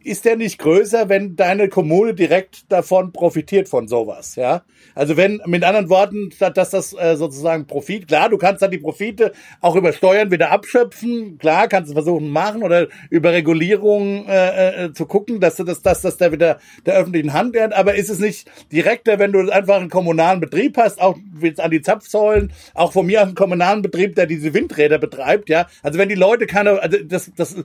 ist 0.03 0.25
der 0.25 0.35
nicht 0.35 0.59
größer, 0.59 1.09
wenn 1.09 1.35
deine 1.35 1.69
Kommune 1.69 2.13
direkt 2.13 2.71
davon 2.71 3.11
profitiert 3.11 3.69
von 3.69 3.87
sowas, 3.87 4.35
ja? 4.35 4.63
Also 4.95 5.17
wenn, 5.17 5.41
mit 5.45 5.63
anderen 5.63 5.89
Worten, 5.89 6.31
statt 6.31 6.57
dass 6.57 6.69
das 6.69 6.93
äh, 6.93 7.15
sozusagen 7.15 7.65
Profit, 7.65 8.07
klar, 8.07 8.29
du 8.29 8.37
kannst 8.37 8.61
dann 8.61 8.71
die 8.71 8.77
Profite 8.77 9.31
auch 9.61 9.75
über 9.75 9.93
Steuern 9.93 10.29
wieder 10.29 10.51
abschöpfen, 10.51 11.37
klar, 11.37 11.67
kannst 11.67 11.89
du 11.89 11.93
versuchen 11.93 12.29
machen 12.29 12.63
oder 12.63 12.87
über 13.09 13.31
Regulierung 13.31 14.27
äh, 14.27 14.85
äh, 14.85 14.93
zu 14.93 15.05
gucken, 15.05 15.39
dass 15.39 15.55
du 15.55 15.63
das, 15.63 15.81
dass 15.81 16.01
das 16.01 16.17
der 16.17 16.31
wieder 16.31 16.59
der 16.85 16.95
öffentlichen 16.95 17.33
Hand 17.33 17.53
wird, 17.53 17.73
aber 17.73 17.95
ist 17.95 18.09
es 18.09 18.19
nicht 18.19 18.49
direkter, 18.71 19.19
wenn 19.19 19.31
du 19.31 19.49
einfach 19.49 19.77
einen 19.77 19.89
kommunalen 19.89 20.39
Betrieb 20.39 20.77
hast, 20.77 21.01
auch 21.01 21.17
jetzt 21.41 21.59
an 21.59 21.71
die 21.71 21.81
Zapfsäulen, 21.81 22.51
auch 22.73 22.93
von 22.93 23.05
mir 23.05 23.21
einen 23.21 23.35
kommunalen 23.35 23.81
Betrieb, 23.81 24.15
der 24.15 24.25
diese 24.25 24.53
Windräder 24.53 24.99
betreibt, 24.99 25.49
ja? 25.49 25.67
Also 25.81 25.97
wenn 25.97 26.09
die 26.09 26.15
Leute 26.15 26.45
keine, 26.45 26.81
also 26.81 26.97
das, 27.03 27.31
das, 27.35 27.55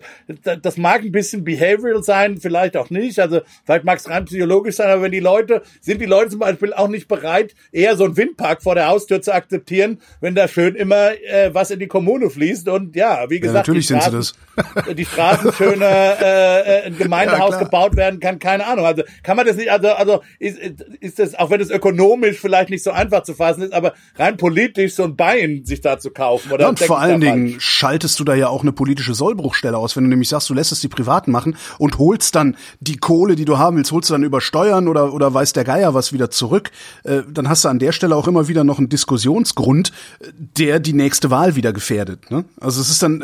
das 0.62 0.76
mag 0.76 1.02
ein 1.02 1.12
bisschen 1.12 1.44
behavioral 1.44 2.02
sein, 2.02 2.27
vielleicht 2.36 2.76
auch 2.76 2.90
nicht, 2.90 3.18
also 3.18 3.40
vielleicht 3.64 3.84
mag 3.84 3.98
es 3.98 4.08
rein 4.08 4.26
psychologisch 4.26 4.76
sein, 4.76 4.90
aber 4.90 5.02
wenn 5.02 5.12
die 5.12 5.20
Leute, 5.20 5.62
sind 5.80 6.00
die 6.00 6.06
Leute 6.06 6.30
zum 6.30 6.40
Beispiel 6.40 6.74
auch 6.74 6.88
nicht 6.88 7.08
bereit, 7.08 7.54
eher 7.72 7.96
so 7.96 8.04
einen 8.04 8.16
Windpark 8.16 8.62
vor 8.62 8.74
der 8.74 8.88
Haustür 8.88 9.22
zu 9.22 9.32
akzeptieren, 9.32 10.00
wenn 10.20 10.34
da 10.34 10.46
schön 10.48 10.74
immer 10.74 11.12
äh, 11.12 11.54
was 11.54 11.70
in 11.70 11.78
die 11.78 11.86
Kommune 11.86 12.28
fließt? 12.28 12.68
Und 12.68 12.94
ja, 12.94 13.30
wie 13.30 13.40
gesagt, 13.40 13.68
natürlich 13.68 13.86
die 13.86 13.94
sind 13.94 14.02
sie 14.02 14.10
Straßen, 14.10 14.36
die 14.96 15.04
Straßen 15.04 15.52
schöner 15.52 15.86
äh, 15.86 16.60
äh, 16.80 16.82
ein 16.86 16.98
Gemeindehaus 16.98 17.54
Ja, 17.54 17.58
gebaut 17.58 17.96
werden 17.96 18.20
kann, 18.20 18.38
keine 18.38 18.66
Ahnung. 18.66 18.84
Also 18.84 19.02
kann 19.22 19.36
man 19.36 19.46
das 19.46 19.56
nicht, 19.56 19.70
also, 19.70 19.88
also 19.88 20.22
ist, 20.38 20.58
ist 21.00 21.18
das, 21.18 21.34
auch 21.34 21.50
wenn 21.50 21.60
es 21.60 21.70
ökonomisch 21.70 22.38
vielleicht 22.38 22.70
nicht 22.70 22.82
so 22.82 22.90
einfach 22.90 23.22
zu 23.22 23.34
fassen 23.34 23.62
ist, 23.62 23.72
aber 23.72 23.94
rein 24.16 24.36
politisch 24.36 24.94
so 24.94 25.04
ein 25.04 25.16
Bein 25.16 25.64
sich 25.64 25.80
da 25.80 25.98
zu 25.98 26.10
kaufen 26.10 26.52
oder 26.52 26.64
Ja, 26.64 26.68
und 26.68 26.78
vor 26.80 26.98
allen 27.00 27.20
Dingen 27.20 27.50
falsch? 27.50 27.64
schaltest 27.64 28.18
du 28.20 28.24
da 28.24 28.34
ja 28.34 28.48
auch 28.48 28.62
eine 28.62 28.72
politische 28.72 29.14
Sollbruchstelle 29.14 29.76
aus, 29.76 29.96
wenn 29.96 30.04
du 30.04 30.10
nämlich 30.10 30.28
sagst, 30.28 30.48
du 30.50 30.54
lässt 30.54 30.72
es 30.72 30.80
die 30.80 30.88
Privaten 30.88 31.30
machen 31.30 31.56
und 31.78 31.98
holst 31.98 32.17
dann 32.30 32.56
die 32.80 32.96
Kohle, 32.96 33.36
die 33.36 33.44
du 33.44 33.58
haben 33.58 33.76
willst, 33.76 33.92
holst 33.92 34.10
du 34.10 34.14
dann 34.14 34.22
über 34.22 34.40
Steuern 34.40 34.88
oder, 34.88 35.12
oder 35.12 35.32
weiß 35.32 35.52
der 35.52 35.64
Geier 35.64 35.94
was 35.94 36.12
wieder 36.12 36.30
zurück, 36.30 36.70
äh, 37.04 37.22
dann 37.28 37.48
hast 37.48 37.64
du 37.64 37.68
an 37.68 37.78
der 37.78 37.92
Stelle 37.92 38.16
auch 38.16 38.28
immer 38.28 38.48
wieder 38.48 38.64
noch 38.64 38.78
einen 38.78 38.88
Diskussionsgrund, 38.88 39.92
äh, 40.20 40.26
der 40.58 40.80
die 40.80 40.92
nächste 40.92 41.30
Wahl 41.30 41.56
wieder 41.56 41.72
gefährdet. 41.72 42.30
Ne? 42.30 42.44
Also 42.60 42.80
es 42.80 42.90
ist 42.90 43.02
dann, 43.02 43.20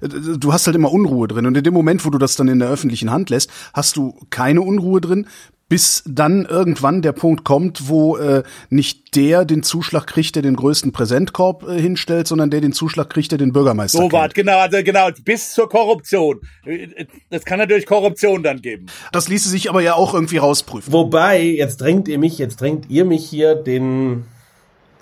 äh, 0.00 0.06
äh, 0.06 0.38
du 0.38 0.52
hast 0.52 0.66
halt 0.66 0.76
immer 0.76 0.92
Unruhe 0.92 1.28
drin 1.28 1.46
und 1.46 1.56
in 1.56 1.64
dem 1.64 1.74
Moment, 1.74 2.04
wo 2.04 2.10
du 2.10 2.18
das 2.18 2.36
dann 2.36 2.48
in 2.48 2.58
der 2.58 2.68
öffentlichen 2.68 3.10
Hand 3.10 3.30
lässt, 3.30 3.50
hast 3.74 3.96
du 3.96 4.14
keine 4.30 4.62
Unruhe 4.62 5.00
drin, 5.00 5.26
bis 5.68 6.04
dann 6.06 6.44
irgendwann 6.44 7.02
der 7.02 7.12
Punkt 7.12 7.44
kommt, 7.44 7.88
wo 7.88 8.16
äh, 8.16 8.44
nicht 8.70 9.16
der 9.16 9.44
den 9.44 9.64
Zuschlag 9.64 10.06
kriegt, 10.06 10.36
der 10.36 10.42
den 10.42 10.54
größten 10.54 10.92
Präsentkorb 10.92 11.68
äh, 11.68 11.80
hinstellt, 11.80 12.28
sondern 12.28 12.50
der 12.50 12.60
den 12.60 12.72
Zuschlag 12.72 13.10
kriegt, 13.10 13.32
der 13.32 13.38
den 13.38 13.52
Bürgermeister 13.52 13.98
So 13.98 14.12
weit, 14.12 14.34
genau, 14.34 14.58
also 14.58 14.82
genau, 14.84 15.08
bis 15.24 15.52
zur 15.52 15.68
Korruption. 15.68 16.40
Es 17.30 17.44
kann 17.44 17.58
natürlich 17.58 17.86
Korruption 17.86 18.44
dann 18.44 18.62
geben. 18.62 18.86
Das 19.12 19.28
ließe 19.28 19.48
sich 19.48 19.68
aber 19.68 19.80
ja 19.82 19.94
auch 19.94 20.14
irgendwie 20.14 20.36
rausprüfen. 20.36 20.92
Wobei, 20.92 21.42
jetzt 21.42 21.80
drängt 21.80 22.06
ihr 22.06 22.18
mich, 22.18 22.38
jetzt 22.38 22.60
drängt 22.60 22.88
ihr 22.88 23.04
mich 23.04 23.28
hier 23.28 23.56
den 23.56 24.24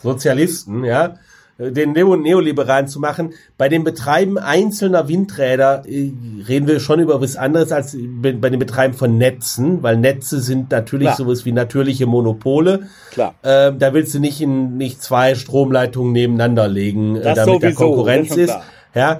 Sozialisten, 0.02 0.84
ja, 0.84 1.16
den 1.58 1.92
Neo 1.92 2.16
Neoliberalen 2.16 2.88
zu 2.88 2.98
machen. 2.98 3.34
Bei 3.56 3.68
dem 3.68 3.84
Betreiben 3.84 4.38
einzelner 4.38 5.08
Windräder 5.08 5.84
äh, 5.86 6.12
reden 6.48 6.66
wir 6.66 6.80
schon 6.80 7.00
über 7.00 7.20
was 7.20 7.36
anderes 7.36 7.70
als 7.70 7.96
bei 7.96 8.50
dem 8.50 8.58
Betreiben 8.58 8.94
von 8.94 9.18
Netzen, 9.18 9.82
weil 9.82 9.96
Netze 9.96 10.40
sind 10.40 10.70
natürlich 10.70 11.06
Klar. 11.06 11.16
sowas 11.16 11.44
wie 11.44 11.52
natürliche 11.52 12.06
Monopole. 12.06 12.88
Klar. 13.10 13.34
Ähm, 13.44 13.78
da 13.78 13.94
willst 13.94 14.14
du 14.14 14.18
nicht 14.18 14.40
in 14.40 14.76
nicht 14.76 15.02
zwei 15.02 15.34
Stromleitungen 15.34 16.12
nebeneinander 16.12 16.66
legen, 16.66 17.16
äh, 17.16 17.22
Das 17.22 17.46
damit 17.46 17.62
da 17.62 17.72
Konkurrenz 17.72 18.36
ist 18.36 18.54
Ja, 18.94 19.14
äh, 19.14 19.18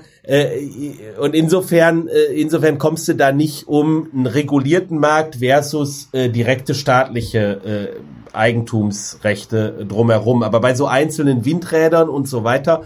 und 1.21 1.35
insofern, 1.35 2.09
äh, 2.09 2.33
insofern 2.33 2.79
kommst 2.79 3.07
du 3.09 3.15
da 3.15 3.31
nicht 3.31 3.69
um 3.69 4.09
einen 4.13 4.27
regulierten 4.27 4.99
Markt 4.99 5.37
versus 5.37 6.09
äh, 6.13 6.31
direkte 6.31 6.75
staatliche 6.75 7.93
äh, 8.33 8.35
Eigentumsrechte 8.35 9.85
drumherum. 9.87 10.43
Aber 10.43 10.61
bei 10.61 10.75
so 10.75 10.87
einzelnen 10.87 11.45
Windrädern 11.45 12.09
und 12.09 12.27
so 12.27 12.43
weiter, 12.43 12.85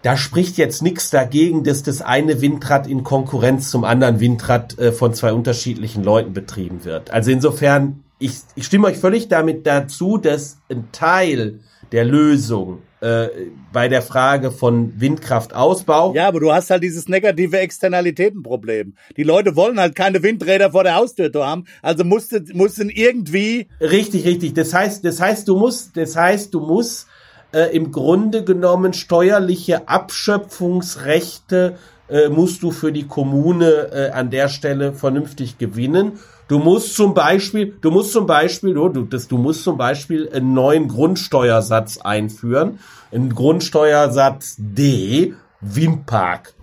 da 0.00 0.16
spricht 0.16 0.56
jetzt 0.56 0.82
nichts 0.82 1.10
dagegen, 1.10 1.64
dass 1.64 1.82
das 1.82 2.00
eine 2.00 2.40
Windrad 2.40 2.86
in 2.86 3.02
Konkurrenz 3.04 3.70
zum 3.70 3.84
anderen 3.84 4.18
Windrad 4.18 4.78
äh, 4.78 4.92
von 4.92 5.12
zwei 5.12 5.34
unterschiedlichen 5.34 6.02
Leuten 6.02 6.32
betrieben 6.32 6.84
wird. 6.84 7.10
Also 7.10 7.30
insofern, 7.30 8.04
ich, 8.18 8.38
ich 8.54 8.64
stimme 8.64 8.86
euch 8.86 8.96
völlig 8.96 9.28
damit 9.28 9.66
dazu, 9.66 10.16
dass 10.16 10.58
ein 10.70 10.88
Teil 10.92 11.60
der 11.92 12.06
Lösung 12.06 12.78
äh, 13.00 13.28
bei 13.72 13.88
der 13.88 14.02
Frage 14.02 14.50
von 14.50 14.98
Windkraftausbau 15.00 16.14
Ja, 16.14 16.28
aber 16.28 16.40
du 16.40 16.52
hast 16.52 16.70
halt 16.70 16.82
dieses 16.82 17.08
negative 17.08 17.58
Externalitätenproblem. 17.58 18.94
Die 19.16 19.22
Leute 19.22 19.54
wollen 19.54 19.78
halt 19.78 19.94
keine 19.94 20.22
Windräder 20.22 20.70
vor 20.70 20.84
der 20.84 20.94
Haustür 20.94 21.30
haben, 21.34 21.64
also 21.82 22.04
musste, 22.04 22.42
mussten 22.54 22.88
irgendwie 22.88 23.68
Richtig, 23.80 24.24
richtig. 24.24 24.54
Das 24.54 24.72
heißt, 24.72 25.04
das 25.04 25.20
heißt, 25.20 25.46
du 25.48 25.56
musst, 25.56 25.96
das 25.96 26.16
heißt, 26.16 26.54
du 26.54 26.60
musst 26.60 27.06
äh, 27.52 27.74
im 27.76 27.92
Grunde 27.92 28.44
genommen 28.44 28.92
steuerliche 28.92 29.88
Abschöpfungsrechte 29.88 31.76
äh, 32.08 32.28
musst 32.28 32.62
du 32.62 32.70
für 32.70 32.92
die 32.92 33.06
Kommune 33.06 33.90
äh, 33.92 34.10
an 34.10 34.30
der 34.30 34.48
Stelle 34.48 34.92
vernünftig 34.92 35.58
gewinnen. 35.58 36.12
Du 36.48 36.58
musst 36.58 36.94
zum 36.94 37.12
Beispiel, 37.14 37.76
du 37.80 37.90
musst 37.90 38.12
zum 38.12 38.26
Beispiel, 38.26 38.74
du, 38.74 38.88
du, 38.88 39.02
das, 39.02 39.26
du 39.26 39.36
musst 39.36 39.64
zum 39.64 39.76
Beispiel 39.76 40.28
einen 40.32 40.54
neuen 40.54 40.88
Grundsteuersatz 40.88 41.98
einführen, 41.98 42.78
einen 43.10 43.34
Grundsteuersatz 43.34 44.54
D, 44.58 45.34
Windpark. 45.60 46.54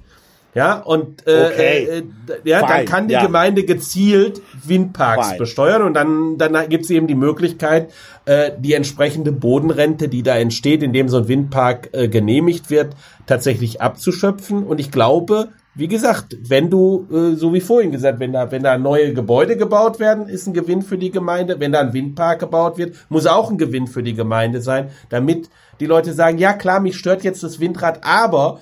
Ja, 0.55 0.79
und 0.79 1.25
äh, 1.25 1.47
Okay. 1.47 1.83
äh, 1.85 2.03
ja, 2.43 2.65
dann 2.65 2.85
kann 2.85 3.07
die 3.07 3.15
ja. 3.15 3.25
Gemeinde 3.25 3.63
gezielt 3.63 4.39
Windparks 4.63 5.29
Fine. 5.29 5.39
besteuern 5.39 5.81
und 5.81 5.95
dann, 5.95 6.37
dann 6.37 6.69
gibt 6.69 6.83
es 6.85 6.91
eben 6.91 7.07
die 7.07 7.15
Möglichkeit, 7.15 7.91
äh, 8.25 8.51
die 8.59 8.73
entsprechende 8.73 9.31
Bodenrente, 9.31 10.09
die 10.09 10.21
da 10.21 10.35
entsteht, 10.37 10.83
indem 10.83 11.09
so 11.09 11.17
ein 11.17 11.27
Windpark 11.27 11.89
äh, 11.93 12.07
genehmigt 12.07 12.69
wird, 12.69 12.95
tatsächlich 13.25 13.81
abzuschöpfen. 13.81 14.63
Und 14.63 14.79
ich 14.79 14.91
glaube, 14.91 15.49
wie 15.75 15.87
gesagt, 15.87 16.37
wenn 16.47 16.69
du, 16.69 17.07
äh, 17.11 17.35
so 17.35 17.53
wie 17.53 17.61
vorhin 17.61 17.91
gesagt, 17.91 18.19
wenn 18.19 18.33
da, 18.33 18.51
wenn 18.51 18.63
da 18.63 18.77
neue 18.77 19.13
Gebäude 19.13 19.57
gebaut 19.57 19.99
werden, 19.99 20.27
ist 20.27 20.45
ein 20.47 20.53
Gewinn 20.53 20.83
für 20.83 20.97
die 20.97 21.11
Gemeinde. 21.11 21.59
Wenn 21.59 21.71
da 21.71 21.79
ein 21.79 21.93
Windpark 21.93 22.39
gebaut 22.39 22.77
wird, 22.77 22.95
muss 23.09 23.25
auch 23.25 23.49
ein 23.49 23.57
Gewinn 23.57 23.87
für 23.87 24.03
die 24.03 24.13
Gemeinde 24.13 24.61
sein, 24.61 24.89
damit 25.09 25.49
die 25.79 25.87
Leute 25.87 26.13
sagen, 26.13 26.37
ja 26.37 26.53
klar, 26.53 26.79
mich 26.79 26.97
stört 26.97 27.23
jetzt 27.23 27.41
das 27.41 27.59
Windrad, 27.59 28.01
aber 28.03 28.61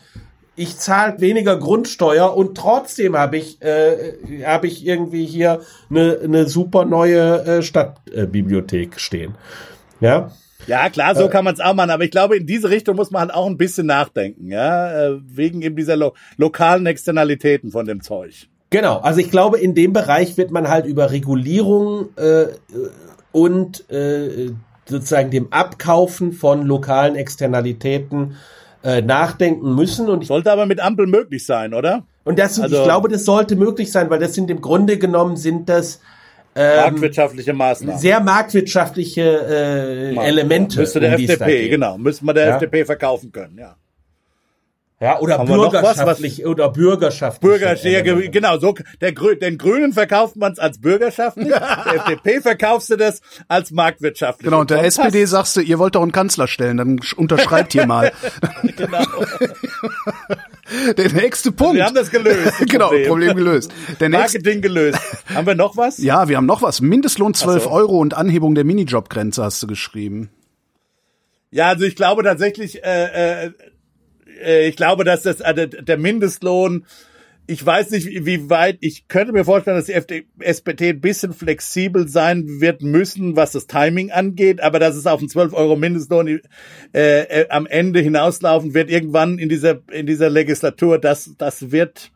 ich 0.56 0.78
zahle 0.78 1.20
weniger 1.20 1.58
Grundsteuer 1.58 2.36
und 2.36 2.58
trotzdem 2.58 3.18
habe 3.18 3.38
ich, 3.38 3.62
äh, 3.62 4.44
habe 4.46 4.68
ich 4.68 4.86
irgendwie 4.86 5.26
hier 5.26 5.62
eine, 5.90 6.20
eine 6.24 6.48
super 6.48 6.86
neue 6.86 7.44
äh, 7.46 7.64
Stadtbibliothek 7.64 9.00
stehen. 9.00 9.36
Ja. 10.00 10.32
Ja, 10.68 10.90
klar, 10.90 11.12
Äh. 11.12 11.16
so 11.16 11.28
kann 11.30 11.44
man 11.44 11.54
es 11.54 11.60
auch 11.60 11.74
machen, 11.74 11.90
aber 11.90 12.04
ich 12.04 12.12
glaube, 12.12 12.38
in 12.38 12.46
diese 12.46 12.70
Richtung 12.70 12.96
muss 12.96 13.12
man 13.12 13.22
halt 13.22 13.34
auch 13.34 13.48
ein 13.48 13.58
bisschen 13.58 13.88
nachdenken, 13.88 14.50
ja, 14.50 15.08
äh, 15.10 15.20
wegen 15.26 15.62
eben 15.62 15.76
dieser 15.76 15.96
lo 15.96 16.14
lokalen 16.38 16.86
Externalitäten 16.86 17.72
von 17.72 17.86
dem 17.86 18.02
Zeug. 18.02 18.48
Genau, 18.70 19.00
also 19.00 19.20
ich 19.20 19.30
glaube, 19.32 19.60
in 19.60 19.76
dem 19.76 19.92
Bereich 19.92 20.38
wird 20.38 20.52
man 20.52 20.70
halt 20.70 20.86
über 20.86 21.12
Regulierung 21.12 22.10
äh, 22.16 22.46
und 23.32 23.90
äh, 23.92 24.52
sozusagen 24.86 25.30
dem 25.32 25.52
Abkaufen 25.52 26.32
von 26.34 26.66
lokalen 26.66 27.16
Externalitäten 27.16 28.36
äh, 28.84 29.02
nachdenken 29.02 29.76
müssen. 29.76 30.10
Und 30.10 30.22
ich, 30.22 30.28
Sollte 30.28 30.52
aber 30.52 30.66
mit 30.66 30.80
Ampel 30.80 31.08
möglich 31.08 31.46
sein, 31.46 31.74
oder? 31.74 32.04
und 32.24 32.38
das, 32.40 32.60
Also- 32.60 32.78
ich 32.78 32.84
glaube, 32.84 33.10
das 33.10 33.26
sollte 33.26 33.56
möglich 33.56 33.92
sein, 33.92 34.10
weil 34.10 34.20
das 34.20 34.34
sind 34.36 34.50
im 34.52 34.62
Grunde 34.62 34.98
genommen 34.98 35.38
sind 35.38 35.68
das 35.70 36.00
Marktwirtschaftliche 36.56 37.54
Maßnahmen. 37.54 38.00
sehr 38.00 38.20
marktwirtschaftliche 38.20 39.22
äh, 39.22 40.16
Elemente. 40.28 40.80
Müsste 40.80 41.00
der 41.00 41.14
FDP, 41.14 41.70
genau, 41.70 41.98
müsste 41.98 42.26
man 42.26 42.36
der 42.36 42.48
Ja. 42.48 42.54
FDP 42.56 42.86
verkaufen 42.86 43.32
können, 43.32 43.58
ja. 43.58 43.76
Ja, 45.02 45.20
oder 45.20 45.40
Haben 45.40 45.48
noch 45.50 45.74
was, 45.74 45.82
bürgerschaftlich 45.82 46.46
oder 46.46 46.70
bürgerschaftlich. 46.70 47.42
Bürgerschaft, 47.42 48.32
genau, 48.32 48.60
so, 48.60 48.76
der 49.02 49.14
Grü 49.14 49.36
den 49.36 49.58
Grünen 49.58 49.94
verkauft 49.94 50.36
man 50.36 50.52
es 50.54 50.60
als 50.60 50.80
bürgerschaftlich, 50.80 51.48
der 51.50 51.96
FDP 51.96 52.40
verkaufst 52.40 52.92
du 52.92 52.98
das 52.98 53.20
als 53.48 53.72
marktwirtschaftlich. 53.72 54.46
Genau, 54.46 54.60
und 54.60 54.70
der 54.70 54.78
dann 54.78 54.86
SPD 54.86 55.26
sagst 55.26 55.58
du, 55.58 55.62
ihr 55.62 55.80
wollt 55.80 55.96
doch 55.96 56.04
einen 56.04 56.12
Kanzler 56.12 56.48
stellen, 56.48 56.78
dann 56.78 57.00
sch- 57.00 57.16
unterschreibt 57.16 57.72
hier 57.74 57.88
mal. 57.88 58.12
genau. 58.78 59.02
Der 60.96 61.12
nächste 61.12 61.52
Punkt. 61.52 61.78
Wir 61.78 61.86
haben 61.86 61.96
das 61.96 62.12
gelöst. 62.12 62.60
das 62.60 62.60
genau, 62.70 62.90
Problem 63.08 63.36
gelöst. 63.36 63.72
Der 64.00 64.10
nächste, 64.10 64.38
Marketing 64.38 64.62
gelöst. 64.62 65.00
Haben 65.34 65.48
wir 65.48 65.56
noch 65.56 65.78
was? 65.78 65.98
ja, 65.98 66.30
wir 66.30 66.38
haben 66.38 66.46
noch 66.46 66.62
was. 66.62 66.80
Mindestlohn 66.80 67.34
12 67.34 67.64
so. 67.64 67.72
Euro 67.72 67.98
und 67.98 68.14
Anhebung 68.14 68.54
der 68.54 68.66
Minijobgrenze 68.66 69.44
hast 69.44 69.64
du 69.64 69.68
geschrieben. 69.68 70.30
Ja, 71.50 71.70
also 71.70 71.86
ich 71.86 71.96
glaube 71.96 72.24
tatsächlich, 72.24 72.84
äh, 72.84 73.46
äh, 73.48 73.52
äh, 74.44 74.68
ich 74.68 74.76
glaube, 74.76 75.04
dass 75.04 75.24
das 75.24 75.40
äh, 75.42 75.68
der- 75.68 75.98
Mindestlohn, 75.98 76.86
ich 77.48 77.66
weiß 77.66 77.90
nicht, 77.92 78.08
wie 78.08 78.26
wie 78.26 78.50
weit, 78.50 78.78
ich 78.82 79.08
könnte 79.08 79.34
mir 79.34 79.44
vorstellen, 79.44 79.76
dass 79.78 79.88
die 79.88 79.94
FD, 79.94 80.26
SPD 80.40 80.90
ein 80.90 81.02
bisschen 81.02 81.34
flexibel 81.34 82.08
sein 82.08 82.62
wird 82.62 82.82
müssen, 82.82 83.36
was 83.36 83.52
das 83.52 83.68
Timing 83.68 84.12
angeht, 84.12 84.62
aber 84.62 84.80
dass 84.80 84.96
es 84.96 85.06
auf 85.08 85.20
einen 85.20 85.30
12 85.30 85.54
Euro 85.54 85.76
Mindestlohn 85.76 86.28
äh, 86.28 86.40
äh, 86.94 87.50
am 87.50 87.66
Ende 87.66 88.00
hinauslaufen 88.00 88.74
wird, 88.74 88.90
irgendwann 88.90 89.38
in 89.40 89.50
dieser, 89.50 89.80
in 89.92 90.06
dieser 90.06 90.30
Legislatur, 90.30 90.98
das, 91.00 91.32
das 91.38 91.72
wird, 91.72 92.12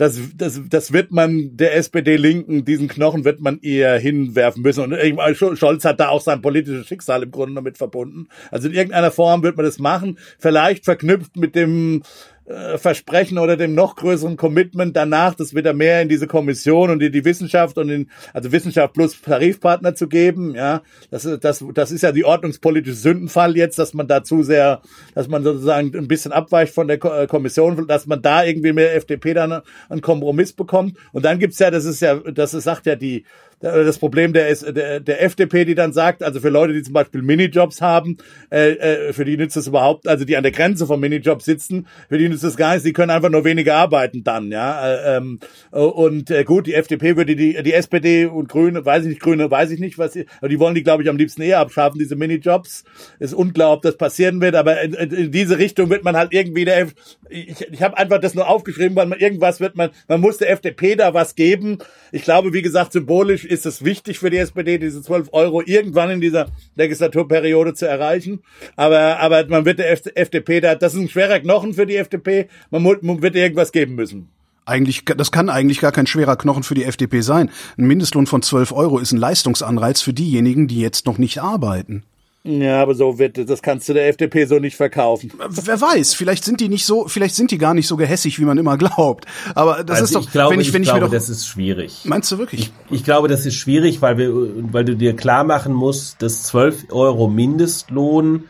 das, 0.00 0.18
das, 0.34 0.62
das 0.66 0.92
wird 0.94 1.10
man 1.10 1.58
der 1.58 1.76
SPD-Linken, 1.76 2.64
diesen 2.64 2.88
Knochen 2.88 3.26
wird 3.26 3.40
man 3.40 3.58
eher 3.60 3.98
hinwerfen 3.98 4.62
müssen. 4.62 4.94
Und 4.94 5.58
Scholz 5.58 5.84
hat 5.84 6.00
da 6.00 6.08
auch 6.08 6.22
sein 6.22 6.40
politisches 6.40 6.86
Schicksal 6.86 7.22
im 7.22 7.30
Grunde 7.30 7.56
damit 7.56 7.76
verbunden. 7.76 8.28
Also 8.50 8.68
in 8.68 8.74
irgendeiner 8.74 9.10
Form 9.10 9.42
wird 9.42 9.58
man 9.58 9.66
das 9.66 9.78
machen, 9.78 10.18
vielleicht 10.38 10.86
verknüpft 10.86 11.36
mit 11.36 11.54
dem 11.54 12.02
äh, 12.50 12.78
Versprechen 12.78 13.38
oder 13.38 13.56
dem 13.56 13.74
noch 13.74 13.96
größeren 13.96 14.36
Commitment 14.36 14.96
danach, 14.96 15.34
das 15.34 15.54
wieder 15.54 15.72
mehr 15.72 16.02
in 16.02 16.08
diese 16.08 16.26
Kommission 16.26 16.90
und 16.90 17.02
in 17.02 17.12
die 17.12 17.24
Wissenschaft 17.24 17.78
und 17.78 17.88
in, 17.88 18.08
also 18.34 18.52
Wissenschaft 18.52 18.94
plus 18.94 19.20
Tarifpartner 19.20 19.94
zu 19.94 20.08
geben, 20.08 20.54
ja. 20.54 20.82
Das, 21.10 21.24
ist- 21.24 21.44
das, 21.44 21.64
das 21.74 21.90
ist 21.92 22.02
ja 22.02 22.12
die 22.12 22.24
ordnungspolitische 22.24 22.96
Sündenfall 22.96 23.56
jetzt, 23.56 23.78
dass 23.78 23.94
man 23.94 24.08
da 24.08 24.22
zu 24.24 24.42
sehr, 24.42 24.80
dass 25.14 25.28
man 25.28 25.42
sozusagen 25.44 25.96
ein 25.96 26.08
bisschen 26.08 26.32
abweicht 26.32 26.74
von 26.74 26.88
der 26.88 27.02
äh, 27.04 27.26
Kommission, 27.26 27.86
dass 27.86 28.06
man 28.06 28.20
da 28.20 28.44
irgendwie 28.44 28.72
der 28.72 28.96
FDP 28.96 29.34
dann 29.34 29.62
einen 29.88 30.00
Kompromiss 30.00 30.52
bekommt. 30.52 30.96
Und 31.12 31.24
dann 31.24 31.38
gibt's 31.38 31.58
ja, 31.58 31.70
das 31.70 31.84
ist 31.84 32.00
ja, 32.00 32.16
das 32.16 32.50
sagt 32.52 32.86
ja 32.86 32.96
die, 32.96 33.24
das 33.60 33.98
Problem 33.98 34.32
der, 34.32 34.54
der, 35.00 35.22
FDP, 35.22 35.66
die 35.66 35.74
dann 35.74 35.92
sagt, 35.92 36.22
also 36.22 36.40
für 36.40 36.48
Leute, 36.48 36.72
die 36.72 36.82
zum 36.82 36.94
Beispiel 36.94 37.20
Minijobs 37.20 37.82
haben, 37.82 38.16
äh, 38.50 38.70
äh, 38.70 39.12
für 39.12 39.26
die 39.26 39.36
nützt 39.36 39.56
es 39.56 39.66
überhaupt, 39.66 40.08
also 40.08 40.24
die 40.24 40.36
an 40.36 40.42
der 40.42 40.52
Grenze 40.52 40.86
vom 40.86 40.98
Minijob 40.98 41.42
sitzen, 41.42 41.86
für 42.08 42.16
die 42.16 42.28
nützt 42.30 42.42
es 42.42 42.56
gar 42.56 42.70
nichts, 42.70 42.84
die 42.84 42.94
können 42.94 43.10
einfach 43.10 43.28
nur 43.28 43.44
weniger 43.44 43.76
arbeiten 43.76 44.24
dann, 44.24 44.50
ja. 44.50 44.88
Äh, 44.88 45.16
ähm, 45.16 45.40
und 45.70 46.30
äh, 46.30 46.44
gut, 46.44 46.66
die 46.66 46.74
FDP 46.74 47.16
würde 47.16 47.36
die, 47.36 47.62
die 47.62 47.74
SPD 47.74 48.24
und 48.24 48.48
Grüne, 48.48 48.84
weiß 48.84 49.02
ich 49.02 49.10
nicht, 49.10 49.20
Grüne, 49.20 49.50
weiß 49.50 49.70
ich 49.72 49.80
nicht, 49.80 49.98
was 49.98 50.14
sie, 50.14 50.24
die 50.42 50.58
wollen 50.58 50.74
die, 50.74 50.82
glaube 50.82 51.02
ich, 51.02 51.10
am 51.10 51.18
liebsten 51.18 51.42
eher 51.42 51.58
abschaffen, 51.58 51.98
diese 51.98 52.16
Minijobs. 52.16 52.84
Ist 53.18 53.34
unklar, 53.34 53.72
ob 53.72 53.82
das 53.82 53.98
passieren 53.98 54.40
wird, 54.40 54.54
aber 54.54 54.80
in, 54.80 54.94
in, 54.94 55.10
in 55.10 55.32
diese 55.32 55.58
Richtung 55.58 55.90
wird 55.90 56.02
man 56.02 56.16
halt 56.16 56.32
irgendwie 56.32 56.64
der 56.64 56.80
F 56.80 56.94
ich, 57.30 57.60
ich 57.70 57.82
habe 57.82 57.96
einfach 57.96 58.20
das 58.20 58.34
nur 58.34 58.48
aufgeschrieben, 58.48 58.96
weil 58.96 59.06
man 59.06 59.18
irgendwas 59.18 59.60
wird 59.60 59.76
man, 59.76 59.90
man 60.08 60.20
muss 60.20 60.38
der 60.38 60.50
FDP 60.50 60.96
da 60.96 61.14
was 61.14 61.34
geben. 61.34 61.78
Ich 62.12 62.22
glaube, 62.22 62.52
wie 62.52 62.62
gesagt, 62.62 62.92
symbolisch 62.92 63.44
ist 63.50 63.66
es 63.66 63.84
wichtig 63.84 64.18
für 64.18 64.30
die 64.30 64.38
SPD, 64.38 64.78
diese 64.78 65.02
12 65.02 65.28
Euro 65.32 65.62
irgendwann 65.64 66.10
in 66.10 66.20
dieser 66.20 66.46
Legislaturperiode 66.76 67.74
zu 67.74 67.86
erreichen. 67.86 68.40
Aber, 68.76 69.18
aber 69.18 69.46
man 69.48 69.64
wird 69.64 69.78
der 69.78 69.90
FDP 69.90 70.60
da, 70.60 70.74
das 70.74 70.94
ist 70.94 71.00
ein 71.00 71.08
schwerer 71.08 71.40
Knochen 71.40 71.74
für 71.74 71.86
die 71.86 71.96
FDP. 71.96 72.48
Man, 72.70 72.82
man 72.82 73.22
wird 73.22 73.36
irgendwas 73.36 73.72
geben 73.72 73.94
müssen. 73.94 74.28
Eigentlich, 74.66 75.04
das 75.04 75.32
kann 75.32 75.48
eigentlich 75.48 75.80
gar 75.80 75.90
kein 75.90 76.06
schwerer 76.06 76.36
Knochen 76.36 76.62
für 76.62 76.74
die 76.74 76.84
FDP 76.84 77.22
sein. 77.22 77.50
Ein 77.76 77.86
Mindestlohn 77.86 78.26
von 78.26 78.42
12 78.42 78.72
Euro 78.72 78.98
ist 78.98 79.10
ein 79.10 79.18
Leistungsanreiz 79.18 80.00
für 80.00 80.12
diejenigen, 80.12 80.68
die 80.68 80.80
jetzt 80.80 81.06
noch 81.06 81.18
nicht 81.18 81.42
arbeiten. 81.42 82.04
Ja, 82.42 82.80
aber 82.80 82.94
so 82.94 83.18
wird, 83.18 83.50
das 83.50 83.60
kannst 83.60 83.86
du 83.88 83.92
der 83.92 84.08
FDP 84.08 84.46
so 84.46 84.58
nicht 84.58 84.74
verkaufen. 84.74 85.30
Wer 85.50 85.78
weiß, 85.78 86.14
vielleicht 86.14 86.42
sind 86.42 86.60
die 86.60 86.70
nicht 86.70 86.86
so, 86.86 87.06
vielleicht 87.06 87.34
sind 87.34 87.50
die 87.50 87.58
gar 87.58 87.74
nicht 87.74 87.86
so 87.86 87.98
gehässig, 87.98 88.38
wie 88.38 88.44
man 88.44 88.56
immer 88.56 88.78
glaubt. 88.78 89.26
Aber 89.54 89.84
das 89.84 90.00
Also 90.00 90.04
ist 90.04 90.14
doch, 90.14 90.22
ich 90.22 90.32
glaube, 90.32 90.54
wenn 90.54 90.60
ich, 90.60 90.68
ich, 90.68 90.74
wenn 90.74 90.82
ich 90.82 90.88
glaube, 90.88 91.00
mir 91.00 91.06
doch, 91.08 91.12
das 91.12 91.28
ist 91.28 91.46
schwierig. 91.46 92.00
meinst 92.04 92.32
du 92.32 92.38
wirklich? 92.38 92.72
Ich 92.88 93.04
glaube, 93.04 93.28
das 93.28 93.44
ist 93.44 93.56
schwierig, 93.56 94.00
weil 94.00 94.16
wir, 94.16 94.32
weil 94.72 94.86
du 94.86 94.96
dir 94.96 95.14
klar 95.14 95.44
machen 95.44 95.74
musst, 95.74 96.22
dass 96.22 96.44
12 96.44 96.86
Euro 96.92 97.28
Mindestlohn 97.28 98.44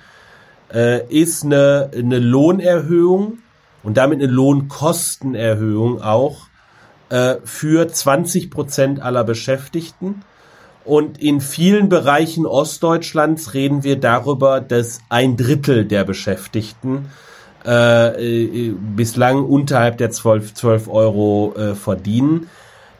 äh, 0.73 1.05
ist 1.09 1.45
eine, 1.45 1.91
eine 1.93 2.21
Lohnerhöhung 2.21 3.39
und 3.83 3.97
damit 3.97 4.23
eine 4.23 4.31
Lohnkostenerhöhung 4.31 6.01
auch 6.01 6.47
äh, 7.09 7.37
für 7.45 7.89
20 7.89 8.53
Prozent 8.53 9.03
aller 9.03 9.25
Beschäftigten. 9.25 10.23
Und 10.91 11.23
in 11.23 11.41
vielen 11.41 11.89
Bereichen 11.89 12.47
Ostdeutschlands 12.47 13.55
reden 13.55 13.85
wir 13.85 13.95
darüber, 13.95 14.61
dass 14.61 14.99
ein 15.09 15.37
Drittel 15.37 15.85
der 15.85 16.03
Beschäftigten 16.03 17.11
äh, 17.65 18.71
äh, 18.71 18.75
bislang 18.97 19.45
unterhalb 19.45 19.99
der 19.99 20.11
12, 20.11 20.53
12 20.53 20.89
Euro 20.89 21.55
äh, 21.57 21.77
verdienen. 21.77 22.49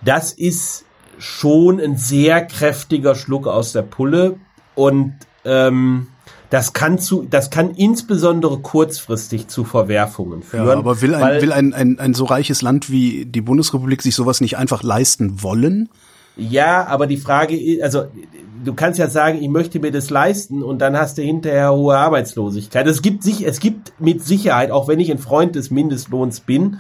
Das 0.03 0.31
ist 0.31 0.85
schon 1.19 1.81
ein 1.81 1.97
sehr 1.97 2.47
kräftiger 2.47 3.17
Schluck 3.17 3.49
aus 3.49 3.73
der 3.73 3.83
Pulle 3.83 4.37
und 4.77 5.15
ähm, 5.45 6.07
das 6.49 6.73
kann 6.73 7.01
zu, 7.01 7.27
das 7.29 7.51
kann 7.51 7.73
insbesondere 7.73 8.61
kurzfristig 8.61 9.49
zu 9.49 9.65
Verwerfungen 9.65 10.45
führen. 10.45 10.69
Ja, 10.69 10.75
aber 10.75 11.03
will 11.03 11.17
ein, 11.17 11.43
will 11.43 11.53
ein, 11.53 11.75
ein, 11.75 11.99
ein 11.99 12.15
so 12.15 12.25
reiches 12.25 12.63
Land 12.63 12.89
wie 12.89 13.27
die 13.27 13.41
Bundesrepublik 13.41 14.01
sich 14.01 14.15
sowas 14.15 14.41
nicht 14.41 14.57
einfach 14.57 14.85
leisten 14.85 15.43
wollen? 15.43 15.89
Ja, 16.37 16.87
aber 16.87 17.07
die 17.07 17.17
Frage 17.17 17.61
ist, 17.61 17.83
also 17.83 18.05
du 18.65 18.75
kannst 18.75 18.99
ja 18.99 19.09
sagen, 19.09 19.43
ich 19.43 19.49
möchte 19.49 19.81
mir 19.81 19.91
das 19.91 20.11
leisten 20.11 20.63
und 20.63 20.79
dann 20.79 20.97
hast 20.97 21.19
du 21.19 21.23
hinterher 21.23 21.73
hohe 21.73 21.97
Arbeitslosigkeit. 21.97 22.87
Es 22.87 23.03
gibt 23.03 23.23
sich, 23.23 23.47
es 23.47 23.61
gibt 23.61 23.93
mit 23.99 24.23
Sicherheit, 24.23 24.71
auch 24.71 24.89
wenn 24.89 25.01
ich 25.01 25.11
ein 25.11 25.19
Freund 25.19 25.55
des 25.55 25.71
Mindestlohns 25.71 26.41
bin, 26.41 26.79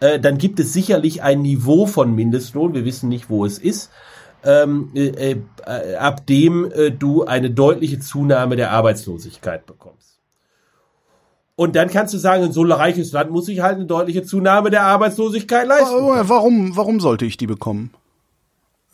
äh, 0.00 0.18
dann 0.18 0.38
gibt 0.38 0.60
es 0.60 0.72
sicherlich 0.72 1.22
ein 1.22 1.42
Niveau 1.42 1.86
von 1.86 2.14
Mindestlohn. 2.14 2.74
Wir 2.74 2.84
wissen 2.84 3.08
nicht, 3.08 3.30
wo 3.30 3.44
es 3.44 3.58
ist. 3.58 3.90
Ähm, 4.42 4.90
äh, 4.94 5.36
äh, 5.66 5.96
ab 5.96 6.26
dem 6.26 6.70
äh, 6.72 6.90
du 6.90 7.24
eine 7.24 7.50
deutliche 7.50 7.98
Zunahme 7.98 8.56
der 8.56 8.70
Arbeitslosigkeit 8.70 9.66
bekommst. 9.66 10.18
Und 11.56 11.76
dann 11.76 11.90
kannst 11.90 12.14
du 12.14 12.18
sagen, 12.18 12.44
in 12.44 12.52
so 12.52 12.64
ein 12.64 12.72
reiches 12.72 13.12
Land 13.12 13.30
muss 13.30 13.46
ich 13.48 13.60
halt 13.60 13.76
eine 13.76 13.84
deutliche 13.84 14.22
Zunahme 14.22 14.70
der 14.70 14.84
Arbeitslosigkeit 14.84 15.66
leisten. 15.66 15.94
Warum, 15.94 16.74
warum 16.74 17.00
sollte 17.00 17.26
ich 17.26 17.36
die 17.36 17.46
bekommen? 17.46 17.90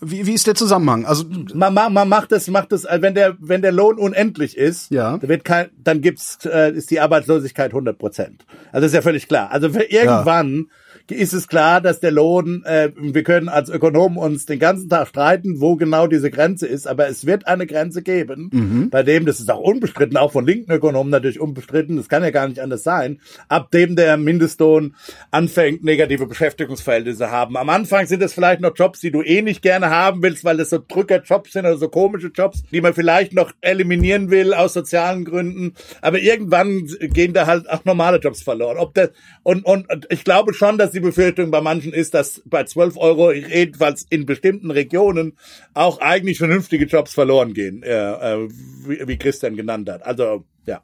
Wie, 0.00 0.26
wie 0.26 0.34
ist 0.34 0.46
der 0.46 0.54
Zusammenhang? 0.54 1.06
Also 1.06 1.24
Man, 1.54 1.72
man, 1.72 1.92
man 1.92 2.08
macht 2.08 2.30
das, 2.30 2.48
macht 2.48 2.70
das, 2.72 2.84
äh, 2.84 2.98
wenn 3.00 3.14
der, 3.14 3.36
wenn 3.40 3.62
der 3.62 3.72
Lohn 3.72 3.98
unendlich 3.98 4.56
ist, 4.56 4.90
Ja. 4.90 5.16
dann 5.16 5.28
wird 5.28 5.44
kein, 5.44 5.70
dann 5.82 6.02
gibt's, 6.02 6.38
äh, 6.44 6.72
ist 6.72 6.90
die 6.90 7.00
Arbeitslosigkeit 7.00 7.72
100 7.72 7.96
Prozent. 7.98 8.44
Also 8.72 8.86
ist 8.86 8.92
ja 8.92 9.00
völlig 9.02 9.26
klar. 9.26 9.50
Also 9.50 9.68
irgendwann 9.68 10.66
ist 11.10 11.32
es 11.32 11.48
klar, 11.48 11.80
dass 11.80 12.00
der 12.00 12.10
Lohn, 12.10 12.64
äh, 12.64 12.90
wir 12.96 13.22
können 13.22 13.48
als 13.48 13.68
Ökonomen 13.68 14.18
uns 14.18 14.46
den 14.46 14.58
ganzen 14.58 14.88
Tag 14.88 15.08
streiten, 15.08 15.60
wo 15.60 15.76
genau 15.76 16.06
diese 16.06 16.30
Grenze 16.30 16.66
ist, 16.66 16.86
aber 16.86 17.08
es 17.08 17.26
wird 17.26 17.46
eine 17.46 17.66
Grenze 17.66 18.02
geben, 18.02 18.88
bei 18.90 19.02
dem, 19.02 19.26
das 19.26 19.40
ist 19.40 19.50
auch 19.50 19.60
unbestritten, 19.60 20.16
auch 20.16 20.32
von 20.32 20.46
linken 20.46 20.72
Ökonomen 20.72 21.10
natürlich 21.10 21.40
unbestritten, 21.40 21.96
das 21.96 22.08
kann 22.08 22.22
ja 22.22 22.30
gar 22.30 22.48
nicht 22.48 22.60
anders 22.60 22.82
sein, 22.82 23.20
ab 23.48 23.70
dem 23.70 23.96
der 23.96 24.16
Mindestlohn 24.16 24.94
anfängt, 25.30 25.84
negative 25.84 26.26
Beschäftigungsverhältnisse 26.26 27.30
haben. 27.30 27.56
Am 27.56 27.68
Anfang 27.68 28.06
sind 28.06 28.22
es 28.22 28.34
vielleicht 28.34 28.60
noch 28.60 28.76
Jobs, 28.76 29.00
die 29.00 29.10
du 29.10 29.22
eh 29.22 29.42
nicht 29.42 29.62
gerne 29.62 29.90
haben 29.90 30.22
willst, 30.22 30.44
weil 30.44 30.56
das 30.56 30.70
so 30.70 30.78
Drückerjobs 30.78 31.52
sind 31.52 31.66
oder 31.66 31.76
so 31.76 31.88
komische 31.88 32.28
Jobs, 32.28 32.62
die 32.72 32.80
man 32.80 32.94
vielleicht 32.94 33.32
noch 33.32 33.52
eliminieren 33.60 34.30
will 34.30 34.54
aus 34.54 34.72
sozialen 34.72 35.24
Gründen. 35.24 35.74
Aber 36.00 36.18
irgendwann 36.18 36.86
gehen 37.00 37.32
da 37.32 37.46
halt 37.46 37.68
auch 37.70 37.84
normale 37.84 38.18
Jobs 38.18 38.42
verloren. 38.42 38.78
Ob 38.78 38.94
das, 38.94 39.10
und, 39.42 39.64
und, 39.64 39.90
und 39.92 40.06
ich 40.10 40.24
glaube 40.24 40.54
schon, 40.54 40.78
dass 40.78 40.95
die 40.96 41.00
Befürchtung 41.00 41.50
bei 41.50 41.60
manchen 41.60 41.92
ist, 41.92 42.14
dass 42.14 42.42
bei 42.46 42.64
12 42.64 42.96
Euro, 42.96 43.32
jedenfalls 43.32 44.06
in 44.08 44.26
bestimmten 44.26 44.70
Regionen, 44.70 45.36
auch 45.74 46.00
eigentlich 46.00 46.38
vernünftige 46.38 46.86
Jobs 46.86 47.14
verloren 47.14 47.54
gehen, 47.54 47.82
äh, 47.82 47.94
äh, 47.94 48.48
wie, 48.86 49.06
wie 49.06 49.18
Christian 49.18 49.56
genannt 49.56 49.88
hat. 49.88 50.04
Also, 50.04 50.44
ja. 50.66 50.82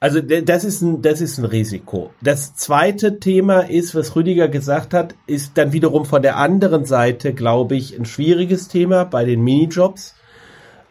Also 0.00 0.20
das 0.20 0.64
ist 0.64 0.82
ein 0.82 1.00
das 1.00 1.22
ist 1.22 1.38
ein 1.38 1.46
Risiko. 1.46 2.12
Das 2.20 2.54
zweite 2.54 3.18
Thema 3.20 3.60
ist, 3.60 3.94
was 3.94 4.14
Rüdiger 4.14 4.48
gesagt 4.48 4.92
hat, 4.92 5.14
ist 5.26 5.56
dann 5.56 5.72
wiederum 5.72 6.04
von 6.04 6.20
der 6.20 6.36
anderen 6.36 6.84
Seite, 6.84 7.32
glaube 7.32 7.76
ich, 7.76 7.98
ein 7.98 8.04
schwieriges 8.04 8.68
Thema 8.68 9.04
bei 9.04 9.24
den 9.24 9.42
Minijobs, 9.42 10.14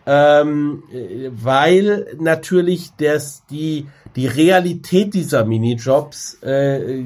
ähm, 0.05 0.83
äh, 0.91 1.29
weil 1.31 2.07
natürlich 2.19 2.91
das 2.97 3.43
die 3.49 3.87
die 4.15 4.27
Realität 4.27 5.13
dieser 5.13 5.43
Minijobs 5.43 6.37
äh, 6.43 7.03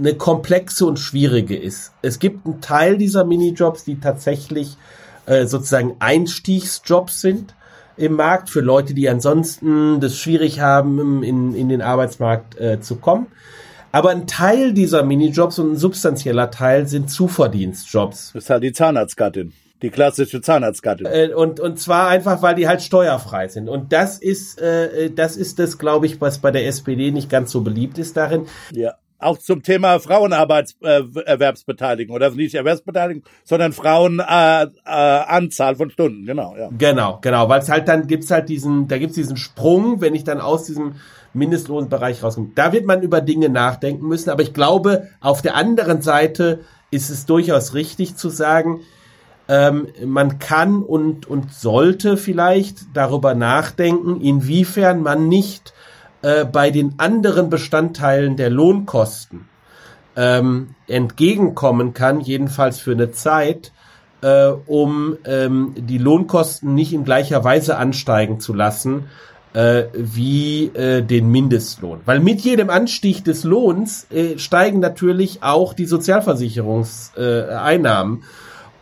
eine 0.00 0.14
komplexe 0.14 0.86
und 0.86 0.98
schwierige 0.98 1.56
ist. 1.56 1.92
Es 2.02 2.18
gibt 2.18 2.46
einen 2.46 2.60
Teil 2.60 2.96
dieser 2.96 3.24
Minijobs, 3.24 3.84
die 3.84 4.00
tatsächlich 4.00 4.76
äh, 5.26 5.46
sozusagen 5.46 5.96
Einstiegsjobs 5.98 7.20
sind 7.20 7.54
im 7.96 8.14
Markt 8.14 8.50
für 8.50 8.60
Leute, 8.60 8.94
die 8.94 9.08
ansonsten 9.08 10.00
das 10.00 10.16
schwierig 10.16 10.60
haben, 10.60 11.22
in, 11.22 11.54
in 11.54 11.68
den 11.68 11.82
Arbeitsmarkt 11.82 12.58
äh, 12.58 12.80
zu 12.80 12.96
kommen. 12.96 13.26
Aber 13.92 14.10
ein 14.10 14.26
Teil 14.26 14.72
dieser 14.72 15.04
Minijobs 15.04 15.58
und 15.60 15.72
ein 15.72 15.76
substanzieller 15.76 16.50
Teil 16.50 16.88
sind 16.88 17.10
Zuverdienstjobs. 17.10 18.32
Das 18.32 18.44
ist 18.44 18.50
halt 18.50 18.64
die 18.64 18.72
Zahnarztgattin. 18.72 19.52
Die 19.84 19.90
klassische 19.90 20.40
Zahnarztgattin. 20.40 21.04
Äh, 21.04 21.34
und, 21.34 21.60
und 21.60 21.78
zwar 21.78 22.08
einfach, 22.08 22.40
weil 22.40 22.54
die 22.54 22.66
halt 22.66 22.80
steuerfrei 22.80 23.48
sind. 23.48 23.68
Und 23.68 23.92
das 23.92 24.16
ist, 24.16 24.58
äh, 24.58 25.10
das 25.10 25.36
ist 25.36 25.58
das, 25.58 25.76
glaube 25.76 26.06
ich, 26.06 26.22
was 26.22 26.38
bei 26.38 26.50
der 26.50 26.66
SPD 26.66 27.10
nicht 27.10 27.28
ganz 27.28 27.52
so 27.52 27.60
beliebt 27.60 27.98
ist 27.98 28.16
darin. 28.16 28.46
Ja. 28.72 28.94
Auch 29.18 29.36
zum 29.36 29.62
Thema 29.62 29.98
Frauenerwerbsbeteiligung 29.98 32.14
äh, 32.14 32.16
oder 32.16 32.30
nicht 32.30 32.54
Erwerbsbeteiligung, 32.54 33.24
sondern 33.44 33.74
Frauenanzahl 33.74 34.72
äh, 34.86 34.90
Anzahl 34.90 35.76
von 35.76 35.90
Stunden, 35.90 36.24
genau, 36.24 36.56
ja. 36.56 36.70
Genau, 36.78 37.18
genau, 37.20 37.50
weil 37.50 37.60
es 37.60 37.68
halt 37.68 37.86
dann 37.86 38.06
gibt's 38.06 38.30
halt 38.30 38.48
diesen, 38.48 38.88
da 38.88 38.96
gibt's 38.96 39.16
diesen 39.16 39.36
Sprung, 39.36 40.00
wenn 40.00 40.14
ich 40.14 40.24
dann 40.24 40.40
aus 40.40 40.64
diesem 40.64 40.94
Mindestlohnbereich 41.34 42.22
rauskomme. 42.22 42.52
Da 42.54 42.72
wird 42.72 42.86
man 42.86 43.02
über 43.02 43.20
Dinge 43.20 43.50
nachdenken 43.50 44.08
müssen, 44.08 44.30
aber 44.30 44.42
ich 44.42 44.54
glaube, 44.54 45.08
auf 45.20 45.42
der 45.42 45.56
anderen 45.56 46.00
Seite 46.00 46.60
ist 46.90 47.10
es 47.10 47.26
durchaus 47.26 47.74
richtig 47.74 48.16
zu 48.16 48.30
sagen, 48.30 48.80
ähm, 49.48 49.88
man 50.04 50.38
kann 50.38 50.82
und, 50.82 51.26
und 51.26 51.52
sollte 51.52 52.16
vielleicht 52.16 52.78
darüber 52.94 53.34
nachdenken, 53.34 54.20
inwiefern 54.20 55.02
man 55.02 55.28
nicht 55.28 55.74
äh, 56.22 56.44
bei 56.44 56.70
den 56.70 56.98
anderen 56.98 57.50
Bestandteilen 57.50 58.36
der 58.36 58.50
Lohnkosten 58.50 59.48
ähm, 60.16 60.74
entgegenkommen 60.86 61.92
kann, 61.92 62.20
jedenfalls 62.20 62.78
für 62.78 62.92
eine 62.92 63.12
Zeit, 63.12 63.72
äh, 64.22 64.52
um 64.66 65.18
ähm, 65.26 65.74
die 65.76 65.98
Lohnkosten 65.98 66.74
nicht 66.74 66.92
in 66.92 67.04
gleicher 67.04 67.44
Weise 67.44 67.76
ansteigen 67.76 68.40
zu 68.40 68.54
lassen 68.54 69.04
äh, 69.54 69.84
wie 69.92 70.66
äh, 70.74 71.02
den 71.02 71.30
Mindestlohn. 71.30 72.00
Weil 72.04 72.20
mit 72.20 72.40
jedem 72.40 72.68
Anstieg 72.70 73.24
des 73.24 73.44
Lohns 73.44 74.06
äh, 74.10 74.38
steigen 74.38 74.80
natürlich 74.80 75.42
auch 75.42 75.74
die 75.74 75.86
Sozialversicherungseinnahmen. 75.86 78.18
Äh. 78.18 78.22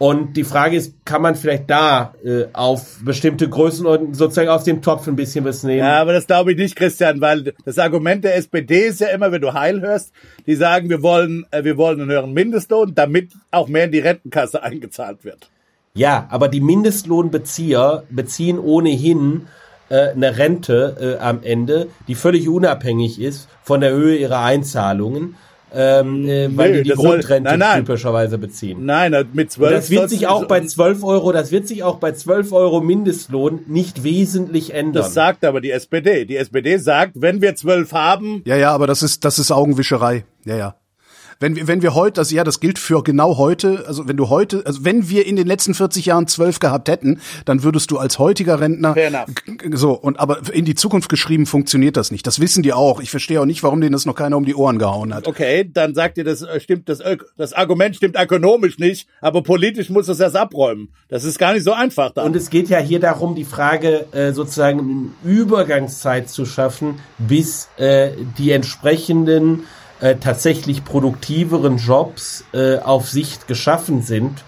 Und 0.02 0.36
die 0.36 0.42
Frage 0.42 0.76
ist, 0.76 0.94
kann 1.04 1.22
man 1.22 1.36
vielleicht 1.36 1.70
da 1.70 2.14
äh, 2.24 2.46
auf 2.54 2.98
bestimmte 3.04 3.48
Größenordnungen 3.48 4.14
sozusagen 4.14 4.48
aus 4.48 4.64
dem 4.64 4.82
Topf 4.82 5.06
ein 5.06 5.14
bisschen 5.14 5.44
was 5.44 5.62
nehmen? 5.62 5.78
Ja, 5.78 6.00
aber 6.00 6.12
das 6.12 6.26
glaube 6.26 6.50
ich 6.50 6.58
nicht, 6.58 6.74
Christian, 6.74 7.20
weil 7.20 7.54
das 7.64 7.78
Argument 7.78 8.24
der 8.24 8.34
SPD 8.34 8.86
ist 8.86 9.00
ja 9.00 9.10
immer, 9.10 9.30
wenn 9.30 9.40
du 9.40 9.52
Heil 9.52 9.80
hörst, 9.80 10.12
die 10.44 10.56
sagen, 10.56 10.90
wir 10.90 11.04
wollen, 11.04 11.46
äh, 11.52 11.62
wir 11.62 11.76
wollen 11.76 12.00
einen 12.00 12.10
höheren 12.10 12.32
Mindestlohn, 12.32 12.96
damit 12.96 13.30
auch 13.52 13.68
mehr 13.68 13.84
in 13.84 13.92
die 13.92 14.00
Rentenkasse 14.00 14.60
eingezahlt 14.64 15.24
wird. 15.24 15.50
Ja, 15.94 16.26
aber 16.30 16.48
die 16.48 16.60
Mindestlohnbezieher 16.60 18.02
beziehen 18.10 18.58
ohnehin 18.58 19.46
äh, 19.88 20.08
eine 20.08 20.36
Rente 20.36 21.18
äh, 21.20 21.22
am 21.22 21.44
Ende, 21.44 21.86
die 22.08 22.16
völlig 22.16 22.48
unabhängig 22.48 23.20
ist 23.20 23.48
von 23.62 23.80
der 23.80 23.92
Höhe 23.92 24.16
ihrer 24.16 24.40
Einzahlungen, 24.40 25.36
ähm, 25.74 26.28
äh, 26.28 26.57
weil 26.57 26.70
Nö, 26.70 26.77
die 26.78 26.82
die 26.85 26.89
das 26.90 26.99
soll- 26.99 27.19
Grundrente 27.19 27.51
nein, 27.51 27.59
nein. 27.59 27.85
typischerweise 27.85 28.39
beziehen. 28.39 28.85
Nein, 28.85 29.12
mit 29.32 29.47
Und 29.47 29.51
zwölf. 29.51 29.73
das 29.73 29.90
wird 29.90 30.11
sich 30.11 30.27
auch 30.27 30.47
bei 30.47 30.61
12 30.61 31.03
Euro, 31.05 31.32
das 31.32 31.51
wird 31.51 31.66
sich 31.69 31.82
auch 31.82 31.97
bei 31.97 32.12
12 32.12 32.53
Euro 32.53 32.81
Mindestlohn 32.81 33.61
nicht 33.66 34.05
wesentlich 34.05 34.74
ändern. 34.74 35.03
Das 35.03 35.15
sagt 35.15 35.44
aber 35.44 35.61
die 35.61 35.70
SPD. 35.70 36.24
Die 36.24 36.36
SPD 36.36 36.77
sagt, 36.78 37.12
wenn 37.16 37.40
wir 37.40 37.55
zwölf 37.57 37.93
haben, 37.93 38.43
Ja, 38.44 38.57
ja, 38.57 38.73
aber 38.73 38.86
das 38.86 39.03
ist, 39.03 39.24
das 39.24 39.39
ist 39.39 39.51
Augenwischerei. 39.51 40.24
Ja, 40.44 40.57
ja. 40.57 40.74
Wenn 41.43 41.56
wir, 41.56 41.66
wenn 41.66 41.82
wir 41.82 41.94
heute, 41.94 42.20
also 42.20 42.35
ja, 42.35 42.44
das 42.44 42.60
gilt 42.60 42.78
für 42.78 43.02
genau 43.02 43.36
heute, 43.36 43.85
also 43.86 44.06
wenn 44.09 44.16
du 44.16 44.28
heute, 44.31 44.62
also 44.64 44.85
wenn 44.85 45.09
wir 45.10 45.27
in 45.27 45.36
den 45.36 45.47
letzten 45.47 45.74
40 45.74 46.06
Jahren 46.06 46.28
zwölf 46.28 46.60
gehabt 46.60 46.89
hätten, 46.89 47.20
dann 47.44 47.62
würdest 47.64 47.90
du 47.90 47.98
als 47.98 48.19
heutiger 48.20 48.60
Rentner, 48.60 48.94
Fair 48.94 49.09
enough. 49.09 49.27
g- 49.44 49.70
so, 49.77 49.93
und 49.93 50.20
aber 50.20 50.39
in 50.52 50.64
die 50.64 50.74
Zukunft 50.77 51.09
geschrieben 51.09 51.44
funktioniert 51.47 51.97
das 51.97 52.10
nicht. 52.12 52.27
Das 52.27 52.40
wissen 52.40 52.62
die 52.62 52.73
auch. 52.73 53.01
Ich 53.01 53.10
verstehe 53.10 53.40
auch 53.40 53.44
nicht, 53.44 53.62
warum 53.62 53.81
denen 53.81 53.93
das 53.93 54.06
noch 54.06 54.14
keiner 54.14 54.36
um 54.36 54.44
die 54.44 54.55
Ohren 54.55 54.78
gehauen 54.78 55.12
hat. 55.12 55.27
okay, 55.27 55.69
dann 55.70 55.94
sagt 55.94 56.16
ihr, 56.16 56.24
das 56.24 56.43
äh, 56.43 56.60
stimmt, 56.60 56.89
das, 56.89 57.01
das 57.36 57.52
Argument 57.52 57.97
stimmt 57.97 58.16
ökonomisch 58.16 58.78
nicht, 58.78 59.09
aber 59.20 59.43
politisch 59.43 59.90
muss 59.90 60.06
das 60.06 60.20
erst 60.20 60.36
abräumen. 60.36 60.90
Das 61.09 61.24
ist 61.24 61.39
gar 61.39 61.52
nicht 61.55 61.64
so 61.64 61.73
einfach 61.73 62.12
da. 62.12 62.23
Und 62.23 62.36
es 62.36 62.51
geht 62.51 62.69
ja 62.69 62.78
hier 62.78 63.01
darum, 63.01 63.35
die 63.35 63.44
Frage 63.44 64.06
äh, 64.12 64.32
sozusagen 64.32 64.78
in 65.24 65.28
Übergangszeit 65.31 66.31
zu 66.31 66.47
schaffen, 66.47 67.01
bis 67.19 67.69
äh, 67.78 68.12
die 68.39 68.52
entsprechenden 68.52 69.64
äh, 70.02 70.16
tatsächlich 70.16 70.84
produktiveren 70.84 71.78
Jobs 71.78 72.44
äh, 72.52 72.78
auf 72.78 73.08
Sicht 73.08 73.48
geschaffen 73.48 74.02
sind, 74.02 74.44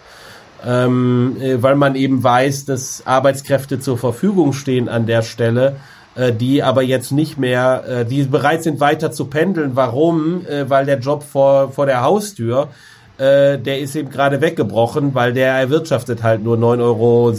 ähm, 0.66 1.36
äh, 1.40 1.62
weil 1.62 1.76
man 1.76 1.94
eben 1.94 2.22
weiß, 2.22 2.66
dass 2.66 3.06
Arbeitskräfte 3.06 3.80
zur 3.80 3.96
Verfügung 3.96 4.52
stehen 4.52 4.88
an 4.88 5.06
der 5.06 5.22
Stelle, 5.22 5.76
äh, 6.16 6.32
die 6.32 6.62
aber 6.62 6.82
jetzt 6.82 7.12
nicht 7.12 7.38
mehr, 7.38 7.84
äh, 7.86 8.04
die 8.04 8.24
bereit 8.24 8.62
sind 8.62 8.80
weiter 8.80 9.12
zu 9.12 9.26
pendeln. 9.26 9.76
Warum? 9.76 10.44
Äh, 10.46 10.68
weil 10.68 10.86
der 10.86 10.98
Job 10.98 11.22
vor, 11.22 11.72
vor 11.72 11.86
der 11.86 12.02
Haustür 12.02 12.68
äh, 13.16 13.58
der 13.58 13.78
ist 13.78 13.94
eben 13.94 14.10
gerade 14.10 14.40
weggebrochen, 14.40 15.14
weil 15.14 15.32
der 15.32 15.52
erwirtschaftet 15.52 16.24
halt 16.24 16.42
nur 16.42 16.56
9,70 16.56 16.80
Euro 16.80 17.32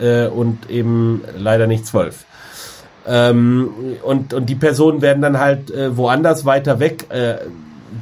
äh, 0.00 0.28
und 0.28 0.68
eben 0.68 1.22
leider 1.36 1.68
nicht 1.68 1.86
12. 1.86 2.25
Ähm, 3.06 3.70
und, 4.02 4.34
und 4.34 4.48
die 4.48 4.56
Personen 4.56 5.00
werden 5.00 5.22
dann 5.22 5.38
halt 5.38 5.70
äh, 5.70 5.96
woanders 5.96 6.44
weiter 6.44 6.80
weg 6.80 7.06
äh, 7.10 7.36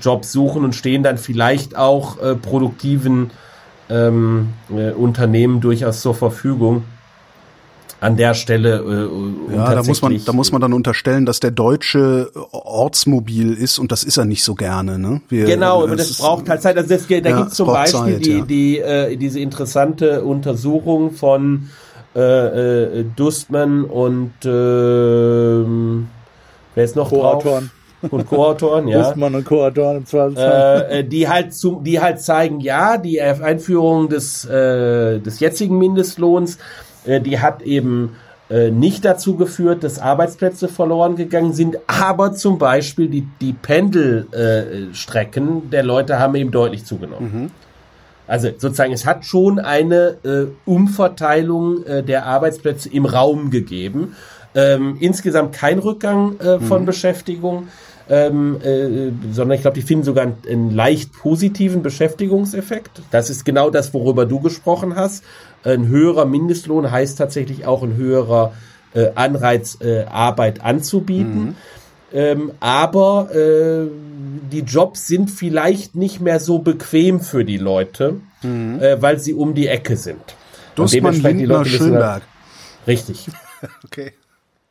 Jobs 0.01 0.33
suchen 0.33 0.65
und 0.65 0.75
stehen 0.75 1.03
dann 1.03 1.19
vielleicht 1.19 1.77
auch 1.77 2.21
äh, 2.23 2.35
produktiven 2.35 3.31
ähm, 3.91 4.49
äh, 4.75 4.93
Unternehmen 4.93 5.61
durchaus 5.61 6.01
zur 6.01 6.15
Verfügung. 6.15 6.85
An 8.01 8.17
der 8.19 8.35
Stelle. 8.35 9.09
Äh, 9.51 9.55
Ja, 9.55 9.75
da 9.75 9.83
muss 9.83 10.03
man, 10.03 10.21
da 10.25 10.33
muss 10.35 10.53
man 10.53 10.61
dann 10.61 10.75
unterstellen, 10.75 11.25
dass 11.25 11.41
der 11.41 11.53
Deutsche 11.53 12.31
ortsmobil 12.53 13.55
ist 13.55 13.79
und 13.79 13.93
das 13.93 14.05
ist 14.05 14.19
er 14.19 14.27
nicht 14.27 14.45
so 14.45 14.55
gerne, 14.55 14.99
ne? 14.99 15.23
Wir, 15.31 15.47
Genau, 15.47 15.85
aber 15.85 15.95
es 15.95 16.09
das 16.09 16.19
braucht 16.19 16.49
halt 16.51 16.61
Zeit. 16.61 16.77
Also 16.77 16.89
das, 16.91 17.07
da 17.07 17.15
Ja, 17.15 17.37
gibt's 17.37 17.53
es 17.53 17.57
zum 17.57 17.67
Beispiel 17.67 18.01
Zeit, 18.01 18.27
die, 18.27 18.31
ja. 18.31 18.45
die, 18.45 18.79
äh, 18.79 19.17
diese 19.17 19.41
interessante 19.41 20.23
Untersuchung 20.23 21.13
von 21.13 21.71
äh, 22.15 23.01
äh, 23.01 23.05
Dustman 23.17 23.85
und 23.85 24.33
ähm, 24.45 26.09
wer 26.75 26.85
ist 26.85 26.97
noch 26.97 27.11
Co-Autoren. 27.11 27.71
Und 28.11 28.27
Co-Autoren, 28.27 28.87
ja. 28.89 29.01
Wustmann 29.01 29.35
und 29.35 29.45
Co-Autoren 29.45 29.97
im 29.99 30.07
Zweifelsfall. 30.07 30.87
äh, 30.91 30.99
äh, 31.01 31.05
die 31.05 31.29
halt 31.29 31.55
zu, 31.55 31.81
die 31.83 32.01
halt 32.01 32.21
zeigen, 32.21 32.61
ja, 32.61 32.99
die 32.99 33.21
Einführung 33.21 34.09
des 34.09 34.45
äh, 34.45 35.19
des 35.21 35.41
jetzigen 35.41 35.79
Mindestlohns, 35.79 36.59
äh, 37.05 37.21
die 37.21 37.41
hat 37.41 37.63
eben 37.63 38.17
äh, 38.51 38.71
nicht 38.71 39.05
dazu 39.05 39.37
geführt, 39.37 39.83
dass 39.83 39.99
Arbeitsplätze 39.99 40.69
verloren 40.69 41.17
gegangen 41.17 41.53
sind, 41.53 41.79
aber 41.87 42.35
zum 42.35 42.59
Beispiel 42.59 43.09
die 43.09 43.27
die 43.41 43.55
Pendelstrecken 43.55 44.91
äh, 44.91 44.95
Strecken 44.95 45.71
der 45.71 45.83
Leute 45.83 46.19
haben 46.19 46.35
eben 46.35 46.51
deutlich 46.51 46.85
zugenommen. 46.85 47.51
Also 48.27 48.49
sozusagen, 48.49 48.93
es 48.93 49.05
hat 49.05 49.25
schon 49.25 49.59
eine 49.59 50.17
äh, 50.25 50.47
Umverteilung 50.65 51.85
äh, 51.85 52.03
der 52.03 52.27
Arbeitsplätze 52.27 52.89
im 52.89 53.05
Raum 53.07 53.51
gegeben. 53.51 54.17
Ähm, 54.55 54.97
insgesamt 55.01 55.55
kein 55.55 55.79
Rückgang 55.79 56.39
äh, 56.39 56.61
von 56.61 56.83
Mhm. 56.83 56.87
Beschäftigung, 56.87 57.69
ähm, 58.09 58.61
äh, 58.63 59.11
sondern 59.33 59.57
ich 59.57 59.63
glaube, 59.63 59.75
die 59.75 59.83
finden 59.83 60.05
sogar 60.05 60.25
einen, 60.25 60.37
einen 60.49 60.71
leicht 60.71 61.13
positiven 61.13 61.83
Beschäftigungseffekt. 61.83 63.03
Das 63.11 63.31
ist 63.31 63.45
genau 63.45 63.71
das, 63.71 63.93
worüber 63.93 64.27
du 64.27 64.41
gesprochen 64.41 64.95
hast. 64.95 65.25
Ein 65.65 65.89
höherer 65.89 66.25
Mindestlohn 66.25 66.91
heißt 66.91 67.19
tatsächlich 67.19 67.67
auch 67.67 67.83
ein 67.83 67.97
höherer 67.97 68.53
äh, 68.95 69.11
Anreiz, 69.15 69.79
äh, 69.81 70.05
Arbeit 70.05 70.63
anzubieten. 70.63 71.57
Ähm, 72.13 72.53
aber 72.61 73.35
äh, 73.35 73.89
die 74.51 74.61
Jobs 74.61 75.07
sind 75.07 75.31
vielleicht 75.31 75.95
nicht 75.95 76.21
mehr 76.21 76.41
so 76.41 76.59
bequem 76.59 77.21
für 77.21 77.45
die 77.45 77.59
Leute, 77.59 78.21
äh, 78.43 78.97
weil 79.01 79.19
sie 79.19 79.35
um 79.35 79.55
die 79.55 79.67
Ecke 79.69 79.97
sind. 79.97 80.21
Dussmann, 80.75 81.13
dementsprechend 81.13 81.41
die 81.41 81.45
Lindner, 81.45 81.59
Leute 81.59 81.71
wissen- 81.73 81.79
Schönberg. 81.89 82.23
Richtig. 82.87 83.27
Okay. 83.87 84.13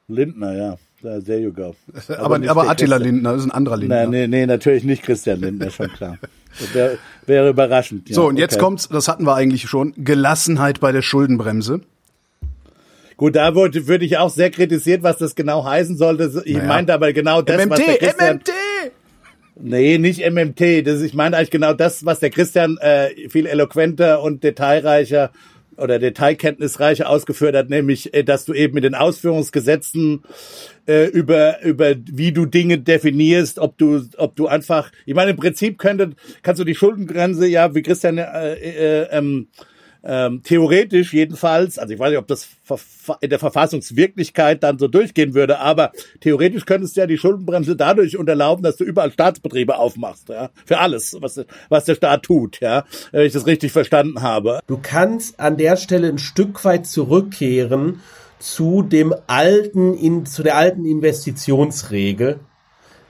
Lindner, 0.08 0.54
ja. 0.56 0.78
There 1.02 1.40
you 1.40 1.52
go. 1.52 1.76
Aber, 2.10 2.36
aber 2.36 2.40
der 2.40 2.52
Attila 2.58 2.74
Christian. 2.98 3.02
Lindner, 3.02 3.32
das 3.34 3.42
ist 3.42 3.48
ein 3.48 3.52
anderer 3.52 3.78
Lindner. 3.78 4.02
Nein, 4.04 4.10
nee, 4.12 4.28
nee, 4.28 4.46
natürlich 4.46 4.84
nicht 4.84 5.02
Christian 5.04 5.40
Lindner, 5.42 5.72
schon 5.72 5.88
klar. 5.92 6.18
Wär, 6.74 6.98
wäre 7.26 7.50
überraschend. 7.50 8.08
Ja, 8.10 8.16
So, 8.16 8.28
und 8.28 8.38
jetzt 8.38 8.54
okay. 8.54 8.64
kommt's, 8.64 8.88
das 8.90 9.08
hatten 9.08 9.26
wir 9.26 9.34
eigentlich 9.36 9.64
schon, 9.68 9.94
Gelassenheit 9.98 10.80
bei 10.80 10.92
der 10.92 11.02
Schuldenbremse. 11.02 11.82
Gut, 13.18 13.36
da 13.36 13.56
wurde, 13.56 13.88
würde 13.88 14.06
ich 14.06 14.18
auch 14.18 14.30
sehr 14.30 14.50
kritisiert, 14.52 15.02
was 15.04 15.18
das 15.18 15.34
genau 15.36 15.66
heißen 15.66 15.98
sollte. 15.98 16.42
Ich 16.46 16.54
Naja. 16.56 16.68
meinte 16.68 16.94
aber 16.94 17.12
genau 17.14 17.42
das, 17.42 17.68
was 17.70 17.80
der 17.80 17.88
MMT, 17.88 18.00
Christian... 18.00 18.36
MMT! 18.36 18.50
Nee, 19.56 19.98
nicht 19.98 20.20
MMT. 20.28 20.86
Das, 20.88 21.02
ich 21.02 21.14
meine 21.14 21.38
eigentlich 21.38 21.52
genau 21.52 21.74
das, 21.74 22.06
was 22.06 22.20
der 22.20 22.32
Christian 22.32 22.78
äh, 22.80 23.30
viel 23.30 23.46
eloquenter 23.46 24.22
und 24.22 24.44
detailreicher 24.44 25.32
oder 25.78 26.00
detailkenntnisreicher 26.00 27.10
ausgeführt 27.10 27.56
hat, 27.56 27.70
nämlich, 27.70 28.14
äh, 28.14 28.24
dass 28.24 28.46
du 28.46 28.54
eben 28.54 28.74
mit 28.76 28.84
den 28.84 28.96
Ausführungsgesetzen 28.96 30.24
äh, 30.88 31.06
über 31.06 31.62
über 31.64 31.96
wie 31.98 32.32
du 32.32 32.46
Dinge 32.46 32.80
definierst, 32.80 33.60
ob 33.60 33.78
du 33.78 34.02
ob 34.18 34.36
du 34.36 34.48
einfach, 34.48 34.92
ich 35.06 35.14
meine 35.14 35.32
im 35.32 35.38
Prinzip 35.38 35.78
könnte 35.78 36.12
kannst 36.42 36.60
du 36.60 36.66
die 36.66 36.76
Schuldengrenze 36.76 37.48
ja, 37.48 37.74
wie 37.76 37.84
Christian 37.84 38.18
äh, 38.18 38.54
äh, 38.54 39.08
ähm, 39.12 39.48
ähm, 40.04 40.42
theoretisch 40.44 41.14
jedenfalls, 41.14 41.80
also 41.80 41.94
ich 41.94 42.00
weiß 42.00 42.10
nicht, 42.10 42.20
ob 42.20 42.28
das 42.28 42.50
in 43.22 43.30
der 43.30 43.40
Verfassungswirklichkeit 43.40 44.62
dann 44.64 44.78
so 44.78 44.88
durchgehen 44.88 45.34
würde, 45.34 45.60
aber 45.60 45.92
theoretisch 46.20 46.66
könntest 46.66 46.96
du 46.96 47.02
ja 47.02 47.08
die 47.08 47.18
Schuldenbremse 47.18 47.76
dadurch 47.76 48.18
unterlaufen, 48.18 48.64
dass 48.64 48.76
du 48.76 48.84
überall 48.84 49.12
Staatsbetriebe 49.12 49.78
aufmachst, 49.78 50.30
ja, 50.30 50.50
für 50.66 50.80
alles, 50.80 51.16
was, 51.20 51.44
was 51.70 51.86
der 51.86 51.96
Staat 51.96 52.24
tut, 52.24 52.60
ja, 52.60 52.86
wenn 53.12 53.26
ich 53.26 53.34
das 53.34 53.48
richtig 53.48 53.72
verstanden 53.72 54.22
habe. 54.22 54.60
Du 54.68 54.80
kannst 54.82 55.40
an 55.40 55.58
der 55.58 55.78
Stelle 55.78 56.10
ein 56.10 56.18
Stück 56.18 56.64
weit 56.66 56.86
zurückkehren 56.86 58.02
zu 58.40 58.82
dem 58.82 59.16
alten, 59.28 59.94
in, 59.94 60.26
zu 60.26 60.44
der 60.44 60.58
alten 60.58 60.86
Investitionsregel. 60.86 62.40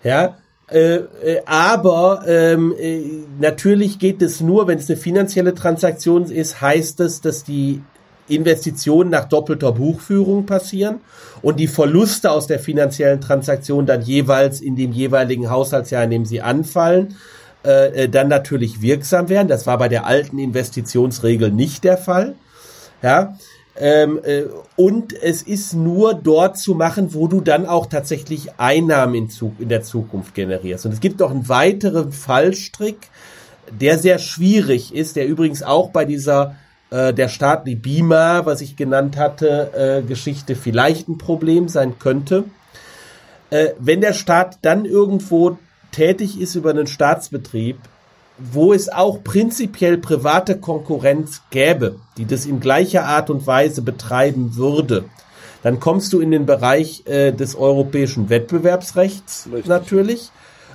Ja, 0.03 0.37
äh, 0.73 0.95
äh, 0.95 1.41
aber 1.45 2.23
ähm, 2.25 2.73
äh, 2.79 3.01
natürlich 3.39 3.99
geht 3.99 4.23
es 4.23 4.41
nur, 4.41 4.65
wenn 4.67 4.79
es 4.79 4.89
eine 4.89 4.97
finanzielle 4.97 5.53
Transaktion 5.53 6.23
ist, 6.31 6.61
heißt 6.61 6.99
es, 7.01 7.21
dass 7.21 7.43
die 7.43 7.83
Investitionen 8.27 9.11
nach 9.11 9.25
doppelter 9.25 9.71
Buchführung 9.73 10.47
passieren 10.47 11.01
und 11.43 11.59
die 11.59 11.67
Verluste 11.67 12.31
aus 12.31 12.47
der 12.47 12.57
finanziellen 12.57 13.21
Transaktion 13.21 13.85
dann 13.85 14.01
jeweils 14.01 14.61
in 14.61 14.75
dem 14.75 14.93
jeweiligen 14.93 15.51
Haushaltsjahr, 15.51 16.05
in 16.05 16.09
dem 16.09 16.25
sie 16.25 16.41
anfallen, 16.41 17.17
äh, 17.63 18.03
äh, 18.03 18.09
dann 18.09 18.27
natürlich 18.27 18.81
wirksam 18.81 19.29
werden. 19.29 19.47
Das 19.47 19.67
war 19.67 19.77
bei 19.77 19.89
der 19.89 20.07
alten 20.07 20.39
Investitionsregel 20.39 21.51
nicht 21.51 21.83
der 21.83 21.97
Fall. 21.99 22.33
Ja. 23.03 23.37
Ähm, 23.75 24.19
äh, 24.23 24.43
und 24.75 25.13
es 25.13 25.41
ist 25.41 25.73
nur 25.73 26.13
dort 26.13 26.57
zu 26.57 26.75
machen, 26.75 27.13
wo 27.13 27.27
du 27.27 27.41
dann 27.41 27.65
auch 27.65 27.87
tatsächlich 27.87 28.59
Einnahmen 28.59 29.15
in, 29.15 29.29
Zug, 29.29 29.59
in 29.59 29.69
der 29.69 29.81
Zukunft 29.81 30.35
generierst. 30.35 30.85
Und 30.85 30.93
es 30.93 30.99
gibt 30.99 31.19
noch 31.19 31.31
einen 31.31 31.49
weiteren 31.49 32.11
Fallstrick, 32.11 33.09
der 33.71 33.97
sehr 33.97 34.19
schwierig 34.19 34.93
ist, 34.93 35.15
der 35.15 35.27
übrigens 35.27 35.63
auch 35.63 35.89
bei 35.89 36.05
dieser 36.05 36.55
äh, 36.91 37.13
der 37.13 37.29
Staat 37.29 37.65
die 37.65 37.75
BIMA, 37.75 38.45
was 38.45 38.61
ich 38.61 38.75
genannt 38.75 39.17
hatte, 39.17 39.71
äh, 40.03 40.07
Geschichte 40.07 40.55
vielleicht 40.55 41.07
ein 41.07 41.17
Problem 41.17 41.67
sein 41.67 41.97
könnte. 41.97 42.43
Äh, 43.49 43.69
wenn 43.79 44.01
der 44.01 44.13
Staat 44.13 44.59
dann 44.61 44.85
irgendwo 44.85 45.57
tätig 45.91 46.39
ist 46.39 46.53
über 46.53 46.69
einen 46.69 46.87
Staatsbetrieb, 46.87 47.77
wo 48.37 48.73
es 48.73 48.89
auch 48.89 49.23
prinzipiell 49.23 49.97
private 49.97 50.57
Konkurrenz 50.57 51.41
gäbe, 51.49 51.97
die 52.17 52.25
das 52.25 52.45
in 52.45 52.59
gleicher 52.59 53.05
Art 53.05 53.29
und 53.29 53.45
Weise 53.45 53.81
betreiben 53.81 54.55
würde, 54.55 55.05
dann 55.61 55.79
kommst 55.79 56.11
du 56.13 56.19
in 56.19 56.31
den 56.31 56.45
Bereich 56.45 57.03
äh, 57.05 57.31
des 57.31 57.55
europäischen 57.55 58.29
Wettbewerbsrechts 58.29 59.47
Richtig. 59.47 59.67
natürlich, 59.67 60.31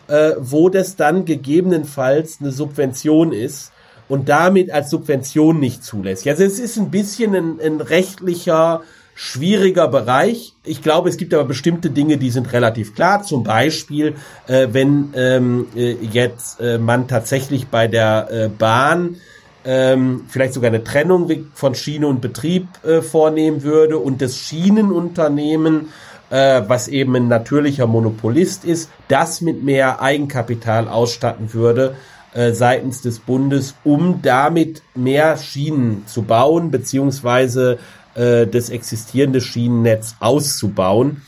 äh, 0.08 0.32
wo 0.38 0.68
das 0.70 0.96
dann 0.96 1.24
gegebenenfalls 1.24 2.38
eine 2.40 2.52
Subvention 2.52 3.32
ist 3.32 3.72
und 4.08 4.28
damit 4.28 4.70
als 4.70 4.90
Subvention 4.90 5.60
nicht 5.60 5.84
zulässig. 5.84 6.30
Also 6.30 6.44
es 6.44 6.58
ist 6.58 6.78
ein 6.78 6.90
bisschen 6.90 7.34
ein, 7.34 7.60
ein 7.60 7.80
rechtlicher 7.80 8.82
schwieriger 9.20 9.88
Bereich. 9.88 10.54
Ich 10.62 10.80
glaube, 10.80 11.08
es 11.08 11.16
gibt 11.16 11.34
aber 11.34 11.42
bestimmte 11.42 11.90
Dinge, 11.90 12.18
die 12.18 12.30
sind 12.30 12.52
relativ 12.52 12.94
klar. 12.94 13.24
Zum 13.24 13.42
Beispiel, 13.42 14.14
äh, 14.46 14.68
wenn 14.70 15.12
ähm, 15.16 15.66
äh, 15.74 15.94
jetzt 15.94 16.60
äh, 16.60 16.78
man 16.78 17.08
tatsächlich 17.08 17.66
bei 17.66 17.88
der 17.88 18.28
äh, 18.30 18.48
Bahn 18.48 19.16
ähm, 19.64 20.26
vielleicht 20.28 20.54
sogar 20.54 20.68
eine 20.68 20.84
Trennung 20.84 21.28
von 21.52 21.74
Schiene 21.74 22.06
und 22.06 22.20
Betrieb 22.20 22.68
äh, 22.84 23.02
vornehmen 23.02 23.64
würde 23.64 23.98
und 23.98 24.22
das 24.22 24.38
Schienenunternehmen, 24.38 25.88
äh, 26.30 26.62
was 26.68 26.86
eben 26.86 27.16
ein 27.16 27.26
natürlicher 27.26 27.88
Monopolist 27.88 28.64
ist, 28.64 28.88
das 29.08 29.40
mit 29.40 29.64
mehr 29.64 30.00
Eigenkapital 30.00 30.86
ausstatten 30.86 31.52
würde 31.54 31.96
äh, 32.34 32.52
seitens 32.52 33.02
des 33.02 33.18
Bundes, 33.18 33.74
um 33.82 34.22
damit 34.22 34.82
mehr 34.94 35.36
Schienen 35.38 36.06
zu 36.06 36.22
bauen, 36.22 36.70
beziehungsweise 36.70 37.78
äh, 38.18 38.46
das 38.46 38.68
existierende 38.68 39.40
Schienennetz 39.40 40.16
auszubauen. 40.20 41.22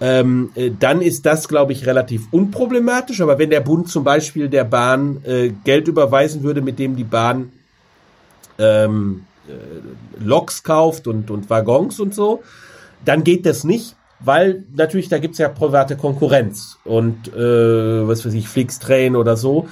Ähm, 0.00 0.50
äh, 0.54 0.70
dann 0.78 1.02
ist 1.02 1.26
das, 1.26 1.48
glaube 1.48 1.72
ich, 1.72 1.86
relativ 1.86 2.28
unproblematisch. 2.30 3.20
Aber 3.20 3.38
wenn 3.38 3.50
der 3.50 3.60
Bund 3.60 3.88
zum 3.88 4.04
Beispiel 4.04 4.48
der 4.48 4.64
Bahn 4.64 5.24
äh, 5.24 5.50
Geld 5.64 5.88
überweisen 5.88 6.42
würde, 6.42 6.62
mit 6.62 6.78
dem 6.78 6.96
die 6.96 7.04
Bahn 7.04 7.52
ähm, 8.58 9.24
äh, 9.48 10.22
Loks 10.22 10.62
kauft 10.62 11.06
und, 11.08 11.30
und 11.30 11.50
Waggons 11.50 11.98
und 11.98 12.14
so, 12.14 12.42
dann 13.04 13.24
geht 13.24 13.46
das 13.46 13.64
nicht, 13.64 13.96
weil 14.20 14.64
natürlich 14.74 15.08
da 15.08 15.18
gibt's 15.18 15.38
ja 15.38 15.48
private 15.48 15.96
Konkurrenz 15.96 16.78
und 16.84 17.28
äh, 17.28 18.08
was 18.08 18.24
weiß 18.24 18.34
ich, 18.34 18.48
Flixtrain 18.48 19.16
oder 19.16 19.36
so. 19.36 19.68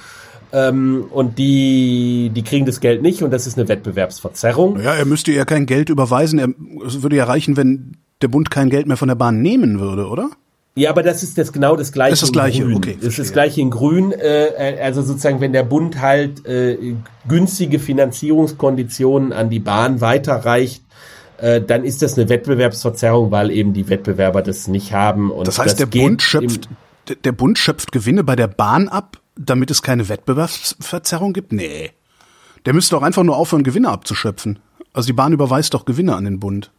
Ähm, 0.57 1.05
und 1.11 1.37
die, 1.37 2.31
die 2.33 2.41
kriegen 2.43 2.65
das 2.65 2.79
Geld 2.79 3.01
nicht 3.01 3.21
und 3.23 3.31
das 3.31 3.45
ist 3.45 3.57
eine 3.57 3.67
Wettbewerbsverzerrung. 3.67 4.79
Ja, 4.81 4.93
er 4.93 5.03
müsste 5.05 5.33
ja 5.33 5.43
kein 5.43 5.65
Geld 5.65 5.89
überweisen. 5.89 6.39
Er, 6.39 6.47
es 6.87 7.01
würde 7.03 7.17
ja 7.17 7.25
reichen, 7.25 7.57
wenn 7.57 7.97
der 8.21 8.29
Bund 8.29 8.49
kein 8.49 8.69
Geld 8.69 8.87
mehr 8.87 8.95
von 8.95 9.09
der 9.09 9.15
Bahn 9.15 9.41
nehmen 9.41 9.79
würde, 9.81 10.07
oder? 10.07 10.29
Ja, 10.77 10.89
aber 10.91 11.03
das 11.03 11.23
ist 11.23 11.37
das 11.37 11.51
genau 11.51 11.75
das 11.75 11.91
gleiche. 11.91 12.11
Das 12.11 12.19
ist 12.23 12.29
das 12.29 12.33
Gleiche, 12.33 12.61
in 12.63 12.67
Grün. 12.69 12.77
okay, 12.77 12.95
Das 12.99 13.07
ist 13.09 13.19
das 13.19 13.33
gleiche 13.33 13.61
in 13.61 13.69
Grün. 13.69 14.11
Äh, 14.13 14.77
also 14.81 15.01
sozusagen, 15.01 15.41
wenn 15.41 15.51
der 15.53 15.63
Bund 15.63 15.99
halt 16.01 16.45
äh, 16.45 16.77
günstige 17.27 17.79
Finanzierungskonditionen 17.79 19.33
an 19.33 19.49
die 19.49 19.59
Bahn 19.59 20.01
weiterreicht, 20.01 20.83
äh, 21.37 21.61
dann 21.61 21.83
ist 21.83 22.01
das 22.01 22.17
eine 22.17 22.29
Wettbewerbsverzerrung, 22.29 23.31
weil 23.31 23.51
eben 23.51 23.73
die 23.73 23.89
Wettbewerber 23.89 24.41
das 24.41 24.67
nicht 24.67 24.93
haben. 24.93 25.31
Und 25.31 25.47
Das 25.47 25.59
heißt, 25.59 25.79
der 25.79 25.87
geht 25.87 26.01
Bund 26.03 26.21
schöpft, 26.21 26.69
der- 27.09 27.15
der 27.17 27.31
Bund 27.31 27.57
schöpft 27.57 27.91
Gewinne 27.91 28.23
bei 28.23 28.35
der 28.35 28.47
Bahn 28.47 28.87
ab, 28.87 29.17
damit 29.35 29.71
es 29.71 29.81
keine 29.81 30.09
Wettbewerbsverzerrung 30.09 31.33
gibt? 31.33 31.51
Nee. 31.51 31.91
Der 32.65 32.73
müsste 32.73 32.95
doch 32.95 33.03
einfach 33.03 33.23
nur 33.23 33.37
aufhören, 33.37 33.63
Gewinne 33.63 33.89
abzuschöpfen. 33.89 34.59
Also 34.93 35.07
die 35.07 35.13
Bahn 35.13 35.33
überweist 35.33 35.73
doch 35.73 35.85
Gewinne 35.85 36.15
an 36.15 36.25
den 36.25 36.39
Bund. 36.39 36.71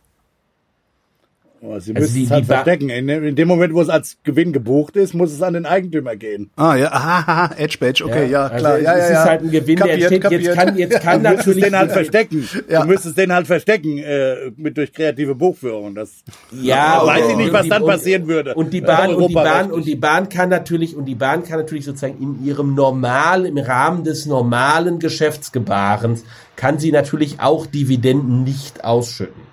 Aber 1.62 1.80
Sie 1.80 1.92
Also 1.96 2.02
müssen 2.02 2.14
die- 2.14 2.24
es 2.24 2.30
halt 2.30 2.42
die 2.44 2.46
verstecken. 2.48 2.88
In, 2.90 3.08
in 3.08 3.34
dem 3.34 3.48
Moment, 3.48 3.72
wo 3.74 3.80
es 3.80 3.88
als 3.88 4.18
Gewinn 4.24 4.52
gebucht 4.52 4.94
ist, 4.94 5.14
muss 5.14 5.32
es 5.32 5.40
an 5.42 5.54
den 5.54 5.64
Eigentümer 5.66 6.14
gehen. 6.14 6.50
Ah 6.56 6.76
ja, 6.76 6.88
aha, 6.92 7.50
Edge 7.56 7.78
Badge, 7.80 8.04
okay, 8.04 8.28
ja, 8.30 8.42
also 8.46 8.56
klar. 8.58 8.76
es 8.78 8.84
ja, 8.84 8.96
ja, 8.98 9.04
ist 9.04 9.10
ja. 9.10 9.24
halt 9.24 9.40
ein 9.42 9.50
Gewinn, 9.50 9.76
der 9.76 9.86
Kapiert, 9.86 10.12
entsteht. 10.12 10.30
Jetzt 10.30 10.54
kapiert. 10.54 10.54
kann, 10.54 10.76
jetzt 10.78 11.00
kann 11.02 11.22
Du 11.22 11.28
müsstest 11.30 11.46
natürlich 11.46 11.64
den 11.64 11.76
halt 11.78 11.92
verstecken. 11.92 12.48
Ja. 12.68 12.80
Du 12.82 12.86
müsstest 12.88 13.18
den 13.18 13.32
halt 13.32 13.46
verstecken 13.46 13.98
äh, 13.98 14.34
mit 14.56 14.76
durch 14.76 14.92
kreative 14.92 15.34
Buchführung. 15.34 15.94
Das 15.94 16.10
Ja, 16.52 17.00
weiß 17.04 17.24
und- 17.24 17.30
ich 17.30 17.36
nicht, 17.38 17.52
was 17.52 17.62
die- 17.62 17.68
dann 17.70 17.82
und- 17.82 17.88
passieren 17.88 18.26
würde. 18.28 18.54
Und 18.54 18.72
die 18.72 18.80
Bahn, 18.82 19.14
und 19.14 19.28
die 19.28 19.34
Bahn, 19.34 19.70
und 19.72 19.86
die 19.86 19.96
Bahn 19.96 20.28
kann 20.28 20.50
natürlich, 20.50 20.94
und 20.94 21.06
die 21.06 21.14
Bahn 21.14 21.42
kann 21.42 21.58
natürlich 21.58 21.84
sozusagen 21.86 22.18
in 22.20 22.44
ihrem 22.46 22.74
normal, 22.74 23.46
im 23.46 23.56
Rahmen 23.58 24.04
des 24.04 24.26
normalen 24.26 24.98
Geschäftsgebarens, 24.98 26.22
kann 26.54 26.78
sie 26.78 26.92
natürlich 26.92 27.40
auch 27.40 27.66
Dividenden 27.66 28.44
nicht 28.44 28.84
ausschütten. 28.84 29.45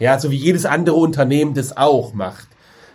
Ja, 0.00 0.18
so 0.18 0.32
wie 0.32 0.36
jedes 0.36 0.66
andere 0.66 0.96
Unternehmen 0.96 1.54
das 1.54 1.76
auch 1.76 2.14
macht. 2.14 2.48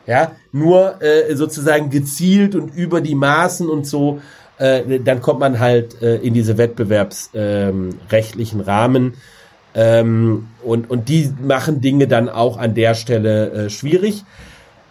Ja, 0.07 0.33
nur 0.51 1.01
äh, 1.01 1.33
sozusagen 1.35 1.89
gezielt 1.89 2.55
und 2.55 2.75
über 2.75 2.99
die 3.01 3.15
Maßen 3.15 3.69
und 3.69 3.87
so. 3.87 4.19
äh, 4.57 4.99
dann 4.99 5.21
kommt 5.21 5.39
man 5.39 5.59
halt 5.59 6.01
äh, 6.01 6.17
in 6.17 6.33
diese 6.33 6.57
wettbewerbsrechtlichen 6.57 8.59
ähm, 8.59 8.65
Rahmen. 8.65 9.13
Ähm, 9.73 10.47
und, 10.63 10.89
und 10.89 11.07
die 11.09 11.33
machen 11.41 11.81
Dinge 11.81 12.07
dann 12.07 12.29
auch 12.29 12.57
an 12.57 12.75
der 12.75 12.95
Stelle 12.95 13.51
äh, 13.51 13.69
schwierig. 13.69 14.23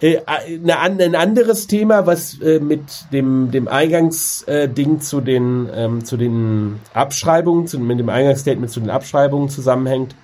Äh, 0.01 0.19
eine, 0.27 0.79
ein 0.79 1.15
anderes 1.15 1.67
Thema, 1.67 2.07
was 2.07 2.39
äh, 2.43 2.61
mit 2.61 2.83
dem, 3.13 3.51
dem 3.51 3.67
Eingangsding 3.69 4.97
äh, 4.97 4.99
zu 4.99 5.23
den, 5.23 5.71
ähm, 5.75 6.05
zu 6.05 6.19
den 6.19 6.81
Abschreibungen, 6.93 7.67
zu, 7.67 7.79
mit 7.79 7.99
dem 7.99 8.11
Eingangsstatement 8.11 8.71
zu 8.71 8.81
den 8.81 8.91
Abschreibungen 8.91 9.49
zusammenhängt, 9.49 10.15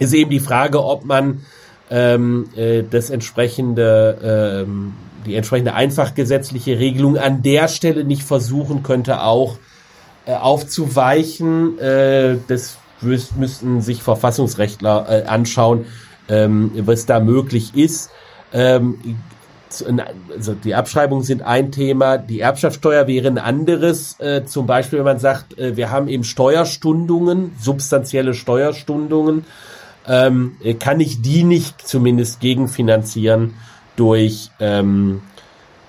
ist 0.00 0.12
eben 0.12 0.30
die 0.30 0.40
Frage, 0.40 0.84
ob 0.84 1.04
man 1.04 1.42
ähm, 1.90 2.48
äh, 2.56 2.82
das 2.88 3.10
entsprechende, 3.10 4.64
ähm, 4.66 4.94
die 5.26 5.36
entsprechende 5.36 5.74
einfachgesetzliche 5.74 6.78
Regelung 6.78 7.16
an 7.16 7.42
der 7.42 7.68
Stelle 7.68 8.04
nicht 8.04 8.22
versuchen 8.22 8.82
könnte, 8.82 9.22
auch 9.22 9.58
äh, 10.26 10.34
aufzuweichen. 10.34 11.78
Äh, 11.78 12.38
das 12.48 12.78
müssten 13.02 13.80
sich 13.80 14.02
Verfassungsrechtler 14.02 15.06
äh, 15.08 15.26
anschauen, 15.26 15.86
ähm, 16.28 16.72
was 16.74 17.06
da 17.06 17.20
möglich 17.20 17.74
ist. 17.74 18.10
Ähm, 18.52 18.98
also 20.36 20.54
die 20.54 20.74
Abschreibungen 20.74 21.24
sind 21.24 21.42
ein 21.42 21.70
Thema, 21.70 22.18
die 22.18 22.40
Erbschaftssteuer 22.40 23.06
wäre 23.06 23.28
ein 23.28 23.38
anderes. 23.38 24.18
Äh, 24.18 24.44
zum 24.44 24.66
Beispiel, 24.66 24.98
wenn 24.98 25.06
man 25.06 25.18
sagt, 25.18 25.58
äh, 25.58 25.76
wir 25.76 25.90
haben 25.90 26.08
eben 26.08 26.24
Steuerstundungen, 26.24 27.52
substanzielle 27.60 28.34
Steuerstundungen, 28.34 29.44
ähm, 30.06 30.56
kann 30.78 31.00
ich 31.00 31.22
die 31.22 31.44
nicht 31.44 31.86
zumindest 31.86 32.40
gegenfinanzieren 32.40 33.54
durch 33.96 34.50
ähm, 34.60 35.22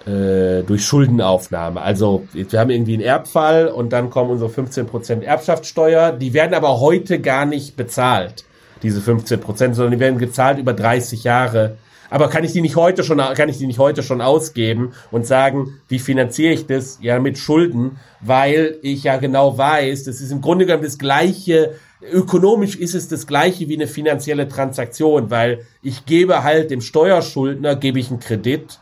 äh, 0.06 0.64
durch 0.64 0.86
Schuldenaufnahme. 0.86 1.82
Also 1.82 2.28
wir 2.34 2.60
haben 2.60 2.72
irgendwie 2.72 2.96
einen 2.96 3.04
Erbfall 3.04 3.68
und 3.68 3.94
dann 3.94 4.10
kommen 4.10 4.32
unsere 4.32 4.50
15% 4.50 5.22
Erbschaftssteuer. 5.22 6.12
Die 6.12 6.34
werden 6.34 6.54
aber 6.54 6.80
heute 6.80 7.20
gar 7.20 7.46
nicht 7.46 7.76
bezahlt, 7.76 8.44
diese 8.82 9.00
15%, 9.00 9.74
sondern 9.74 9.92
die 9.92 10.00
werden 10.00 10.18
gezahlt 10.18 10.58
über 10.58 10.74
30 10.74 11.24
Jahre 11.24 11.78
aber 12.12 12.28
kann 12.28 12.44
ich 12.44 12.52
die 12.52 12.62
nicht 12.62 12.76
heute 12.76 13.06
schon, 13.06 13.20
kann 13.20 13.48
ich 13.48 13.58
die 13.58 13.66
nicht 13.66 13.80
heute 13.80 14.04
schon 14.04 14.20
ausgeben 14.20 14.92
und 15.12 15.26
sagen, 15.26 15.80
wie 15.88 15.98
finanziere 15.98 16.52
ich 16.52 16.68
das? 16.68 17.00
Ja, 17.02 17.20
mit 17.20 17.38
Schulden, 17.38 18.00
weil 18.20 18.78
ich 18.82 19.06
ja 19.06 19.16
genau 19.16 19.58
weiß, 19.58 20.04
das 20.04 20.20
ist 20.20 20.32
im 20.32 20.42
Grunde 20.42 20.66
genommen 20.66 20.84
das 20.84 20.98
gleiche, 20.98 21.76
ökonomisch 22.02 22.76
ist 22.76 22.95
es 22.95 23.07
das 23.07 23.28
gleiche 23.28 23.68
wie 23.69 23.76
eine 23.76 23.88
finanzielle 23.88 24.48
Transaktion, 24.48 25.30
weil 25.30 25.65
ich 25.82 26.06
gebe 26.06 26.44
halt 26.44 26.72
dem 26.72 26.82
Steuerschuldner, 26.82 27.76
gebe 27.76 27.99
ich 27.99 28.10
einen 28.10 28.19
Kredit. 28.19 28.80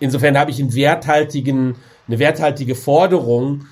Insofern 0.00 0.38
habe 0.38 0.50
ich 0.50 0.60
einen 0.60 0.74
werthaltigen, 0.74 1.76
eine 2.08 2.18
werthaltige 2.18 2.74
Forderung 2.74 3.66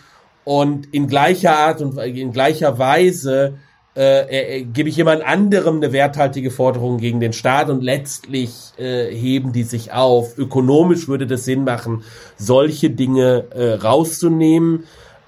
und 0.44 0.93
in 0.93 1.06
gleicher 1.06 1.56
Art 1.56 1.81
und 1.81 1.98
in 1.98 2.32
gleicher 2.32 2.78
Weise 2.78 3.59
äh, 3.97 4.59
äh, 4.59 4.65
gebe 4.65 4.89
ich 4.89 4.97
jemand 4.97 5.23
anderem 5.23 5.77
eine 5.77 5.93
werthaltige 5.93 6.51
Forderung 6.51 6.98
gegen 6.98 7.20
den 7.20 7.32
Staat 7.32 7.70
und 7.70 7.82
letztlich 7.82 8.73
äh, 8.77 9.15
heben 9.15 9.52
die 9.52 9.62
sich 9.62 9.93
auf. 9.93 10.36
Ökonomisch 10.36 11.06
würde 11.06 11.28
das 11.28 11.44
Sinn 11.44 11.62
machen, 11.62 12.02
solche 12.36 12.90
Dinge 12.90 13.47
äh, 13.51 13.74
rauszunehmen 13.74 14.85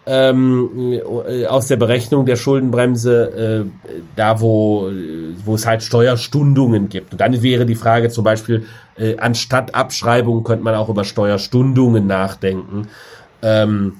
ähm, 0.06 1.00
äh, 1.28 1.46
aus 1.46 1.66
der 1.66 1.76
Berechnung 1.76 2.26
der 2.26 2.36
Schuldenbremse, 2.36 3.66
äh, 3.66 4.00
da 4.14 4.40
wo, 4.40 4.90
wo 5.44 5.54
es 5.56 5.66
halt 5.66 5.82
Steuerstundungen 5.82 6.88
gibt. 6.88 7.12
Und 7.12 7.20
dann 7.20 7.42
wäre 7.42 7.66
die 7.66 7.74
Frage 7.74 8.08
zum 8.08 8.24
Beispiel, 8.24 8.66
äh, 8.96 9.16
anstatt 9.18 9.74
Abschreibungen 9.74 10.44
könnte 10.44 10.64
man 10.64 10.76
auch 10.76 10.88
über 10.88 11.04
Steuerstundungen 11.04 12.06
nachdenken. 12.06 12.88
Ähm, 13.42 13.94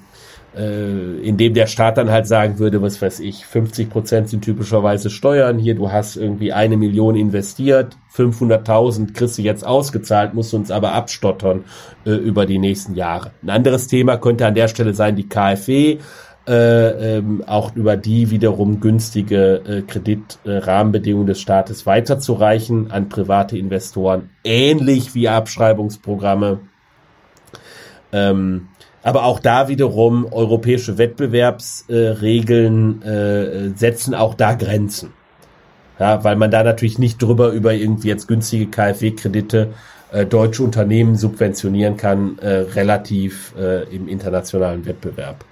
äh, 0.57 1.19
in 1.19 1.37
dem 1.37 1.53
der 1.53 1.67
Staat 1.67 1.97
dann 1.97 2.09
halt 2.09 2.27
sagen 2.27 2.59
würde, 2.59 2.81
was 2.81 3.01
weiß 3.01 3.19
ich, 3.19 3.45
50 3.45 3.89
Prozent 3.89 4.29
sind 4.29 4.43
typischerweise 4.43 5.09
Steuern. 5.09 5.59
Hier, 5.59 5.75
du 5.75 5.91
hast 5.91 6.15
irgendwie 6.15 6.51
eine 6.51 6.77
Million 6.77 7.15
investiert, 7.15 7.97
500.000 8.15 9.13
kriegst 9.13 9.37
du 9.37 9.41
jetzt 9.41 9.65
ausgezahlt, 9.65 10.33
musst 10.33 10.53
uns 10.53 10.71
aber 10.71 10.93
abstottern 10.93 11.65
äh, 12.05 12.11
über 12.11 12.45
die 12.45 12.57
nächsten 12.59 12.95
Jahre. 12.95 13.31
Ein 13.43 13.51
anderes 13.51 13.87
Thema 13.87 14.17
könnte 14.17 14.47
an 14.47 14.55
der 14.55 14.67
Stelle 14.67 14.93
sein, 14.93 15.15
die 15.15 15.29
KfW. 15.29 15.99
Äh, 16.47 17.17
ähm, 17.17 17.43
auch 17.45 17.75
über 17.75 17.97
die 17.97 18.31
wiederum 18.31 18.79
günstige 18.79 19.61
äh, 19.67 19.81
Kreditrahmenbedingungen 19.81 21.27
des 21.27 21.41
Staates 21.41 21.85
weiterzureichen 21.85 22.89
an 22.89 23.09
private 23.09 23.57
Investoren, 23.57 24.29
ähnlich 24.45 25.13
wie 25.13 25.27
Abschreibungsprogramme. 25.27 26.59
Ähm, 28.13 28.69
aber 29.07 29.23
auch 29.23 29.39
da 29.39 29.69
wiederum 29.69 30.27
europäische 30.29 30.97
Wettbewerbsregeln 30.97 33.01
äh, 33.03 33.69
setzen 33.73 34.13
auch 34.13 34.35
da 34.35 34.53
Grenzen. 34.53 35.13
Ja, 35.97 36.25
weil 36.25 36.35
man 36.35 36.51
da 36.51 36.61
natürlich 36.61 36.99
nicht 36.99 37.21
drüber 37.21 37.51
über 37.51 37.73
irgendwie 37.73 38.09
jetzt 38.09 38.27
günstige 38.27 38.67
KfW-Kredite 38.67 39.73
äh, 40.11 40.25
deutsche 40.25 40.61
Unternehmen 40.61 41.15
subventionieren 41.15 41.95
kann, 41.95 42.37
äh, 42.39 42.49
relativ 42.49 43.53
äh, 43.57 43.83
im 43.95 44.09
internationalen 44.09 44.85
Wettbewerb. 44.85 45.45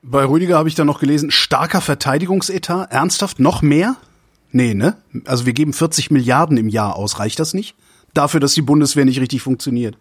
Bei 0.00 0.24
Rüdiger 0.24 0.58
habe 0.58 0.68
ich 0.68 0.76
da 0.76 0.84
noch 0.84 1.00
gelesen, 1.00 1.32
starker 1.32 1.80
Verteidigungsetat, 1.80 2.92
ernsthaft, 2.92 3.40
noch 3.40 3.62
mehr? 3.62 3.96
Nee, 4.52 4.74
ne? 4.74 4.96
Also 5.24 5.44
wir 5.44 5.54
geben 5.54 5.72
40 5.72 6.12
Milliarden 6.12 6.56
im 6.56 6.68
Jahr 6.68 6.94
aus, 6.94 7.18
reicht 7.18 7.40
das 7.40 7.52
nicht? 7.52 7.74
Dafür, 8.14 8.38
dass 8.38 8.54
die 8.54 8.62
Bundeswehr 8.62 9.04
nicht 9.04 9.20
richtig 9.20 9.42
funktioniert. 9.42 9.96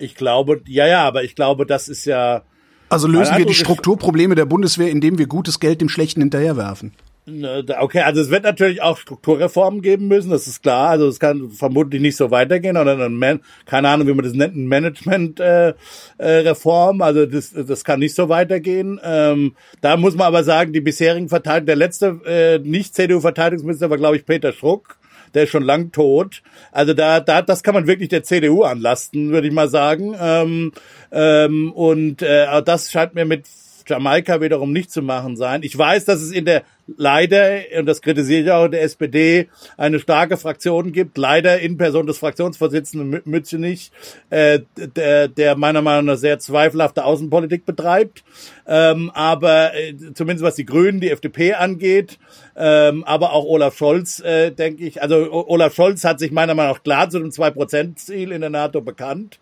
Ich 0.00 0.14
glaube, 0.14 0.62
ja, 0.66 0.86
ja, 0.86 1.04
aber 1.04 1.24
ich 1.24 1.34
glaube, 1.34 1.66
das 1.66 1.88
ist 1.88 2.04
ja. 2.04 2.42
Also 2.88 3.06
lösen 3.06 3.36
wir 3.36 3.46
die 3.46 3.54
Strukturprobleme 3.54 4.34
der 4.34 4.46
Bundeswehr, 4.46 4.90
indem 4.90 5.18
wir 5.18 5.26
gutes 5.26 5.60
Geld 5.60 5.80
dem 5.80 5.88
Schlechten 5.88 6.20
hinterherwerfen. 6.20 6.92
Ne, 7.26 7.64
okay, 7.78 8.00
also 8.00 8.20
es 8.20 8.30
wird 8.30 8.44
natürlich 8.44 8.82
auch 8.82 8.96
Strukturreformen 8.96 9.82
geben 9.82 10.08
müssen, 10.08 10.30
das 10.30 10.46
ist 10.46 10.62
klar. 10.62 10.88
Also 10.88 11.06
es 11.06 11.20
kann 11.20 11.50
vermutlich 11.50 12.00
nicht 12.00 12.16
so 12.16 12.30
weitergehen 12.30 12.76
oder 12.76 12.98
ein 12.98 13.14
Man 13.14 13.40
keine 13.66 13.88
Ahnung, 13.88 14.08
wie 14.08 14.14
man 14.14 14.24
das 14.24 14.34
nennt, 14.34 14.56
ein 14.56 14.66
Management-Reform. 14.66 17.00
Äh, 17.00 17.02
äh, 17.02 17.04
also 17.04 17.26
das, 17.26 17.52
das 17.52 17.84
kann 17.84 18.00
nicht 18.00 18.16
so 18.16 18.28
weitergehen. 18.28 19.00
Ähm, 19.04 19.54
da 19.80 19.96
muss 19.96 20.16
man 20.16 20.26
aber 20.26 20.44
sagen, 20.44 20.72
die 20.72 20.80
bisherigen 20.80 21.28
Verteidiger, 21.28 21.66
der 21.66 21.76
letzte 21.76 22.20
äh, 22.24 22.58
nicht 22.58 22.94
CDU-Verteidigungsminister 22.94 23.90
war, 23.90 23.98
glaube 23.98 24.16
ich, 24.16 24.26
Peter 24.26 24.52
Schruck 24.52 24.99
der 25.34 25.44
ist 25.44 25.50
schon 25.50 25.62
lang 25.62 25.92
tot. 25.92 26.42
Also 26.72 26.94
da, 26.94 27.20
da, 27.20 27.42
das 27.42 27.62
kann 27.62 27.74
man 27.74 27.86
wirklich 27.86 28.08
der 28.08 28.22
CDU 28.22 28.62
anlasten, 28.62 29.30
würde 29.30 29.48
ich 29.48 29.52
mal 29.52 29.68
sagen. 29.68 30.14
Ähm, 30.20 30.72
ähm, 31.12 31.72
und 31.72 32.22
äh, 32.22 32.62
das 32.62 32.90
scheint 32.90 33.14
mir 33.14 33.24
mit 33.24 33.46
Jamaika 33.86 34.40
wiederum 34.40 34.72
nicht 34.72 34.90
zu 34.90 35.02
machen 35.02 35.36
sein. 35.36 35.62
Ich 35.62 35.76
weiß, 35.76 36.04
dass 36.04 36.20
es 36.20 36.30
in 36.30 36.44
der 36.44 36.62
leider, 36.96 37.60
und 37.78 37.86
das 37.86 38.00
kritisiere 38.00 38.42
ich 38.42 38.50
auch 38.50 38.64
in 38.66 38.72
der 38.72 38.82
SPD, 38.82 39.48
eine 39.76 39.98
starke 39.98 40.36
Fraktion 40.36 40.92
gibt, 40.92 41.18
leider 41.18 41.60
in 41.60 41.76
Person 41.76 42.06
des 42.06 42.18
Fraktionsvorsitzenden 42.18 43.22
Mützenich, 43.24 43.92
äh, 44.30 44.60
der, 44.76 45.28
der 45.28 45.56
meiner 45.56 45.82
Meinung 45.82 46.06
nach 46.06 46.16
sehr 46.16 46.38
zweifelhafte 46.38 47.04
Außenpolitik 47.04 47.66
betreibt. 47.66 48.24
Ähm, 48.66 49.10
aber 49.14 49.74
äh, 49.74 49.94
zumindest 50.14 50.44
was 50.44 50.54
die 50.54 50.66
Grünen, 50.66 51.00
die 51.00 51.10
FDP 51.10 51.54
angeht, 51.54 52.18
ähm, 52.56 53.04
aber 53.04 53.32
auch 53.32 53.44
Olaf 53.44 53.76
Scholz, 53.76 54.20
äh, 54.20 54.50
denke 54.50 54.84
ich, 54.84 55.02
also 55.02 55.32
Olaf 55.32 55.74
Scholz 55.74 56.04
hat 56.04 56.18
sich 56.18 56.30
meiner 56.30 56.54
Meinung 56.54 56.74
nach 56.74 56.82
klar 56.82 57.10
zu 57.10 57.18
dem 57.18 57.32
Zwei-Prozent-Ziel 57.32 58.32
in 58.32 58.40
der 58.40 58.50
NATO 58.50 58.80
bekannt. 58.80 59.40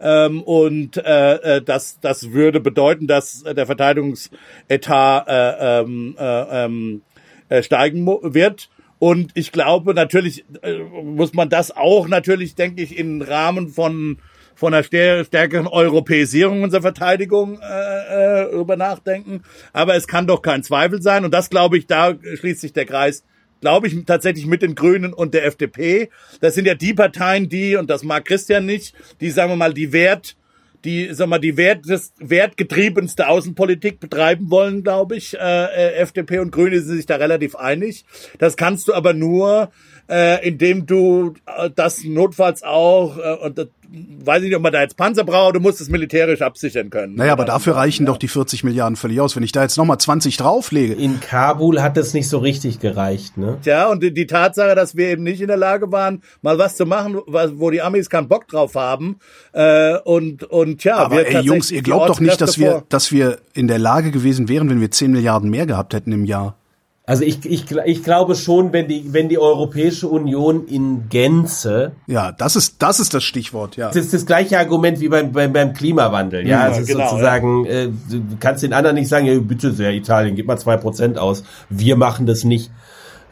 Ähm, 0.00 0.42
und 0.42 0.96
äh, 0.96 1.56
äh, 1.56 1.62
das, 1.62 2.00
das 2.00 2.32
würde 2.32 2.60
bedeuten, 2.60 3.06
dass 3.06 3.42
der 3.42 3.66
Verteidigungsetat 3.66 5.28
äh, 5.28 5.80
ähm, 5.80 6.16
äh, 6.18 6.64
ähm, 6.64 7.02
äh, 7.48 7.62
steigen 7.62 8.06
wird. 8.06 8.70
Und 8.98 9.32
ich 9.34 9.52
glaube, 9.52 9.94
natürlich 9.94 10.44
äh, 10.62 10.78
muss 10.78 11.32
man 11.32 11.48
das 11.48 11.74
auch 11.74 12.06
natürlich, 12.08 12.54
denke 12.54 12.82
ich, 12.82 12.98
im 12.98 13.22
Rahmen 13.22 13.68
von 13.68 14.18
von 14.60 14.74
einer 14.74 14.84
stärkeren 14.84 15.66
Europäisierung 15.66 16.62
unserer 16.62 16.82
Verteidigung 16.82 17.58
äh, 17.62 18.44
über 18.52 18.76
nachdenken. 18.76 19.42
Aber 19.72 19.94
es 19.94 20.06
kann 20.06 20.26
doch 20.26 20.42
kein 20.42 20.62
Zweifel 20.62 21.00
sein. 21.00 21.24
Und 21.24 21.32
das 21.32 21.48
glaube 21.48 21.78
ich, 21.78 21.86
da 21.86 22.12
schließt 22.34 22.60
sich 22.60 22.74
der 22.74 22.84
Kreis 22.84 23.24
glaube 23.60 23.88
ich, 23.88 24.04
tatsächlich 24.04 24.46
mit 24.46 24.62
den 24.62 24.74
Grünen 24.74 25.12
und 25.12 25.34
der 25.34 25.44
FDP. 25.44 26.10
Das 26.40 26.54
sind 26.54 26.66
ja 26.66 26.74
die 26.74 26.94
Parteien, 26.94 27.48
die, 27.48 27.76
und 27.76 27.90
das 27.90 28.02
mag 28.02 28.24
Christian 28.24 28.66
nicht, 28.66 28.94
die, 29.20 29.30
sagen 29.30 29.52
wir 29.52 29.56
mal, 29.56 29.74
die 29.74 29.92
Wert, 29.92 30.36
die, 30.84 31.06
sagen 31.08 31.30
wir 31.30 31.36
mal, 31.36 31.38
die 31.40 31.56
Wert, 31.56 31.84
das 31.86 32.12
wertgetriebenste 32.18 33.28
Außenpolitik 33.28 34.00
betreiben 34.00 34.50
wollen, 34.50 34.82
glaube 34.82 35.16
ich. 35.16 35.38
Äh, 35.38 35.38
äh 35.38 35.94
FDP 35.96 36.38
und 36.38 36.52
Grüne 36.52 36.80
sind 36.80 36.96
sich 36.96 37.06
da 37.06 37.16
relativ 37.16 37.54
einig. 37.54 38.04
Das 38.38 38.56
kannst 38.56 38.88
du 38.88 38.94
aber 38.94 39.12
nur 39.12 39.70
äh, 40.10 40.46
indem 40.46 40.86
du 40.86 41.34
äh, 41.46 41.70
das 41.74 42.02
notfalls 42.04 42.62
auch, 42.62 43.16
äh, 43.16 43.46
und 43.46 43.58
das, 43.58 43.68
weiß 43.92 44.42
ich 44.42 44.48
nicht, 44.48 44.56
ob 44.56 44.62
man 44.62 44.72
da 44.72 44.82
jetzt 44.82 44.96
Panzer 44.96 45.24
braucht, 45.24 45.56
du 45.56 45.60
musst 45.60 45.80
es 45.80 45.88
militärisch 45.88 46.42
absichern 46.42 46.90
können. 46.90 47.14
Naja, 47.14 47.32
aber 47.32 47.44
dafür 47.44 47.76
reichen 47.76 48.06
doch 48.06 48.18
die 48.18 48.28
40 48.28 48.64
Milliarden 48.64 48.96
völlig 48.96 49.20
aus. 49.20 49.34
Wenn 49.34 49.42
ich 49.42 49.52
da 49.52 49.62
jetzt 49.62 49.76
nochmal 49.76 49.98
20 49.98 50.36
drauflege. 50.36 50.94
In 50.94 51.20
Kabul 51.20 51.82
hat 51.82 51.96
es 51.96 52.14
nicht 52.14 52.28
so 52.28 52.38
richtig 52.38 52.80
gereicht, 52.80 53.36
ne? 53.36 53.58
Tja, 53.62 53.88
und 53.88 54.02
die, 54.02 54.12
die 54.12 54.26
Tatsache, 54.26 54.74
dass 54.74 54.96
wir 54.96 55.08
eben 55.08 55.22
nicht 55.22 55.40
in 55.40 55.48
der 55.48 55.56
Lage 55.56 55.90
waren, 55.90 56.22
mal 56.42 56.58
was 56.58 56.76
zu 56.76 56.86
machen, 56.86 57.18
wo 57.26 57.70
die 57.70 57.82
Amis 57.82 58.10
keinen 58.10 58.28
Bock 58.28 58.46
drauf 58.48 58.74
haben, 58.74 59.18
äh, 59.52 59.96
und, 59.98 60.44
und 60.44 60.78
tja, 60.78 60.96
Aber 60.96 61.16
wir 61.16 61.26
ey, 61.26 61.40
Jungs, 61.42 61.70
ihr 61.70 61.82
glaubt 61.82 62.08
doch 62.08 62.20
nicht, 62.20 62.40
dass 62.40 62.58
wir, 62.58 62.84
dass 62.88 63.10
wir 63.12 63.38
in 63.54 63.66
der 63.68 63.78
Lage 63.78 64.10
gewesen 64.10 64.48
wären, 64.48 64.70
wenn 64.70 64.80
wir 64.80 64.90
10 64.90 65.10
Milliarden 65.10 65.50
mehr 65.50 65.66
gehabt 65.66 65.94
hätten 65.94 66.12
im 66.12 66.24
Jahr. 66.24 66.59
Also 67.06 67.24
ich, 67.24 67.44
ich, 67.44 67.70
ich 67.72 68.04
glaube 68.04 68.36
schon, 68.36 68.72
wenn 68.72 68.86
die, 68.86 69.12
wenn 69.12 69.28
die 69.28 69.38
Europäische 69.38 70.06
Union 70.06 70.66
in 70.66 71.08
Gänze, 71.08 71.92
Ja, 72.06 72.30
das 72.30 72.54
ist, 72.54 72.82
das 72.82 73.00
ist 73.00 73.14
das 73.14 73.24
Stichwort, 73.24 73.76
ja. 73.76 73.88
das 73.88 73.96
ist 73.96 74.14
das 74.14 74.26
gleiche 74.26 74.58
Argument 74.58 75.00
wie 75.00 75.08
beim, 75.08 75.32
beim, 75.32 75.52
beim 75.52 75.72
Klimawandel. 75.72 76.46
Ja, 76.46 76.68
Ja, 76.68 76.72
es 76.72 76.78
ist 76.78 76.88
genau, 76.88 77.08
sozusagen, 77.08 77.64
äh, 77.66 77.88
du 77.88 78.36
kannst 78.38 78.62
den 78.62 78.72
anderen 78.72 78.94
nicht 78.94 79.08
sagen, 79.08 79.26
ja, 79.26 79.36
bitte 79.40 79.72
sehr, 79.72 79.92
Italien, 79.92 80.36
gib 80.36 80.46
mal 80.46 80.58
zwei 80.58 80.76
Prozent 80.76 81.18
aus. 81.18 81.42
Wir 81.68 81.96
machen 81.96 82.26
das 82.26 82.44
nicht. 82.44 82.70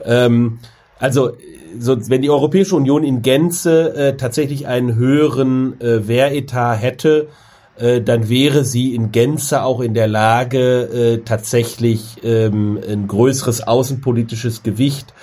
Ähm, 0.04 0.58
also, 0.98 1.32
so, 1.78 1.96
wenn 2.08 2.22
die 2.22 2.30
Europäische 2.30 2.74
Union 2.74 3.04
in 3.04 3.22
Gänze 3.22 3.94
äh, 3.94 4.16
tatsächlich 4.16 4.66
einen 4.66 4.96
höheren 4.96 5.80
äh, 5.80 6.08
Wehretat 6.08 6.80
hätte, 6.80 7.28
äh, 7.78 8.00
dann 8.00 8.28
wäre 8.28 8.64
sie 8.64 8.94
in 8.94 9.12
Gänze 9.12 9.62
auch 9.62 9.80
in 9.80 9.94
der 9.94 10.08
Lage, 10.08 10.82
äh, 10.82 11.18
tatsächlich 11.24 12.16
ähm, 12.22 12.78
ein 12.88 13.06
größeres 13.06 13.66
außenpolitisches 13.66 14.62
Gewicht 14.62 15.14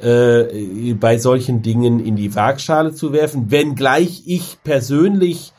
äh, 0.00 0.94
bei 0.94 1.18
solchen 1.18 1.62
Dingen 1.62 2.04
in 2.04 2.16
die 2.16 2.34
Waagschale 2.34 2.92
zu 2.94 3.12
werfen, 3.12 3.50
wenngleich 3.50 4.24
ich 4.26 4.58
persönlich 4.64 5.52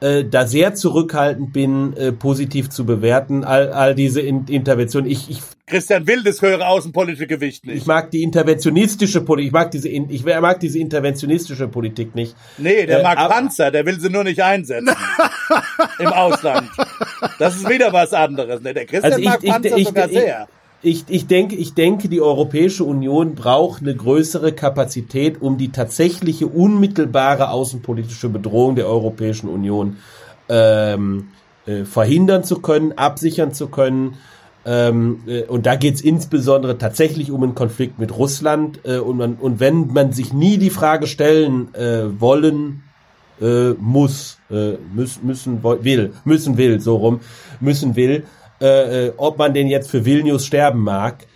äh, 0.00 0.24
da 0.24 0.46
sehr 0.46 0.74
zurückhaltend 0.74 1.52
bin, 1.52 1.96
äh, 1.96 2.12
positiv 2.12 2.70
zu 2.70 2.86
bewerten, 2.86 3.42
all, 3.42 3.72
all 3.72 3.94
diese 3.94 4.20
in 4.20 4.46
Interventionen. 4.46 5.10
Ich, 5.10 5.28
ich, 5.28 5.40
Christian 5.68 6.06
will 6.06 6.22
das 6.22 6.42
höhere 6.42 6.66
außenpolitische 6.66 7.26
Gewicht 7.26 7.66
nicht. 7.66 7.76
ich 7.76 7.86
mag 7.86 8.10
die 8.10 8.22
interventionistische 8.22 9.20
Politik, 9.20 9.48
ich 9.48 9.52
mag 9.52 9.70
diese, 9.70 9.88
ich 9.88 10.24
mag 10.24 10.60
diese 10.60 10.78
interventionistische 10.78 11.68
Politik 11.68 12.14
nicht. 12.14 12.34
Nee, 12.56 12.86
der 12.86 13.00
Äh, 13.00 13.02
mag 13.02 13.16
Panzer, 13.16 13.70
der 13.70 13.84
will 13.86 14.00
sie 14.00 14.10
nur 14.10 14.24
nicht 14.24 14.42
einsetzen. 14.42 14.90
Im 15.98 16.08
Ausland. 16.08 16.70
Das 17.38 17.56
ist 17.56 17.68
wieder 17.68 17.92
was 17.92 18.12
anderes. 18.12 18.62
Ne? 18.62 18.74
Der 18.74 18.86
Christian 18.86 19.12
Also 19.12 19.18
ich, 19.18 19.28
mag 19.28 19.38
ich, 19.42 19.50
Panzer 19.50 19.76
ich, 19.76 19.86
sogar 19.88 20.08
sehr. 20.08 20.48
ich, 20.82 21.04
ich 21.08 21.26
denke, 21.26 21.56
ich 21.56 21.74
denke, 21.74 22.08
die 22.08 22.20
Europäische 22.20 22.84
Union 22.84 23.34
braucht 23.34 23.82
eine 23.82 23.94
größere 23.94 24.52
Kapazität, 24.52 25.40
um 25.40 25.58
die 25.58 25.70
tatsächliche 25.70 26.46
unmittelbare 26.46 27.50
außenpolitische 27.50 28.28
Bedrohung 28.28 28.76
der 28.76 28.86
Europäischen 28.86 29.48
Union 29.48 29.96
ähm, 30.48 31.28
äh, 31.66 31.84
verhindern 31.84 32.44
zu 32.44 32.60
können, 32.60 32.92
absichern 32.92 33.52
zu 33.52 33.68
können. 33.68 34.14
Ähm, 34.68 35.20
äh, 35.26 35.44
und 35.44 35.64
da 35.64 35.76
geht 35.76 35.94
es 35.94 36.02
insbesondere 36.02 36.76
tatsächlich 36.76 37.30
um 37.30 37.42
einen 37.42 37.54
Konflikt 37.54 37.98
mit 37.98 38.16
Russland. 38.16 38.80
Äh, 38.84 38.98
und, 38.98 39.16
man, 39.16 39.34
und 39.34 39.60
wenn 39.60 39.86
man 39.86 40.12
sich 40.12 40.34
nie 40.34 40.58
die 40.58 40.68
Frage 40.68 41.06
stellen 41.06 41.74
äh, 41.74 42.20
wollen 42.20 42.82
äh, 43.40 43.70
muss, 43.70 44.38
äh, 44.50 44.72
müssen, 44.94 45.26
müssen, 45.26 45.62
will, 45.62 46.12
müssen 46.24 46.58
will, 46.58 46.80
so 46.80 46.96
rum, 46.96 47.20
müssen 47.60 47.96
will, 47.96 48.24
äh, 48.60 49.10
ob 49.16 49.38
man 49.38 49.54
denn 49.54 49.68
jetzt 49.68 49.90
für 49.90 50.04
Vilnius 50.04 50.44
sterben 50.44 50.80
mag, 50.80 51.26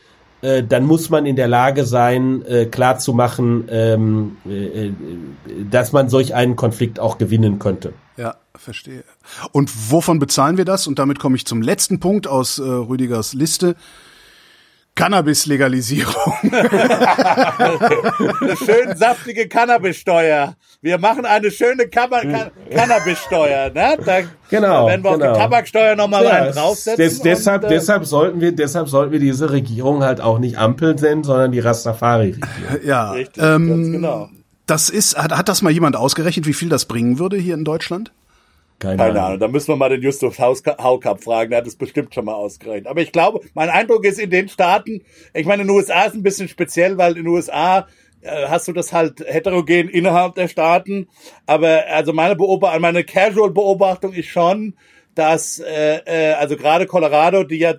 dann 0.68 0.84
muss 0.86 1.08
man 1.08 1.24
in 1.24 1.36
der 1.36 1.46
Lage 1.46 1.84
sein, 1.84 2.44
äh, 2.46 2.66
klar 2.66 2.98
zu 2.98 3.12
machen, 3.12 3.68
ähm, 3.70 4.38
äh, 4.44 4.88
äh, 4.88 4.92
dass 5.70 5.92
man 5.92 6.08
solch 6.08 6.34
einen 6.34 6.56
Konflikt 6.56 6.98
auch 6.98 7.16
gewinnen 7.16 7.60
könnte. 7.60 7.92
Ja, 8.22 8.36
verstehe. 8.56 9.02
Und 9.50 9.90
wovon 9.90 10.20
bezahlen 10.20 10.56
wir 10.56 10.64
das? 10.64 10.86
Und 10.86 11.00
damit 11.00 11.18
komme 11.18 11.34
ich 11.34 11.44
zum 11.44 11.60
letzten 11.60 11.98
Punkt 11.98 12.28
aus 12.28 12.60
äh, 12.60 12.62
Rüdigers 12.62 13.34
Liste. 13.34 13.74
Cannabis-Legalisierung. 14.94 16.34
Eine 16.52 16.68
schön 18.56 18.94
saftige 18.96 19.48
Cannabissteuer. 19.48 20.54
Wir 20.82 20.98
machen 20.98 21.24
eine 21.24 21.50
schöne 21.50 21.88
Kaba- 21.88 22.50
Cannabissteuer. 22.70 23.70
Ne? 23.70 23.96
Da, 24.04 24.18
Genau, 24.50 24.86
werden 24.88 25.02
wir 25.02 25.10
auf 25.12 25.18
genau. 25.18 25.32
die 25.32 25.38
Tabaksteuer 25.38 25.96
nochmal 25.96 26.24
Ja, 26.24 26.30
einen 26.30 26.52
draufsetzen. 26.52 27.02
des, 27.02 27.20
deshalb, 27.22 27.62
und, 27.64 27.70
äh, 27.70 27.74
deshalb 27.74 28.04
sollten 28.04 28.40
wir, 28.42 28.52
deshalb 28.54 28.86
sollten 28.88 29.12
wir 29.12 29.18
diese 29.18 29.50
Regierung 29.50 30.02
halt 30.04 30.20
auch 30.20 30.38
nicht 30.38 30.58
Ampel 30.58 30.94
nennen, 30.94 31.24
sondern 31.24 31.52
die 31.52 31.60
Rastafari-Regierung. 31.60 32.50
ja, 32.84 33.12
Richtig, 33.12 33.42
ähm, 33.42 33.68
ganz 33.68 33.90
genau. 33.92 34.28
Das 34.66 34.88
ist, 34.88 35.16
hat, 35.16 35.32
hat 35.32 35.48
das 35.48 35.62
mal 35.62 35.70
jemand 35.72 35.96
ausgerechnet, 35.96 36.46
wie 36.46 36.52
viel 36.52 36.68
das 36.68 36.86
bringen 36.86 37.18
würde 37.18 37.36
hier 37.36 37.54
in 37.54 37.64
Deutschland? 37.64 38.12
Keine 38.78 39.22
Ahnung, 39.22 39.38
da 39.38 39.46
müssen 39.46 39.68
wir 39.68 39.76
mal 39.76 39.90
den 39.90 40.02
Justus 40.02 40.40
Haukapp 40.40 41.22
fragen, 41.22 41.50
der 41.50 41.60
hat 41.60 41.66
es 41.68 41.76
bestimmt 41.76 42.12
schon 42.12 42.24
mal 42.24 42.34
ausgerechnet. 42.34 42.88
Aber 42.88 43.00
ich 43.00 43.12
glaube, 43.12 43.40
mein 43.54 43.70
Eindruck 43.70 44.04
ist 44.04 44.18
in 44.18 44.30
den 44.30 44.48
Staaten, 44.48 45.02
ich 45.34 45.46
meine, 45.46 45.62
in 45.62 45.68
den 45.68 45.76
USA 45.76 46.02
ist 46.02 46.14
ein 46.14 46.24
bisschen 46.24 46.48
speziell, 46.48 46.98
weil 46.98 47.16
in 47.16 47.24
den 47.24 47.28
USA 47.28 47.86
äh, 48.22 48.48
hast 48.48 48.66
du 48.66 48.72
das 48.72 48.92
halt 48.92 49.20
heterogen 49.20 49.88
innerhalb 49.88 50.34
der 50.34 50.48
Staaten. 50.48 51.08
Aber 51.46 51.84
also 51.90 52.12
meine 52.12 52.34
Beobachtung, 52.34 52.82
meine 52.82 53.04
Casual-Beobachtung 53.04 54.12
ist 54.14 54.28
schon, 54.28 54.74
dass 55.14 55.58
äh, 55.58 55.98
äh, 56.04 56.32
also 56.34 56.56
gerade 56.56 56.86
Colorado, 56.86 57.44
die 57.44 57.58
ja 57.58 57.74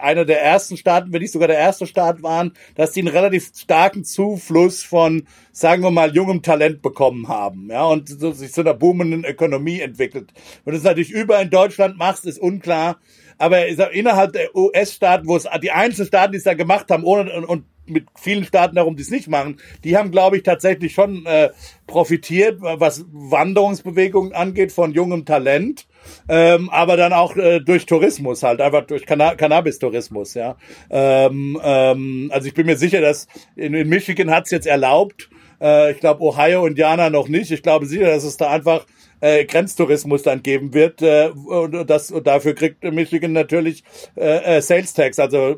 einer 0.00 0.24
der 0.24 0.42
ersten 0.42 0.76
Staaten, 0.76 1.12
wenn 1.12 1.22
nicht 1.22 1.32
sogar 1.32 1.48
der 1.48 1.58
erste 1.58 1.86
Staat 1.86 2.22
waren, 2.22 2.54
dass 2.74 2.92
die 2.92 3.00
einen 3.00 3.08
relativ 3.08 3.52
starken 3.56 4.04
Zufluss 4.04 4.82
von, 4.82 5.26
sagen 5.52 5.82
wir 5.82 5.90
mal, 5.90 6.14
jungem 6.14 6.42
Talent 6.42 6.82
bekommen 6.82 7.28
haben, 7.28 7.68
ja, 7.70 7.84
und 7.84 8.08
so, 8.08 8.32
sich 8.32 8.52
zu 8.52 8.62
einer 8.62 8.74
boomenden 8.74 9.24
Ökonomie 9.24 9.80
entwickelt. 9.80 10.32
Wenn 10.64 10.72
du 10.72 10.78
es 10.78 10.84
natürlich 10.84 11.10
über 11.10 11.40
in 11.40 11.50
Deutschland 11.50 11.96
machst, 11.98 12.24
ist 12.26 12.38
unklar. 12.38 12.98
Aber 13.38 13.66
innerhalb 13.66 14.34
der 14.34 14.54
US-Staaten, 14.54 15.26
wo 15.26 15.36
es 15.36 15.48
die 15.62 15.72
einzelnen 15.72 16.06
Staaten, 16.06 16.32
die 16.32 16.38
es 16.38 16.44
da 16.44 16.54
gemacht 16.54 16.90
haben, 16.90 17.02
ohne 17.02 17.32
und, 17.32 17.44
und 17.44 17.64
mit 17.86 18.06
vielen 18.14 18.44
Staaten 18.44 18.76
darum, 18.76 18.96
die 18.96 19.02
es 19.02 19.10
nicht 19.10 19.28
machen, 19.28 19.56
die 19.84 19.96
haben, 19.96 20.10
glaube 20.10 20.36
ich, 20.36 20.42
tatsächlich 20.42 20.94
schon 20.94 21.26
äh, 21.26 21.50
profitiert, 21.86 22.58
was 22.60 23.04
Wanderungsbewegungen 23.10 24.32
angeht 24.32 24.72
von 24.72 24.92
jungem 24.92 25.24
Talent. 25.24 25.86
Ähm, 26.28 26.70
aber 26.70 26.96
dann 26.96 27.12
auch 27.12 27.36
äh, 27.36 27.60
durch 27.60 27.86
Tourismus 27.86 28.42
halt, 28.42 28.60
einfach 28.60 28.86
durch 28.86 29.06
Canna 29.06 29.34
Cannabis-Tourismus, 29.34 30.34
ja. 30.34 30.56
Ähm, 30.90 31.60
ähm, 31.62 32.30
also 32.32 32.48
ich 32.48 32.54
bin 32.54 32.66
mir 32.66 32.76
sicher, 32.76 33.00
dass 33.00 33.26
in, 33.56 33.74
in 33.74 33.88
Michigan 33.88 34.30
hat's 34.30 34.50
jetzt 34.50 34.66
erlaubt, 34.66 35.28
äh, 35.62 35.92
ich 35.92 36.00
glaube 36.00 36.22
Ohio, 36.22 36.66
Indiana 36.66 37.08
noch 37.08 37.28
nicht. 37.28 37.50
Ich 37.50 37.62
glaube 37.62 37.86
sicher, 37.86 38.06
dass 38.06 38.24
es 38.24 38.36
da 38.36 38.50
einfach 38.50 38.84
äh, 39.20 39.44
Grenztourismus 39.44 40.22
dann 40.22 40.42
geben 40.42 40.74
wird 40.74 41.00
äh, 41.00 41.28
und, 41.28 41.88
das, 41.88 42.10
und 42.10 42.26
dafür 42.26 42.54
kriegt 42.54 42.82
Michigan 42.82 43.32
natürlich 43.32 43.84
äh, 44.16 44.58
äh, 44.58 44.62
Sales 44.62 44.92
Tax, 44.92 45.18
also 45.18 45.56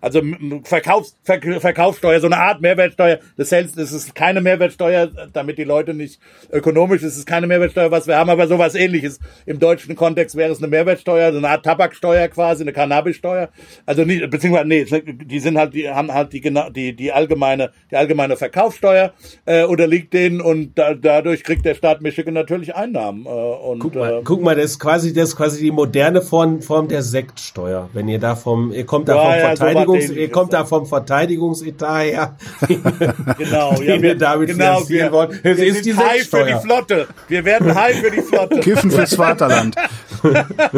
also 0.00 0.22
Verkaufs, 0.64 1.16
Ver 1.22 1.40
Verkaufssteuer, 1.60 2.20
so 2.20 2.26
eine 2.26 2.38
Art 2.38 2.60
Mehrwertsteuer. 2.60 3.18
Das, 3.36 3.50
Sales, 3.50 3.72
das 3.72 3.92
ist 3.92 4.14
keine 4.14 4.40
Mehrwertsteuer, 4.40 5.08
damit 5.32 5.58
die 5.58 5.64
Leute 5.64 5.94
nicht 5.94 6.20
ökonomisch, 6.52 7.02
es 7.02 7.16
ist 7.16 7.26
keine 7.26 7.46
Mehrwertsteuer, 7.46 7.90
was 7.90 8.06
wir 8.06 8.16
haben, 8.16 8.30
aber 8.30 8.46
sowas 8.46 8.74
ähnliches. 8.74 9.18
Im 9.46 9.58
deutschen 9.58 9.96
Kontext 9.96 10.36
wäre 10.36 10.52
es 10.52 10.58
eine 10.58 10.68
Mehrwertsteuer, 10.68 11.32
so 11.32 11.38
eine 11.38 11.48
Art 11.48 11.64
Tabaksteuer 11.64 12.28
quasi, 12.28 12.62
eine 12.62 12.72
Cannabissteuer. 12.72 13.48
Also 13.86 14.04
nicht, 14.04 14.28
beziehungsweise, 14.30 14.68
nee, 14.68 14.84
die 14.84 15.40
sind 15.40 15.58
halt, 15.58 15.74
die 15.74 15.88
haben 15.88 16.12
halt 16.12 16.32
die, 16.32 16.40
genau- 16.40 16.70
die, 16.70 16.94
die 16.94 17.12
allgemeine, 17.12 17.70
die 17.90 17.96
allgemeine 17.96 18.36
Verkaufssteuer, 18.36 19.12
äh, 19.46 19.64
unterliegt 19.64 20.12
denen 20.12 20.40
und 20.40 20.78
da, 20.78 20.94
dadurch 20.94 21.44
kriegt 21.44 21.64
der 21.64 21.74
Staat 21.74 22.00
Michigan 22.00 22.34
natürlich 22.34 22.74
Einnahmen, 22.74 23.26
äh, 23.26 23.28
und, 23.28 23.80
Guck 23.80 23.94
mal, 23.94 24.18
äh, 24.18 24.20
guck 24.24 24.42
mal, 24.42 24.54
das 24.54 24.72
ist 24.72 24.78
quasi, 24.78 25.12
das 25.12 25.30
ist 25.30 25.36
quasi 25.36 25.62
die 25.62 25.70
moderne 25.70 26.22
Form, 26.22 26.62
Form 26.62 26.88
der 26.88 27.02
Sektsteuer. 27.02 27.88
Wenn 27.92 28.08
ihr 28.08 28.18
da 28.18 28.36
vom, 28.36 28.72
ihr 28.72 28.86
kommt 28.86 29.08
da 29.08 29.14
Ja, 29.14 29.56
vom 29.56 29.87
so 29.87 29.87
Verteidigungs, 29.88 30.10
ihr 30.10 30.30
kommt 30.30 30.52
da 30.52 30.64
vom 30.64 30.86
Verteidigungsetat 30.86 32.02
her. 32.02 32.36
Genau, 33.38 33.74
die 33.80 34.02
wir 34.02 34.14
damit 34.14 34.50
finanzieren 34.50 35.06
wir, 35.06 35.12
wollen. 35.12 35.40
Es 35.42 35.58
wir 35.58 35.66
ist 35.66 35.74
sind 35.74 35.86
die 35.86 35.96
high 35.96 36.26
für 36.26 36.44
die 36.44 36.56
Flotte. 36.62 37.08
Wir 37.28 37.44
werden 37.44 37.74
high 37.74 37.96
für 37.96 38.10
die 38.10 38.22
Flotte. 38.22 38.60
Kiffen 38.60 38.90
fürs 38.90 39.14
Vaterland. 39.14 39.76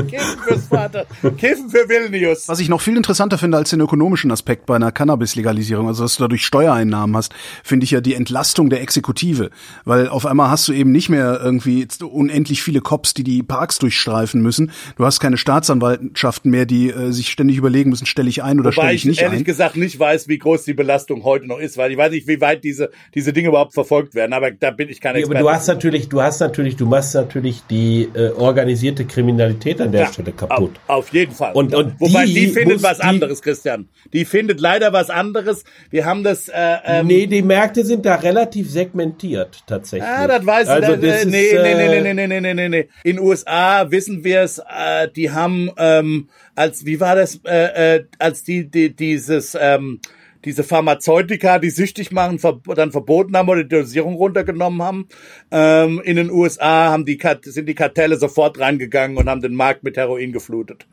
Kiffen 0.04 0.38
fürs 0.46 0.66
Vater. 0.66 1.06
Kiffen 1.36 1.70
für 1.70 1.88
Vilnius. 1.88 2.48
Was 2.48 2.60
ich 2.60 2.68
noch 2.68 2.80
viel 2.80 2.96
interessanter 2.96 3.38
finde 3.38 3.56
als 3.56 3.70
den 3.70 3.80
ökonomischen 3.80 4.30
Aspekt 4.30 4.66
bei 4.66 4.76
einer 4.76 4.92
Cannabis-Legalisierung, 4.92 5.86
also 5.86 6.02
dass 6.02 6.16
du 6.16 6.24
dadurch 6.24 6.44
Steuereinnahmen 6.44 7.16
hast, 7.16 7.32
finde 7.62 7.84
ich 7.84 7.90
ja 7.90 8.00
die 8.00 8.14
Entlastung 8.14 8.70
der 8.70 8.82
Exekutive. 8.82 9.50
Weil 9.84 10.08
auf 10.08 10.26
einmal 10.26 10.50
hast 10.50 10.68
du 10.68 10.72
eben 10.72 10.92
nicht 10.92 11.08
mehr 11.08 11.40
irgendwie 11.42 11.86
unendlich 12.02 12.62
viele 12.62 12.80
Cops, 12.80 13.14
die 13.14 13.24
die 13.24 13.42
Parks 13.42 13.78
durchstreifen 13.78 14.42
müssen. 14.42 14.72
Du 14.96 15.04
hast 15.04 15.20
keine 15.20 15.36
Staatsanwaltschaften 15.36 16.50
mehr, 16.50 16.66
die 16.66 16.90
äh, 16.90 17.12
sich 17.12 17.30
ständig 17.30 17.56
überlegen 17.56 17.90
müssen, 17.90 18.06
stelle 18.06 18.28
ich 18.28 18.42
ein 18.42 18.60
oder 18.60 18.72
stelle 18.72 18.92
ich 18.92 18.99
nicht 19.04 19.22
ehrlich 19.22 19.40
ein. 19.40 19.44
gesagt 19.44 19.76
nicht 19.76 19.98
weiß, 19.98 20.28
wie 20.28 20.38
groß 20.38 20.64
die 20.64 20.74
Belastung 20.74 21.24
heute 21.24 21.46
noch 21.46 21.58
ist, 21.58 21.76
weil 21.76 21.90
ich 21.92 21.96
weiß 21.98 22.10
nicht, 22.12 22.26
wie 22.28 22.40
weit 22.40 22.64
diese, 22.64 22.90
diese 23.14 23.32
Dinge 23.32 23.48
überhaupt 23.48 23.74
verfolgt 23.74 24.14
werden, 24.14 24.32
aber 24.32 24.50
da 24.50 24.70
bin 24.70 24.88
ich 24.88 25.00
kein 25.00 25.14
Ja, 25.14 25.20
Experte. 25.20 25.40
aber 25.40 25.50
du 25.50 25.54
hast 25.56 25.66
natürlich, 25.68 26.08
du 26.08 26.22
hast 26.22 26.40
natürlich, 26.40 26.76
du 26.76 26.86
machst 26.86 27.14
natürlich 27.14 27.62
die 27.70 28.08
äh, 28.14 28.30
organisierte 28.30 29.04
Kriminalität 29.04 29.80
an 29.80 29.92
der 29.92 30.02
Ja, 30.02 30.12
Stelle 30.12 30.32
kaputt. 30.32 30.72
Auf, 30.86 30.98
auf 31.06 31.12
jeden 31.12 31.32
Fall. 31.32 31.52
Und- 31.54 31.74
und 31.74 32.00
Wobei 32.00 32.24
die, 32.26 32.34
die 32.34 32.46
findet 32.48 32.82
was 32.82 32.98
die- 32.98 33.04
anderes, 33.04 33.42
Christian. 33.42 33.88
Die 34.12 34.24
findet 34.24 34.60
leider 34.60 34.92
was 34.92 35.10
anderes. 35.10 35.64
Wir 35.90 36.04
haben 36.04 36.22
das. 36.24 36.48
Äh, 36.48 36.52
ähm, 36.84 37.06
nee, 37.06 37.26
die 37.26 37.42
Märkte 37.42 37.84
sind 37.84 38.04
da 38.06 38.16
relativ 38.16 38.70
segmentiert 38.70 39.62
tatsächlich. 39.66 40.08
Ah, 40.08 40.26
das 40.26 40.44
weiß 40.46 40.64
ich. 40.68 40.72
also 40.74 40.92
das, 40.96 41.00
das 41.00 41.10
äh, 41.10 41.18
ist, 41.20 41.26
nee, 41.26 41.48
nee, 41.52 41.70
äh, 41.72 41.74
nee, 41.74 42.00
nee, 42.00 42.14
nee, 42.14 42.26
nee, 42.26 42.40
nee, 42.40 42.54
nee, 42.54 42.68
nee. 42.68 42.88
In 43.04 43.18
USA 43.20 43.90
wissen 43.90 44.24
wir 44.24 44.40
es, 44.42 44.58
äh, 44.58 45.08
die 45.14 45.30
haben 45.30 45.70
ähm, 45.76 46.28
als 46.54 46.84
wie 46.84 47.00
war 47.00 47.16
das, 47.16 47.40
äh, 47.44 47.96
äh, 47.96 48.04
als 48.18 48.44
die, 48.44 48.70
die 48.70 48.94
dieses 48.94 49.56
ähm, 49.58 50.00
diese 50.44 50.64
Pharmazeutika, 50.64 51.58
die 51.58 51.70
süchtig 51.70 52.12
machen, 52.12 52.38
ver 52.38 52.60
dann 52.74 52.92
verboten 52.92 53.36
haben 53.36 53.48
oder 53.48 53.62
die 53.64 53.76
Dosierung 53.76 54.14
runtergenommen 54.14 54.82
haben. 54.82 55.08
Ähm, 55.50 56.00
in 56.04 56.16
den 56.16 56.30
USA 56.30 56.90
haben 56.90 57.04
die 57.04 57.18
Kat 57.18 57.44
sind 57.44 57.66
die 57.66 57.74
Kartelle 57.74 58.16
sofort 58.16 58.58
reingegangen 58.58 59.16
und 59.16 59.28
haben 59.28 59.40
den 59.40 59.54
Markt 59.54 59.84
mit 59.84 59.96
Heroin 59.96 60.32
geflutet. 60.32 60.86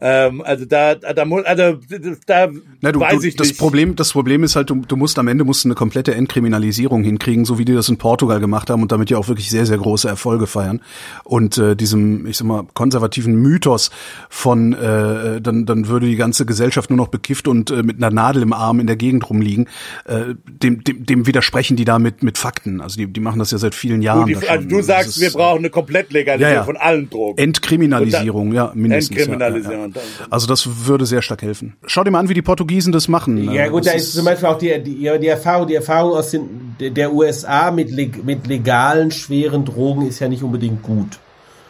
Ähm, 0.00 0.42
also 0.42 0.64
da, 0.64 0.94
da 0.94 1.24
muss, 1.24 1.44
also 1.44 1.78
da 2.26 2.48
Na, 2.80 2.92
du, 2.92 3.00
weiß 3.00 3.20
du, 3.20 3.28
ich 3.28 3.36
das 3.36 3.48
nicht. 3.48 3.58
Problem, 3.58 3.96
das 3.96 4.12
Problem 4.12 4.42
ist 4.42 4.56
halt, 4.56 4.70
du, 4.70 4.76
du 4.76 4.96
musst 4.96 5.18
am 5.18 5.28
Ende 5.28 5.44
musst 5.44 5.64
du 5.64 5.68
eine 5.68 5.74
komplette 5.74 6.14
Entkriminalisierung 6.14 7.04
hinkriegen, 7.04 7.44
so 7.44 7.58
wie 7.58 7.64
die 7.64 7.74
das 7.74 7.88
in 7.88 7.98
Portugal 7.98 8.40
gemacht 8.40 8.70
haben 8.70 8.82
und 8.82 8.92
damit 8.92 9.10
ja 9.10 9.18
auch 9.18 9.28
wirklich 9.28 9.50
sehr, 9.50 9.66
sehr 9.66 9.78
große 9.78 10.08
Erfolge 10.08 10.46
feiern. 10.46 10.80
Und 11.24 11.58
äh, 11.58 11.76
diesem, 11.76 12.26
ich 12.26 12.38
sag 12.38 12.46
mal, 12.46 12.66
konservativen 12.74 13.34
Mythos 13.34 13.90
von, 14.28 14.72
äh, 14.72 15.40
dann, 15.40 15.66
dann 15.66 15.88
würde 15.88 16.06
die 16.06 16.16
ganze 16.16 16.46
Gesellschaft 16.46 16.90
nur 16.90 16.96
noch 16.96 17.08
bekifft 17.08 17.48
und 17.48 17.70
äh, 17.70 17.82
mit 17.82 17.96
einer 17.98 18.10
Nadel 18.10 18.42
im 18.42 18.52
Arm 18.52 18.80
in 18.80 18.86
der 18.86 18.93
Gegend 18.96 19.28
rumliegen, 19.28 19.68
äh, 20.06 20.34
dem, 20.46 20.84
dem, 20.84 21.06
dem 21.06 21.26
widersprechen 21.26 21.76
die 21.76 21.84
da 21.84 21.98
mit, 21.98 22.22
mit 22.22 22.38
Fakten. 22.38 22.80
Also 22.80 22.96
die, 22.96 23.06
die 23.06 23.20
machen 23.20 23.38
das 23.38 23.50
ja 23.50 23.58
seit 23.58 23.74
vielen 23.74 24.02
Jahren. 24.02 24.26
Du, 24.32 24.38
die, 24.40 24.48
also 24.48 24.68
du 24.68 24.82
sagst, 24.82 25.08
ist, 25.10 25.20
wir 25.20 25.30
brauchen 25.30 25.58
eine 25.58 25.70
Komplettlegalisierung 25.70 26.52
Ja, 26.52 26.60
ja. 26.60 26.64
von 26.64 26.76
allen 26.76 27.08
Drogen. 27.10 27.38
Entkriminalisierung, 27.38 28.52
ja, 28.52 28.72
mindestens. 28.74 29.16
Entkriminalisierung. 29.16 29.92
Ja. 29.94 30.00
Also 30.30 30.46
das 30.46 30.86
würde 30.86 31.06
sehr 31.06 31.22
stark 31.22 31.42
helfen. 31.42 31.74
Schau 31.86 32.04
dir 32.04 32.10
mal 32.10 32.20
an, 32.20 32.28
wie 32.28 32.34
die 32.34 32.42
Portugiesen 32.42 32.92
das 32.92 33.08
machen. 33.08 33.52
Ja 33.52 33.66
Äh, 33.66 33.70
gut, 33.70 33.86
das 33.86 33.92
da 33.92 33.98
ist 33.98 34.12
zum 34.14 34.24
Beispiel 34.24 34.48
auch 34.48 34.58
die, 34.58 34.82
die, 34.82 35.10
die 35.20 35.26
Erfahrung, 35.28 35.66
die 35.66 35.74
Erfahrung 35.74 36.12
aus 36.12 36.30
den, 36.30 36.74
der- 36.80 36.90
der 36.90 37.12
USA 37.12 37.70
mit, 37.70 37.90
mit 38.24 38.46
legalen, 38.46 39.10
schweren 39.10 39.64
Drogen 39.64 40.06
ist 40.06 40.20
ja 40.20 40.28
nicht 40.28 40.42
unbedingt 40.42 40.82
gut. 40.82 41.18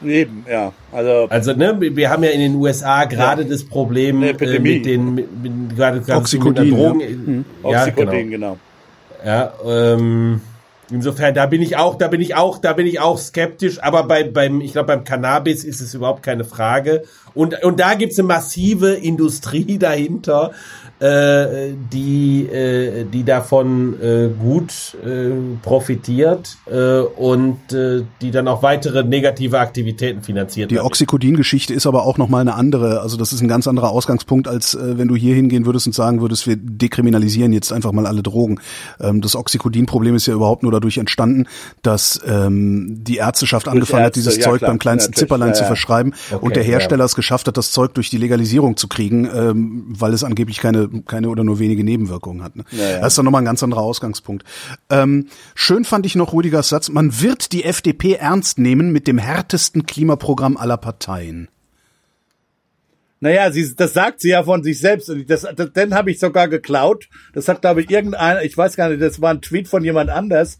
Eben, 0.08 0.44
ja. 0.50 0.72
Also, 0.92 1.26
Also 1.28 1.52
ne, 1.52 1.76
wir 1.80 2.10
haben 2.10 2.24
ja 2.24 2.30
in 2.30 2.40
den 2.40 2.54
USA 2.56 3.04
gerade 3.04 3.44
das 3.44 3.64
Problem 3.64 4.22
äh, 4.22 4.30
Epidemie. 4.30 4.74
mit 4.74 4.86
den 4.86 5.14
mit, 5.14 5.42
mit, 5.42 5.76
gerade 5.76 6.00
gerade 6.00 6.20
Oxycodin, 6.20 6.64
mit 6.64 6.72
der 6.72 6.88
Drogen. 6.88 7.44
ja. 7.62 7.70
Ja, 7.70 7.80
Oxycodin, 7.80 8.30
genau. 8.30 8.52
genau. 8.52 8.58
Ja, 9.24 9.52
ähm, 9.66 10.40
insofern, 10.90 11.34
da 11.34 11.46
bin 11.46 11.62
ich 11.62 11.76
auch, 11.76 11.96
da 11.96 12.08
bin 12.08 12.20
ich 12.20 12.34
auch, 12.34 12.58
da 12.58 12.72
bin 12.74 12.86
ich 12.86 13.00
auch 13.00 13.18
skeptisch, 13.18 13.82
aber 13.82 14.04
bei, 14.04 14.24
beim, 14.24 14.60
ich 14.60 14.72
glaube, 14.72 14.88
beim 14.88 15.04
Cannabis 15.04 15.64
ist 15.64 15.80
es 15.80 15.94
überhaupt 15.94 16.22
keine 16.22 16.44
Frage. 16.44 17.04
Und, 17.34 17.62
und 17.64 17.80
da 17.80 17.94
gibt's 17.94 18.18
eine 18.18 18.28
massive 18.28 18.92
Industrie 18.94 19.78
dahinter, 19.80 20.52
äh, 21.00 21.72
die, 21.92 22.46
äh, 22.46 23.04
die 23.04 23.24
davon 23.24 24.00
äh, 24.00 24.28
gut 24.28 24.96
äh, 25.04 25.30
profitiert 25.62 26.56
äh, 26.66 27.00
und 27.00 27.72
äh, 27.72 28.02
die 28.20 28.30
dann 28.30 28.48
auch 28.48 28.62
weitere 28.62 29.04
negative 29.04 29.58
Aktivitäten 29.58 30.22
finanziert. 30.22 30.70
Die. 30.70 30.78
Oxycodin-Geschichte 30.78 31.74
ist 31.74 31.86
aber 31.86 32.04
auch 32.04 32.18
nochmal 32.18 32.42
eine 32.42 32.54
andere. 32.54 33.00
Also 33.00 33.16
das 33.16 33.32
ist 33.32 33.40
ein 33.40 33.48
ganz 33.48 33.66
anderer 33.66 33.90
Ausgangspunkt, 33.90 34.48
als 34.48 34.74
äh, 34.74 34.98
wenn 34.98 35.08
du 35.08 35.16
hier 35.16 35.34
hingehen 35.34 35.66
würdest 35.66 35.86
und 35.86 35.92
sagen 35.92 36.20
würdest, 36.20 36.46
wir 36.46 36.56
dekriminalisieren 36.56 37.52
jetzt 37.52 37.72
einfach 37.72 37.92
mal 37.92 38.06
alle 38.06 38.22
Drogen. 38.22 38.60
Ähm, 39.00 39.20
das 39.20 39.36
Oxycodin-Problem 39.36 40.14
ist 40.14 40.26
ja 40.26 40.34
überhaupt 40.34 40.62
nur 40.62 40.72
dadurch 40.72 40.98
entstanden, 40.98 41.46
dass 41.82 42.20
ähm, 42.26 43.02
die 43.02 43.16
Ärzteschaft 43.16 43.68
angefangen 43.68 44.04
hat, 44.04 44.16
Ärzte, 44.16 44.20
dieses 44.20 44.36
ja, 44.36 44.44
Zeug 44.44 44.58
klar, 44.58 44.70
beim 44.70 44.78
kleinsten 44.78 45.14
Zipperlein 45.14 45.48
ja, 45.48 45.54
zu 45.54 45.64
verschreiben 45.64 46.14
Okay, 46.30 46.44
und 46.44 46.56
der 46.56 46.62
Hersteller 46.62 47.00
ja. 47.00 47.06
es 47.06 47.14
geschafft 47.14 47.48
hat, 47.48 47.56
das 47.56 47.72
Zeug 47.72 47.94
durch 47.94 48.10
die 48.10 48.18
Legalisierung 48.18 48.76
zu 48.76 48.88
kriegen, 48.88 49.28
ähm, 49.34 49.84
weil 49.88 50.12
es 50.12 50.24
angeblich 50.24 50.58
keine, 50.58 50.83
keine 51.06 51.28
oder 51.28 51.44
nur 51.44 51.58
wenige 51.58 51.84
Nebenwirkungen 51.84 52.42
hat. 52.42 52.56
Ne? 52.56 52.64
Ja, 52.70 52.90
ja. 52.90 52.98
Das 53.00 53.12
ist 53.12 53.18
dann 53.18 53.24
nochmal 53.24 53.42
ein 53.42 53.46
ganz 53.46 53.62
anderer 53.62 53.82
Ausgangspunkt. 53.82 54.44
Ähm, 54.90 55.26
schön 55.54 55.84
fand 55.84 56.06
ich 56.06 56.14
noch 56.14 56.32
Rüdigers 56.32 56.68
Satz, 56.68 56.88
man 56.88 57.20
wird 57.20 57.52
die 57.52 57.64
FDP 57.64 58.14
ernst 58.14 58.58
nehmen 58.58 58.92
mit 58.92 59.06
dem 59.06 59.18
härtesten 59.18 59.86
Klimaprogramm 59.86 60.56
aller 60.56 60.76
Parteien. 60.76 61.48
Naja, 63.24 63.50
sie, 63.50 63.74
das 63.74 63.94
sagt 63.94 64.20
sie 64.20 64.28
ja 64.28 64.42
von 64.42 64.62
sich 64.62 64.78
selbst. 64.78 65.08
Und 65.08 65.30
Das, 65.30 65.46
das, 65.56 65.72
den 65.72 65.94
habe 65.94 66.10
ich 66.10 66.18
sogar 66.18 66.46
geklaut. 66.46 67.08
Das 67.32 67.48
hat, 67.48 67.62
glaube 67.62 67.80
ich, 67.80 67.90
irgendeiner, 67.90 68.42
ich 68.42 68.54
weiß 68.54 68.76
gar 68.76 68.90
nicht, 68.90 69.00
das 69.00 69.18
war 69.22 69.30
ein 69.30 69.40
Tweet 69.40 69.66
von 69.66 69.82
jemand 69.82 70.10
anders. 70.10 70.58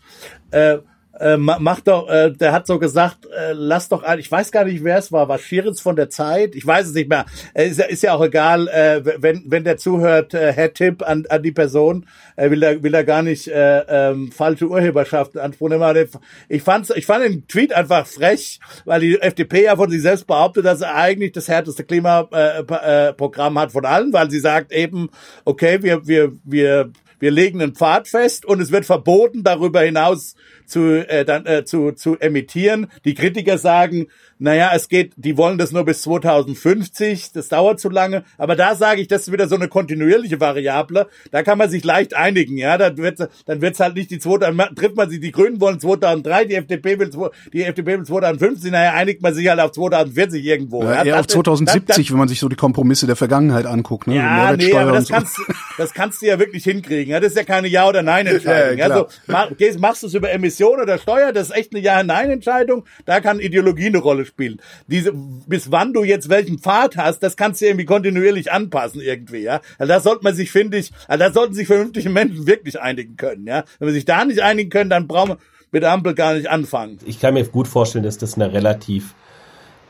Äh, 0.51 0.78
äh, 1.20 1.36
ma- 1.36 1.59
mach 1.61 1.81
doch, 1.81 2.09
äh, 2.09 2.31
der 2.32 2.53
hat 2.53 2.66
so 2.66 2.78
gesagt, 2.78 3.27
äh, 3.27 3.53
lass 3.53 3.89
doch 3.89 4.03
ein, 4.03 4.19
ich 4.19 4.31
weiß 4.31 4.51
gar 4.51 4.65
nicht, 4.65 4.82
wer 4.85 4.99
es 4.99 5.12
war, 5.12 5.28
war 5.28 5.39
Schiritz 5.39 5.81
von 5.81 5.97
der 5.97 6.11
Zeit, 6.11 6.55
ich 6.55 6.66
weiß 6.66 6.89
es 6.89 6.95
nicht 6.95 7.09
mehr, 7.09 7.27
äh, 7.55 7.69
ist, 7.69 7.78
ja- 7.78 7.86
ist 7.86 8.03
ja 8.03 8.15
auch 8.15 8.24
egal, 8.24 8.69
äh, 8.69 9.03
wenn, 9.23 9.45
wenn 9.47 9.65
der 9.65 9.77
zuhört, 9.77 10.35
äh, 10.35 10.53
Herr 10.53 10.73
Tipp 10.73 11.03
an, 11.07 11.24
an 11.28 11.43
die 11.43 11.53
Person, 11.53 12.07
äh, 12.36 12.51
will 12.51 12.62
er, 12.62 12.82
will 12.82 12.95
er 12.95 13.05
gar 13.05 13.23
nicht 13.23 13.47
äh, 13.49 13.81
ähm, 13.89 14.32
falsche 14.32 14.66
Urheberschaft 14.69 15.35
in 15.35 15.41
Anspruch 15.41 15.69
nehmen. 15.69 15.82
Aber 15.82 15.95
der- 15.95 16.09
Ich 16.49 16.62
fand's, 16.62 16.91
ich 16.91 17.07
fand 17.07 17.24
den 17.24 17.47
Tweet 17.47 17.73
einfach 17.73 18.07
frech, 18.07 18.59
weil 18.85 19.01
die 19.01 19.20
FDP 19.20 19.65
ja 19.65 19.77
von 19.77 19.91
sich 19.91 20.03
selbst 20.03 20.27
behauptet, 20.27 20.65
dass 20.65 20.81
er 20.81 20.95
eigentlich 20.97 21.32
das 21.32 21.49
härteste 21.49 21.85
Klimaprogramm 21.85 23.57
äh, 23.57 23.59
äh, 23.59 23.62
hat 23.62 23.73
von 23.73 23.85
allen, 23.85 24.12
weil 24.12 24.31
sie 24.31 24.41
sagt 24.41 24.73
eben, 24.73 25.11
okay, 25.45 25.82
wir, 25.82 26.07
wir, 26.07 26.32
wir 26.45 26.91
wir 27.19 27.31
legen 27.31 27.61
einen 27.61 27.74
Pfad 27.74 28.09
fest 28.09 28.45
und 28.45 28.61
es 28.61 28.70
wird 28.70 28.85
verboten, 28.85 29.43
darüber 29.43 29.81
hinaus 29.81 30.35
zu, 30.66 31.09
äh, 31.09 31.24
dann, 31.24 31.47
äh, 31.47 31.65
zu, 31.65 31.93
zu 31.93 32.19
emittieren. 32.19 32.89
Die 33.05 33.15
Kritiker 33.15 33.59
sagen, 33.59 34.07
naja, 34.39 34.70
es 34.74 34.89
geht, 34.89 35.12
die 35.16 35.36
wollen 35.36 35.59
das 35.59 35.73
nur 35.73 35.85
bis 35.85 36.02
2050, 36.02 37.32
das 37.32 37.48
dauert 37.48 37.81
zu 37.81 37.89
lange. 37.89 38.24
Aber 38.39 38.56
da 38.56 38.74
sage 38.74 39.01
ich, 39.01 39.09
das 39.09 39.23
ist 39.23 39.32
wieder 39.32 39.48
so 39.48 39.55
eine 39.56 39.69
kontinuierliche 39.69 40.40
Variable. 40.40 41.09
Da 41.31 41.43
kann 41.43 41.59
man 41.59 41.70
sich 41.70 41.85
leicht 41.85 42.15
einigen, 42.15 42.56
ja. 42.56 42.77
Dann 42.78 42.97
wird 42.97 43.19
dann 43.47 43.61
wird's 43.61 43.81
halt 43.81 43.94
nicht 43.94 44.11
die 44.11 44.19
2000, 44.19 44.77
trifft 44.77 44.97
man 44.97 45.09
sich, 45.11 45.20
die 45.20 45.31
Grünen 45.31 45.61
wollen 45.61 45.78
2003, 45.81 46.44
die 46.47 46.55
FDP 46.55 46.98
will, 46.98 47.11
die 47.52 47.62
FDP 47.62 47.98
will 47.98 48.05
2050, 48.05 48.70
naja, 48.73 48.93
einigt 48.93 49.23
man 49.23 49.35
sich 49.35 49.48
halt 49.48 49.61
auf 49.61 49.73
2040 49.73 50.44
irgendwo. 50.44 50.82
Ja, 50.82 50.94
ja. 50.97 51.05
eher 51.05 51.15
auf 51.20 51.27
Das- 51.27 51.35
das- 51.35 51.35
2070, 51.35 52.11
wenn 52.11 52.19
man 52.19 52.28
sich 52.28 52.40
so 52.40 52.48
die 52.48 52.56
Kompromisse 52.56 53.06
der 53.06 53.16
Vergangenheit 53.16 53.66
anguckt. 53.66 54.06
Ne? 54.06 54.16
ja, 54.16 54.56
nee, 54.56 54.73
aber 54.73 54.93
das 54.93 55.06
so. 55.06 55.15
kannst, 55.15 55.39
das 55.78 55.94
kannst 55.94 56.23
du 56.23 56.27
ja 56.27 56.39
wirklich 56.39 56.65
hinkriegen. 56.65 57.12
Ja, 57.12 57.20
das 57.20 57.31
ist 57.32 57.36
ja 57.36 57.44
keine 57.44 57.69
Ja- 57.69 57.89
oder 57.89 58.02
Nein-Entscheidung. 58.02 58.78
Ja, 58.78 58.86
also, 58.86 59.06
mach, 59.27 59.56
gehst, 59.56 59.78
machst 59.78 60.02
du 60.02 60.06
es 60.06 60.15
über 60.15 60.31
Emission 60.32 60.81
oder 60.81 60.98
Steuer, 60.98 61.32
das 61.32 61.48
ist 61.51 61.56
echt 61.56 61.73
eine 61.74 61.82
Ja-Nein-Entscheidung. 61.82 62.85
Da 63.05 63.20
kann 63.20 63.39
Ideologie 63.40 63.86
eine 63.86 63.98
Rolle 63.98 64.23
spielen. 64.24 64.60
Diese, 64.86 65.12
bis 65.12 65.70
wann 65.70 65.92
du 65.92 66.05
jetzt 66.05 66.28
welchen 66.28 66.59
Pfad 66.59 66.96
hast, 66.96 67.20
das 67.20 67.36
kannst 67.36 67.60
du 67.60 67.66
irgendwie 67.66 67.84
kontinuierlich 67.84 68.52
anpassen 68.52 69.01
irgendwie, 69.01 69.42
ja. 69.42 69.60
Also 69.78 69.92
da 69.92 70.01
sollte 70.01 70.24
man 70.24 70.34
sich, 70.34 70.51
finde 70.51 70.78
ich, 70.78 70.92
also 71.09 71.24
da 71.24 71.32
sollten 71.32 71.55
sich 71.55 71.66
vernünftige 71.66 72.10
Menschen 72.10 72.46
wirklich 72.46 72.80
einigen 72.80 73.16
können, 73.16 73.46
ja. 73.46 73.64
Wenn 73.78 73.88
wir 73.88 73.94
sich 73.94 74.05
da 74.05 74.24
nicht 74.24 74.40
einigen 74.40 74.70
können, 74.70 74.90
dann 74.90 75.06
brauchen 75.06 75.30
wir 75.30 75.38
mit 75.70 75.82
der 75.82 75.92
Ampel 75.92 76.14
gar 76.14 76.34
nicht 76.34 76.48
anfangen. 76.48 76.98
ich 77.05 77.18
kann 77.20 77.34
mir 77.34 77.44
gut 77.44 77.66
vorstellen, 77.66 78.05
dass 78.05 78.16
das 78.16 78.34
eine 78.34 78.52
relativ 78.52 79.14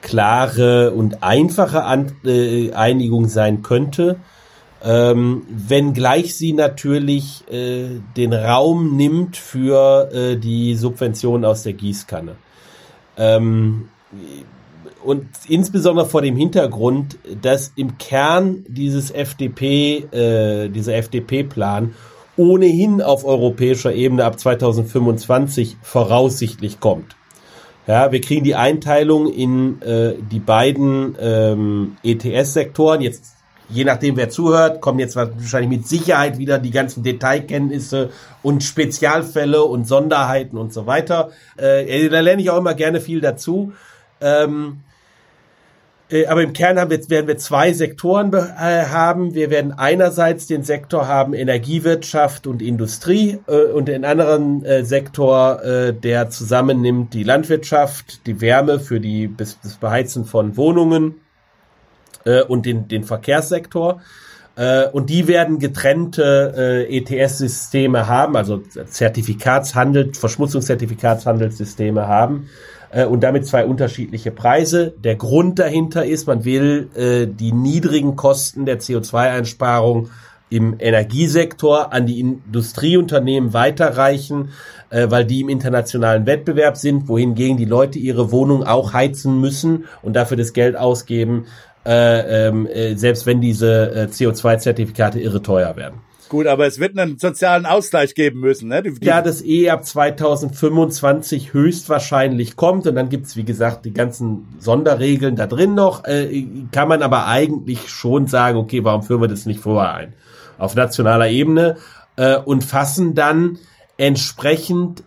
klare 0.05 0.93
und 0.93 1.23
einfache 1.23 1.85
An 1.85 2.13
äh, 2.25 2.73
Einigung 2.73 3.27
sein 3.29 3.63
könnte, 3.63 4.17
ähm, 4.83 5.43
wenngleich 5.49 6.37
sie 6.37 6.53
natürlich 6.53 7.45
äh, 7.51 8.01
den 8.17 8.35
Raum 8.35 8.97
nimmt 8.97 9.37
für 9.37 10.11
äh, 10.13 10.37
die 10.37 10.75
Subventionen 10.75 11.47
aus 11.47 11.63
der 11.63 11.73
Gießkanne. 11.73 12.37
Ähm, 13.17 13.89
und 15.05 15.27
insbesondere 15.49 16.07
vor 16.07 16.23
dem 16.23 16.37
Hintergrund, 16.37 17.19
dass 17.43 17.73
im 17.77 17.99
Kern 17.99 18.65
dieses 18.69 19.11
FDP, 19.11 20.07
äh, 20.13 20.69
dieser 20.69 20.95
FDP-Plan 20.95 21.95
ohnehin 22.37 23.01
auf 23.03 23.25
europäischer 23.25 23.93
Ebene 23.95 24.25
ab 24.25 24.39
2025 24.39 25.77
voraussichtlich 25.83 26.81
kommt. 26.81 27.17
Ja, 27.87 28.13
wir 28.13 28.21
kriegen 28.21 28.45
die 28.45 28.55
Einteilung 28.55 29.31
in 29.31 29.81
äh, 29.83 30.15
die 30.19 30.41
beiden 30.41 31.17
ähm, 31.21 31.97
ETS-Sektoren. 32.03 33.03
Jetzt, 33.03 33.35
je 33.69 33.85
nachdem 33.85 34.17
wer 34.17 34.31
zuhört, 34.31 34.81
kommen 34.81 34.99
jetzt 34.99 35.17
wahrscheinlich 35.17 35.79
mit 35.79 35.87
Sicherheit 35.87 36.39
wieder 36.39 36.59
die 36.59 36.71
ganzen 36.71 37.03
Detailkenntnisse 37.03 38.09
und 38.43 38.65
Spezialfälle 38.65 39.63
und 39.63 39.87
Sonderheiten 39.87 40.57
und 40.57 40.73
so 40.73 40.87
weiter. 40.87 41.31
Äh, 41.59 42.09
da 42.09 42.21
lerne 42.21 42.41
ich 42.41 42.49
auch 42.49 42.59
immer 42.59 42.75
gerne 42.75 43.03
viel 43.03 43.21
dazu. 43.21 43.75
Ähm, 44.21 44.81
äh, 46.11 46.27
aber 46.27 46.43
im 46.43 46.53
Kern 46.53 46.79
haben 46.79 46.91
wir, 46.91 47.11
werden 47.11 47.27
wir 47.27 47.39
zwei 47.39 47.73
Sektoren 47.73 48.33
äh, 48.33 48.87
haben. 48.87 49.35
Wir 49.35 49.51
werden 49.51 49.73
einerseits 49.73 50.47
den 50.47 50.63
Sektor 50.63 51.09
haben 51.09 51.35
Energiewirtschaft 51.35 52.47
und 52.47 52.63
Industrie 52.63 53.39
äh, 53.47 53.65
und 53.73 53.89
den 53.89 54.05
anderen 54.05 54.65
äh, 54.65 54.85
Sektor, 54.85 55.61
der 55.65 56.31
zusammennimmt 56.31 57.15
die 57.15 57.25
Landwirtschaft, 57.25 58.27
die 58.27 58.41
Wärme 58.41 58.79
für 58.79 59.01
die 59.01 59.27
bis, 59.27 59.59
das 59.63 59.75
Beheizen 59.75 60.25
von 60.25 60.57
Wohnungen 60.57 61.21
und 62.49 62.67
den, 62.67 62.89
den 62.89 63.05
Verkehrssektor. 63.05 64.01
Und 64.93 65.11
die 65.11 65.27
werden 65.27 65.59
getrennte 65.59 66.87
ETS-Systeme 66.89 68.07
haben, 68.07 68.37
also 68.37 68.59
Zertifikatshandel, 68.59 70.13
Verschmutzungszertifikatshandelssysteme 70.15 72.07
haben 72.07 72.49
äh, 72.95 73.05
und 73.05 73.23
damit 73.23 73.47
zwei 73.47 73.67
unterschiedliche 73.67 74.31
Preise. 74.31 74.95
Der 75.03 75.17
Grund 75.17 75.59
dahinter 75.59 76.05
ist, 76.07 76.27
man 76.27 76.45
will 76.45 76.89
äh, 76.95 77.27
die 77.27 77.53
niedrigen 77.53 78.17
Kosten 78.17 78.65
der 78.65 78.81
CO2-Einsparung 78.81 80.09
im 80.49 80.77
Energiesektor 80.79 81.93
an 81.93 82.07
die 82.07 82.21
Industrieunternehmen 82.21 83.53
weiterreichen, 83.53 84.51
äh, 84.91 85.11
weil 85.11 85.25
die 85.25 85.41
im 85.41 85.49
internationalen 85.49 86.27
Wettbewerb 86.27 86.77
sind, 86.77 87.09
wohingegen 87.09 87.57
die 87.57 87.65
Leute 87.65 87.99
ihre 87.99 88.31
Wohnung 88.31 88.63
auch 88.63 88.93
heizen 88.93 89.41
müssen 89.41 89.87
und 90.03 90.15
dafür 90.15 90.37
das 90.37 90.53
Geld 90.53 90.77
ausgeben, 90.77 91.47
äh, 91.85 92.47
ähm, 92.49 92.67
äh, 92.67 92.95
selbst 92.95 93.27
wenn 93.27 93.41
diese 93.41 93.91
äh, 93.93 94.05
CO2-Zertifikate 94.05 95.21
irre 95.21 95.43
teuer 95.43 95.77
werden. 95.77 96.01
Gut, 96.29 96.47
aber 96.47 96.67
es 96.67 96.79
wird 96.79 96.99
einen 96.99 97.19
sozialen 97.19 97.67
Ausgleich 97.67 98.15
geben 98.15 98.41
müssen, 98.41 98.69
ne? 98.69 98.83
Die, 98.83 98.95
die 98.95 99.07
ja, 99.07 99.21
das 99.21 99.43
eh 99.45 99.71
ab 99.71 99.85
2025 99.85 101.53
höchstwahrscheinlich 101.53 102.57
kommt 102.57 102.87
und 102.87 102.95
dann 102.95 103.09
gibt's 103.09 103.37
wie 103.37 103.45
gesagt, 103.45 103.85
die 103.85 103.93
ganzen 103.93 104.49
Sonderregeln 104.59 105.37
da 105.37 105.47
drin 105.47 105.75
noch. 105.75 106.05
Äh, 106.05 106.47
kann 106.73 106.89
man 106.89 107.03
aber 107.03 107.27
eigentlich 107.27 107.89
schon 107.89 108.27
sagen, 108.27 108.59
okay, 108.59 108.83
warum 108.85 109.03
führen 109.03 109.21
wir 109.21 109.29
das 109.29 109.47
nicht 109.47 109.61
vorher 109.61 109.95
ein? 109.95 110.15
Auf 110.57 110.75
nationaler 110.75 111.29
Ebene 111.29 111.77
äh, 112.17 112.39
und 112.39 112.65
fassen 112.65 113.15
dann 113.15 113.59
entsprechend 113.97 115.03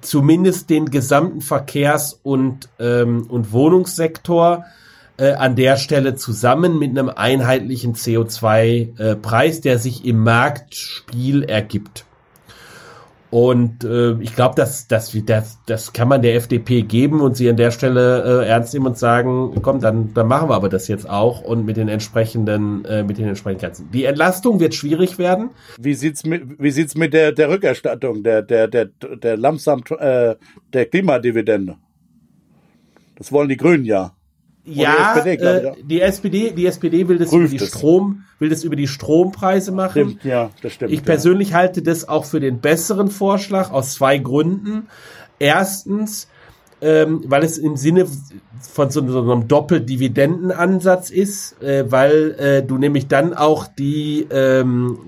zumindest 0.00 0.70
den 0.70 0.90
gesamten 0.90 1.40
Verkehrs- 1.40 2.18
und, 2.22 2.68
ähm, 2.78 3.26
und 3.28 3.52
Wohnungssektor 3.52 4.64
äh, 5.18 5.32
an 5.32 5.56
der 5.56 5.76
Stelle 5.76 6.14
zusammen 6.14 6.78
mit 6.78 6.90
einem 6.90 7.08
einheitlichen 7.08 7.94
CO2-Preis, 7.94 9.58
äh, 9.58 9.62
der 9.62 9.78
sich 9.78 10.04
im 10.04 10.22
Marktspiel 10.22 11.44
ergibt. 11.44 12.04
Und 13.32 13.82
äh, 13.82 14.12
ich 14.20 14.34
glaube, 14.34 14.56
dass 14.56 14.88
das, 14.88 15.16
das, 15.24 15.58
das 15.64 15.94
kann 15.94 16.06
man 16.06 16.20
der 16.20 16.34
FDP 16.34 16.82
geben 16.82 17.22
und 17.22 17.34
sie 17.34 17.48
an 17.48 17.56
der 17.56 17.70
Stelle 17.70 18.42
äh, 18.42 18.46
ernst 18.46 18.74
nehmen 18.74 18.88
und 18.88 18.98
sagen, 18.98 19.58
komm, 19.62 19.80
dann, 19.80 20.12
dann 20.12 20.28
machen 20.28 20.50
wir 20.50 20.54
aber 20.54 20.68
das 20.68 20.86
jetzt 20.86 21.08
auch 21.08 21.40
und 21.40 21.64
mit 21.64 21.78
den 21.78 21.88
entsprechenden, 21.88 22.84
äh, 22.84 23.02
mit 23.02 23.16
den 23.16 23.26
entsprechenden 23.26 23.62
Grenzen. 23.62 23.90
Die 23.90 24.04
Entlastung 24.04 24.60
wird 24.60 24.74
schwierig 24.74 25.16
werden. 25.16 25.48
Wie 25.80 25.94
sieht's 25.94 26.26
mit, 26.26 26.60
wie 26.60 26.70
sieht's 26.70 26.94
mit 26.94 27.14
der, 27.14 27.32
der 27.32 27.48
Rückerstattung, 27.48 28.22
der, 28.22 28.42
der, 28.42 28.68
der, 28.68 28.84
der 28.84 29.38
Lamsam, 29.38 29.82
äh, 29.98 30.34
der 30.74 30.84
Klimadividende? 30.84 31.76
Das 33.16 33.32
wollen 33.32 33.48
die 33.48 33.56
Grünen 33.56 33.86
ja. 33.86 34.12
Ja, 34.64 35.14
die 35.14 35.30
SPD, 35.30 35.44
äh, 35.44 35.72
die 35.82 36.00
SPD, 36.00 36.50
die 36.52 36.66
SPD 36.66 37.08
will 37.08 37.18
das 37.18 37.30
Prüft 37.30 37.48
über 37.48 37.58
die 37.58 37.64
es. 37.64 37.68
Strom, 37.70 38.24
will 38.38 38.48
das 38.48 38.62
über 38.62 38.76
die 38.76 38.86
Strompreise 38.86 39.72
machen. 39.72 40.10
Stimmt, 40.10 40.24
ja, 40.24 40.50
das 40.62 40.74
stimmt. 40.74 40.92
Ich 40.92 41.02
persönlich 41.02 41.50
ja. 41.50 41.56
halte 41.56 41.82
das 41.82 42.08
auch 42.08 42.24
für 42.24 42.38
den 42.38 42.60
besseren 42.60 43.10
Vorschlag 43.10 43.72
aus 43.72 43.94
zwei 43.94 44.18
Gründen. 44.18 44.86
Erstens, 45.40 46.28
ähm, 46.80 47.22
weil 47.26 47.42
es 47.42 47.58
im 47.58 47.76
Sinne 47.76 48.06
von 48.60 48.90
so, 48.90 49.06
so 49.08 49.32
einem 49.32 49.48
Doppeldividendenansatz 49.48 51.10
ist, 51.10 51.60
äh, 51.60 51.90
weil 51.90 52.36
äh, 52.38 52.62
du 52.62 52.78
nämlich 52.78 53.08
dann 53.08 53.34
auch 53.34 53.66
die 53.66 54.28
ähm, 54.30 54.98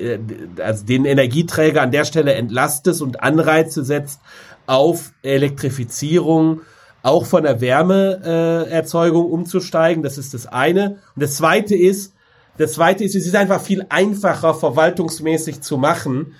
äh, 0.00 0.18
also 0.62 0.84
den 0.84 1.06
Energieträger 1.06 1.82
an 1.82 1.90
der 1.90 2.04
Stelle 2.04 2.34
entlastest 2.34 3.02
und 3.02 3.22
Anreize 3.22 3.84
setzt 3.84 4.20
auf 4.66 5.12
Elektrifizierung 5.22 6.60
auch 7.02 7.26
von 7.26 7.42
der 7.42 7.60
Wärmeerzeugung 7.60 9.26
äh, 9.26 9.32
umzusteigen. 9.32 10.02
Das 10.02 10.18
ist 10.18 10.34
das 10.34 10.46
eine. 10.46 10.98
Und 11.14 11.22
das 11.22 11.36
zweite 11.36 11.74
ist, 11.76 12.14
das 12.58 12.74
zweite 12.74 13.04
ist, 13.04 13.14
es 13.16 13.26
ist 13.26 13.34
einfach 13.34 13.60
viel 13.60 13.84
einfacher 13.88 14.54
verwaltungsmäßig 14.54 15.62
zu 15.62 15.78
machen. 15.78 16.34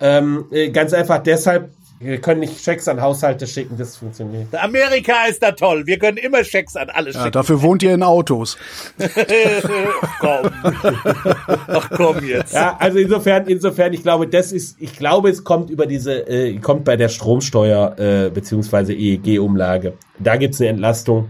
Ähm, 0.00 0.46
äh, 0.50 0.70
ganz 0.70 0.92
einfach 0.92 1.22
deshalb, 1.22 1.70
wir 1.98 2.20
können 2.20 2.40
nicht 2.40 2.62
Schecks 2.62 2.88
an 2.88 3.00
Haushalte 3.00 3.46
schicken, 3.46 3.76
das 3.78 3.96
funktioniert. 3.96 4.54
Amerika 4.54 5.26
ist 5.28 5.42
da 5.42 5.52
toll. 5.52 5.86
Wir 5.86 5.98
können 5.98 6.18
immer 6.18 6.44
Schecks 6.44 6.76
an 6.76 6.90
alles 6.90 7.14
ja, 7.14 7.22
schicken. 7.22 7.32
Dafür 7.32 7.62
wohnt 7.62 7.82
ihr 7.82 7.94
in 7.94 8.02
Autos. 8.02 8.58
komm. 10.20 10.50
Ach 11.68 11.90
komm 11.90 12.24
jetzt. 12.26 12.52
Ja, 12.52 12.76
also 12.78 12.98
insofern, 12.98 13.46
insofern, 13.46 13.92
ich 13.94 14.02
glaube, 14.02 14.28
das 14.28 14.52
ist, 14.52 14.76
ich 14.80 14.96
glaube, 14.96 15.30
es 15.30 15.42
kommt 15.44 15.70
über 15.70 15.86
diese, 15.86 16.28
äh, 16.28 16.58
kommt 16.58 16.84
bei 16.84 16.96
der 16.96 17.08
Stromsteuer 17.08 17.98
äh, 17.98 18.30
beziehungsweise 18.30 18.92
EEG-Umlage. 18.92 19.94
Da 20.18 20.36
gibt's 20.36 20.60
eine 20.60 20.70
Entlastung 20.70 21.28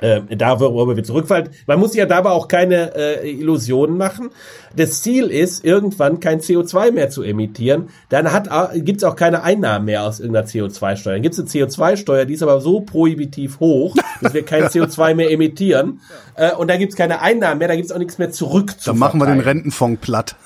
äh, 0.00 0.22
da 0.36 0.60
worüber 0.60 0.96
wir 0.96 1.04
zurückfallen. 1.04 1.50
Man 1.66 1.78
muss 1.78 1.94
ja 1.94 2.06
dabei 2.06 2.30
auch 2.30 2.48
keine 2.48 2.94
äh, 2.94 3.30
Illusionen 3.30 3.96
machen. 3.96 4.30
Das 4.74 5.02
Ziel 5.02 5.26
ist, 5.26 5.64
irgendwann 5.64 6.20
kein 6.20 6.40
CO2 6.40 6.92
mehr 6.92 7.10
zu 7.10 7.22
emittieren. 7.22 7.88
Dann 8.08 8.32
hat 8.32 8.48
gibt's 8.84 9.04
auch 9.04 9.16
keine 9.16 9.42
Einnahmen 9.42 9.86
mehr 9.86 10.04
aus 10.04 10.20
irgendeiner 10.20 10.46
CO2-Steuer. 10.46 11.14
Dann 11.14 11.22
gibt's 11.22 11.38
eine 11.38 11.48
CO2-Steuer, 11.48 12.24
die 12.24 12.34
ist 12.34 12.42
aber 12.42 12.60
so 12.60 12.80
prohibitiv 12.80 13.60
hoch, 13.60 13.96
dass 14.20 14.34
wir 14.34 14.44
kein 14.44 14.64
CO2 14.64 15.14
mehr 15.14 15.30
emittieren. 15.30 16.00
Äh, 16.34 16.54
und 16.54 16.68
da 16.68 16.76
gibt's 16.76 16.96
keine 16.96 17.20
Einnahmen 17.20 17.58
mehr, 17.58 17.68
da 17.68 17.76
gibt's 17.76 17.92
auch 17.92 17.98
nichts 17.98 18.18
mehr 18.18 18.30
zurück 18.30 18.80
zu 18.80 18.90
Dann 18.90 18.98
machen 18.98 19.20
wir 19.20 19.26
den 19.26 19.40
Rentenfonds 19.40 20.00
platt. 20.00 20.36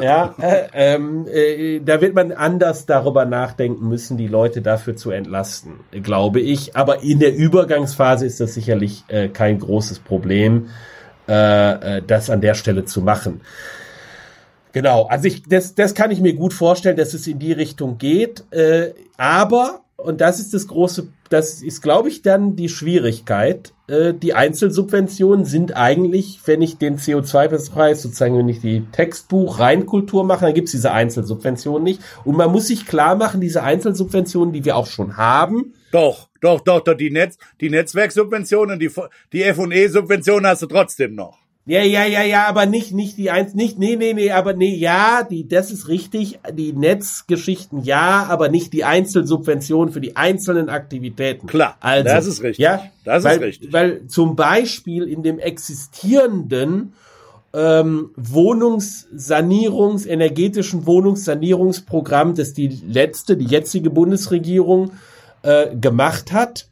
Ja, 0.00 0.34
äh, 0.40 0.68
ähm, 0.72 1.26
äh, 1.26 1.80
da 1.80 2.00
wird 2.00 2.14
man 2.14 2.32
anders 2.32 2.86
darüber 2.86 3.24
nachdenken 3.24 3.88
müssen, 3.88 4.16
die 4.16 4.28
Leute 4.28 4.62
dafür 4.62 4.96
zu 4.96 5.10
entlasten, 5.10 5.80
glaube 5.90 6.40
ich. 6.40 6.76
Aber 6.76 7.02
in 7.02 7.18
der 7.18 7.34
Übergangsphase 7.34 8.24
ist 8.24 8.40
das 8.40 8.54
sicherlich 8.54 9.04
äh, 9.08 9.28
kein 9.28 9.58
großes 9.58 9.98
Problem, 9.98 10.68
äh, 11.28 11.98
äh, 11.98 12.02
das 12.06 12.30
an 12.30 12.40
der 12.40 12.54
Stelle 12.54 12.84
zu 12.84 13.02
machen. 13.02 13.42
Genau, 14.72 15.04
also 15.04 15.28
ich, 15.28 15.42
das, 15.42 15.74
das 15.74 15.94
kann 15.94 16.10
ich 16.10 16.20
mir 16.20 16.34
gut 16.34 16.54
vorstellen, 16.54 16.96
dass 16.96 17.12
es 17.12 17.26
in 17.26 17.38
die 17.38 17.52
Richtung 17.52 17.98
geht. 17.98 18.44
Äh, 18.52 18.94
aber 19.18 19.82
und 20.02 20.20
das 20.20 20.40
ist 20.40 20.52
das 20.52 20.66
große, 20.66 21.08
das 21.32 21.62
ist, 21.62 21.80
glaube 21.80 22.08
ich, 22.08 22.22
dann 22.22 22.56
die 22.56 22.68
Schwierigkeit. 22.68 23.72
Äh, 23.86 24.12
die 24.12 24.34
Einzelsubventionen 24.34 25.44
sind 25.44 25.74
eigentlich, 25.76 26.40
wenn 26.44 26.60
ich 26.60 26.78
den 26.78 26.98
CO2-Preis 26.98 28.02
sozusagen, 28.02 28.36
wenn 28.36 28.48
ich 28.48 28.60
die 28.60 28.84
Textbuch-Reinkultur 28.92 30.24
mache, 30.24 30.44
dann 30.44 30.54
gibt's 30.54 30.72
diese 30.72 30.92
Einzelsubventionen 30.92 31.82
nicht. 31.82 32.02
Und 32.24 32.36
man 32.36 32.52
muss 32.52 32.66
sich 32.66 32.86
klar 32.86 33.16
machen, 33.16 33.40
diese 33.40 33.62
Einzelsubventionen, 33.62 34.52
die 34.52 34.64
wir 34.64 34.76
auch 34.76 34.86
schon 34.86 35.16
haben. 35.16 35.74
Doch, 35.90 36.28
doch, 36.40 36.60
doch, 36.60 36.80
doch, 36.80 36.94
die 36.94 37.10
Netz, 37.10 37.38
die 37.60 37.70
Netzwerksubventionen, 37.70 38.78
die, 38.78 38.90
die 39.32 39.42
F&E-Subventionen 39.42 40.46
hast 40.46 40.62
du 40.62 40.66
trotzdem 40.66 41.14
noch. 41.14 41.41
Ja, 41.64 41.82
ja, 41.82 42.04
ja, 42.04 42.24
ja, 42.24 42.46
aber 42.48 42.66
nicht, 42.66 42.92
nicht 42.92 43.16
die 43.18 43.30
eins, 43.30 43.54
nicht, 43.54 43.78
nee, 43.78 43.94
nee, 43.94 44.14
nee, 44.14 44.32
aber 44.32 44.52
nee, 44.52 44.74
ja, 44.74 45.22
die, 45.22 45.46
das 45.46 45.70
ist 45.70 45.86
richtig, 45.86 46.40
die 46.52 46.72
Netzgeschichten 46.72 47.84
ja, 47.84 48.26
aber 48.28 48.48
nicht 48.48 48.72
die 48.72 48.82
Einzelsubventionen 48.82 49.92
für 49.92 50.00
die 50.00 50.16
einzelnen 50.16 50.68
Aktivitäten. 50.68 51.46
Klar, 51.46 51.76
also, 51.78 52.02
das 52.02 52.26
ist 52.26 52.42
richtig. 52.42 52.64
Ja, 52.64 52.82
das 53.04 53.22
weil, 53.22 53.36
ist 53.36 53.42
richtig. 53.42 53.72
Weil 53.72 54.08
zum 54.08 54.34
Beispiel 54.34 55.04
in 55.04 55.22
dem 55.22 55.38
existierenden 55.38 56.94
ähm, 57.54 58.10
Wohnungssanierungs, 58.16 60.06
energetischen 60.06 60.84
Wohnungssanierungsprogramm, 60.84 62.34
das 62.34 62.54
die 62.54 62.68
letzte, 62.68 63.36
die 63.36 63.46
jetzige 63.46 63.90
Bundesregierung 63.90 64.90
äh, 65.42 65.76
gemacht 65.76 66.32
hat, 66.32 66.66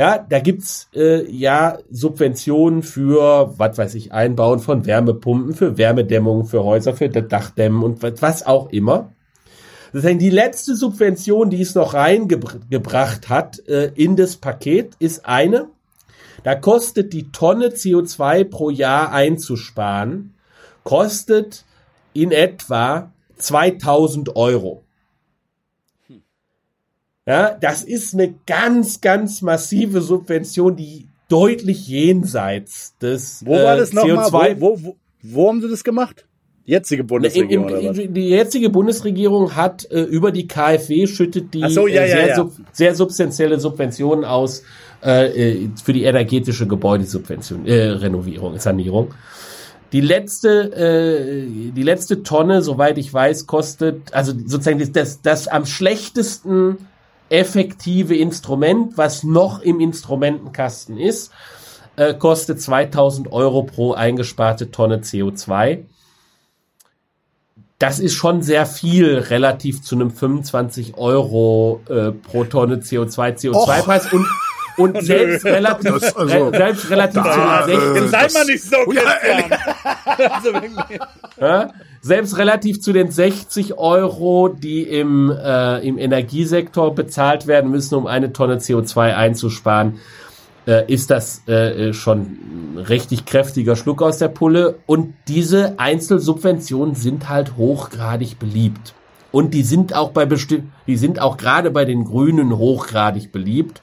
ja, 0.00 0.16
da 0.16 0.38
gibt's 0.38 0.88
äh, 0.94 1.30
ja 1.30 1.76
Subventionen 1.90 2.82
für, 2.82 3.52
was 3.58 3.76
weiß 3.76 3.94
ich, 3.96 4.12
Einbauen 4.12 4.58
von 4.58 4.86
Wärmepumpen, 4.86 5.52
für 5.52 5.76
Wärmedämmung, 5.76 6.46
für 6.46 6.64
Häuser, 6.64 6.94
für 6.94 7.10
Dachdämmen 7.10 7.82
und 7.82 8.02
was 8.02 8.46
auch 8.46 8.70
immer. 8.70 9.12
Heißt, 9.92 10.18
die 10.18 10.30
letzte 10.30 10.74
Subvention, 10.74 11.50
die 11.50 11.60
es 11.60 11.74
noch 11.74 11.92
reingebracht 11.92 13.28
hat 13.28 13.68
äh, 13.68 13.92
in 13.94 14.16
das 14.16 14.38
Paket, 14.38 14.94
ist 15.00 15.26
eine. 15.26 15.68
Da 16.44 16.54
kostet 16.54 17.12
die 17.12 17.30
Tonne 17.30 17.66
CO2 17.66 18.44
pro 18.44 18.70
Jahr 18.70 19.12
einzusparen, 19.12 20.32
kostet 20.82 21.66
in 22.14 22.32
etwa 22.32 23.12
2000 23.36 24.34
Euro. 24.34 24.82
Ja, 27.26 27.56
das 27.60 27.84
ist 27.84 28.14
eine 28.14 28.34
ganz, 28.46 29.00
ganz 29.00 29.42
massive 29.42 30.00
Subvention, 30.00 30.74
die 30.76 31.06
deutlich 31.28 31.86
jenseits 31.86 32.96
des 32.98 33.44
Wo 33.44 33.52
war 33.52 33.76
das 33.76 33.92
äh, 33.92 33.96
nochmal? 33.96 34.60
Wo, 34.60 34.70
wo, 34.70 34.82
wo, 34.82 34.96
wo 35.22 35.48
haben 35.48 35.60
sie 35.60 35.68
das 35.68 35.84
gemacht? 35.84 36.26
Jetzige 36.64 37.04
Bundesregierung 37.04 37.68
Im, 37.68 37.74
oder 37.74 37.90
was? 37.90 37.96
Die 37.96 38.28
jetzige 38.28 38.70
Bundesregierung 38.70 39.56
hat 39.56 39.90
äh, 39.90 40.02
über 40.02 40.30
die 40.30 40.46
KfW 40.46 41.06
schüttet 41.06 41.52
die 41.52 41.68
so, 41.68 41.86
ja, 41.86 42.02
äh, 42.02 42.08
sehr, 42.08 42.20
ja, 42.20 42.26
ja. 42.28 42.36
Sub, 42.36 42.52
sehr 42.72 42.94
substanzielle 42.94 43.58
Subventionen 43.58 44.24
aus 44.24 44.62
äh, 45.02 45.62
äh, 45.62 45.70
für 45.82 45.92
die 45.92 46.04
energetische 46.04 46.66
Gebäudesubvention, 46.66 47.66
äh, 47.66 47.88
Renovierung, 47.88 48.58
Sanierung. 48.58 49.14
Die 49.92 50.00
letzte, 50.00 50.72
äh, 50.72 51.72
die 51.72 51.82
letzte 51.82 52.22
Tonne, 52.22 52.62
soweit 52.62 52.98
ich 52.98 53.12
weiß, 53.12 53.46
kostet, 53.46 54.14
also 54.14 54.32
sozusagen 54.32 54.92
das, 54.92 55.22
das 55.22 55.48
am 55.48 55.66
schlechtesten 55.66 56.76
effektive 57.30 58.14
Instrument, 58.16 58.98
was 58.98 59.24
noch 59.24 59.60
im 59.60 59.80
Instrumentenkasten 59.80 60.98
ist, 60.98 61.30
äh, 61.96 62.14
kostet 62.14 62.60
2000 62.60 63.32
Euro 63.32 63.62
pro 63.62 63.94
eingesparte 63.94 64.70
Tonne 64.70 64.98
CO2. 64.98 65.84
Das 67.78 67.98
ist 67.98 68.12
schon 68.12 68.42
sehr 68.42 68.66
viel 68.66 69.16
relativ 69.16 69.82
zu 69.82 69.94
einem 69.94 70.10
25 70.10 70.98
Euro 70.98 71.80
äh, 71.88 72.10
pro 72.10 72.44
Tonne 72.44 72.76
CO2 72.76 73.38
CO2-Preis 73.38 74.12
und 74.12 74.26
und 74.80 75.02
selbst 75.04 75.44
relativ, 75.44 75.98
Das, 76.00 76.16
also, 76.16 76.48
re, 76.48 76.56
selbst 76.56 76.90
relativ 76.90 77.22
da, 77.22 77.64
zu 77.64 77.70
den 77.70 77.80
60, 77.80 78.02
äh, 78.02 78.08
Sei 78.08 78.22
das- 78.24 78.34
mal 78.34 78.44
nicht 78.46 78.62
so, 78.64 78.76
Christian. 78.86 80.30
also 80.30 80.50
ja, 81.40 81.70
selbst 82.02 82.38
relativ 82.38 82.80
zu 82.80 82.92
den 82.92 83.10
60 83.10 83.78
Euro, 83.78 84.48
die 84.48 84.82
im, 84.82 85.30
äh, 85.30 85.78
im 85.86 85.98
Energiesektor 85.98 86.94
bezahlt 86.94 87.46
werden 87.46 87.70
müssen, 87.70 87.94
um 87.94 88.06
eine 88.06 88.32
Tonne 88.32 88.58
CO2 88.58 89.14
einzusparen, 89.14 89.98
äh, 90.66 90.90
ist 90.92 91.10
das 91.10 91.42
äh, 91.48 91.88
äh, 91.88 91.92
schon 91.94 92.18
ein 92.74 92.78
richtig 92.88 93.24
kräftiger 93.24 93.76
Schluck 93.76 94.02
aus 94.02 94.18
der 94.18 94.28
Pulle. 94.28 94.76
Und 94.86 95.14
diese 95.28 95.78
Einzelsubventionen 95.78 96.94
sind 96.94 97.28
halt 97.28 97.56
hochgradig 97.56 98.38
beliebt. 98.38 98.94
Und 99.32 99.54
die 99.54 99.62
sind 99.62 99.94
auch 99.94 100.10
bei 100.10 100.26
bestimmt, 100.26 100.64
die 100.86 100.96
sind 100.96 101.20
auch 101.20 101.36
gerade 101.36 101.70
bei 101.70 101.84
den 101.84 102.04
Grünen 102.04 102.56
hochgradig 102.58 103.30
beliebt. 103.32 103.80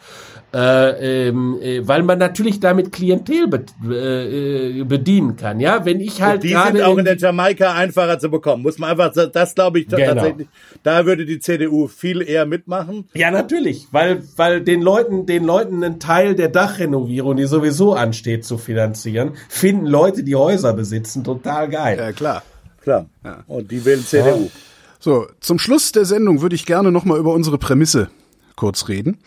Äh, 0.53 1.27
ähm, 1.27 1.59
äh, 1.61 1.85
weil 1.85 2.03
man 2.03 2.17
natürlich 2.19 2.61
damit 2.61 2.93
Klientel 2.93 3.47
be 3.47 3.65
äh, 3.85 4.79
äh, 4.79 4.83
bedienen 4.85 5.35
kann. 5.35 5.59
Ja, 5.59 5.83
wenn 5.83 5.99
ich 5.99 6.21
halt 6.21 6.41
Die 6.43 6.49
sind 6.49 6.81
auch 6.81 6.93
in 6.93 6.99
in- 6.99 7.05
der 7.05 7.17
Jamaika 7.17 7.73
einfacher 7.73 8.17
zu 8.17 8.29
bekommen. 8.29 8.63
Muss 8.63 8.79
man 8.79 8.91
einfach, 8.91 9.11
das 9.13 9.55
glaube 9.55 9.79
ich 9.81 9.89
Genau. 9.89 10.05
tatsächlich, 10.13 10.47
da 10.83 11.05
würde 11.05 11.25
die 11.25 11.39
CDU 11.39 11.87
viel 11.87 12.21
eher 12.21 12.45
mitmachen. 12.45 13.09
Ja, 13.13 13.29
natürlich, 13.29 13.87
weil, 13.91 14.23
weil 14.37 14.61
den 14.61 14.81
Leuten, 14.81 15.25
den 15.25 15.43
Leuten 15.43 15.83
einen 15.83 15.99
Teil 15.99 16.33
der 16.33 16.47
Dachrenovierung, 16.47 17.35
die 17.35 17.45
sowieso 17.45 17.93
ansteht, 17.93 18.45
zu 18.45 18.57
finanzieren, 18.57 19.33
finden 19.49 19.85
Leute, 19.85 20.23
die 20.23 20.35
Häuser 20.35 20.71
besitzen, 20.73 21.25
total 21.25 21.67
geil. 21.67 21.97
Ja, 21.99 22.11
klar. 22.13 22.43
Klar. 22.81 23.07
Und 23.47 23.69
die 23.69 23.83
wählen 23.83 24.03
CDU. 24.05 24.49
So, 24.99 25.27
zum 25.41 25.59
Schluss 25.59 25.91
der 25.91 26.05
Sendung 26.05 26.41
würde 26.41 26.55
ich 26.55 26.65
gerne 26.65 26.89
nochmal 26.93 27.19
über 27.19 27.33
unsere 27.33 27.57
Prämisse 27.57 28.09
kurz 28.55 28.87
reden. 28.87 29.17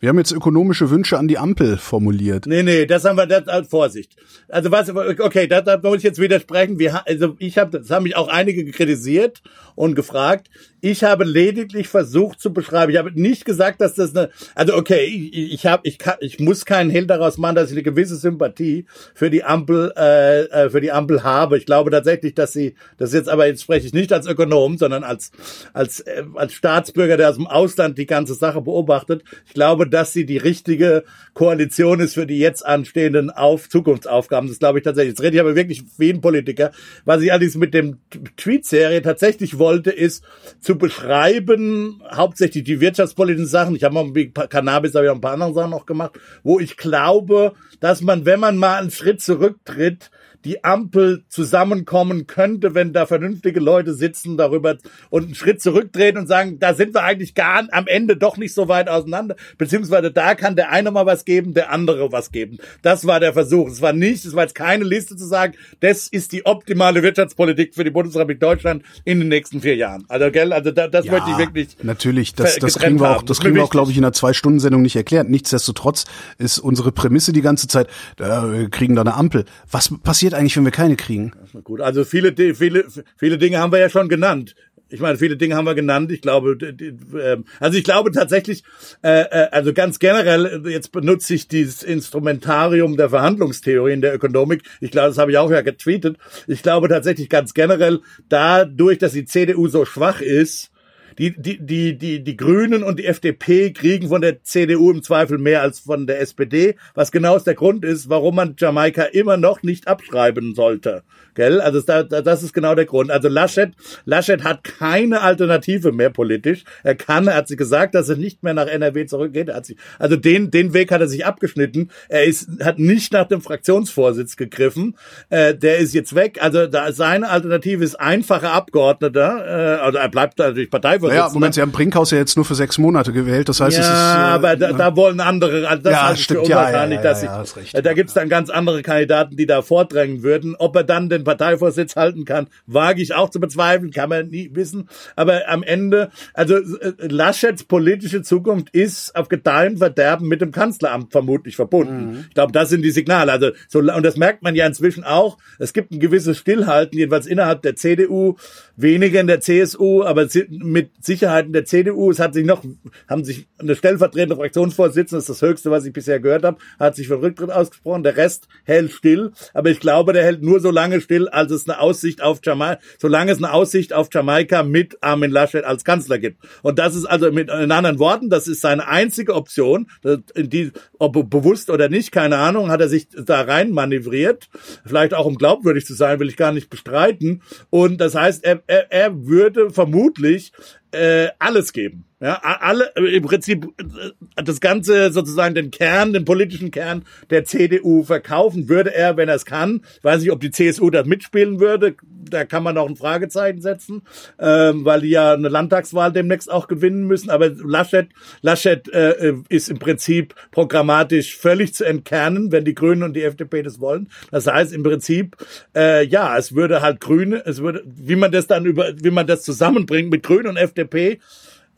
Wir 0.00 0.10
haben 0.10 0.18
jetzt 0.18 0.30
ökonomische 0.30 0.90
Wünsche 0.90 1.18
an 1.18 1.26
die 1.26 1.38
Ampel 1.38 1.76
formuliert. 1.76 2.46
Nee, 2.46 2.62
nee, 2.62 2.86
das 2.86 3.04
haben 3.04 3.16
wir, 3.16 3.26
das, 3.26 3.48
also 3.48 3.68
Vorsicht. 3.68 4.14
Also 4.48 4.70
was, 4.70 4.88
okay, 4.90 5.48
da, 5.48 5.60
da 5.60 5.76
muss 5.76 5.98
ich 5.98 6.04
jetzt 6.04 6.20
widersprechen. 6.20 6.78
Wir, 6.78 7.04
also 7.06 7.34
ich 7.38 7.58
habe, 7.58 7.80
das 7.80 7.90
haben 7.90 8.04
mich 8.04 8.16
auch 8.16 8.28
einige 8.28 8.64
kritisiert 8.70 9.42
und 9.78 9.94
gefragt. 9.94 10.48
Ich 10.80 11.04
habe 11.04 11.24
lediglich 11.24 11.88
versucht 11.88 12.40
zu 12.40 12.52
beschreiben. 12.52 12.92
Ich 12.92 12.98
habe 12.98 13.12
nicht 13.12 13.44
gesagt, 13.44 13.80
dass 13.80 13.94
das 13.94 14.14
eine, 14.14 14.30
also 14.54 14.76
okay, 14.76 15.04
ich, 15.04 15.52
ich 15.52 15.66
habe, 15.66 15.82
ich 15.84 15.98
kann, 15.98 16.16
ich 16.20 16.40
muss 16.40 16.64
keinen 16.64 16.90
Hehl 16.90 17.06
daraus 17.06 17.38
machen, 17.38 17.56
dass 17.56 17.70
ich 17.70 17.76
eine 17.76 17.82
gewisse 17.82 18.16
Sympathie 18.16 18.86
für 19.14 19.30
die 19.30 19.44
Ampel, 19.44 19.92
äh, 19.96 20.44
äh, 20.44 20.70
für 20.70 20.80
die 20.80 20.90
Ampel 20.90 21.22
habe. 21.22 21.58
Ich 21.58 21.66
glaube 21.66 21.90
tatsächlich, 21.90 22.34
dass 22.34 22.52
sie, 22.52 22.74
das 22.96 23.12
jetzt 23.12 23.28
aber 23.28 23.46
jetzt 23.46 23.62
spreche 23.62 23.86
ich 23.86 23.92
nicht 23.92 24.12
als 24.12 24.26
Ökonom, 24.26 24.78
sondern 24.78 25.04
als 25.04 25.30
als 25.72 26.00
äh, 26.00 26.24
als 26.34 26.54
Staatsbürger, 26.54 27.16
der 27.16 27.30
aus 27.30 27.36
dem 27.36 27.46
Ausland 27.46 27.98
die 27.98 28.06
ganze 28.06 28.34
Sache 28.34 28.60
beobachtet. 28.60 29.22
Ich 29.46 29.54
glaube, 29.54 29.88
dass 29.88 30.12
sie 30.12 30.26
die 30.26 30.38
richtige 30.38 31.04
Koalition 31.34 32.00
ist 32.00 32.14
für 32.14 32.26
die 32.26 32.38
jetzt 32.38 32.66
anstehenden 32.66 33.30
auf 33.30 33.68
Zukunftsaufgaben. 33.68 34.48
Das 34.48 34.58
glaube 34.58 34.78
ich 34.80 34.84
tatsächlich. 34.84 35.12
Jetzt 35.12 35.22
rede 35.22 35.36
ich 35.36 35.40
aber 35.40 35.54
wirklich 35.54 35.84
wie 35.98 36.10
ein 36.10 36.20
Politiker. 36.20 36.72
Was 37.04 37.22
ich 37.22 37.30
allerdings 37.30 37.56
mit 37.56 37.74
dem 37.74 37.98
Tweet-Serie 38.36 39.02
tatsächlich 39.02 39.58
wollte, 39.58 39.67
ist 39.90 40.24
zu 40.60 40.76
beschreiben, 40.76 42.02
hauptsächlich 42.10 42.64
die 42.64 42.80
wirtschaftspolitischen 42.80 43.46
Sachen. 43.46 43.76
Ich 43.76 43.84
habe 43.84 44.04
mit 44.04 44.34
Cannabis, 44.50 44.94
habe 44.94 45.06
ich 45.06 45.10
auch 45.10 45.14
ein 45.14 45.20
paar 45.20 45.32
andere 45.32 45.54
Sachen 45.54 45.70
noch 45.70 45.86
gemacht, 45.86 46.18
wo 46.42 46.58
ich 46.58 46.76
glaube, 46.76 47.52
dass 47.80 48.00
man, 48.00 48.24
wenn 48.26 48.40
man 48.40 48.56
mal 48.56 48.80
einen 48.80 48.90
Schritt 48.90 49.20
zurücktritt, 49.20 50.10
die 50.48 50.64
Ampel 50.64 51.24
zusammenkommen 51.28 52.26
könnte, 52.26 52.74
wenn 52.74 52.94
da 52.94 53.04
vernünftige 53.04 53.60
Leute 53.60 53.92
sitzen 53.92 54.38
darüber 54.38 54.78
und 55.10 55.24
einen 55.24 55.34
Schritt 55.34 55.60
zurücktreten 55.60 56.16
und 56.16 56.26
sagen, 56.26 56.58
da 56.58 56.72
sind 56.72 56.94
wir 56.94 57.02
eigentlich 57.02 57.34
gar 57.34 57.68
am 57.70 57.86
Ende 57.86 58.16
doch 58.16 58.38
nicht 58.38 58.54
so 58.54 58.66
weit 58.66 58.88
auseinander, 58.88 59.36
beziehungsweise 59.58 60.10
da 60.10 60.34
kann 60.34 60.56
der 60.56 60.70
eine 60.70 60.90
mal 60.90 61.04
was 61.04 61.26
geben, 61.26 61.52
der 61.52 61.70
andere 61.70 62.12
was 62.12 62.32
geben. 62.32 62.56
Das 62.80 63.06
war 63.06 63.20
der 63.20 63.34
Versuch. 63.34 63.68
Es 63.68 63.82
war 63.82 63.92
nicht, 63.92 64.24
es 64.24 64.34
war 64.34 64.44
jetzt 64.44 64.54
keine 64.54 64.84
Liste 64.84 65.16
zu 65.16 65.26
sagen, 65.26 65.52
das 65.80 66.08
ist 66.08 66.32
die 66.32 66.46
optimale 66.46 67.02
Wirtschaftspolitik 67.02 67.74
für 67.74 67.84
die 67.84 67.90
Bundesrepublik 67.90 68.40
Deutschland 68.40 68.84
in 69.04 69.18
den 69.18 69.28
nächsten 69.28 69.60
vier 69.60 69.76
Jahren. 69.76 70.06
Also, 70.08 70.30
gell, 70.30 70.54
also 70.54 70.70
da, 70.70 70.88
das 70.88 71.04
möchte 71.04 71.30
ich 71.30 71.36
wirklich. 71.36 71.76
natürlich, 71.82 72.34
das, 72.34 72.56
das 72.56 72.78
kriegen 72.78 73.00
wir 73.00 73.18
auch, 73.18 73.22
das 73.22 73.40
kriegen 73.40 73.54
wir 73.54 73.64
auch, 73.64 73.70
glaube 73.70 73.90
ich, 73.90 73.98
in 73.98 74.04
einer 74.04 74.14
Zwei-Stunden-Sendung 74.14 74.80
nicht 74.80 74.96
erklärt. 74.96 75.28
Nichtsdestotrotz 75.28 76.06
ist 76.38 76.58
unsere 76.58 76.90
Prämisse 76.90 77.34
die 77.34 77.42
ganze 77.42 77.68
Zeit, 77.68 77.88
da 78.16 78.50
wir 78.50 78.70
kriegen 78.70 78.94
da 78.94 79.02
eine 79.02 79.12
Ampel. 79.12 79.44
Was 79.70 79.92
passiert 80.02 80.37
eigentlich, 80.38 80.56
wenn 80.56 80.64
wir 80.64 80.72
keine 80.72 80.96
kriegen? 80.96 81.32
Gut, 81.64 81.80
also 81.80 82.04
viele, 82.04 82.34
viele, 82.54 82.86
viele 83.16 83.38
Dinge 83.38 83.58
haben 83.58 83.72
wir 83.72 83.78
ja 83.78 83.90
schon 83.90 84.08
genannt. 84.08 84.54
Ich 84.90 85.00
meine, 85.00 85.18
viele 85.18 85.36
Dinge 85.36 85.54
haben 85.54 85.66
wir 85.66 85.74
genannt. 85.74 86.10
Ich 86.10 86.22
glaube, 86.22 86.56
ähm, 86.60 87.44
also 87.60 87.76
ich 87.76 87.84
glaube 87.84 88.10
tatsächlich, 88.10 88.64
äh, 89.02 89.20
äh, 89.20 89.48
also 89.50 89.74
ganz 89.74 89.98
generell, 89.98 90.62
äh, 90.64 90.70
jetzt 90.70 90.92
benutze 90.92 91.34
ich 91.34 91.46
dieses 91.46 91.82
Instrumentarium 91.82 92.96
der 92.96 93.10
Verhandlungstheorie 93.10 93.92
in 93.92 94.00
der 94.00 94.14
Ökonomik. 94.14 94.62
Ich 94.80 94.90
glaube, 94.90 95.08
das 95.08 95.18
habe 95.18 95.30
ich 95.30 95.38
auch 95.38 95.50
ja 95.50 95.60
getweetet. 95.60 96.16
Ich 96.46 96.62
glaube 96.62 96.88
tatsächlich 96.88 97.28
ganz 97.28 97.52
generell, 97.52 98.00
dadurch, 98.30 98.98
dass 98.98 99.12
die 99.12 99.26
CDU 99.26 99.68
so 99.68 99.84
schwach 99.84 100.22
ist, 100.22 100.70
die, 101.18 101.34
die, 101.36 101.58
die, 101.64 101.98
die, 101.98 102.22
die 102.22 102.36
Grünen 102.36 102.82
und 102.82 102.98
die 102.98 103.06
FDP 103.06 103.72
kriegen 103.72 104.08
von 104.08 104.20
der 104.20 104.42
CDU 104.44 104.90
im 104.90 105.02
Zweifel 105.02 105.38
mehr 105.38 105.62
als 105.62 105.80
von 105.80 106.06
der 106.06 106.20
SPD, 106.20 106.76
was 106.94 107.10
genau 107.10 107.38
der 107.38 107.54
Grund 107.54 107.84
ist, 107.84 108.08
warum 108.08 108.36
man 108.36 108.54
Jamaika 108.58 109.02
immer 109.04 109.36
noch 109.36 109.62
nicht 109.62 109.88
abschreiben 109.88 110.54
sollte. 110.54 111.02
Gell? 111.34 111.60
Also 111.60 111.80
da, 111.80 112.02
da, 112.02 112.20
das 112.20 112.42
ist 112.42 112.52
genau 112.52 112.74
der 112.74 112.84
Grund. 112.84 113.10
Also 113.10 113.28
Laschet, 113.28 113.70
Laschet 114.04 114.42
hat 114.42 114.64
keine 114.64 115.20
Alternative 115.20 115.92
mehr 115.92 116.10
politisch. 116.10 116.64
Er 116.82 116.96
kann, 116.96 117.28
er 117.28 117.36
hat 117.36 117.48
sich 117.48 117.56
gesagt, 117.56 117.94
dass 117.94 118.08
er 118.08 118.16
nicht 118.16 118.42
mehr 118.42 118.54
nach 118.54 118.66
NRW 118.66 119.06
zurückgeht. 119.06 119.48
Er 119.48 119.56
hat 119.56 119.66
sich, 119.66 119.76
also 120.00 120.16
den, 120.16 120.50
den 120.50 120.74
Weg 120.74 120.90
hat 120.90 121.00
er 121.00 121.06
sich 121.06 121.24
abgeschnitten. 121.24 121.90
Er 122.08 122.24
ist, 122.24 122.48
hat 122.60 122.80
nicht 122.80 123.12
nach 123.12 123.28
dem 123.28 123.40
Fraktionsvorsitz 123.40 124.36
gegriffen. 124.36 124.96
Äh, 125.30 125.54
der 125.54 125.78
ist 125.78 125.94
jetzt 125.94 126.14
weg. 126.16 126.38
Also 126.42 126.66
da, 126.66 126.90
seine 126.92 127.28
Alternative 127.28 127.84
ist 127.84 127.94
einfacher 127.94 128.52
Abgeordneter. 128.52 129.78
Äh, 129.78 129.80
also 129.80 129.98
er 129.98 130.08
bleibt 130.08 130.38
natürlich 130.38 130.70
Parteivorsitzender. 130.70 131.07
Naja, 131.08 131.30
Moment, 131.32 131.54
Sie 131.54 131.60
haben 131.60 131.72
Brinkhaus 131.72 132.10
ja 132.10 132.18
jetzt 132.18 132.36
nur 132.36 132.44
für 132.44 132.54
sechs 132.54 132.78
Monate 132.78 133.12
gewählt, 133.12 133.48
das 133.48 133.60
heißt, 133.60 133.76
ja, 133.76 133.82
es 133.82 133.88
ist... 133.88 133.92
äh, 133.92 133.96
aber 133.96 134.56
da, 134.56 134.72
da 134.72 134.96
wollen 134.96 135.20
andere, 135.20 135.68
also 135.68 135.82
das 135.82 135.92
Ja, 135.92 136.02
halte 136.02 136.20
ich 136.20 136.26
für 136.26 136.34
stimmt, 136.34 136.48
ja, 136.48 136.56
ja, 136.56 136.66
unwahrscheinlich, 136.66 136.96
ja, 136.98 137.02
dass 137.02 137.22
ja, 137.22 137.44
ich, 137.62 137.74
äh, 137.74 137.82
da 137.82 137.92
gibt's 137.92 138.14
dann 138.14 138.28
ganz 138.28 138.50
andere 138.50 138.82
Kandidaten, 138.82 139.36
die 139.36 139.46
da 139.46 139.62
vordrängen 139.62 140.22
würden. 140.22 140.54
Ob 140.58 140.76
er 140.76 140.84
dann 140.84 141.08
den 141.08 141.24
Parteivorsitz 141.24 141.96
halten 141.96 142.24
kann, 142.24 142.48
wage 142.66 143.02
ich 143.02 143.14
auch 143.14 143.30
zu 143.30 143.40
bezweifeln, 143.40 143.90
kann 143.90 144.08
man 144.08 144.28
nie 144.28 144.50
wissen. 144.54 144.88
Aber 145.16 145.48
am 145.48 145.62
Ende, 145.62 146.10
also 146.34 146.56
äh, 146.56 146.92
Laschets 147.00 147.64
politische 147.64 148.22
Zukunft 148.22 148.70
ist 148.70 149.14
auf 149.16 149.28
Gedeih 149.28 149.68
und 149.68 149.78
Verderben 149.78 150.28
mit 150.28 150.40
dem 150.40 150.52
Kanzleramt 150.52 151.12
vermutlich 151.12 151.56
verbunden. 151.56 152.10
Mhm. 152.10 152.24
Ich 152.28 152.34
glaube, 152.34 152.52
das 152.52 152.68
sind 152.68 152.82
die 152.82 152.90
Signale. 152.90 153.32
Also 153.32 153.50
so, 153.68 153.80
und 153.80 154.02
das 154.02 154.16
merkt 154.16 154.42
man 154.42 154.54
ja 154.54 154.66
inzwischen 154.66 155.04
auch. 155.04 155.38
Es 155.58 155.72
gibt 155.72 155.92
ein 155.92 156.00
gewisses 156.00 156.38
Stillhalten, 156.38 156.98
jedenfalls 156.98 157.26
innerhalb 157.26 157.62
der 157.62 157.76
CDU, 157.76 158.36
weniger 158.76 159.20
in 159.20 159.26
der 159.26 159.40
CSU, 159.40 160.04
aber 160.04 160.26
mit 160.48 160.90
Sicherheit 161.00 161.46
in 161.46 161.52
der 161.52 161.64
CDU. 161.64 162.10
Es 162.10 162.18
hat 162.18 162.34
sich 162.34 162.44
noch, 162.44 162.64
haben 163.08 163.24
sich 163.24 163.48
eine 163.58 163.74
stellvertretende 163.74 164.36
Fraktionsvorsitzende, 164.36 165.18
das 165.18 165.28
ist 165.28 165.42
das 165.42 165.48
Höchste, 165.48 165.70
was 165.70 165.84
ich 165.84 165.92
bisher 165.92 166.20
gehört 166.20 166.44
habe, 166.44 166.58
hat 166.78 166.96
sich 166.96 167.08
für 167.08 167.20
Rücktritt 167.20 167.50
ausgesprochen. 167.50 168.02
Der 168.02 168.16
Rest 168.16 168.48
hält 168.64 168.92
still. 168.92 169.32
Aber 169.54 169.70
ich 169.70 169.80
glaube, 169.80 170.12
der 170.12 170.24
hält 170.24 170.42
nur 170.42 170.60
so 170.60 170.70
lange 170.70 171.00
still, 171.00 171.28
als 171.28 171.52
es 171.52 171.68
eine 171.68 171.80
Aussicht 171.80 172.22
auf 172.22 172.40
Jamaika, 172.42 172.80
solange 172.98 173.32
es 173.32 173.38
eine 173.38 173.52
Aussicht 173.52 173.92
auf 173.92 174.08
Jamaika 174.12 174.62
mit 174.62 175.02
Armin 175.02 175.30
Laschet 175.30 175.64
als 175.64 175.84
Kanzler 175.84 176.18
gibt. 176.18 176.38
Und 176.62 176.78
das 176.78 176.94
ist 176.94 177.04
also 177.04 177.30
mit 177.32 177.48
in 177.48 177.72
anderen 177.72 177.98
Worten, 177.98 178.30
das 178.30 178.48
ist 178.48 178.60
seine 178.60 178.88
einzige 178.88 179.34
Option, 179.34 179.88
in 180.34 180.50
die, 180.50 180.72
ob 180.98 181.18
bewusst 181.30 181.70
oder 181.70 181.88
nicht, 181.88 182.12
keine 182.12 182.38
Ahnung, 182.38 182.70
hat 182.70 182.80
er 182.80 182.88
sich 182.88 183.08
da 183.08 183.42
rein 183.42 183.70
manövriert. 183.70 184.48
Vielleicht 184.84 185.14
auch 185.14 185.26
um 185.26 185.36
glaubwürdig 185.36 185.86
zu 185.86 185.94
sein, 185.94 186.20
will 186.20 186.28
ich 186.28 186.36
gar 186.36 186.52
nicht 186.52 186.70
bestreiten. 186.70 187.42
Und 187.70 188.00
das 188.00 188.14
heißt, 188.14 188.44
er, 188.44 188.62
er, 188.66 188.90
er 188.92 189.26
würde 189.26 189.70
vermutlich 189.70 190.52
äh, 190.92 191.28
alles 191.38 191.72
geben. 191.72 192.04
Ja, 192.20 192.40
alle 192.42 192.92
äh, 192.96 193.16
im 193.16 193.22
Prinzip 193.22 193.68
äh, 193.78 194.42
das 194.42 194.60
ganze 194.60 195.12
sozusagen 195.12 195.54
den 195.54 195.70
Kern, 195.70 196.12
den 196.12 196.24
politischen 196.24 196.72
Kern 196.72 197.04
der 197.30 197.44
CDU 197.44 198.02
verkaufen 198.02 198.68
würde 198.68 198.92
er, 198.92 199.16
wenn 199.16 199.28
er 199.28 199.36
es 199.36 199.44
kann. 199.44 199.82
Ich 199.98 200.04
weiß 200.04 200.22
nicht, 200.22 200.32
ob 200.32 200.40
die 200.40 200.50
CSU 200.50 200.90
das 200.90 201.06
mitspielen 201.06 201.60
würde. 201.60 201.94
Da 202.28 202.44
kann 202.44 202.64
man 202.64 202.74
noch 202.74 202.88
ein 202.88 202.96
Fragezeichen 202.96 203.62
setzen, 203.62 204.02
ähm, 204.40 204.84
weil 204.84 205.02
die 205.02 205.10
ja 205.10 205.32
eine 205.32 205.48
Landtagswahl 205.48 206.12
demnächst 206.12 206.50
auch 206.50 206.66
gewinnen 206.66 207.06
müssen. 207.06 207.30
Aber 207.30 207.50
Laschet, 207.50 208.08
Laschet 208.42 208.92
äh, 208.92 209.34
ist 209.48 209.68
im 209.68 209.78
Prinzip 209.78 210.34
programmatisch 210.50 211.36
völlig 211.36 211.72
zu 211.72 211.84
entkernen, 211.84 212.50
wenn 212.50 212.64
die 212.64 212.74
Grünen 212.74 213.04
und 213.04 213.14
die 213.14 213.22
FDP 213.22 213.62
das 213.62 213.78
wollen. 213.78 214.10
Das 214.32 214.48
heißt 214.48 214.72
im 214.72 214.82
Prinzip, 214.82 215.36
äh, 215.76 216.04
ja, 216.04 216.36
es 216.36 216.52
würde 216.52 216.82
halt 216.82 216.98
Grüne, 217.00 217.44
es 217.46 217.62
würde, 217.62 217.84
wie 217.86 218.16
man 218.16 218.32
das 218.32 218.48
dann 218.48 218.66
über, 218.66 218.92
wie 219.00 219.12
man 219.12 219.28
das 219.28 219.44
zusammenbringt 219.44 220.10
mit 220.10 220.24
Grünen 220.24 220.48
und 220.48 220.56
FDP. 220.56 221.20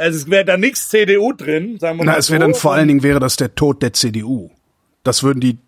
Also 0.01 0.19
es 0.19 0.31
wäre 0.31 0.45
da 0.47 0.57
nichts 0.57 0.89
CDU 0.89 1.33
drin, 1.33 1.79
sagen 1.79 1.99
wir 1.99 2.05
Na, 2.07 2.13
mal 2.13 2.19
es 2.19 2.31
wäre 2.31 2.41
so. 2.41 2.47
dann 2.47 2.55
vor 2.55 2.73
allen 2.73 2.89
Dingen 2.89 3.03
wäre 3.03 3.21
das 3.21 3.37
der 3.37 3.55
Tod 3.55 3.83
der 3.83 3.93
CDU. 3.93 4.51
Das 5.05 5.23
würden 5.23 5.41
die 5.41 5.59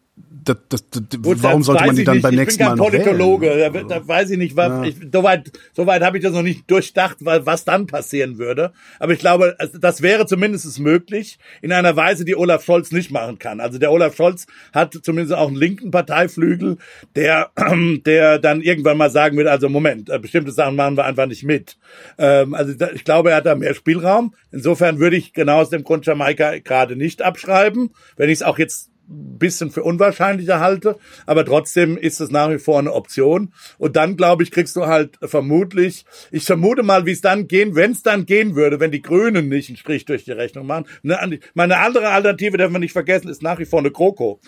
das, 0.45 0.57
das, 0.69 0.85
das, 0.91 1.23
Gut, 1.23 1.43
warum 1.43 1.63
sollte 1.63 1.87
man 1.87 1.95
die 1.95 2.03
ich 2.03 2.07
dann 2.07 2.17
nicht. 2.17 2.23
beim 2.23 2.33
ich 2.33 2.41
nächsten 2.41 2.59
bin 2.59 2.67
Mal 2.67 2.71
kein 2.71 2.79
noch 2.79 2.91
Politologe, 2.91 3.47
wählen? 3.47 3.73
da, 3.89 4.01
da 4.01 4.09
weiß 4.09 4.31
ich 4.31 4.39
nicht, 4.39 4.57
was, 4.57 4.87
ich, 4.87 4.97
soweit, 5.13 5.51
soweit 5.73 6.03
habe 6.03 6.19
ich 6.19 6.23
das 6.23 6.33
noch 6.33 6.43
nicht 6.43 6.71
durchdacht, 6.71 7.19
was 7.21 7.65
dann 7.65 7.87
passieren 7.87 8.39
würde. 8.39 8.73
Aber 8.99 9.13
ich 9.13 9.19
glaube, 9.19 9.57
das 9.81 10.03
wäre 10.03 10.27
zumindest 10.27 10.79
möglich 10.81 11.39
in 11.61 11.73
einer 11.73 11.97
Weise, 11.97 12.25
die 12.25 12.37
Olaf 12.37 12.65
Scholz 12.65 12.93
nicht 12.93 13.11
machen 13.11 13.39
kann. 13.39 13.61
Also 13.61 13.79
der 13.79 13.93
Olaf 13.93 14.17
Scholz 14.17 14.47
hat 14.73 14.99
zumindest 15.03 15.35
auch 15.35 15.49
einen 15.49 15.57
linken 15.57 15.91
Parteiflügel, 15.91 16.79
der, 17.17 17.51
der 18.07 18.39
dann 18.39 18.63
irgendwann 18.63 18.97
mal 18.99 19.11
sagen 19.11 19.37
wird, 19.37 19.49
also 19.49 19.69
Moment, 19.69 20.11
äh, 20.11 20.19
bestimmte 20.19 20.53
Sachen 20.53 20.77
machen 20.77 20.97
wir 20.97 21.05
einfach 21.05 21.27
nicht 21.27 21.45
mit. 21.45 21.77
Ähm, 22.19 22.55
also 22.55 22.73
ich 22.95 23.05
glaube, 23.05 23.31
er 23.31 23.37
hat 23.37 23.47
da 23.47 23.55
mehr 23.55 23.75
Spielraum. 23.75 24.35
Insofern 24.51 24.99
würde 24.99 25.17
ich 25.17 25.33
genau 25.33 25.61
aus 25.61 25.71
dem 25.71 25.85
Grund 25.85 26.07
Jamaika 26.07 26.59
gerade 26.59 26.97
nicht 26.97 27.23
abschreiben, 27.23 27.91
wenn 28.17 28.29
ich 28.29 28.39
es 28.39 28.43
auch 28.43 28.59
jetzt 28.59 28.92
bisschen 29.13 29.71
für 29.71 29.83
unwahrscheinlicher 29.83 30.61
halte, 30.61 30.97
aber 31.27 31.45
trotzdem 31.45 31.97
ist 31.97 32.21
es 32.21 32.31
nach 32.31 32.51
wie 32.51 32.59
vor 32.59 32.79
eine 32.79 32.93
Option. 32.93 33.53
Und 33.79 33.97
dann, 33.97 34.17
glaube 34.17 34.43
ich, 34.43 34.51
kriegst 34.51 34.77
du 34.77 34.87
halt 34.87 35.19
vermutlich, 35.23 36.05
ich 36.31 36.45
vermute 36.45 36.83
mal, 36.83 37.07
wie 37.07 37.13
es 37.13 37.21
dann 37.21 37.49
gehen, 37.49 37.75
wenn 37.75 37.93
es 37.93 38.03
dann 38.03 38.27
gehen 38.27 38.57
würde, 38.57 38.81
wenn 38.81 38.91
die 38.91 39.03
Grünen 39.03 39.49
nicht 39.49 39.69
einen 39.69 39.77
Strich 39.77 40.05
durch 40.05 40.25
die 40.25 40.33
Rechnung 40.33 40.67
machen. 40.67 40.87
Eine, 41.05 41.41
meine 41.55 41.79
andere 41.79 42.09
Alternative, 42.09 42.57
darf 42.57 42.71
man 42.71 42.81
nicht 42.81 42.93
vergessen, 42.93 43.29
ist 43.29 43.43
nach 43.43 43.59
wie 43.59 43.67
vor 43.67 43.81
eine 43.81 43.91
GroKo. 43.91 44.41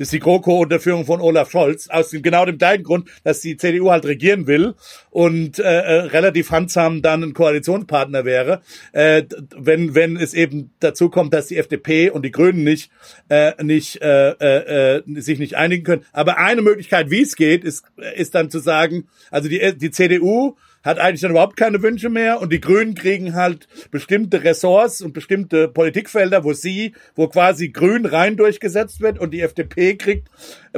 Das 0.00 0.06
ist 0.06 0.12
die 0.14 0.20
GroKo 0.20 0.62
unter 0.62 0.80
Führung 0.80 1.04
von 1.04 1.20
Olaf 1.20 1.50
Scholz, 1.50 1.88
aus 1.90 2.08
dem, 2.08 2.22
genau 2.22 2.46
dem 2.46 2.56
gleichen 2.56 2.84
Grund, 2.84 3.10
dass 3.22 3.42
die 3.42 3.58
CDU 3.58 3.90
halt 3.90 4.06
regieren 4.06 4.46
will 4.46 4.74
und 5.10 5.58
äh, 5.58 5.62
äh, 5.62 5.94
relativ 6.06 6.50
handsam 6.50 7.02
dann 7.02 7.22
ein 7.22 7.34
Koalitionspartner 7.34 8.24
wäre, 8.24 8.62
äh, 8.92 9.24
wenn 9.54 9.94
wenn 9.94 10.16
es 10.16 10.32
eben 10.32 10.70
dazu 10.80 11.10
kommt, 11.10 11.34
dass 11.34 11.48
die 11.48 11.58
FDP 11.58 12.08
und 12.08 12.24
die 12.24 12.30
Grünen 12.30 12.64
nicht 12.64 12.90
äh, 13.28 13.62
nicht 13.62 14.00
äh, 14.00 14.30
äh, 14.30 15.00
äh, 15.00 15.20
sich 15.20 15.38
nicht 15.38 15.58
einigen 15.58 15.84
können. 15.84 16.06
Aber 16.14 16.38
eine 16.38 16.62
Möglichkeit, 16.62 17.10
wie 17.10 17.20
es 17.20 17.36
geht, 17.36 17.62
ist 17.62 17.84
ist 18.16 18.34
dann 18.34 18.48
zu 18.48 18.58
sagen, 18.58 19.06
also 19.30 19.50
die 19.50 19.76
die 19.76 19.90
CDU 19.90 20.56
hat 20.82 20.98
eigentlich 20.98 21.20
dann 21.20 21.32
überhaupt 21.32 21.56
keine 21.56 21.82
Wünsche 21.82 22.08
mehr. 22.08 22.40
Und 22.40 22.52
die 22.52 22.60
Grünen 22.60 22.94
kriegen 22.94 23.34
halt 23.34 23.68
bestimmte 23.90 24.42
Ressorts 24.44 25.02
und 25.02 25.12
bestimmte 25.12 25.68
Politikfelder, 25.68 26.44
wo 26.44 26.52
sie, 26.52 26.94
wo 27.14 27.28
quasi 27.28 27.70
Grün 27.70 28.06
rein 28.06 28.36
durchgesetzt 28.36 29.00
wird 29.00 29.18
und 29.18 29.32
die 29.32 29.40
FDP 29.40 29.96
kriegt 29.96 30.28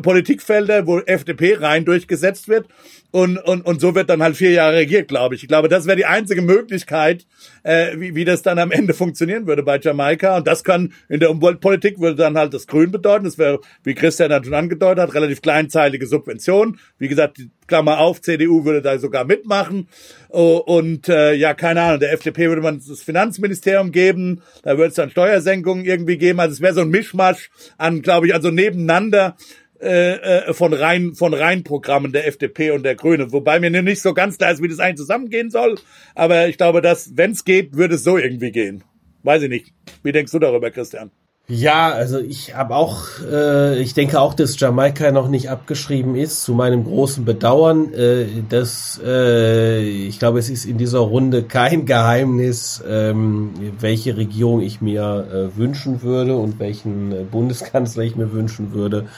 Politikfelder, 0.00 0.86
wo 0.86 1.00
FDP 1.00 1.56
rein 1.56 1.84
durchgesetzt 1.84 2.48
wird 2.48 2.66
und, 3.12 3.36
und, 3.36 3.66
und 3.66 3.78
so 3.78 3.94
wird 3.94 4.08
dann 4.08 4.22
halt 4.22 4.36
vier 4.36 4.52
Jahre 4.52 4.76
regiert, 4.76 5.06
glaube 5.06 5.34
ich. 5.34 5.42
Ich 5.42 5.48
glaube, 5.48 5.68
das 5.68 5.86
wäre 5.86 5.98
die 5.98 6.06
einzige 6.06 6.40
Möglichkeit, 6.40 7.26
äh, 7.62 7.98
wie, 7.98 8.14
wie 8.14 8.24
das 8.24 8.40
dann 8.40 8.58
am 8.58 8.70
Ende 8.70 8.94
funktionieren 8.94 9.46
würde 9.46 9.62
bei 9.62 9.78
Jamaika. 9.78 10.38
Und 10.38 10.46
das 10.46 10.64
kann 10.64 10.94
in 11.10 11.20
der 11.20 11.30
Umweltpolitik 11.30 12.00
würde 12.00 12.16
dann 12.16 12.38
halt 12.38 12.54
das 12.54 12.66
Grün 12.66 12.90
bedeuten. 12.90 13.26
Das 13.26 13.36
wäre, 13.36 13.60
wie 13.84 13.94
Christian 13.94 14.30
dann 14.30 14.44
schon 14.44 14.54
angedeutet 14.54 15.02
hat, 15.02 15.14
relativ 15.14 15.42
kleinzeilige 15.42 16.06
Subvention. 16.06 16.78
Wie 16.98 17.08
gesagt, 17.08 17.42
Klammer 17.66 17.98
auf, 17.98 18.22
CDU 18.22 18.64
würde 18.64 18.80
da 18.80 18.98
sogar 18.98 19.26
mitmachen. 19.26 19.88
Oh, 20.30 20.56
und 20.64 21.10
äh, 21.10 21.34
ja, 21.34 21.52
keine 21.52 21.82
Ahnung, 21.82 22.00
der 22.00 22.12
FDP 22.12 22.48
würde 22.48 22.62
man 22.62 22.80
das 22.86 23.02
Finanzministerium 23.02 23.92
geben, 23.92 24.42
da 24.62 24.78
würde 24.78 24.88
es 24.88 24.94
dann 24.94 25.10
Steuersenkungen 25.10 25.84
irgendwie 25.84 26.16
geben. 26.16 26.40
Also 26.40 26.54
es 26.54 26.60
wäre 26.62 26.74
so 26.74 26.80
ein 26.80 26.88
Mischmasch 26.88 27.50
an, 27.76 28.00
glaube 28.00 28.26
ich, 28.26 28.34
also 28.34 28.50
nebeneinander 28.50 29.36
äh, 29.82 30.46
äh, 30.48 30.54
von 30.54 30.72
rein 30.72 31.14
von 31.14 31.34
rein 31.34 31.64
Programmen 31.64 32.12
der 32.12 32.26
FDP 32.26 32.70
und 32.70 32.84
der 32.84 32.94
Grünen, 32.94 33.32
wobei 33.32 33.58
mir 33.58 33.70
nicht 33.70 34.00
so 34.00 34.14
ganz 34.14 34.38
klar 34.38 34.52
ist, 34.52 34.62
wie 34.62 34.68
das 34.68 34.78
eigentlich 34.78 34.98
zusammengehen 34.98 35.50
soll. 35.50 35.76
Aber 36.14 36.46
ich 36.48 36.56
glaube, 36.56 36.82
dass 36.82 37.16
wenn 37.16 37.32
es 37.32 37.44
geht, 37.44 37.76
würde 37.76 37.96
es 37.96 38.04
so 38.04 38.16
irgendwie 38.16 38.52
gehen. 38.52 38.84
Weiß 39.24 39.42
ich 39.42 39.48
nicht. 39.48 39.72
Wie 40.02 40.12
denkst 40.12 40.32
du 40.32 40.38
darüber, 40.38 40.70
Christian? 40.70 41.10
Ja, 41.48 41.90
also 41.90 42.20
ich 42.20 42.54
habe 42.54 42.76
auch, 42.76 43.02
äh, 43.30 43.80
ich 43.80 43.94
denke 43.94 44.20
auch, 44.20 44.32
dass 44.34 44.58
Jamaika 44.58 45.10
noch 45.10 45.28
nicht 45.28 45.50
abgeschrieben 45.50 46.14
ist, 46.14 46.44
zu 46.44 46.54
meinem 46.54 46.84
großen 46.84 47.24
Bedauern. 47.24 47.92
Äh, 47.92 48.26
dass, 48.48 49.00
äh, 49.04 49.82
ich 49.82 50.20
glaube, 50.20 50.38
es 50.38 50.48
ist 50.48 50.64
in 50.64 50.78
dieser 50.78 51.00
Runde 51.00 51.42
kein 51.42 51.84
Geheimnis, 51.84 52.82
ähm, 52.88 53.50
welche 53.80 54.16
Regierung 54.16 54.60
ich 54.60 54.80
mir 54.80 55.26
äh, 55.52 55.58
wünschen 55.58 56.02
würde 56.02 56.36
und 56.36 56.60
welchen 56.60 57.10
äh, 57.10 57.24
Bundeskanzler 57.24 58.04
ich 58.04 58.14
mir 58.14 58.32
wünschen 58.32 58.72
würde. 58.72 59.08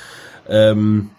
Ähm, 0.48 1.10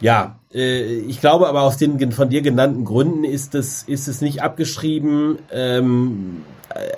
ja, 0.00 0.38
äh, 0.52 0.98
ich 1.00 1.20
glaube 1.20 1.48
aber 1.48 1.62
aus 1.62 1.76
den 1.76 2.12
von 2.12 2.30
dir 2.30 2.42
genannten 2.42 2.84
Gründen 2.84 3.24
ist 3.24 3.54
es, 3.54 3.82
ist 3.82 4.08
es 4.08 4.20
nicht 4.20 4.42
abgeschrieben. 4.42 5.38
Ähm, 5.52 6.42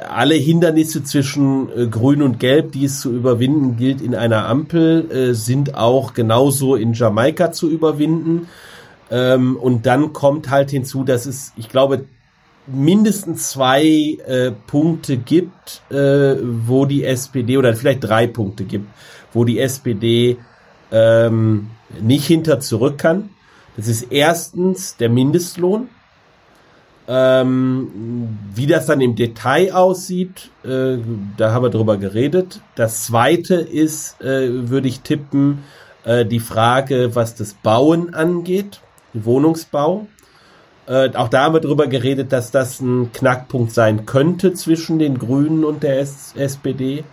alle 0.09 0.35
Hindernisse 0.35 1.03
zwischen 1.03 1.69
äh, 1.77 1.87
Grün 1.87 2.23
und 2.23 2.39
Gelb, 2.39 2.73
die 2.73 2.85
es 2.85 3.01
zu 3.01 3.11
überwinden 3.11 3.77
gilt 3.77 4.01
in 4.01 4.15
einer 4.15 4.47
Ampel, 4.47 5.11
äh, 5.11 5.35
sind 5.35 5.75
auch 5.75 6.15
genauso 6.15 6.77
in 6.77 6.93
Jamaika 6.93 7.53
zu 7.53 7.71
überwinden. 7.71 8.49
Ähm, 9.11 9.57
und 9.57 9.87
dann 9.87 10.13
kommt 10.13 10.51
halt 10.51 10.71
hinzu, 10.71 11.05
dass 11.05 11.27
es, 11.27 11.53
ich 11.57 11.69
glaube, 11.69 12.05
mindestens 12.67 13.51
zwei 13.51 13.85
äh, 14.27 14.53
Punkte 14.67 15.17
gibt, 15.17 15.83
äh, 15.91 16.37
wo 16.41 16.87
die 16.87 17.05
SPD 17.05 17.57
oder 17.57 17.75
vielleicht 17.75 18.05
drei 18.05 18.27
Punkte 18.27 18.65
gibt, 18.65 18.87
wo 19.33 19.45
die 19.45 19.59
SPD 19.59 20.37
ähm, 20.93 21.71
nicht 22.01 22.27
hinter 22.27 22.61
zurück 22.61 22.99
kann. 22.99 23.31
Das 23.77 23.89
ist 23.89 24.13
erstens 24.13 24.97
der 24.97 25.09
Mindestlohn. 25.09 25.89
Ähm, 27.09 28.39
wie 28.55 28.69
das 28.69 28.87
dann 28.87 29.01
im 29.01 29.17
Detail 29.17 29.73
aussieht, 29.73 30.51
äh, 30.65 30.99
da 31.37 31.53
haben 31.53 31.65
wir 31.65 31.71
drüber 31.71 31.97
geredet. 31.97 32.61
Das 32.77 33.07
zweite 33.07 33.57
ist, 33.57 34.21
äh, 34.21 34.71
würde 34.71 34.87
ich 34.87 35.01
tippen, 35.01 35.65
äh, 36.05 36.25
die 36.25 36.39
Frage, 36.39 37.15
was 37.17 37.35
das 37.35 37.55
Bauen 37.55 38.15
angeht, 38.15 38.81
Wohnungsbau. 39.15 40.07
Äh, 40.87 41.11
auch 41.15 41.29
da 41.29 41.45
haben 41.45 41.55
wir 41.55 41.61
drüber 41.61 41.89
geredet, 41.89 42.33
dass 42.33 42.53
das 42.53 42.81
ein 42.81 43.11
Knackpunkt 43.13 43.73
sein 43.73 44.07
könnte 44.07 44.53
zwischen 44.55 44.99
den 44.99 45.19
Grünen 45.19 45.65
und 45.65 45.83
der 45.83 46.01
S 46.01 46.35
SPD. 46.37 47.05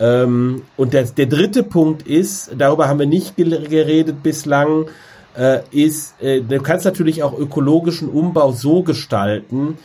Ähm, 0.00 0.62
und 0.76 0.92
der, 0.92 1.04
der 1.04 1.26
dritte 1.26 1.62
Punkt 1.62 2.06
ist, 2.06 2.50
darüber 2.56 2.88
haben 2.88 2.98
wir 2.98 3.06
nicht 3.06 3.36
geredet 3.36 4.22
bislang, 4.22 4.86
äh, 5.36 5.60
ist, 5.70 6.20
äh, 6.20 6.40
du 6.40 6.60
kannst 6.60 6.84
natürlich 6.84 7.22
auch 7.22 7.38
ökologischen 7.38 8.08
Umbau 8.08 8.52
so 8.52 8.82
gestalten, 8.82 9.78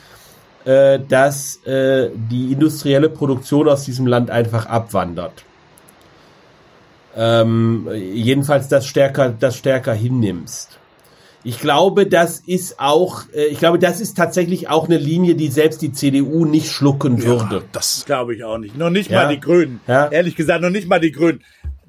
äh, 0.66 1.00
dass 1.00 1.64
äh, 1.66 2.10
die 2.16 2.54
industrielle 2.54 3.10
Produktion 3.10 3.70
aus 3.70 3.84
diesem 3.84 4.08
Land 4.08 4.30
einfach 4.30 4.66
abwandert. 4.66 5.44
Ähm, 7.16 7.88
jedenfalls 7.94 8.68
das 8.68 8.86
stärker, 8.86 9.30
das 9.30 9.58
stärker 9.58 9.94
hinnimmst. 9.94 10.79
Ich 11.44 11.60
glaube, 11.60 12.06
das 12.06 12.42
ist 12.46 12.80
auch, 12.80 13.24
äh, 13.34 13.46
ich 13.46 13.60
glaube, 13.60 13.80
das 13.80 14.02
ist 14.02 14.18
tatsächlich 14.18 14.70
auch 14.70 14.86
eine 14.88 14.98
Linie, 14.98 15.36
die 15.36 15.48
selbst 15.48 15.82
die 15.82 15.94
CDU 15.94 16.46
nicht 16.46 16.70
schlucken 16.72 17.24
würde. 17.24 17.56
Ja, 17.56 17.62
das 17.72 18.04
Glaube 18.06 18.36
ich 18.36 18.44
auch 18.44 18.58
nicht. 18.58 18.78
Noch 18.78 18.90
nicht 18.90 19.10
Ja. 19.10 19.24
mal 19.24 19.34
die 19.34 19.40
Grünen. 19.40 19.80
Ja. 19.88 20.08
Ehrlich 20.10 20.36
gesagt, 20.36 20.62
noch 20.62 20.70
nicht 20.70 20.88
mal 20.90 21.00
die 21.00 21.12
Grünen. 21.14 21.42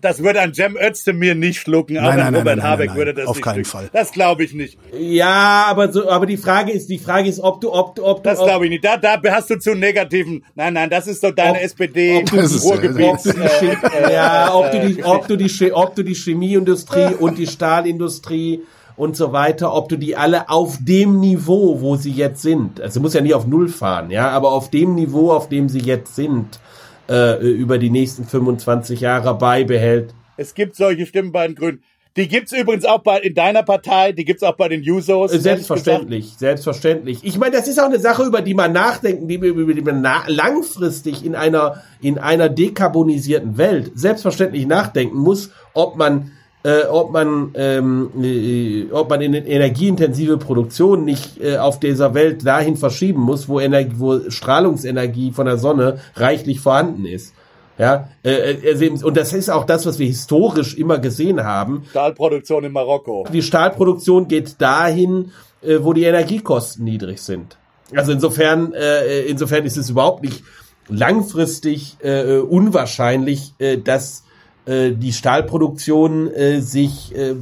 Das 0.02 0.22
würde 0.22 0.40
ein 0.40 0.54
Cem 0.54 0.78
Özdemir 0.80 1.34
nicht 1.34 1.60
schlucken, 1.60 1.98
auch 1.98 2.02
Nein, 2.04 2.12
ein 2.12 2.18
nein, 2.18 2.32
nein, 2.32 2.40
Robert 2.40 2.56
nein, 2.56 2.66
Habeck 2.66 2.88
nein, 2.88 2.96
würde 2.96 3.12
das 3.12 3.26
auf 3.26 3.36
nicht 3.36 3.44
keinen 3.44 3.64
schlucken. 3.66 3.88
Fall. 3.88 3.90
Das 3.92 4.12
glaube 4.12 4.44
ich 4.44 4.54
nicht. 4.54 4.78
Ja, 4.98 5.66
aber 5.68 5.92
so, 5.92 6.08
aber 6.08 6.24
die 6.24 6.38
Frage 6.38 6.72
ist, 6.72 6.88
die 6.88 6.98
Frage 6.98 7.28
ist, 7.28 7.38
ob 7.40 7.60
du, 7.60 7.70
ob 7.70 7.96
du, 7.96 8.04
ob 8.06 8.22
du, 8.22 8.30
Das 8.30 8.38
glaube 8.38 8.64
ich 8.64 8.70
nicht. 8.70 8.82
Da, 8.84 8.96
da 8.96 9.20
hast 9.30 9.50
du 9.50 9.58
zu 9.58 9.74
negativen. 9.74 10.42
Nein, 10.54 10.72
nein, 10.72 10.88
das 10.88 11.06
ist 11.06 11.20
so 11.20 11.32
deine 11.32 11.58
Ob- 11.58 11.64
SPD 11.64 12.16
ob 12.22 12.30
du 12.30 12.36
die, 12.36 12.46
Che- 12.48 14.10
ja, 14.10 14.54
ob 14.54 14.70
du 14.70 14.80
die, 14.88 15.04
ob 15.04 15.28
du 15.28 15.36
die, 15.36 15.72
ob 15.74 15.94
du 15.96 16.02
die 16.02 16.14
Chemieindustrie 16.14 17.14
und 17.18 17.36
die 17.36 17.46
Stahlindustrie 17.46 18.62
und 19.00 19.16
so 19.16 19.32
weiter, 19.32 19.72
ob 19.72 19.88
du 19.88 19.96
die 19.96 20.14
alle 20.14 20.50
auf 20.50 20.76
dem 20.78 21.20
Niveau, 21.20 21.80
wo 21.80 21.96
sie 21.96 22.12
jetzt 22.12 22.42
sind, 22.42 22.82
also 22.82 23.00
muss 23.00 23.14
ja 23.14 23.22
nicht 23.22 23.32
auf 23.32 23.46
Null 23.46 23.70
fahren, 23.70 24.10
ja, 24.10 24.28
aber 24.28 24.52
auf 24.52 24.68
dem 24.68 24.94
Niveau, 24.94 25.32
auf 25.32 25.48
dem 25.48 25.70
sie 25.70 25.80
jetzt 25.80 26.14
sind, 26.14 26.60
äh, 27.08 27.40
über 27.40 27.78
die 27.78 27.88
nächsten 27.88 28.26
25 28.26 29.00
Jahre 29.00 29.34
beibehält. 29.38 30.12
Es 30.36 30.54
gibt 30.54 30.76
solche 30.76 31.06
Stimmen 31.06 31.32
bei 31.32 31.46
den 31.46 31.56
Grünen. 31.56 31.82
Die 32.18 32.28
gibt's 32.28 32.52
übrigens 32.52 32.84
auch 32.84 32.98
bei, 32.98 33.20
in 33.20 33.34
deiner 33.34 33.62
Partei, 33.62 34.12
die 34.12 34.26
gibt's 34.26 34.42
auch 34.42 34.56
bei 34.56 34.68
den 34.68 34.82
Jusos. 34.82 35.32
Äh, 35.32 35.38
Selbstverständlich, 35.38 36.34
selbstverständlich. 36.36 37.20
Ich 37.22 37.38
meine, 37.38 37.56
das 37.56 37.68
ist 37.68 37.80
auch 37.80 37.86
eine 37.86 38.00
Sache, 38.00 38.24
über 38.24 38.42
die 38.42 38.52
man 38.52 38.72
nachdenken, 38.72 39.28
die, 39.28 39.36
über 39.36 39.72
die 39.72 39.80
man 39.80 40.06
langfristig 40.26 41.24
in 41.24 41.34
einer 41.34 41.82
in 42.02 42.18
einer 42.18 42.50
dekarbonisierten 42.50 43.56
Welt 43.56 43.92
selbstverständlich 43.94 44.66
nachdenken 44.66 45.16
muss, 45.16 45.52
ob 45.72 45.96
man 45.96 46.32
äh, 46.62 46.84
ob 46.90 47.12
man 47.12 47.52
ähm, 47.54 48.10
äh, 48.22 48.86
ob 48.92 49.08
man 49.08 49.20
in 49.22 49.34
energieintensive 49.34 50.36
Produktion 50.36 51.04
nicht 51.04 51.40
äh, 51.40 51.56
auf 51.56 51.80
dieser 51.80 52.14
Welt 52.14 52.46
dahin 52.46 52.76
verschieben 52.76 53.20
muss, 53.20 53.48
wo 53.48 53.60
Energie, 53.60 53.94
wo 53.96 54.30
Strahlungsenergie 54.30 55.32
von 55.32 55.46
der 55.46 55.58
Sonne 55.58 56.00
reichlich 56.16 56.60
vorhanden 56.60 57.06
ist. 57.06 57.34
Ja, 57.78 58.10
äh, 58.22 58.56
also 58.68 58.84
eben- 58.84 59.02
und 59.02 59.16
das 59.16 59.32
ist 59.32 59.48
auch 59.48 59.64
das, 59.64 59.86
was 59.86 59.98
wir 59.98 60.06
historisch 60.06 60.76
immer 60.76 60.98
gesehen 60.98 61.42
haben. 61.42 61.84
Stahlproduktion 61.88 62.64
in 62.64 62.72
Marokko. 62.72 63.26
Die 63.32 63.40
Stahlproduktion 63.40 64.28
geht 64.28 64.60
dahin, 64.60 65.32
äh, 65.62 65.78
wo 65.80 65.94
die 65.94 66.04
Energiekosten 66.04 66.84
niedrig 66.84 67.22
sind. 67.22 67.56
Also 67.96 68.12
insofern, 68.12 68.74
äh, 68.74 69.22
insofern 69.22 69.64
ist 69.64 69.78
es 69.78 69.88
überhaupt 69.88 70.22
nicht 70.22 70.42
langfristig 70.88 71.96
äh, 72.02 72.36
unwahrscheinlich, 72.38 73.54
äh, 73.58 73.78
dass 73.78 74.24
äh, 74.66 74.92
die 74.92 75.12
Stahlproduktion 75.12 76.32
äh, 76.32 76.60
sich 76.60 77.14
äh, 77.14 77.34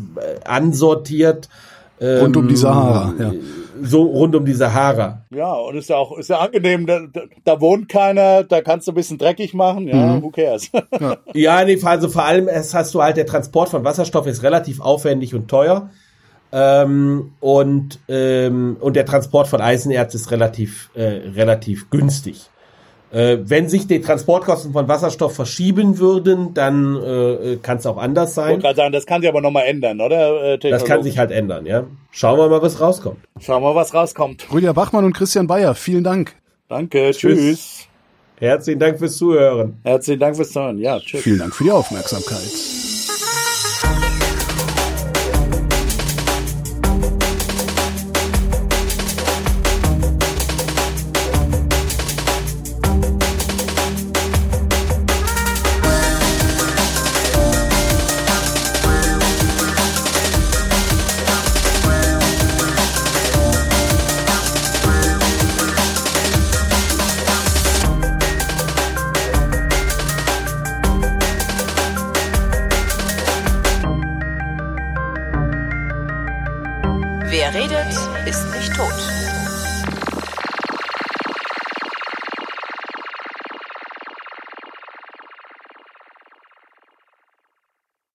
ansortiert. 0.44 1.48
Ähm, 2.00 2.20
Rund 2.20 2.36
um 2.36 2.48
die 2.48 2.56
Sahara, 2.56 3.14
ja. 3.18 3.32
So 3.80 4.02
rund 4.02 4.34
um 4.34 4.44
die 4.44 4.52
Sahara. 4.52 5.24
Ja, 5.30 5.52
und 5.52 5.76
ist 5.76 5.88
ja 5.88 5.96
auch 5.96 6.16
ist 6.18 6.30
ja 6.30 6.38
angenehm, 6.38 6.86
da, 6.86 7.00
da, 7.44 7.60
wohnt 7.60 7.88
keiner, 7.88 8.42
da 8.44 8.60
kannst 8.60 8.86
du 8.86 8.92
ein 8.92 8.96
bisschen 8.96 9.18
dreckig 9.18 9.54
machen, 9.54 9.86
ja, 9.86 10.20
who 10.20 10.30
cares? 10.30 10.70
Ja, 11.34 11.64
nee, 11.64 11.78
also 11.82 12.08
vor 12.08 12.24
allem 12.24 12.48
es 12.48 12.74
hast 12.74 12.94
du 12.94 13.02
halt 13.02 13.16
der 13.16 13.26
Transport 13.26 13.68
von 13.68 13.84
Wasserstoff 13.84 14.26
ist 14.26 14.42
relativ 14.42 14.80
aufwendig 14.80 15.34
und 15.34 15.48
teuer. 15.48 15.90
Ähm, 16.50 17.32
und, 17.40 18.00
ähm, 18.08 18.76
und 18.80 18.96
der 18.96 19.04
Transport 19.04 19.48
von 19.48 19.60
Eisenerz 19.60 20.14
ist 20.14 20.30
relativ, 20.30 20.90
äh, 20.94 21.02
relativ 21.02 21.90
günstig. 21.90 22.48
Äh, 23.10 23.38
wenn 23.42 23.68
sich 23.70 23.86
die 23.86 24.00
Transportkosten 24.02 24.72
von 24.72 24.86
Wasserstoff 24.86 25.34
verschieben 25.34 25.98
würden, 25.98 26.52
dann 26.52 26.94
äh, 26.96 27.56
kann 27.62 27.78
es 27.78 27.86
auch 27.86 27.96
anders 27.96 28.30
Ich 28.30 28.34
sein. 28.34 28.50
wollte 28.50 28.62
gerade 28.62 28.76
sagen, 28.76 28.92
das 28.92 29.06
kann 29.06 29.22
sich 29.22 29.30
aber 29.30 29.40
nochmal 29.40 29.64
ändern, 29.66 30.00
oder? 30.00 30.54
Äh, 30.54 30.58
Das 30.58 30.84
kann 30.84 31.02
sich 31.02 31.16
halt 31.16 31.30
ändern, 31.30 31.64
ja. 31.64 31.84
Schauen 32.10 32.38
wir 32.38 32.48
mal, 32.48 32.60
was 32.60 32.80
rauskommt. 32.80 33.18
Schauen 33.40 33.62
wir 33.62 33.70
mal, 33.72 33.74
was 33.80 33.94
rauskommt. 33.94 34.46
Rüdiger 34.52 34.74
Bachmann 34.74 35.04
und 35.04 35.14
Christian 35.14 35.46
Bayer, 35.46 35.74
vielen 35.74 36.04
Dank. 36.04 36.34
Danke, 36.68 37.12
Tschüss. 37.12 37.38
tschüss. 37.38 37.84
Herzlichen 38.40 38.78
Dank 38.78 38.98
fürs 38.98 39.16
Zuhören. 39.16 39.78
Herzlichen 39.84 40.20
Dank 40.20 40.36
fürs 40.36 40.50
Zuhören. 40.52 40.78
Ja, 40.78 41.00
tschüss. 41.00 41.22
Vielen 41.22 41.38
Dank 41.38 41.54
für 41.54 41.64
die 41.64 41.70
Aufmerksamkeit. 41.72 42.87